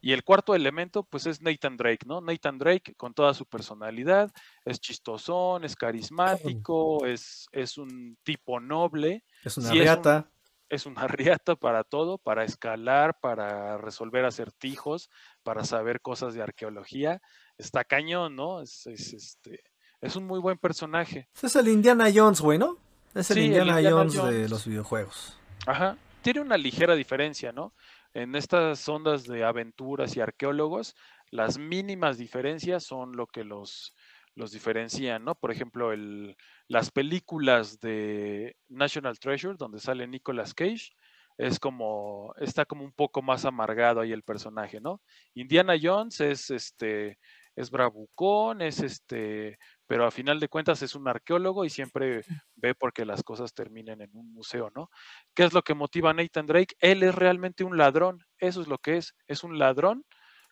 Y 0.00 0.12
el 0.12 0.22
cuarto 0.22 0.54
elemento, 0.54 1.02
pues 1.02 1.26
es 1.26 1.42
Nathan 1.42 1.76
Drake, 1.76 2.06
¿no? 2.06 2.20
Nathan 2.20 2.58
Drake 2.58 2.94
con 2.94 3.14
toda 3.14 3.34
su 3.34 3.46
personalidad, 3.46 4.30
es 4.64 4.78
chistosón, 4.80 5.64
es 5.64 5.74
carismático, 5.76 7.04
es, 7.06 7.46
es 7.52 7.78
un 7.78 8.16
tipo 8.22 8.60
noble, 8.60 9.24
Es 9.44 9.56
una 9.58 9.68
Sí, 9.70 9.74
es 9.74 9.80
un- 9.80 9.82
riata. 9.84 10.30
es 10.68 10.86
una 10.86 11.06
riata 11.08 11.56
para 11.56 11.82
todo, 11.84 12.18
para 12.18 12.44
escalar, 12.44 13.18
para 13.20 13.76
resolver 13.78 14.24
acertijos, 14.24 15.10
para 15.42 15.64
saber 15.64 16.00
cosas 16.00 16.34
de 16.34 16.42
arqueología. 16.42 17.20
Está 17.56 17.82
cañón, 17.84 18.36
¿no? 18.36 18.60
Es, 18.60 18.86
es, 18.86 19.12
este, 19.12 19.62
es 20.00 20.14
un 20.16 20.26
muy 20.26 20.38
buen 20.38 20.58
personaje. 20.58 21.28
Es 21.42 21.56
el 21.56 21.68
Indiana 21.68 22.06
Jones, 22.14 22.40
güey, 22.40 22.58
¿no? 22.58 22.76
Es 23.14 23.30
el 23.30 23.34
Sí, 23.36 23.40
el 23.40 23.46
Indiana, 23.46 23.80
Indiana 23.80 23.96
Jones, 23.96 24.12
de 24.14 24.20
Jones. 24.20 24.50
los 24.50 24.66
videojuegos. 24.66 25.36
Ajá. 25.66 25.96
Tiene 26.22 26.40
una 26.40 26.56
ligera 26.56 26.94
diferencia, 26.94 27.52
¿no? 27.52 27.72
En 28.14 28.34
estas 28.34 28.88
ondas 28.88 29.24
de 29.24 29.44
aventuras 29.44 30.16
y 30.16 30.20
arqueólogos, 30.20 30.94
las 31.30 31.58
mínimas 31.58 32.18
diferencias 32.18 32.84
son 32.84 33.16
lo 33.16 33.26
que 33.26 33.44
los, 33.44 33.94
los 34.34 34.52
diferencian, 34.52 35.24
¿no? 35.24 35.34
Por 35.34 35.52
ejemplo, 35.52 35.92
el, 35.92 36.36
las 36.68 36.90
películas 36.90 37.80
de 37.80 38.56
National 38.68 39.18
Treasure, 39.18 39.56
donde 39.58 39.80
sale 39.80 40.06
Nicolas 40.06 40.54
Cage, 40.54 40.92
es 41.36 41.60
como, 41.60 42.34
está 42.38 42.64
como 42.64 42.84
un 42.84 42.92
poco 42.92 43.22
más 43.22 43.44
amargado 43.44 44.00
ahí 44.00 44.12
el 44.12 44.24
personaje, 44.24 44.80
¿no? 44.80 45.02
Indiana 45.34 45.74
Jones 45.80 46.20
es 46.20 46.50
este, 46.50 47.18
es 47.54 47.70
bravucón, 47.70 48.62
es 48.62 48.80
este, 48.80 49.58
pero 49.88 50.06
a 50.06 50.12
final 50.12 50.38
de 50.38 50.48
cuentas 50.48 50.82
es 50.82 50.94
un 50.94 51.08
arqueólogo 51.08 51.64
y 51.64 51.70
siempre 51.70 52.22
ve 52.54 52.76
porque 52.76 53.04
las 53.04 53.24
cosas 53.24 53.52
terminen 53.52 54.00
en 54.02 54.10
un 54.12 54.32
museo, 54.32 54.70
¿no? 54.72 54.90
¿Qué 55.34 55.42
es 55.42 55.52
lo 55.52 55.62
que 55.62 55.74
motiva 55.74 56.10
a 56.10 56.14
Nathan 56.14 56.46
Drake? 56.46 56.76
Él 56.78 57.02
es 57.02 57.14
realmente 57.14 57.64
un 57.64 57.76
ladrón, 57.76 58.24
eso 58.38 58.60
es 58.60 58.68
lo 58.68 58.78
que 58.78 58.98
es, 58.98 59.14
es 59.26 59.42
un 59.42 59.58
ladrón 59.58 60.04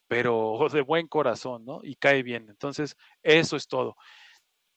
pero 0.08 0.58
de 0.72 0.82
buen 0.82 1.08
corazón, 1.08 1.64
¿no? 1.64 1.80
Y 1.82 1.96
cae 1.96 2.22
bien. 2.22 2.46
Entonces, 2.48 2.96
eso 3.22 3.56
es 3.56 3.68
todo. 3.68 3.96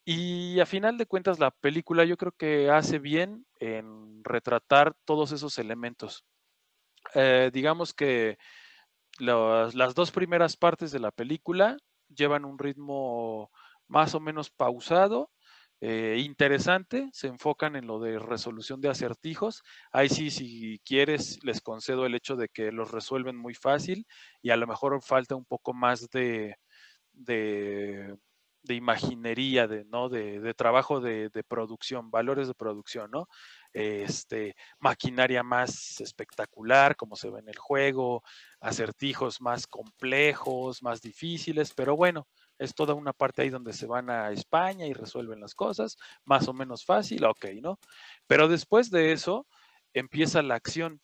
Y 0.05 0.59
a 0.59 0.65
final 0.65 0.97
de 0.97 1.05
cuentas, 1.05 1.39
la 1.39 1.51
película 1.51 2.03
yo 2.05 2.17
creo 2.17 2.31
que 2.31 2.69
hace 2.71 2.99
bien 2.99 3.45
en 3.59 4.23
retratar 4.23 4.95
todos 5.05 5.31
esos 5.31 5.57
elementos. 5.59 6.25
Eh, 7.13 7.51
digamos 7.53 7.93
que 7.93 8.37
las 9.19 9.95
dos 9.95 10.11
primeras 10.11 10.57
partes 10.57 10.91
de 10.91 10.99
la 10.99 11.11
película 11.11 11.77
llevan 12.07 12.45
un 12.45 12.57
ritmo 12.57 13.51
más 13.89 14.15
o 14.15 14.21
menos 14.21 14.49
pausado, 14.49 15.29
eh, 15.81 16.17
interesante, 16.25 17.09
se 17.13 17.27
enfocan 17.27 17.75
en 17.77 17.87
lo 17.87 17.99
de 17.99 18.19
resolución 18.19 18.81
de 18.81 18.89
acertijos. 18.89 19.63
Ahí 19.91 20.09
sí, 20.09 20.29
si 20.29 20.79
quieres, 20.83 21.39
les 21.43 21.61
concedo 21.61 22.05
el 22.05 22.15
hecho 22.15 22.35
de 22.35 22.49
que 22.49 22.71
los 22.71 22.91
resuelven 22.91 23.37
muy 23.37 23.53
fácil 23.55 24.05
y 24.41 24.49
a 24.49 24.57
lo 24.57 24.67
mejor 24.67 25.01
falta 25.01 25.35
un 25.35 25.45
poco 25.45 25.73
más 25.73 26.09
de, 26.09 26.55
de, 27.13 28.17
imaginería, 28.67 29.67
de, 29.67 29.85
¿no? 29.85 30.09
de, 30.09 30.53
trabajo 30.53 30.99
de, 30.99 31.29
de, 31.29 31.43
producción, 31.43 32.11
valores 32.11 32.47
de 32.47 32.55
producción, 32.55 33.09
¿no? 33.11 33.27
Este, 33.73 34.55
maquinaria 34.79 35.43
más 35.43 36.01
espectacular, 36.01 36.95
como 36.97 37.15
se 37.15 37.29
ve 37.29 37.39
en 37.39 37.49
el 37.49 37.57
juego, 37.57 38.23
acertijos 38.59 39.41
más 39.41 39.65
complejos, 39.67 40.83
más 40.83 41.01
difíciles, 41.01 41.73
pero 41.73 41.95
bueno, 41.95 42.27
es 42.59 42.75
toda 42.75 42.93
una 42.93 43.13
parte 43.13 43.41
ahí 43.41 43.49
donde 43.49 43.73
se 43.73 43.87
van 43.87 44.09
a 44.09 44.31
España 44.31 44.85
y 44.85 44.93
resuelven 44.93 45.39
las 45.39 45.55
cosas, 45.55 45.97
más 46.25 46.47
o 46.47 46.53
menos 46.53 46.85
fácil, 46.85 47.25
ok, 47.25 47.45
¿no? 47.61 47.79
Pero 48.27 48.47
después 48.47 48.91
de 48.91 49.13
eso 49.13 49.47
empieza 49.93 50.43
la 50.43 50.55
acción 50.55 51.01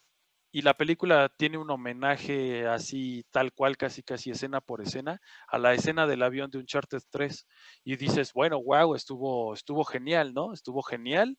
y 0.52 0.62
la 0.62 0.76
película 0.76 1.30
tiene 1.38 1.58
un 1.58 1.70
homenaje 1.70 2.66
así, 2.66 3.26
tal 3.32 3.52
cual, 3.52 3.76
casi 3.76 4.04
casi 4.04 4.32
escena 4.32 4.62
por 4.62 4.82
escena, 4.82 5.20
a 5.50 5.58
la 5.58 5.74
escena 5.74 6.08
del 6.08 6.24
avión 6.24 6.50
de 6.50 6.60
Uncharted 6.60 7.02
3 7.10 7.46
y 7.84 7.98
dices, 7.98 8.32
bueno, 8.34 8.62
wow, 8.64 8.96
estuvo, 8.96 9.54
estuvo 9.54 9.84
genial, 9.84 10.34
¿no? 10.34 10.54
Estuvo 10.54 10.82
genial. 10.82 11.38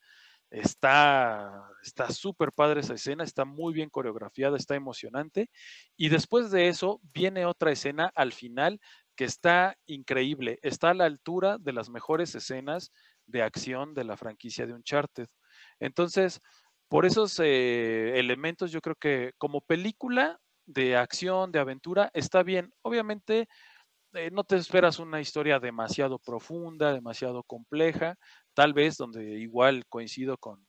Está 0.50 1.66
está 1.82 2.10
súper 2.10 2.52
padre 2.52 2.80
esa 2.80 2.94
escena, 2.94 3.24
está 3.24 3.44
muy 3.46 3.72
bien 3.72 3.88
coreografiada, 3.88 4.58
está 4.58 4.74
emocionante. 4.74 5.48
Y 5.96 6.10
después 6.10 6.50
de 6.50 6.68
eso 6.68 7.00
viene 7.14 7.46
otra 7.46 7.72
escena 7.72 8.12
al 8.14 8.32
final 8.32 8.80
que 9.16 9.24
está 9.24 9.76
increíble, 9.86 10.58
está 10.62 10.90
a 10.90 10.94
la 10.94 11.04
altura 11.04 11.58
de 11.58 11.72
las 11.72 11.90
mejores 11.90 12.34
escenas 12.34 12.92
de 13.26 13.42
acción 13.42 13.94
de 13.94 14.04
la 14.04 14.16
franquicia 14.16 14.66
de 14.66 14.74
Uncharted. 14.74 15.26
Entonces, 15.80 16.40
por 16.88 17.06
esos 17.06 17.40
eh, 17.40 18.18
elementos, 18.18 18.70
yo 18.70 18.80
creo 18.80 18.96
que 18.96 19.32
como 19.38 19.60
película 19.60 20.38
de 20.66 20.96
acción, 20.96 21.50
de 21.50 21.58
aventura, 21.58 22.10
está 22.12 22.42
bien. 22.42 22.72
Obviamente, 22.82 23.48
eh, 24.12 24.30
no 24.30 24.44
te 24.44 24.56
esperas 24.56 24.98
una 24.98 25.20
historia 25.20 25.58
demasiado 25.58 26.18
profunda, 26.18 26.92
demasiado 26.92 27.42
compleja, 27.42 28.16
tal 28.54 28.72
vez 28.72 28.96
donde 28.96 29.38
igual 29.38 29.84
coincido 29.88 30.38
con, 30.38 30.66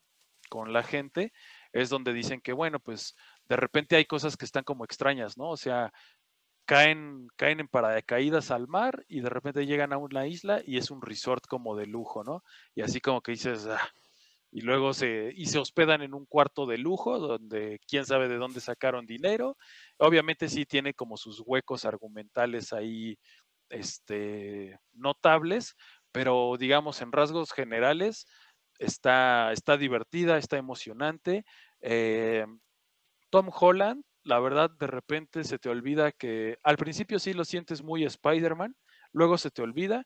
con 0.49 0.73
la 0.73 0.83
gente, 0.83 1.31
es 1.71 1.89
donde 1.89 2.13
dicen 2.13 2.41
que, 2.41 2.53
bueno, 2.53 2.79
pues 2.79 3.15
de 3.45 3.55
repente 3.55 3.95
hay 3.95 4.05
cosas 4.05 4.37
que 4.37 4.45
están 4.45 4.63
como 4.63 4.85
extrañas, 4.85 5.37
¿no? 5.37 5.49
O 5.49 5.57
sea, 5.57 5.91
caen, 6.67 7.27
caen 7.37 7.61
en 7.61 7.69
paracaídas 7.69 8.51
al 8.51 8.67
mar 8.69 9.05
y 9.09 9.21
de 9.21 9.29
repente 9.29 9.65
llegan 9.67 9.93
a 9.93 9.97
una 9.97 10.27
isla 10.27 10.61
y 10.65 10.77
es 10.77 10.91
un 10.91 11.01
resort 11.01 11.45
como 11.47 11.75
de 11.77 11.87
lujo, 11.87 12.23
¿no? 12.25 12.43
Y 12.75 12.83
así 12.83 13.01
como 13.01 13.21
que 13.21 13.33
dices, 13.33 13.67
ah", 13.67 13.89
y 14.51 14.61
luego 14.61 14.93
se, 14.93 15.31
y 15.35 15.47
se 15.47 15.59
hospedan 15.59 16.01
en 16.03 16.13
un 16.13 16.25
cuarto 16.25 16.65
de 16.65 16.77
lujo 16.77 17.19
donde 17.19 17.79
quién 17.87 18.05
sabe 18.05 18.29
de 18.29 18.37
dónde 18.37 18.61
sacaron 18.61 19.05
dinero. 19.07 19.57
Obviamente 19.97 20.49
sí 20.49 20.65
tiene 20.65 20.93
como 20.93 21.17
sus 21.17 21.41
huecos 21.45 21.85
argumentales 21.85 22.73
ahí, 22.73 23.17
este, 23.69 24.79
notables, 24.93 25.75
pero 26.11 26.55
digamos 26.59 27.01
en 27.01 27.11
rasgos 27.13 27.51
generales 27.53 28.25
está, 28.79 29.51
está 29.53 29.77
divertida, 29.77 30.37
está 30.37 30.57
emocionante. 30.57 31.45
Eh, 31.81 32.45
Tom 33.29 33.49
Holland 33.53 34.03
la 34.27 34.39
verdad 34.39 34.69
de 34.69 34.87
repente 34.87 35.43
se 35.43 35.57
te 35.57 35.69
olvida 35.69 36.11
que 36.11 36.57
al 36.63 36.77
principio 36.77 37.17
sí 37.17 37.33
lo 37.33 37.45
sientes 37.45 37.81
muy 37.81 38.03
Spider-Man, 38.03 38.75
luego 39.13 39.37
se 39.37 39.51
te 39.51 39.61
olvida. 39.61 40.05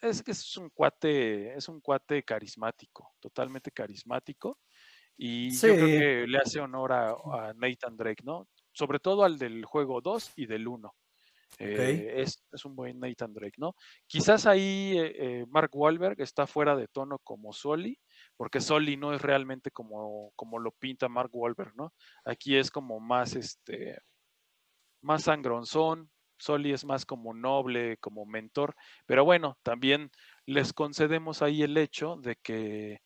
es 0.00 0.22
que 0.22 0.30
es 0.30 0.56
un 0.56 0.70
cuate, 0.70 1.54
es 1.54 1.68
un 1.68 1.80
cuate 1.80 2.22
carismático, 2.22 3.12
totalmente 3.20 3.70
carismático. 3.70 4.58
Y 5.16 5.50
yo 5.50 5.74
creo 5.74 5.86
que 5.86 6.26
le 6.26 6.38
hace 6.38 6.60
honor 6.60 6.92
a, 6.92 7.52
Nathan 7.56 7.96
Drake, 7.96 8.22
¿no? 8.24 8.48
Sobre 8.72 9.00
todo 9.00 9.24
al 9.24 9.36
del 9.36 9.64
juego 9.66 10.00
2 10.00 10.32
y 10.36 10.46
del 10.46 10.66
1. 10.66 10.94
Eh, 11.58 12.14
es, 12.16 12.64
un 12.64 12.74
buen 12.74 12.98
Nathan 12.98 13.34
Drake, 13.34 13.56
¿no? 13.58 13.74
Quizás 14.06 14.46
ahí 14.46 14.96
eh, 14.96 15.12
eh, 15.18 15.46
Mark 15.48 15.70
Wahlberg 15.74 16.18
está 16.22 16.46
fuera 16.46 16.74
de 16.74 16.88
tono 16.88 17.18
como 17.18 17.52
Soli, 17.52 17.98
porque 18.40 18.62
Soli 18.62 18.96
no 18.96 19.12
es 19.12 19.20
realmente 19.20 19.70
como, 19.70 20.32
como 20.34 20.58
lo 20.58 20.70
pinta 20.70 21.10
Mark 21.10 21.28
Wahlberg, 21.30 21.76
¿no? 21.76 21.92
Aquí 22.24 22.56
es 22.56 22.70
como 22.70 22.98
más, 22.98 23.36
este, 23.36 23.98
más 25.02 25.24
sangronzón, 25.24 26.10
Soli 26.38 26.72
es 26.72 26.86
más 26.86 27.04
como 27.04 27.34
noble, 27.34 27.98
como 27.98 28.24
mentor, 28.24 28.74
pero 29.04 29.26
bueno, 29.26 29.58
también 29.62 30.10
les 30.46 30.72
concedemos 30.72 31.42
ahí 31.42 31.62
el 31.62 31.76
hecho 31.76 32.16
de 32.16 32.36
que, 32.36 33.02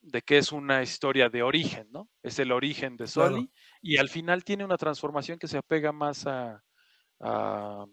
de 0.00 0.22
que 0.22 0.38
es 0.38 0.52
una 0.52 0.80
historia 0.80 1.28
de 1.28 1.42
origen, 1.42 1.88
¿no? 1.90 2.08
Es 2.22 2.38
el 2.38 2.52
origen 2.52 2.96
de 2.96 3.08
Soli 3.08 3.50
y 3.82 3.96
al 3.96 4.08
final 4.08 4.44
tiene 4.44 4.64
una 4.64 4.76
transformación 4.76 5.40
que 5.40 5.48
se 5.48 5.58
apega 5.58 5.90
más 5.90 6.24
a, 6.28 6.62
a, 7.18 7.84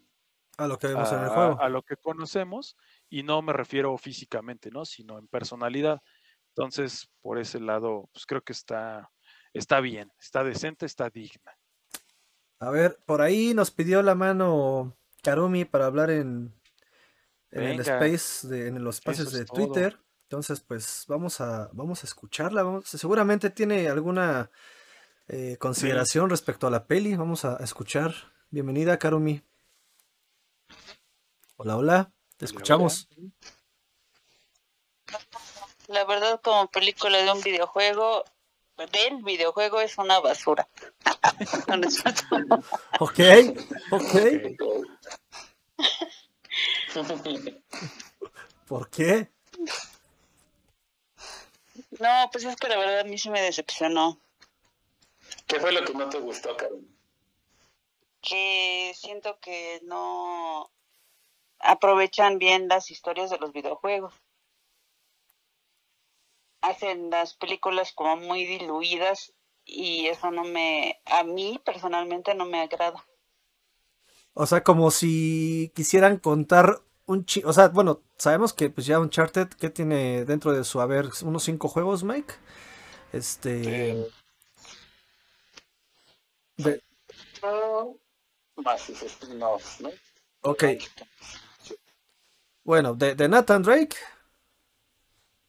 lo 0.60 0.78
que 0.78 0.86
vemos 0.86 1.12
en 1.12 1.24
el 1.24 1.30
juego. 1.30 1.60
A 1.60 1.68
lo 1.68 1.82
que 1.82 1.98
conocemos 1.98 2.78
y 3.10 3.24
no 3.24 3.42
me 3.42 3.54
refiero 3.54 3.98
físicamente, 3.98 4.70
¿no? 4.70 4.86
Sino 4.86 5.18
en 5.18 5.28
personalidad. 5.28 6.00
Entonces, 6.58 7.10
por 7.22 7.38
ese 7.38 7.60
lado, 7.60 8.10
pues 8.14 8.26
creo 8.26 8.42
que 8.42 8.54
está, 8.54 9.12
está 9.54 9.82
bien, 9.82 10.10
está 10.18 10.42
decente, 10.42 10.86
está 10.86 11.10
digna. 11.10 11.58
A 12.60 12.70
ver, 12.70 12.98
por 13.06 13.22
ahí 13.22 13.54
nos 13.54 13.72
pidió 13.72 14.02
la 14.02 14.16
mano 14.16 14.96
Karumi 15.22 15.66
para 15.66 15.88
hablar 15.88 16.10
en, 16.12 16.56
en 17.52 17.64
el 17.64 17.82
space, 17.82 18.48
de, 18.48 18.68
en 18.70 18.82
los 18.86 18.96
espacios 18.96 19.34
de 19.34 19.44
Twitter. 19.44 20.00
Entonces, 20.30 20.62
pues 20.62 21.04
vamos 21.10 21.42
a, 21.42 21.70
vamos 21.74 22.04
a 22.04 22.08
escucharla. 22.08 22.64
Vamos, 22.64 22.88
seguramente 22.88 23.50
tiene 23.50 23.90
alguna 23.90 24.50
eh, 25.28 25.58
consideración 25.58 26.30
respecto 26.30 26.68
a 26.68 26.72
la 26.72 26.88
peli. 26.88 27.18
Vamos 27.18 27.44
a 27.44 27.58
escuchar. 27.58 28.16
Bienvenida, 28.50 28.98
Karumi. 28.98 29.44
Hola, 31.58 31.76
hola. 31.76 32.14
Te 32.38 32.46
escuchamos. 32.46 33.10
La 35.88 36.04
verdad, 36.06 36.42
como 36.42 36.68
película 36.68 37.18
de 37.20 37.32
un 37.32 37.42
videojuego, 37.42 38.24
del 38.92 39.24
videojuego 39.24 39.82
es 39.82 39.98
una 39.98 40.20
basura. 40.20 40.68
ok, 43.00 43.20
ok. 43.92 44.16
¿Por 48.68 48.90
qué? 48.90 49.30
No, 52.00 52.30
pues 52.32 52.46
es 52.46 52.56
que 52.56 52.68
la 52.68 52.78
verdad 52.78 53.00
a 53.02 53.04
mí 53.04 53.18
sí 53.18 53.30
me 53.30 53.42
decepcionó. 53.42 54.20
¿Qué 55.46 55.60
fue 55.60 55.72
lo 55.72 55.86
que 55.86 55.94
no 55.94 56.10
te 56.10 56.20
gustó, 56.20 56.58
Karen? 56.58 56.88
Que 58.22 58.92
siento 58.96 59.40
que 59.40 59.82
no 59.84 60.72
aprovechan 61.60 62.40
bien 62.40 62.68
las 62.68 62.90
historias 62.90 63.30
de 63.30 63.38
los 63.38 63.54
videojuegos 63.54 64.14
hacen 66.70 67.10
las 67.10 67.34
películas 67.36 67.94
como 67.94 68.18
muy 68.18 68.46
diluidas 68.46 69.34
y 69.64 70.08
eso 70.08 70.32
no 70.32 70.44
me, 70.44 71.02
a 71.06 71.24
mí 71.24 71.60
personalmente 71.64 72.34
no 72.36 72.46
me 72.46 72.62
agrada. 72.62 73.06
O 74.34 74.46
sea, 74.46 74.64
como 74.64 74.92
si 74.92 75.72
quisieran 75.76 76.18
contar 76.18 76.82
un 77.06 77.26
chi 77.26 77.44
o 77.46 77.54
sea, 77.54 77.70
bueno, 77.70 78.02
sabemos 78.18 78.54
que 78.54 78.70
pues 78.70 78.86
ya 78.88 79.00
Uncharted, 79.00 79.50
que 79.50 79.70
tiene 79.70 80.26
dentro 80.26 80.52
de 80.52 80.64
su 80.64 80.82
haber 80.82 81.10
unos 81.24 81.44
cinco 81.44 81.68
juegos, 81.68 82.04
Mike? 82.04 82.34
Este... 83.14 84.08
¿no? 89.80 89.90
Ok. 90.42 90.64
Bueno, 92.64 92.96
de, 92.96 93.16
de 93.16 93.30
Nathan 93.30 93.62
Drake 93.62 93.96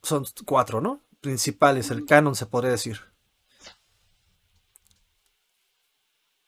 son 0.03 0.25
cuatro, 0.45 0.81
¿no? 0.81 1.01
Principales, 1.27 1.91
el 1.91 2.07
canon 2.07 2.37
se 2.37 2.47
podría 2.47 2.71
decir. 2.71 3.01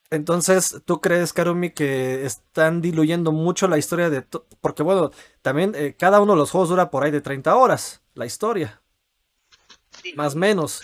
Entonces, 0.08 0.80
¿tú 0.84 1.00
crees, 1.00 1.32
Karumi, 1.32 1.70
que 1.70 2.24
están 2.24 2.80
diluyendo 2.80 3.32
mucho 3.32 3.66
la 3.66 3.76
historia 3.76 4.08
de... 4.08 4.22
Porque 4.60 4.84
bueno, 4.84 5.10
también 5.42 5.74
eh, 5.74 5.96
cada 5.98 6.20
uno 6.20 6.34
de 6.34 6.38
los 6.38 6.52
juegos 6.52 6.68
dura 6.68 6.90
por 6.90 7.02
ahí 7.02 7.10
de 7.10 7.20
30 7.20 7.56
horas, 7.56 8.02
la 8.14 8.24
historia. 8.24 8.80
Más 10.14 10.36
o 10.36 10.38
menos. 10.38 10.82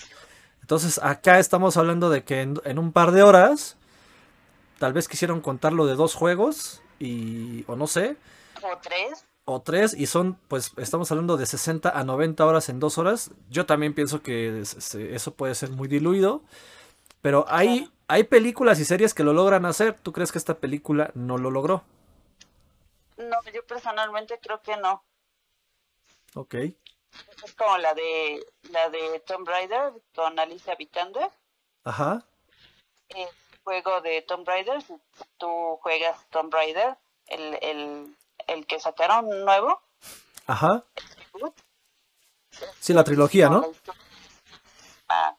Entonces, 0.61 0.99
acá 1.01 1.39
estamos 1.39 1.77
hablando 1.77 2.11
de 2.11 2.25
que 2.25 2.41
en, 2.41 2.79
un 2.79 2.91
par 2.91 3.13
de 3.13 3.23
horas 3.23 3.77
tal 4.81 4.93
vez 4.93 5.07
quisieron 5.07 5.41
contarlo 5.41 5.87
de 5.87 5.95
dos 5.95 6.15
juegos 6.17 6.83
y 6.99 7.65
o 7.69 7.77
no 7.77 7.87
sé, 7.87 8.17
O 8.61 8.77
tres. 8.83 9.25
O 9.47 9.61
tres 9.63 9.95
y 9.95 10.07
son 10.07 10.39
pues 10.49 10.73
estamos 10.79 11.11
hablando 11.11 11.37
de 11.37 11.47
60 11.47 11.91
a 11.91 12.05
90 12.05 12.45
horas 12.47 12.69
en 12.69 12.81
dos 12.81 12.99
horas. 12.99 13.31
Yo 13.51 13.67
también 13.67 13.95
pienso 13.95 14.23
que 14.23 14.61
es- 14.61 14.75
es- 14.75 14.95
eso 14.95 15.35
puede 15.35 15.55
ser 15.55 15.71
muy 15.71 15.89
diluido, 15.89 16.43
pero 17.23 17.45
hay 17.49 17.91
hay 18.07 18.25
películas 18.25 18.79
y 18.81 18.85
series 18.85 19.15
que 19.15 19.25
lo 19.25 19.33
logran 19.33 19.65
hacer. 19.65 19.99
¿Tú 20.03 20.13
crees 20.13 20.31
que 20.31 20.37
esta 20.39 20.59
película 20.59 21.11
no 21.15 21.39
lo 21.39 21.51
logró? 21.51 21.83
No, 23.17 23.37
yo 23.53 23.65
personalmente 23.67 24.39
creo 24.43 24.61
que 24.61 24.77
no. 24.77 25.03
Ok. 26.35 26.55
Es 26.55 27.55
como 27.57 27.79
la 27.79 27.95
de 27.95 28.45
la 28.71 28.91
de 28.91 29.21
Tomb 29.21 29.49
Raider 29.49 29.93
con 30.15 30.39
Alicia 30.39 30.75
Vikander. 30.75 31.31
Ajá. 31.85 32.27
El 33.09 33.29
juego 33.63 34.01
de 34.01 34.21
Tomb 34.23 34.47
Raider, 34.47 34.83
si 34.83 34.95
tú 35.39 35.79
juegas 35.81 36.27
Tomb 36.31 36.53
Raider, 36.53 36.97
el, 37.29 37.59
el, 37.63 38.17
el 38.47 38.67
que 38.67 38.81
sacaron 38.81 39.29
nuevo, 39.45 39.81
Ajá. 40.47 40.85
Sí, 42.79 42.93
la 42.93 43.05
trilogía, 43.05 43.49
¿no? 43.49 43.73
Ah, 45.09 45.37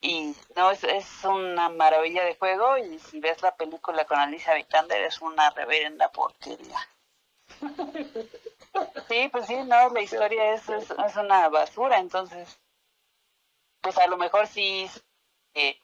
y 0.00 0.34
no, 0.56 0.70
es, 0.70 0.82
es 0.84 1.24
una 1.24 1.68
maravilla 1.68 2.24
de 2.24 2.36
juego 2.36 2.78
y 2.78 2.98
si 2.98 3.20
ves 3.20 3.42
la 3.42 3.54
película 3.54 4.04
con 4.06 4.18
Alicia 4.18 4.54
Vikander 4.54 5.02
es 5.02 5.20
una 5.20 5.50
reverenda 5.50 6.10
porquería. 6.10 6.78
Sí, 9.08 9.28
pues 9.32 9.48
sí, 9.48 9.56
no, 9.56 9.88
la 9.88 10.00
historia 10.00 10.54
es, 10.54 10.68
es, 10.68 10.88
es 10.88 11.16
una 11.16 11.48
basura, 11.48 11.98
entonces, 11.98 12.60
pues 13.80 13.98
a 13.98 14.06
lo 14.06 14.16
mejor 14.16 14.46
sí, 14.46 14.88
eh, 15.54 15.76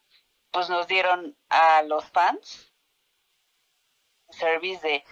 pues 0.52 0.70
nos 0.70 0.86
dieron 0.86 1.36
a 1.48 1.82
los 1.82 2.05
fans 2.05 2.72
service 4.30 4.86
de 4.86 5.05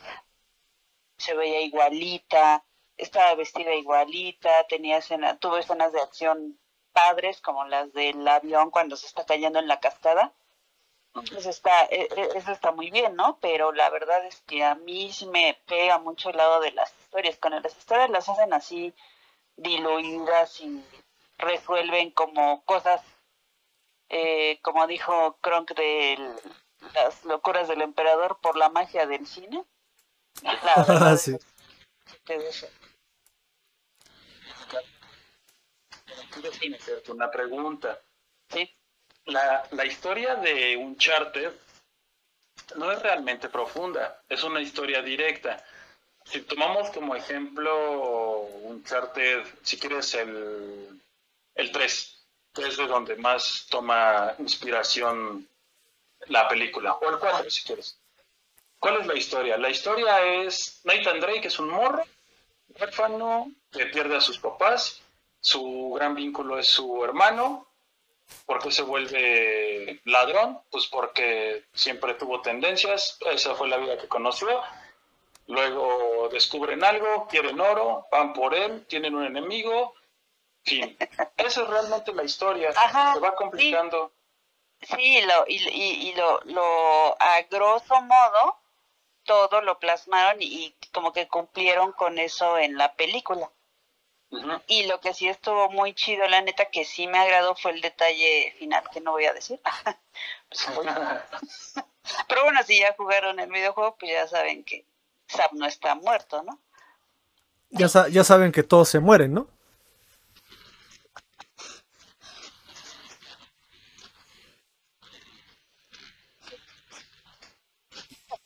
se 1.24 1.34
veía 1.34 1.60
igualita, 1.62 2.64
estaba 2.96 3.34
vestida 3.34 3.74
igualita, 3.74 4.66
tenía 4.68 4.98
escena, 4.98 5.38
tuvo 5.38 5.58
escenas 5.58 5.92
de 5.92 6.00
acción 6.00 6.58
padres 6.92 7.40
como 7.40 7.64
las 7.64 7.92
del 7.92 8.26
avión 8.26 8.70
cuando 8.70 8.96
se 8.96 9.06
está 9.06 9.26
cayendo 9.26 9.58
en 9.58 9.68
la 9.68 9.80
cascada. 9.80 10.32
Pues 11.12 11.46
está, 11.46 11.84
e- 11.86 12.08
e- 12.16 12.30
eso 12.38 12.52
está 12.52 12.72
muy 12.72 12.90
bien, 12.90 13.14
¿no? 13.16 13.38
Pero 13.40 13.72
la 13.72 13.88
verdad 13.90 14.24
es 14.26 14.40
que 14.42 14.64
a 14.64 14.74
mí 14.74 15.12
sí 15.12 15.26
me 15.26 15.60
pega 15.66 15.98
mucho 15.98 16.30
el 16.30 16.36
lado 16.36 16.60
de 16.60 16.72
las 16.72 16.92
historias. 17.00 17.38
Cuando 17.40 17.60
las 17.60 17.76
historias 17.76 18.10
las 18.10 18.28
hacen 18.28 18.52
así 18.52 18.92
diluidas 19.56 20.60
y 20.60 20.84
resuelven 21.38 22.10
como 22.10 22.64
cosas, 22.64 23.00
eh, 24.08 24.58
como 24.62 24.86
dijo 24.86 25.38
Kronk 25.40 25.72
de 25.74 26.18
las 26.94 27.24
locuras 27.24 27.68
del 27.68 27.82
emperador 27.82 28.38
por 28.40 28.56
la 28.56 28.68
magia 28.68 29.06
del 29.06 29.26
cine. 29.26 29.64
La 30.42 30.84
verdad 30.86 31.16
Sí. 31.16 31.36
es 36.74 37.08
una 37.08 37.30
pregunta. 37.30 38.00
Sí. 38.50 38.70
La, 39.26 39.66
la 39.70 39.84
historia 39.86 40.36
de 40.36 40.76
Uncharted 40.76 41.52
no 42.76 42.90
es 42.92 43.02
realmente 43.02 43.48
profunda, 43.48 44.22
es 44.28 44.42
una 44.42 44.60
historia 44.60 45.02
directa. 45.02 45.64
Si 46.24 46.40
tomamos 46.42 46.90
como 46.90 47.14
ejemplo 47.14 48.40
Uncharted, 48.64 49.44
si 49.62 49.78
quieres 49.78 50.14
el, 50.14 51.00
el 51.54 51.72
3, 51.72 52.26
que 52.54 52.66
es 52.68 52.76
de 52.76 52.86
donde 52.86 53.16
más 53.16 53.66
toma 53.70 54.34
inspiración 54.38 55.46
la 56.28 56.48
película, 56.48 56.94
o 56.94 57.10
el 57.10 57.18
4 57.18 57.50
si 57.50 57.64
quieres. 57.64 57.98
¿Cuál 58.84 59.00
es 59.00 59.06
la 59.06 59.14
historia? 59.14 59.56
La 59.56 59.70
historia 59.70 60.20
es 60.20 60.82
Nathan 60.84 61.18
Drake 61.18 61.48
es 61.48 61.58
un 61.58 61.70
morro, 61.70 62.04
huérfano, 62.78 63.50
que 63.72 63.86
pierde 63.86 64.14
a 64.14 64.20
sus 64.20 64.38
papás, 64.38 65.00
su 65.40 65.94
gran 65.96 66.14
vínculo 66.14 66.58
es 66.58 66.66
su 66.66 67.02
hermano, 67.02 67.66
¿Por 68.44 68.62
qué 68.62 68.70
se 68.70 68.82
vuelve 68.82 70.02
ladrón? 70.04 70.60
Pues 70.70 70.86
porque 70.88 71.64
siempre 71.72 72.12
tuvo 72.12 72.42
tendencias, 72.42 73.16
esa 73.24 73.54
fue 73.54 73.68
la 73.68 73.78
vida 73.78 73.96
que 73.96 74.06
conoció. 74.06 74.48
Luego 75.46 76.28
descubren 76.30 76.84
algo, 76.84 77.26
quieren 77.26 77.60
oro, 77.60 78.06
van 78.12 78.34
por 78.34 78.54
él, 78.54 78.84
tienen 78.86 79.14
un 79.14 79.24
enemigo. 79.24 79.94
Fin. 80.62 80.94
Esa 81.38 81.62
es 81.62 81.68
realmente 81.68 82.12
la 82.12 82.24
historia. 82.24 82.70
Ajá, 82.76 83.14
se 83.14 83.20
va 83.20 83.34
complicando. 83.34 84.12
Sí, 84.82 85.22
lo, 85.22 85.46
y, 85.48 85.56
y, 85.70 86.08
y 86.10 86.14
lo, 86.16 86.42
lo, 86.44 87.16
a 87.18 87.40
grosso 87.48 87.98
modo, 88.02 88.63
todo 89.24 89.60
lo 89.62 89.78
plasmaron 89.78 90.36
y, 90.40 90.74
como 90.92 91.12
que 91.12 91.28
cumplieron 91.28 91.92
con 91.92 92.18
eso 92.18 92.58
en 92.58 92.76
la 92.76 92.94
película. 92.94 93.50
Y 94.66 94.86
lo 94.86 95.00
que 95.00 95.14
sí 95.14 95.28
estuvo 95.28 95.70
muy 95.70 95.94
chido, 95.94 96.26
la 96.26 96.40
neta, 96.40 96.64
que 96.66 96.84
sí 96.84 97.06
me 97.06 97.18
agradó 97.18 97.54
fue 97.54 97.70
el 97.70 97.80
detalle 97.80 98.54
final, 98.58 98.82
que 98.92 99.00
no 99.00 99.12
voy 99.12 99.26
a 99.26 99.32
decir. 99.32 99.60
Pues 100.48 100.74
voy. 100.76 100.86
Pero 102.28 102.44
bueno, 102.44 102.60
si 102.64 102.78
ya 102.78 102.94
jugaron 102.96 103.40
el 103.40 103.50
videojuego, 103.50 103.96
pues 103.98 104.12
ya 104.12 104.28
saben 104.28 104.62
que 104.64 104.86
Sam 105.26 105.50
no 105.54 105.66
está 105.66 105.94
muerto, 105.94 106.42
¿no? 106.42 106.60
Ya, 107.70 107.88
sa- 107.88 108.08
ya 108.08 108.22
saben 108.22 108.52
que 108.52 108.62
todos 108.62 108.88
se 108.88 109.00
mueren, 109.00 109.34
¿no? 109.34 109.48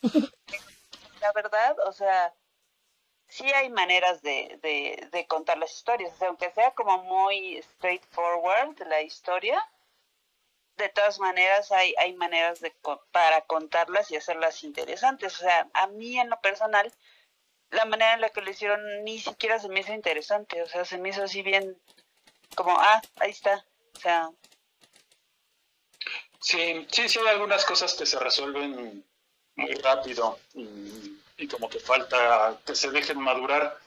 la 1.29 1.43
verdad, 1.43 1.77
o 1.87 1.93
sea, 1.93 2.33
sí 3.29 3.45
hay 3.53 3.69
maneras 3.69 4.23
de, 4.23 4.59
de, 5.13 5.27
contar 5.27 5.59
las 5.59 5.73
historias, 5.75 6.13
o 6.15 6.17
sea, 6.17 6.29
aunque 6.29 6.51
sea 6.53 6.71
como 6.73 7.03
muy 7.05 7.61
straightforward 7.63 8.79
la 8.87 9.03
historia, 9.03 9.63
de 10.77 10.89
todas 10.89 11.19
maneras 11.19 11.71
hay, 11.73 11.95
hay 11.99 12.15
maneras 12.15 12.61
de 12.61 12.73
para 13.11 13.43
contarlas 13.43 14.11
y 14.11 14.17
hacerlas 14.17 14.63
interesantes. 14.63 15.35
O 15.37 15.41
sea, 15.41 15.69
a 15.75 15.89
mí 15.89 16.19
en 16.19 16.31
lo 16.31 16.41
personal, 16.41 16.93
la 17.71 17.85
manera 17.85 18.15
en 18.15 18.21
la 18.21 18.31
que 18.31 18.41
lo 18.41 18.51
hicieron 18.51 19.05
ni 19.05 19.19
siquiera 19.19 19.59
se 19.59 19.69
me 19.69 19.81
hizo 19.81 19.93
interesante, 19.93 20.63
o 20.63 20.67
sea, 20.67 20.85
se 20.85 20.99
me 20.99 21.11
hizo 21.11 21.25
así 21.25 21.43
bien 21.43 21.77
como, 22.55 22.77
ah, 22.79 23.03
ahí 23.17 23.31
está, 23.31 23.65
o 23.97 24.01
sea, 24.01 24.31
Sí, 26.41 26.87
sí, 26.91 27.09
sí, 27.09 27.19
hay 27.19 27.29
algunas 27.29 27.65
cosas 27.65 27.95
que 27.95 28.07
se 28.07 28.19
resuelven 28.19 29.05
muy 29.57 29.75
rápido 29.75 30.39
y, 30.55 31.08
y 31.39 31.47
como 31.47 31.71
que 31.71 31.79
falta 31.79 32.59
que 32.67 32.75
se 32.75 32.91
dejen 32.91 33.19
madurar. 33.21 33.79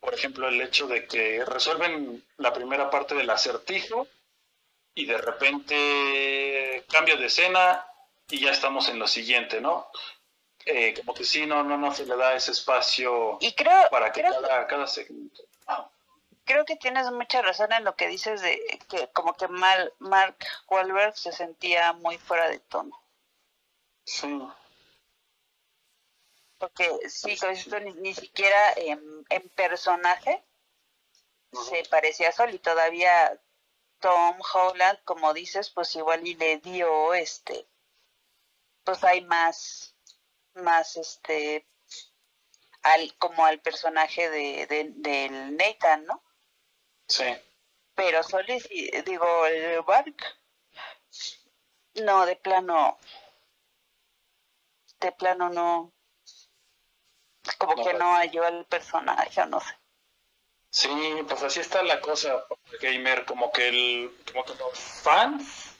Por 0.00 0.14
ejemplo, 0.14 0.48
el 0.48 0.60
hecho 0.60 0.86
de 0.86 1.06
que 1.06 1.44
resuelven 1.44 2.24
la 2.38 2.52
primera 2.52 2.90
parte 2.90 3.14
del 3.14 3.30
acertijo 3.30 4.08
y 4.94 5.04
de 5.06 5.18
repente 5.18 6.84
cambio 6.90 7.16
de 7.16 7.26
escena 7.26 7.86
y 8.28 8.40
ya 8.40 8.50
estamos 8.50 8.88
en 8.88 8.98
lo 8.98 9.06
siguiente, 9.06 9.60
¿no? 9.60 9.88
Eh, 10.64 10.94
como 10.94 11.14
que 11.14 11.24
sí, 11.24 11.46
no, 11.46 11.62
no, 11.62 11.78
no 11.78 11.94
se 11.94 12.06
le 12.06 12.16
da 12.16 12.34
ese 12.34 12.50
espacio 12.50 13.38
y 13.40 13.52
creo, 13.52 13.88
para 13.90 14.10
que 14.10 14.22
creo 14.22 14.40
cada, 14.40 14.66
cada 14.66 14.86
segmento. 14.86 15.42
Ah, 15.66 15.88
creo 16.44 16.64
que 16.64 16.76
tienes 16.76 17.10
mucha 17.12 17.42
razón 17.42 17.72
en 17.72 17.84
lo 17.84 17.94
que 17.94 18.08
dices 18.08 18.40
de 18.40 18.80
que 18.88 19.08
como 19.08 19.34
que 19.34 19.48
mal 19.48 19.92
Mark 19.98 20.36
Wahlberg 20.68 21.16
se 21.16 21.30
sentía 21.30 21.92
muy 21.92 22.18
fuera 22.18 22.48
de 22.48 22.58
tono. 22.58 23.00
Sí. 24.04 24.40
Porque 26.58 26.90
sí, 27.08 27.36
tú, 27.36 27.78
ni, 27.80 27.92
ni 27.94 28.14
siquiera 28.14 28.72
en, 28.76 29.00
en 29.28 29.48
personaje 29.50 30.44
se 31.68 31.82
parecía 31.90 32.28
a 32.28 32.32
Sol 32.32 32.54
y 32.54 32.58
todavía 32.60 33.40
Tom 34.00 34.38
Holland, 34.54 35.02
como 35.04 35.34
dices, 35.34 35.70
pues 35.70 35.96
igual 35.96 36.26
y 36.26 36.34
le 36.36 36.58
dio 36.58 37.14
este, 37.14 37.68
pues 38.84 39.02
hay 39.04 39.20
más, 39.22 39.94
más 40.54 40.96
este, 40.96 41.66
al, 42.82 43.14
como 43.18 43.44
al 43.44 43.60
personaje 43.60 44.30
de, 44.30 44.66
de- 44.66 44.92
del 44.96 45.56
Nathan, 45.56 46.06
¿no? 46.06 46.22
Sí. 47.08 47.24
Pero 47.94 48.22
Solis, 48.22 48.66
y- 48.70 48.90
digo, 49.02 49.46
el 49.46 49.82
Bark, 49.82 50.16
no, 52.04 52.24
de 52.26 52.36
plano, 52.36 52.98
de 55.00 55.10
plano 55.12 55.48
no, 55.48 55.92
como 57.54 57.74
No, 57.74 57.84
que 57.84 57.90
pues. 57.90 57.98
no 57.98 58.14
halló 58.16 58.46
el 58.46 58.64
personaje, 58.66 59.40
o 59.40 59.46
no 59.46 59.60
sé. 59.60 59.74
Sí, 60.70 60.88
pues 61.28 61.42
así 61.42 61.60
está 61.60 61.82
la 61.82 62.00
cosa, 62.00 62.44
gamer, 62.80 63.24
como 63.24 63.50
que 63.50 63.68
el, 63.68 64.10
como 64.30 64.44
que 64.44 64.54
los 64.56 64.78
fans 64.78 65.74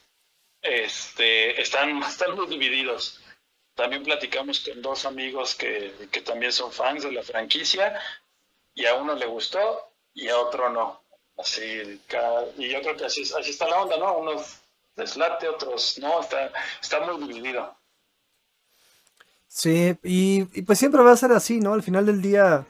este, 0.61 1.61
están, 1.61 2.01
están 2.03 2.35
muy 2.35 2.47
divididos. 2.47 3.21
También 3.75 4.03
platicamos 4.03 4.61
con 4.61 4.81
dos 4.81 5.05
amigos 5.05 5.55
que, 5.55 6.09
que 6.11 6.21
también 6.21 6.51
son 6.51 6.71
fans 6.71 7.03
de 7.03 7.11
la 7.11 7.21
franquicia 7.23 7.99
y 8.73 8.85
a 8.87 8.95
uno 8.95 9.13
le 9.15 9.27
gustó 9.27 9.93
y 10.13 10.29
a 10.29 10.39
otro 10.39 10.69
no. 10.69 11.03
Así, 11.37 12.01
cada- 12.07 12.47
y 12.57 12.69
yo 12.69 12.81
creo 12.81 12.97
que 12.97 13.05
así, 13.05 13.21
así 13.21 13.51
está 13.51 13.67
la 13.67 13.81
onda, 13.83 13.97
¿no? 13.97 14.17
Unos 14.17 14.57
les 14.95 15.15
late, 15.15 15.47
otros 15.47 15.99
no, 15.99 16.21
está, 16.21 16.51
está 16.81 17.01
muy 17.01 17.27
dividido. 17.31 17.76
Sí, 19.47 19.97
y, 20.03 20.43
pues 20.63 20.77
siempre 20.79 21.01
va 21.01 21.11
a 21.11 21.17
ser 21.17 21.31
así, 21.31 21.59
¿no? 21.59 21.73
Al 21.73 21.83
final 21.83 22.05
del 22.05 22.21
día 22.21 22.65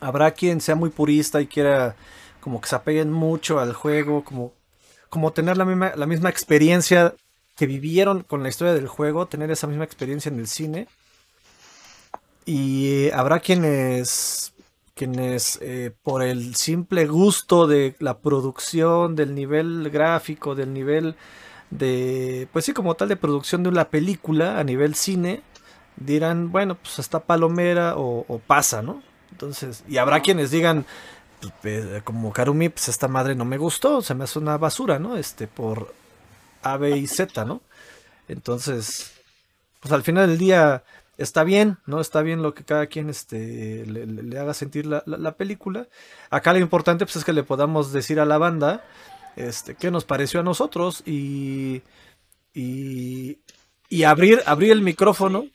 habrá 0.00 0.32
quien 0.32 0.60
sea 0.60 0.74
muy 0.74 0.90
purista 0.90 1.40
y 1.40 1.46
quiera 1.46 1.96
como 2.40 2.60
que 2.60 2.68
se 2.68 2.76
apeguen 2.76 3.10
mucho 3.12 3.58
al 3.58 3.72
juego, 3.72 4.22
como, 4.24 4.52
como 5.08 5.32
tener 5.32 5.56
la 5.56 5.64
misma, 5.64 5.92
la 5.96 6.06
misma 6.06 6.28
experiencia 6.28 7.14
que 7.56 7.66
vivieron 7.66 8.22
con 8.22 8.42
la 8.42 8.48
historia 8.48 8.74
del 8.74 8.88
juego, 8.88 9.26
tener 9.26 9.50
esa 9.50 9.66
misma 9.66 9.84
experiencia 9.84 10.28
en 10.28 10.38
el 10.40 10.48
cine. 10.48 10.88
Y 12.44 13.10
habrá 13.10 13.40
quienes, 13.40 14.52
quienes 14.94 15.58
eh, 15.62 15.92
por 16.02 16.22
el 16.22 16.54
simple 16.56 17.06
gusto 17.06 17.66
de 17.66 17.94
la 18.00 18.18
producción, 18.18 19.16
del 19.16 19.34
nivel 19.34 19.88
gráfico, 19.90 20.54
del 20.54 20.74
nivel 20.74 21.16
de, 21.70 22.48
pues 22.52 22.66
sí, 22.66 22.72
como 22.72 22.94
tal 22.94 23.08
de 23.08 23.16
producción 23.16 23.62
de 23.62 23.70
una 23.70 23.88
película 23.88 24.58
a 24.58 24.64
nivel 24.64 24.94
cine, 24.94 25.42
dirán, 25.96 26.52
bueno, 26.52 26.76
pues 26.76 26.98
está 26.98 27.20
palomera 27.20 27.94
o, 27.96 28.40
pasa, 28.46 28.82
¿no? 28.82 29.02
Entonces, 29.32 29.84
y 29.88 29.98
habrá 29.98 30.20
quienes 30.20 30.50
digan, 30.50 30.86
pues, 31.62 32.02
como 32.04 32.32
Karumi, 32.32 32.68
pues 32.70 32.88
esta 32.88 33.08
madre 33.08 33.34
no 33.34 33.44
me 33.44 33.58
gustó, 33.58 34.02
se 34.02 34.14
me 34.14 34.24
hace 34.24 34.38
una 34.38 34.56
basura, 34.58 34.98
¿no? 34.98 35.16
Este, 35.16 35.46
por 35.48 35.94
A, 36.62 36.76
B 36.78 36.96
y 36.98 37.06
Z, 37.06 37.44
¿no? 37.44 37.62
Entonces, 38.28 39.12
pues 39.80 39.92
al 39.92 40.02
final 40.02 40.28
del 40.28 40.38
día 40.38 40.84
está 41.18 41.44
bien, 41.44 41.78
¿no? 41.86 42.00
Está 42.00 42.22
bien 42.22 42.42
lo 42.42 42.54
que 42.54 42.64
cada 42.64 42.86
quien 42.86 43.10
este, 43.10 43.86
le, 43.86 44.38
haga 44.38 44.54
sentir 44.54 44.86
la, 44.86 45.02
la- 45.06 45.18
la 45.18 45.32
película. 45.36 45.88
Acá 46.30 46.52
lo 46.52 46.60
importante 46.60 47.04
pues, 47.06 47.16
es 47.16 47.24
que 47.24 47.32
le 47.32 47.42
podamos 47.44 47.92
decir 47.92 48.20
a 48.20 48.24
la 48.24 48.38
banda 48.38 48.84
este, 49.36 49.74
qué 49.76 49.90
nos 49.90 50.04
pareció 50.04 50.40
a 50.40 50.42
nosotros 50.44 51.02
y, 51.06 51.82
y, 52.54 53.38
y 53.88 54.04
abrir, 54.04 54.42
abrir 54.46 54.72
el 54.72 54.82
micrófono. 54.82 55.46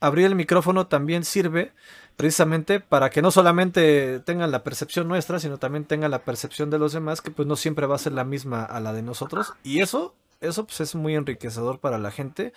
Abrir 0.00 0.26
el 0.26 0.34
micrófono 0.34 0.86
también 0.86 1.24
sirve 1.24 1.72
precisamente 2.16 2.80
para 2.80 3.10
que 3.10 3.22
no 3.22 3.30
solamente 3.30 4.20
tengan 4.20 4.50
la 4.50 4.64
percepción 4.64 5.08
nuestra, 5.08 5.38
sino 5.38 5.58
también 5.58 5.84
tengan 5.84 6.10
la 6.10 6.24
percepción 6.24 6.70
de 6.70 6.78
los 6.78 6.92
demás, 6.92 7.20
que 7.20 7.30
pues 7.30 7.46
no 7.46 7.56
siempre 7.56 7.86
va 7.86 7.94
a 7.94 7.98
ser 7.98 8.12
la 8.12 8.24
misma 8.24 8.64
a 8.64 8.80
la 8.80 8.92
de 8.92 9.02
nosotros. 9.02 9.52
Y 9.62 9.80
eso, 9.80 10.14
eso 10.40 10.66
pues 10.66 10.80
es 10.80 10.94
muy 10.94 11.14
enriquecedor 11.14 11.78
para 11.78 11.98
la 11.98 12.10
gente, 12.10 12.52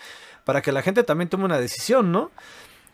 para 0.45 0.61
que 0.61 0.71
la 0.71 0.81
gente 0.81 1.03
también 1.03 1.29
tome 1.29 1.45
una 1.45 1.59
decisión, 1.59 2.11
¿no? 2.11 2.31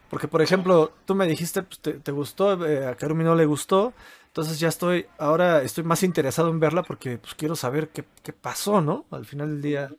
Porque, 0.09 0.27
por 0.27 0.41
ejemplo, 0.41 0.93
tú 1.05 1.15
me 1.15 1.27
dijiste, 1.27 1.63
pues, 1.63 1.79
te, 1.79 1.93
te 1.93 2.11
gustó, 2.11 2.65
eh, 2.65 2.85
a 2.87 2.95
Karumi 2.95 3.23
no 3.23 3.35
le 3.35 3.45
gustó, 3.45 3.93
entonces 4.27 4.59
ya 4.59 4.67
estoy, 4.67 5.07
ahora 5.17 5.63
estoy 5.63 5.83
más 5.83 6.03
interesado 6.03 6.49
en 6.49 6.59
verla 6.59 6.83
porque 6.83 7.17
pues 7.17 7.33
quiero 7.35 7.55
saber 7.55 7.89
qué, 7.89 8.05
qué 8.23 8.33
pasó, 8.33 8.81
¿no? 8.81 9.05
Al 9.11 9.25
final 9.25 9.49
del 9.49 9.61
día, 9.61 9.89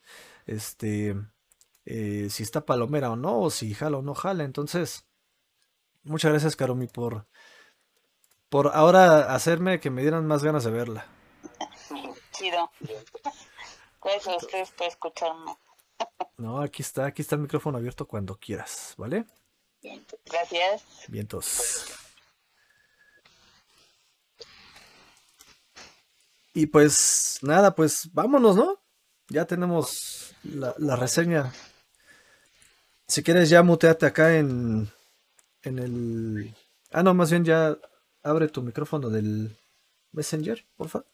este, 0.46 1.16
eh, 1.90 2.28
si 2.28 2.42
está 2.42 2.66
palomera 2.66 3.10
o 3.10 3.16
no, 3.16 3.40
o 3.40 3.50
si 3.50 3.72
jala 3.72 3.96
o 3.96 4.02
no 4.02 4.14
jala, 4.14 4.44
entonces... 4.44 5.06
Muchas 6.04 6.30
gracias, 6.30 6.54
Karumi, 6.54 6.86
por, 6.86 7.26
por 8.50 8.68
ahora 8.74 9.34
hacerme 9.34 9.80
que 9.80 9.88
me 9.88 10.02
dieran 10.02 10.26
más 10.26 10.44
ganas 10.44 10.64
de 10.64 10.70
verla. 10.70 11.06
Chido. 12.32 12.70
Gracias 14.02 14.28
a 14.28 14.36
ustedes 14.36 14.70
por 14.72 14.86
escucharme. 14.86 15.56
No, 16.36 16.60
aquí 16.60 16.82
está, 16.82 17.06
aquí 17.06 17.22
está 17.22 17.36
el 17.36 17.42
micrófono 17.42 17.78
abierto 17.78 18.06
cuando 18.06 18.36
quieras, 18.36 18.94
¿vale? 18.98 19.24
Bien, 19.82 20.04
Gracias. 20.26 20.84
Vientos. 21.08 21.86
Y 26.52 26.66
pues 26.66 27.38
nada, 27.40 27.74
pues 27.74 28.10
vámonos, 28.12 28.56
¿no? 28.56 28.78
Ya 29.28 29.46
tenemos 29.46 30.34
la, 30.42 30.74
la 30.78 30.96
reseña. 30.96 31.52
Si 33.08 33.22
quieres 33.22 33.48
ya 33.48 33.62
muteate 33.62 34.06
acá 34.06 34.36
en, 34.36 34.88
en 35.62 35.78
el... 35.78 36.54
Ah, 36.92 37.02
no, 37.02 37.14
más 37.14 37.30
bien 37.30 37.44
ya 37.44 37.78
abre 38.22 38.48
tu 38.48 38.62
micrófono 38.62 39.08
del 39.08 39.56
Messenger, 40.12 40.64
por 40.76 40.88
favor. 40.88 41.06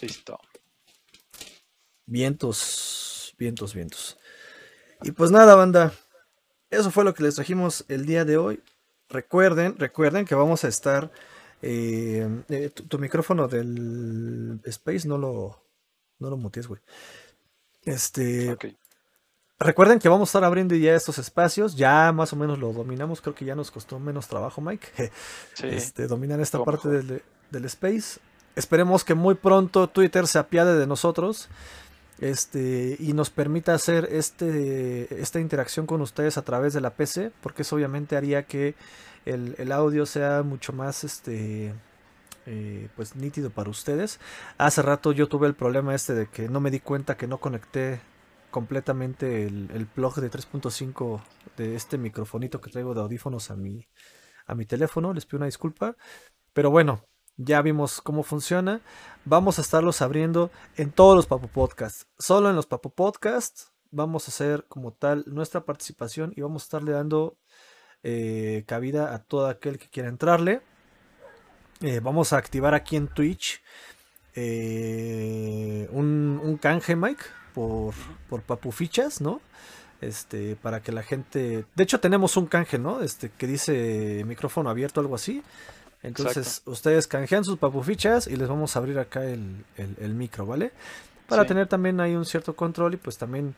Listo. 0.00 0.38
Vientos, 2.06 3.34
vientos, 3.38 3.74
vientos. 3.74 4.18
Y 5.02 5.12
pues 5.12 5.30
nada, 5.30 5.54
banda. 5.54 5.92
Eso 6.70 6.90
fue 6.90 7.04
lo 7.04 7.14
que 7.14 7.22
les 7.22 7.36
trajimos 7.36 7.84
el 7.88 8.06
día 8.06 8.24
de 8.24 8.36
hoy. 8.36 8.62
Recuerden, 9.08 9.76
recuerden 9.78 10.24
que 10.26 10.34
vamos 10.34 10.64
a 10.64 10.68
estar. 10.68 11.10
eh, 11.62 12.28
eh, 12.48 12.70
tu, 12.70 12.84
tu 12.86 12.98
micrófono 12.98 13.48
del 13.48 14.60
Space 14.64 15.08
no 15.08 15.18
lo, 15.18 15.62
no 16.18 16.30
lo 16.30 16.36
mutees, 16.36 16.66
güey. 16.68 16.80
Este, 17.82 18.50
Ok. 18.52 18.66
Recuerden 19.58 19.98
que 19.98 20.08
vamos 20.08 20.28
a 20.28 20.30
estar 20.30 20.44
abriendo 20.44 20.74
ya 20.74 20.94
estos 20.94 21.18
espacios. 21.18 21.76
Ya 21.76 22.12
más 22.12 22.32
o 22.32 22.36
menos 22.36 22.58
lo 22.58 22.72
dominamos. 22.72 23.20
Creo 23.20 23.34
que 23.34 23.44
ya 23.44 23.54
nos 23.54 23.70
costó 23.70 23.98
menos 23.98 24.28
trabajo, 24.28 24.60
Mike. 24.60 24.88
Sí. 25.54 25.68
este, 25.68 26.06
dominar 26.06 26.40
esta 26.40 26.62
parte 26.64 26.88
del, 26.88 27.22
del 27.50 27.64
space. 27.66 28.18
Esperemos 28.56 29.04
que 29.04 29.14
muy 29.14 29.34
pronto 29.34 29.88
Twitter 29.88 30.26
se 30.26 30.38
apiade 30.38 30.78
de 30.78 30.86
nosotros 30.86 31.48
este, 32.20 32.96
y 32.98 33.12
nos 33.12 33.30
permita 33.30 33.74
hacer 33.74 34.08
este, 34.10 35.20
esta 35.20 35.40
interacción 35.40 35.86
con 35.86 36.00
ustedes 36.00 36.38
a 36.38 36.42
través 36.42 36.72
de 36.72 36.80
la 36.80 36.90
PC, 36.90 37.32
porque 37.40 37.62
eso 37.62 37.76
obviamente 37.76 38.16
haría 38.16 38.44
que 38.44 38.74
el, 39.24 39.54
el 39.58 39.72
audio 39.72 40.06
sea 40.06 40.42
mucho 40.42 40.72
más 40.72 41.02
este, 41.02 41.74
eh, 42.46 42.88
pues 42.94 43.16
nítido 43.16 43.50
para 43.50 43.70
ustedes. 43.70 44.20
Hace 44.58 44.82
rato 44.82 45.12
yo 45.12 45.28
tuve 45.28 45.48
el 45.48 45.54
problema 45.54 45.94
este 45.94 46.14
de 46.14 46.26
que 46.26 46.48
no 46.48 46.60
me 46.60 46.70
di 46.70 46.80
cuenta 46.80 47.16
que 47.16 47.26
no 47.26 47.38
conecté 47.38 48.00
completamente 48.54 49.46
el, 49.46 49.88
plug 49.92 50.14
de 50.20 50.30
3.5 50.30 51.20
de 51.56 51.74
este 51.74 51.98
microfonito 51.98 52.60
que 52.60 52.70
traigo 52.70 52.94
de 52.94 53.00
audífonos 53.00 53.50
a 53.50 53.56
mi, 53.56 53.88
a 54.46 54.54
mi 54.54 54.64
teléfono. 54.64 55.12
Les 55.12 55.26
pido 55.26 55.38
una 55.38 55.46
disculpa. 55.46 55.96
Pero 56.52 56.70
bueno, 56.70 57.04
ya 57.36 57.60
vimos 57.62 58.00
cómo 58.00 58.22
funciona. 58.22 58.80
Vamos 59.24 59.58
a 59.58 59.62
estarlos 59.62 60.02
abriendo 60.02 60.52
en 60.76 60.92
todos 60.92 61.16
los 61.16 61.26
Papo 61.26 61.48
Podcasts. 61.48 62.06
Solo 62.16 62.48
en 62.48 62.54
los 62.54 62.66
Papo 62.66 62.90
Podcasts 62.90 63.72
vamos 63.90 64.28
a 64.28 64.30
hacer 64.30 64.66
como 64.68 64.92
tal 64.92 65.24
nuestra 65.26 65.64
participación 65.64 66.32
y 66.36 66.40
vamos 66.40 66.62
a 66.62 66.66
estarle 66.66 66.92
dando 66.92 67.36
eh, 68.04 68.62
cabida 68.68 69.16
a 69.16 69.24
todo 69.24 69.48
aquel 69.48 69.80
que 69.80 69.88
quiera 69.88 70.08
entrarle. 70.08 70.62
Eh, 71.80 71.98
vamos 71.98 72.32
a 72.32 72.36
activar 72.36 72.72
aquí 72.72 72.94
en 72.94 73.08
Twitch 73.08 73.60
eh, 74.36 75.88
un, 75.90 76.40
un 76.40 76.56
canje, 76.56 76.94
Mike, 76.94 77.24
por, 77.54 77.94
por 78.28 78.42
Papu 78.42 78.72
Fichas, 78.72 79.20
¿no? 79.20 79.40
Este, 80.00 80.56
para 80.56 80.80
que 80.82 80.92
la 80.92 81.02
gente. 81.02 81.64
De 81.74 81.82
hecho, 81.84 82.00
tenemos 82.00 82.36
un 82.36 82.46
canje, 82.46 82.78
¿no? 82.78 83.00
Este, 83.02 83.30
que 83.30 83.46
dice 83.46 84.22
micrófono 84.26 84.68
abierto, 84.68 85.00
algo 85.00 85.14
así. 85.14 85.42
Entonces, 86.02 86.60
ustedes 86.66 87.06
canjean 87.06 87.44
sus 87.44 87.56
papufichas 87.58 88.26
y 88.26 88.36
les 88.36 88.46
vamos 88.48 88.76
a 88.76 88.78
abrir 88.80 88.98
acá 88.98 89.24
el, 89.24 89.64
el- 89.78 89.96
el 90.00 90.14
micro, 90.14 90.44
¿vale? 90.44 90.72
Para 91.28 91.42
Sí. 91.42 91.48
tener 91.48 91.66
también 91.66 91.98
ahí 92.00 92.14
un 92.14 92.26
cierto 92.26 92.54
control 92.54 92.92
y 92.92 92.96
pues 92.98 93.16
también, 93.16 93.54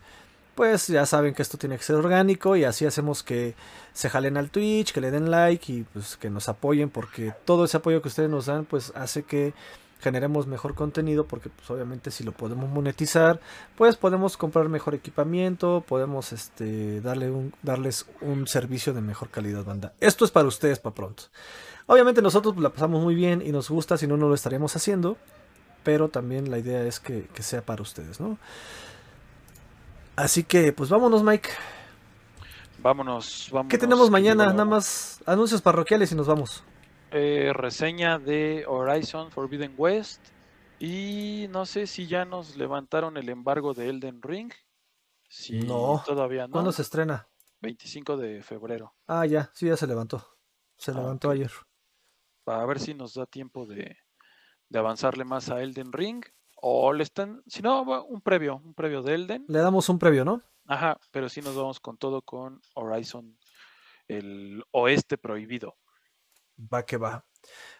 pues 0.55 0.87
ya 0.87 1.05
saben 1.07 1.35
que 1.35 1.43
esto 1.43 1.59
tiene 1.59 1.77
que 1.77 1.83
ser 1.83 1.97
orgánico 1.97 2.55
y 2.55 2.63
así 2.63 2.87
hacemos 2.87 3.25
que 3.25 3.57
se 3.93 4.09
jalen 4.09 4.37
al 4.37 4.51
Twitch, 4.51 4.93
que 4.93 5.01
le 5.01 5.11
den 5.11 5.29
like 5.33 5.73
y 5.73 5.83
pues 5.93 6.17
que 6.17 6.31
nos 6.31 6.49
apoyen 6.49 6.89
porque 6.89 7.33
todo 7.45 7.65
ese 7.65 7.79
apoyo 7.79 8.01
que 8.01 8.09
ustedes 8.09 8.31
nos 8.31 8.47
dan 8.47 8.65
pues 8.65 8.93
hace 8.95 9.25
que 9.25 9.53
generemos 10.01 10.47
mejor 10.47 10.75
contenido 10.75 11.27
porque 11.27 11.49
pues 11.49 11.71
obviamente 11.71 12.11
si 12.11 12.23
lo 12.23 12.33
podemos 12.33 12.69
monetizar 12.69 13.41
pues 13.77 13.97
podemos 13.97 14.37
comprar 14.37 14.69
mejor 14.69 14.95
equipamiento 14.95 15.85
podemos 15.87 16.33
este 16.33 17.01
darle 17.01 17.31
un 17.31 17.55
darles 17.63 18.07
un 18.21 18.47
servicio 18.47 18.93
de 18.93 19.01
mejor 19.01 19.31
calidad 19.31 19.65
banda. 19.65 19.95
Esto 20.01 20.25
es 20.25 20.31
para 20.31 20.49
ustedes 20.49 20.79
para 20.79 20.95
pronto. 20.95 21.25
Obviamente 21.87 22.21
nosotros 22.21 22.55
pues, 22.55 22.63
la 22.63 22.71
pasamos 22.71 23.03
muy 23.03 23.15
bien 23.15 23.43
y 23.45 23.53
nos 23.53 23.71
gusta 23.71 23.97
si 23.97 24.07
no 24.07 24.17
no 24.17 24.29
lo 24.29 24.35
estaríamos 24.35 24.77
haciendo 24.77 25.17
pero 25.83 26.09
también 26.09 26.51
la 26.51 26.59
idea 26.59 26.83
es 26.83 27.01
que, 27.01 27.29
que 27.33 27.43
sea 27.43 27.63
para 27.63 27.83
ustedes 27.83 28.21
no 28.21 28.39
así 30.15 30.45
que 30.45 30.73
pues 30.73 30.91
vámonos 30.91 31.23
Mike. 31.23 31.49
Vámonos, 32.83 33.49
vámonos. 33.51 33.71
¿qué 33.71 33.79
tenemos 33.79 34.11
mañana? 34.11 34.47
nada 34.47 34.65
más 34.67 35.21
anuncios 35.25 35.63
parroquiales 35.63 36.13
y 36.13 36.15
nos 36.15 36.27
vamos 36.27 36.63
eh, 37.19 37.53
reseña 37.55 38.19
de 38.19 38.65
Horizon 38.67 39.31
Forbidden 39.31 39.75
West. 39.77 40.21
Y 40.79 41.47
no 41.51 41.65
sé 41.65 41.87
si 41.87 42.07
ya 42.07 42.25
nos 42.27 42.57
levantaron 42.57 43.17
el 43.17 43.29
embargo 43.31 43.73
de 43.73 43.89
Elden 43.89 44.21
Ring. 44.21 44.53
Si 45.29 45.61
No. 45.61 46.03
todavía 46.05 46.47
no. 46.47 46.53
¿cuándo 46.53 46.73
se 46.73 46.83
estrena? 46.83 47.27
25 47.63 48.17
de 48.19 48.43
febrero. 48.43 48.95
ah 49.07 49.25
ya 49.27 49.51
sí 49.55 49.67
ya 49.67 49.77
se 49.77 49.87
levantó 49.87 50.25
se 50.77 50.91
Ah, 50.91 50.95
levantó 50.95 51.31
ayer 51.31 51.51
Para 52.45 52.65
ver 52.67 52.79
si 52.79 52.93
nos 52.93 53.15
da 53.15 53.25
tiempo 53.27 53.65
de, 53.67 53.97
de 54.69 54.79
avanzarle 54.79 55.25
más 55.25 55.49
a 55.51 55.63
Elden 55.63 55.93
Ring. 55.93 56.23
O 56.57 56.93
le 56.93 57.03
están. 57.03 57.43
Si 57.47 57.63
no, 57.63 57.83
un 58.05 58.21
previo. 58.21 58.57
Un 58.57 58.75
previo 58.75 59.03
de 59.03 59.15
Elden. 59.15 59.45
le 59.49 59.59
damos 59.61 59.89
un 59.89 59.99
previo 59.99 60.25
no 60.25 60.43
Ajá, 60.67 60.99
pero 61.13 61.29
sí 61.29 61.41
nos 61.41 61.55
vamos 61.57 61.81
con 61.81 61.97
todo 61.97 62.21
con 62.23 62.61
Horizon. 62.75 63.39
El 64.09 64.63
oeste 64.73 65.17
prohibido. 65.17 65.77
Va 66.59 66.85
que 66.85 66.97
va. 66.97 67.25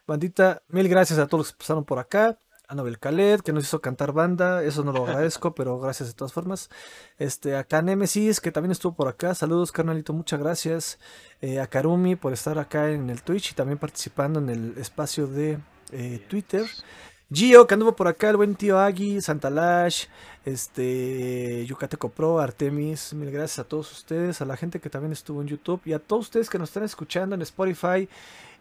Bandita, 0.07 0.63
mil 0.69 0.89
gracias 0.89 1.19
a 1.19 1.27
todos 1.27 1.47
los 1.47 1.53
que 1.53 1.59
pasaron 1.59 1.85
por 1.85 1.99
acá. 1.99 2.39
Anabel 2.69 2.99
Khaled, 2.99 3.41
que 3.41 3.53
nos 3.53 3.65
hizo 3.65 3.81
cantar 3.81 4.13
banda, 4.13 4.65
eso 4.65 4.83
no 4.83 4.93
lo 4.93 5.05
agradezco, 5.05 5.55
pero 5.55 5.79
gracias 5.79 6.09
de 6.09 6.15
todas 6.15 6.33
formas. 6.33 6.69
Este, 7.17 7.57
acá 7.57 7.81
Nemesis, 7.81 8.41
que 8.41 8.51
también 8.51 8.73
estuvo 8.73 8.95
por 8.95 9.09
acá, 9.09 9.35
saludos 9.35 9.71
carnalito, 9.71 10.13
muchas 10.13 10.41
gracias. 10.41 10.99
Eh, 11.41 11.61
a 11.61 11.69
Karumi 11.69 12.17
por 12.17 12.33
estar 12.33 12.59
acá 12.59 12.91
en 12.91 13.09
el 13.09 13.23
Twitch 13.23 13.53
y 13.53 13.55
también 13.55 13.79
participando 13.79 14.41
en 14.41 14.49
el 14.49 14.79
espacio 14.79 15.27
de 15.29 15.59
eh, 15.93 16.25
Twitter. 16.29 16.67
Gio, 17.33 17.67
que 17.67 17.75
anduvo 17.75 17.95
por 17.97 18.07
acá, 18.07 18.31
el 18.31 18.37
buen 18.37 18.55
tío 18.55 18.79
Agui, 18.79 19.21
Santalash, 19.21 20.07
este, 20.45 21.67
Yucateco 21.67 22.09
Pro, 22.09 22.39
Artemis, 22.39 23.15
mil 23.15 23.33
gracias 23.33 23.61
a 23.61 23.65
todos 23.65 23.91
ustedes, 23.91 24.41
a 24.41 24.45
la 24.45 24.57
gente 24.57 24.79
que 24.81 24.91
también 24.91 25.13
estuvo 25.13 25.43
en 25.43 25.49
YouTube 25.49 25.81
y 25.85 25.93
a 25.93 25.99
todos 25.99 26.27
ustedes 26.27 26.49
que 26.49 26.59
nos 26.59 26.71
están 26.71 26.85
escuchando 26.85 27.35
en 27.35 27.43
Spotify, 27.43 28.09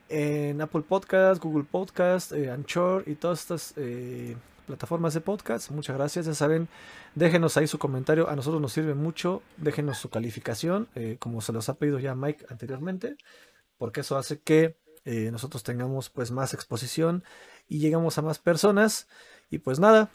en 0.10 0.62
Apple 0.62 0.82
Podcast, 0.82 1.42
Google 1.42 1.64
Podcast, 1.64 2.32
eh, 2.32 2.50
Anchor 2.52 3.04
y 3.08 3.16
todas 3.16 3.42
estas 3.42 3.74
eh, 3.78 4.36
plataformas 4.68 5.14
de 5.14 5.22
podcast. 5.22 5.72
Muchas 5.72 5.96
gracias, 5.96 6.26
ya 6.26 6.34
saben, 6.34 6.68
déjenos 7.16 7.58
ahí 7.58 7.68
su 7.68 7.80
comentario, 7.80 8.30
a 8.30 8.36
nosotros 8.36 8.62
nos 8.62 8.74
sirve 8.74 8.94
mucho, 8.94 9.42
déjenos 9.58 9.98
su 9.98 10.10
calificación, 10.10 10.88
eh, 10.96 11.18
como 11.20 11.42
se 11.42 11.54
los 11.54 11.70
ha 11.70 11.76
pedido 11.76 12.00
ya 12.00 12.16
Mike 12.16 12.46
anteriormente, 12.50 13.18
porque 13.78 14.02
eso 14.02 14.18
hace 14.18 14.40
que 14.40 14.78
nosotros 15.32 15.62
tengamos 15.62 16.10
pues 16.10 16.32
más 16.32 16.56
exposición 16.56 17.24
y 17.68 17.78
llegamos 17.78 18.18
a 18.18 18.24
más 18.24 18.40
personas. 18.40 19.08
Y 19.52 19.60
pues 19.60 19.80
nada, 19.80 20.10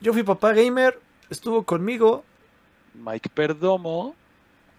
yo 0.00 0.12
fui 0.12 0.22
papá 0.22 0.52
gamer, 0.52 1.00
estuvo 1.28 1.64
conmigo. 1.64 2.22
Mike 2.94 3.30
Perdomo. 3.30 4.14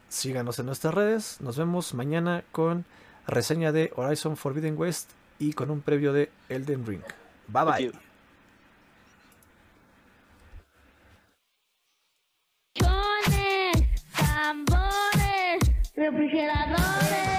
Síganos 0.07 0.60
en 0.60 0.65
nuestras 0.65 0.94
redes. 0.94 1.41
Nos 1.41 1.57
vemos 1.57 1.94
mañana 1.94 2.44
con 2.52 2.86
reseña 3.30 3.72
de 3.72 3.91
Horizon 3.95 4.38
Forbidden 4.38 4.77
West 4.77 5.11
y 5.39 5.53
con 5.53 5.72
un 5.72 5.81
previo 5.81 6.14
de 6.14 6.30
Elden 6.49 6.85
Ring. 6.85 7.01
Bye 7.47 7.64
bye. 7.65 7.91
Tambores, 14.14 15.72
refrigeradores. 15.95 17.39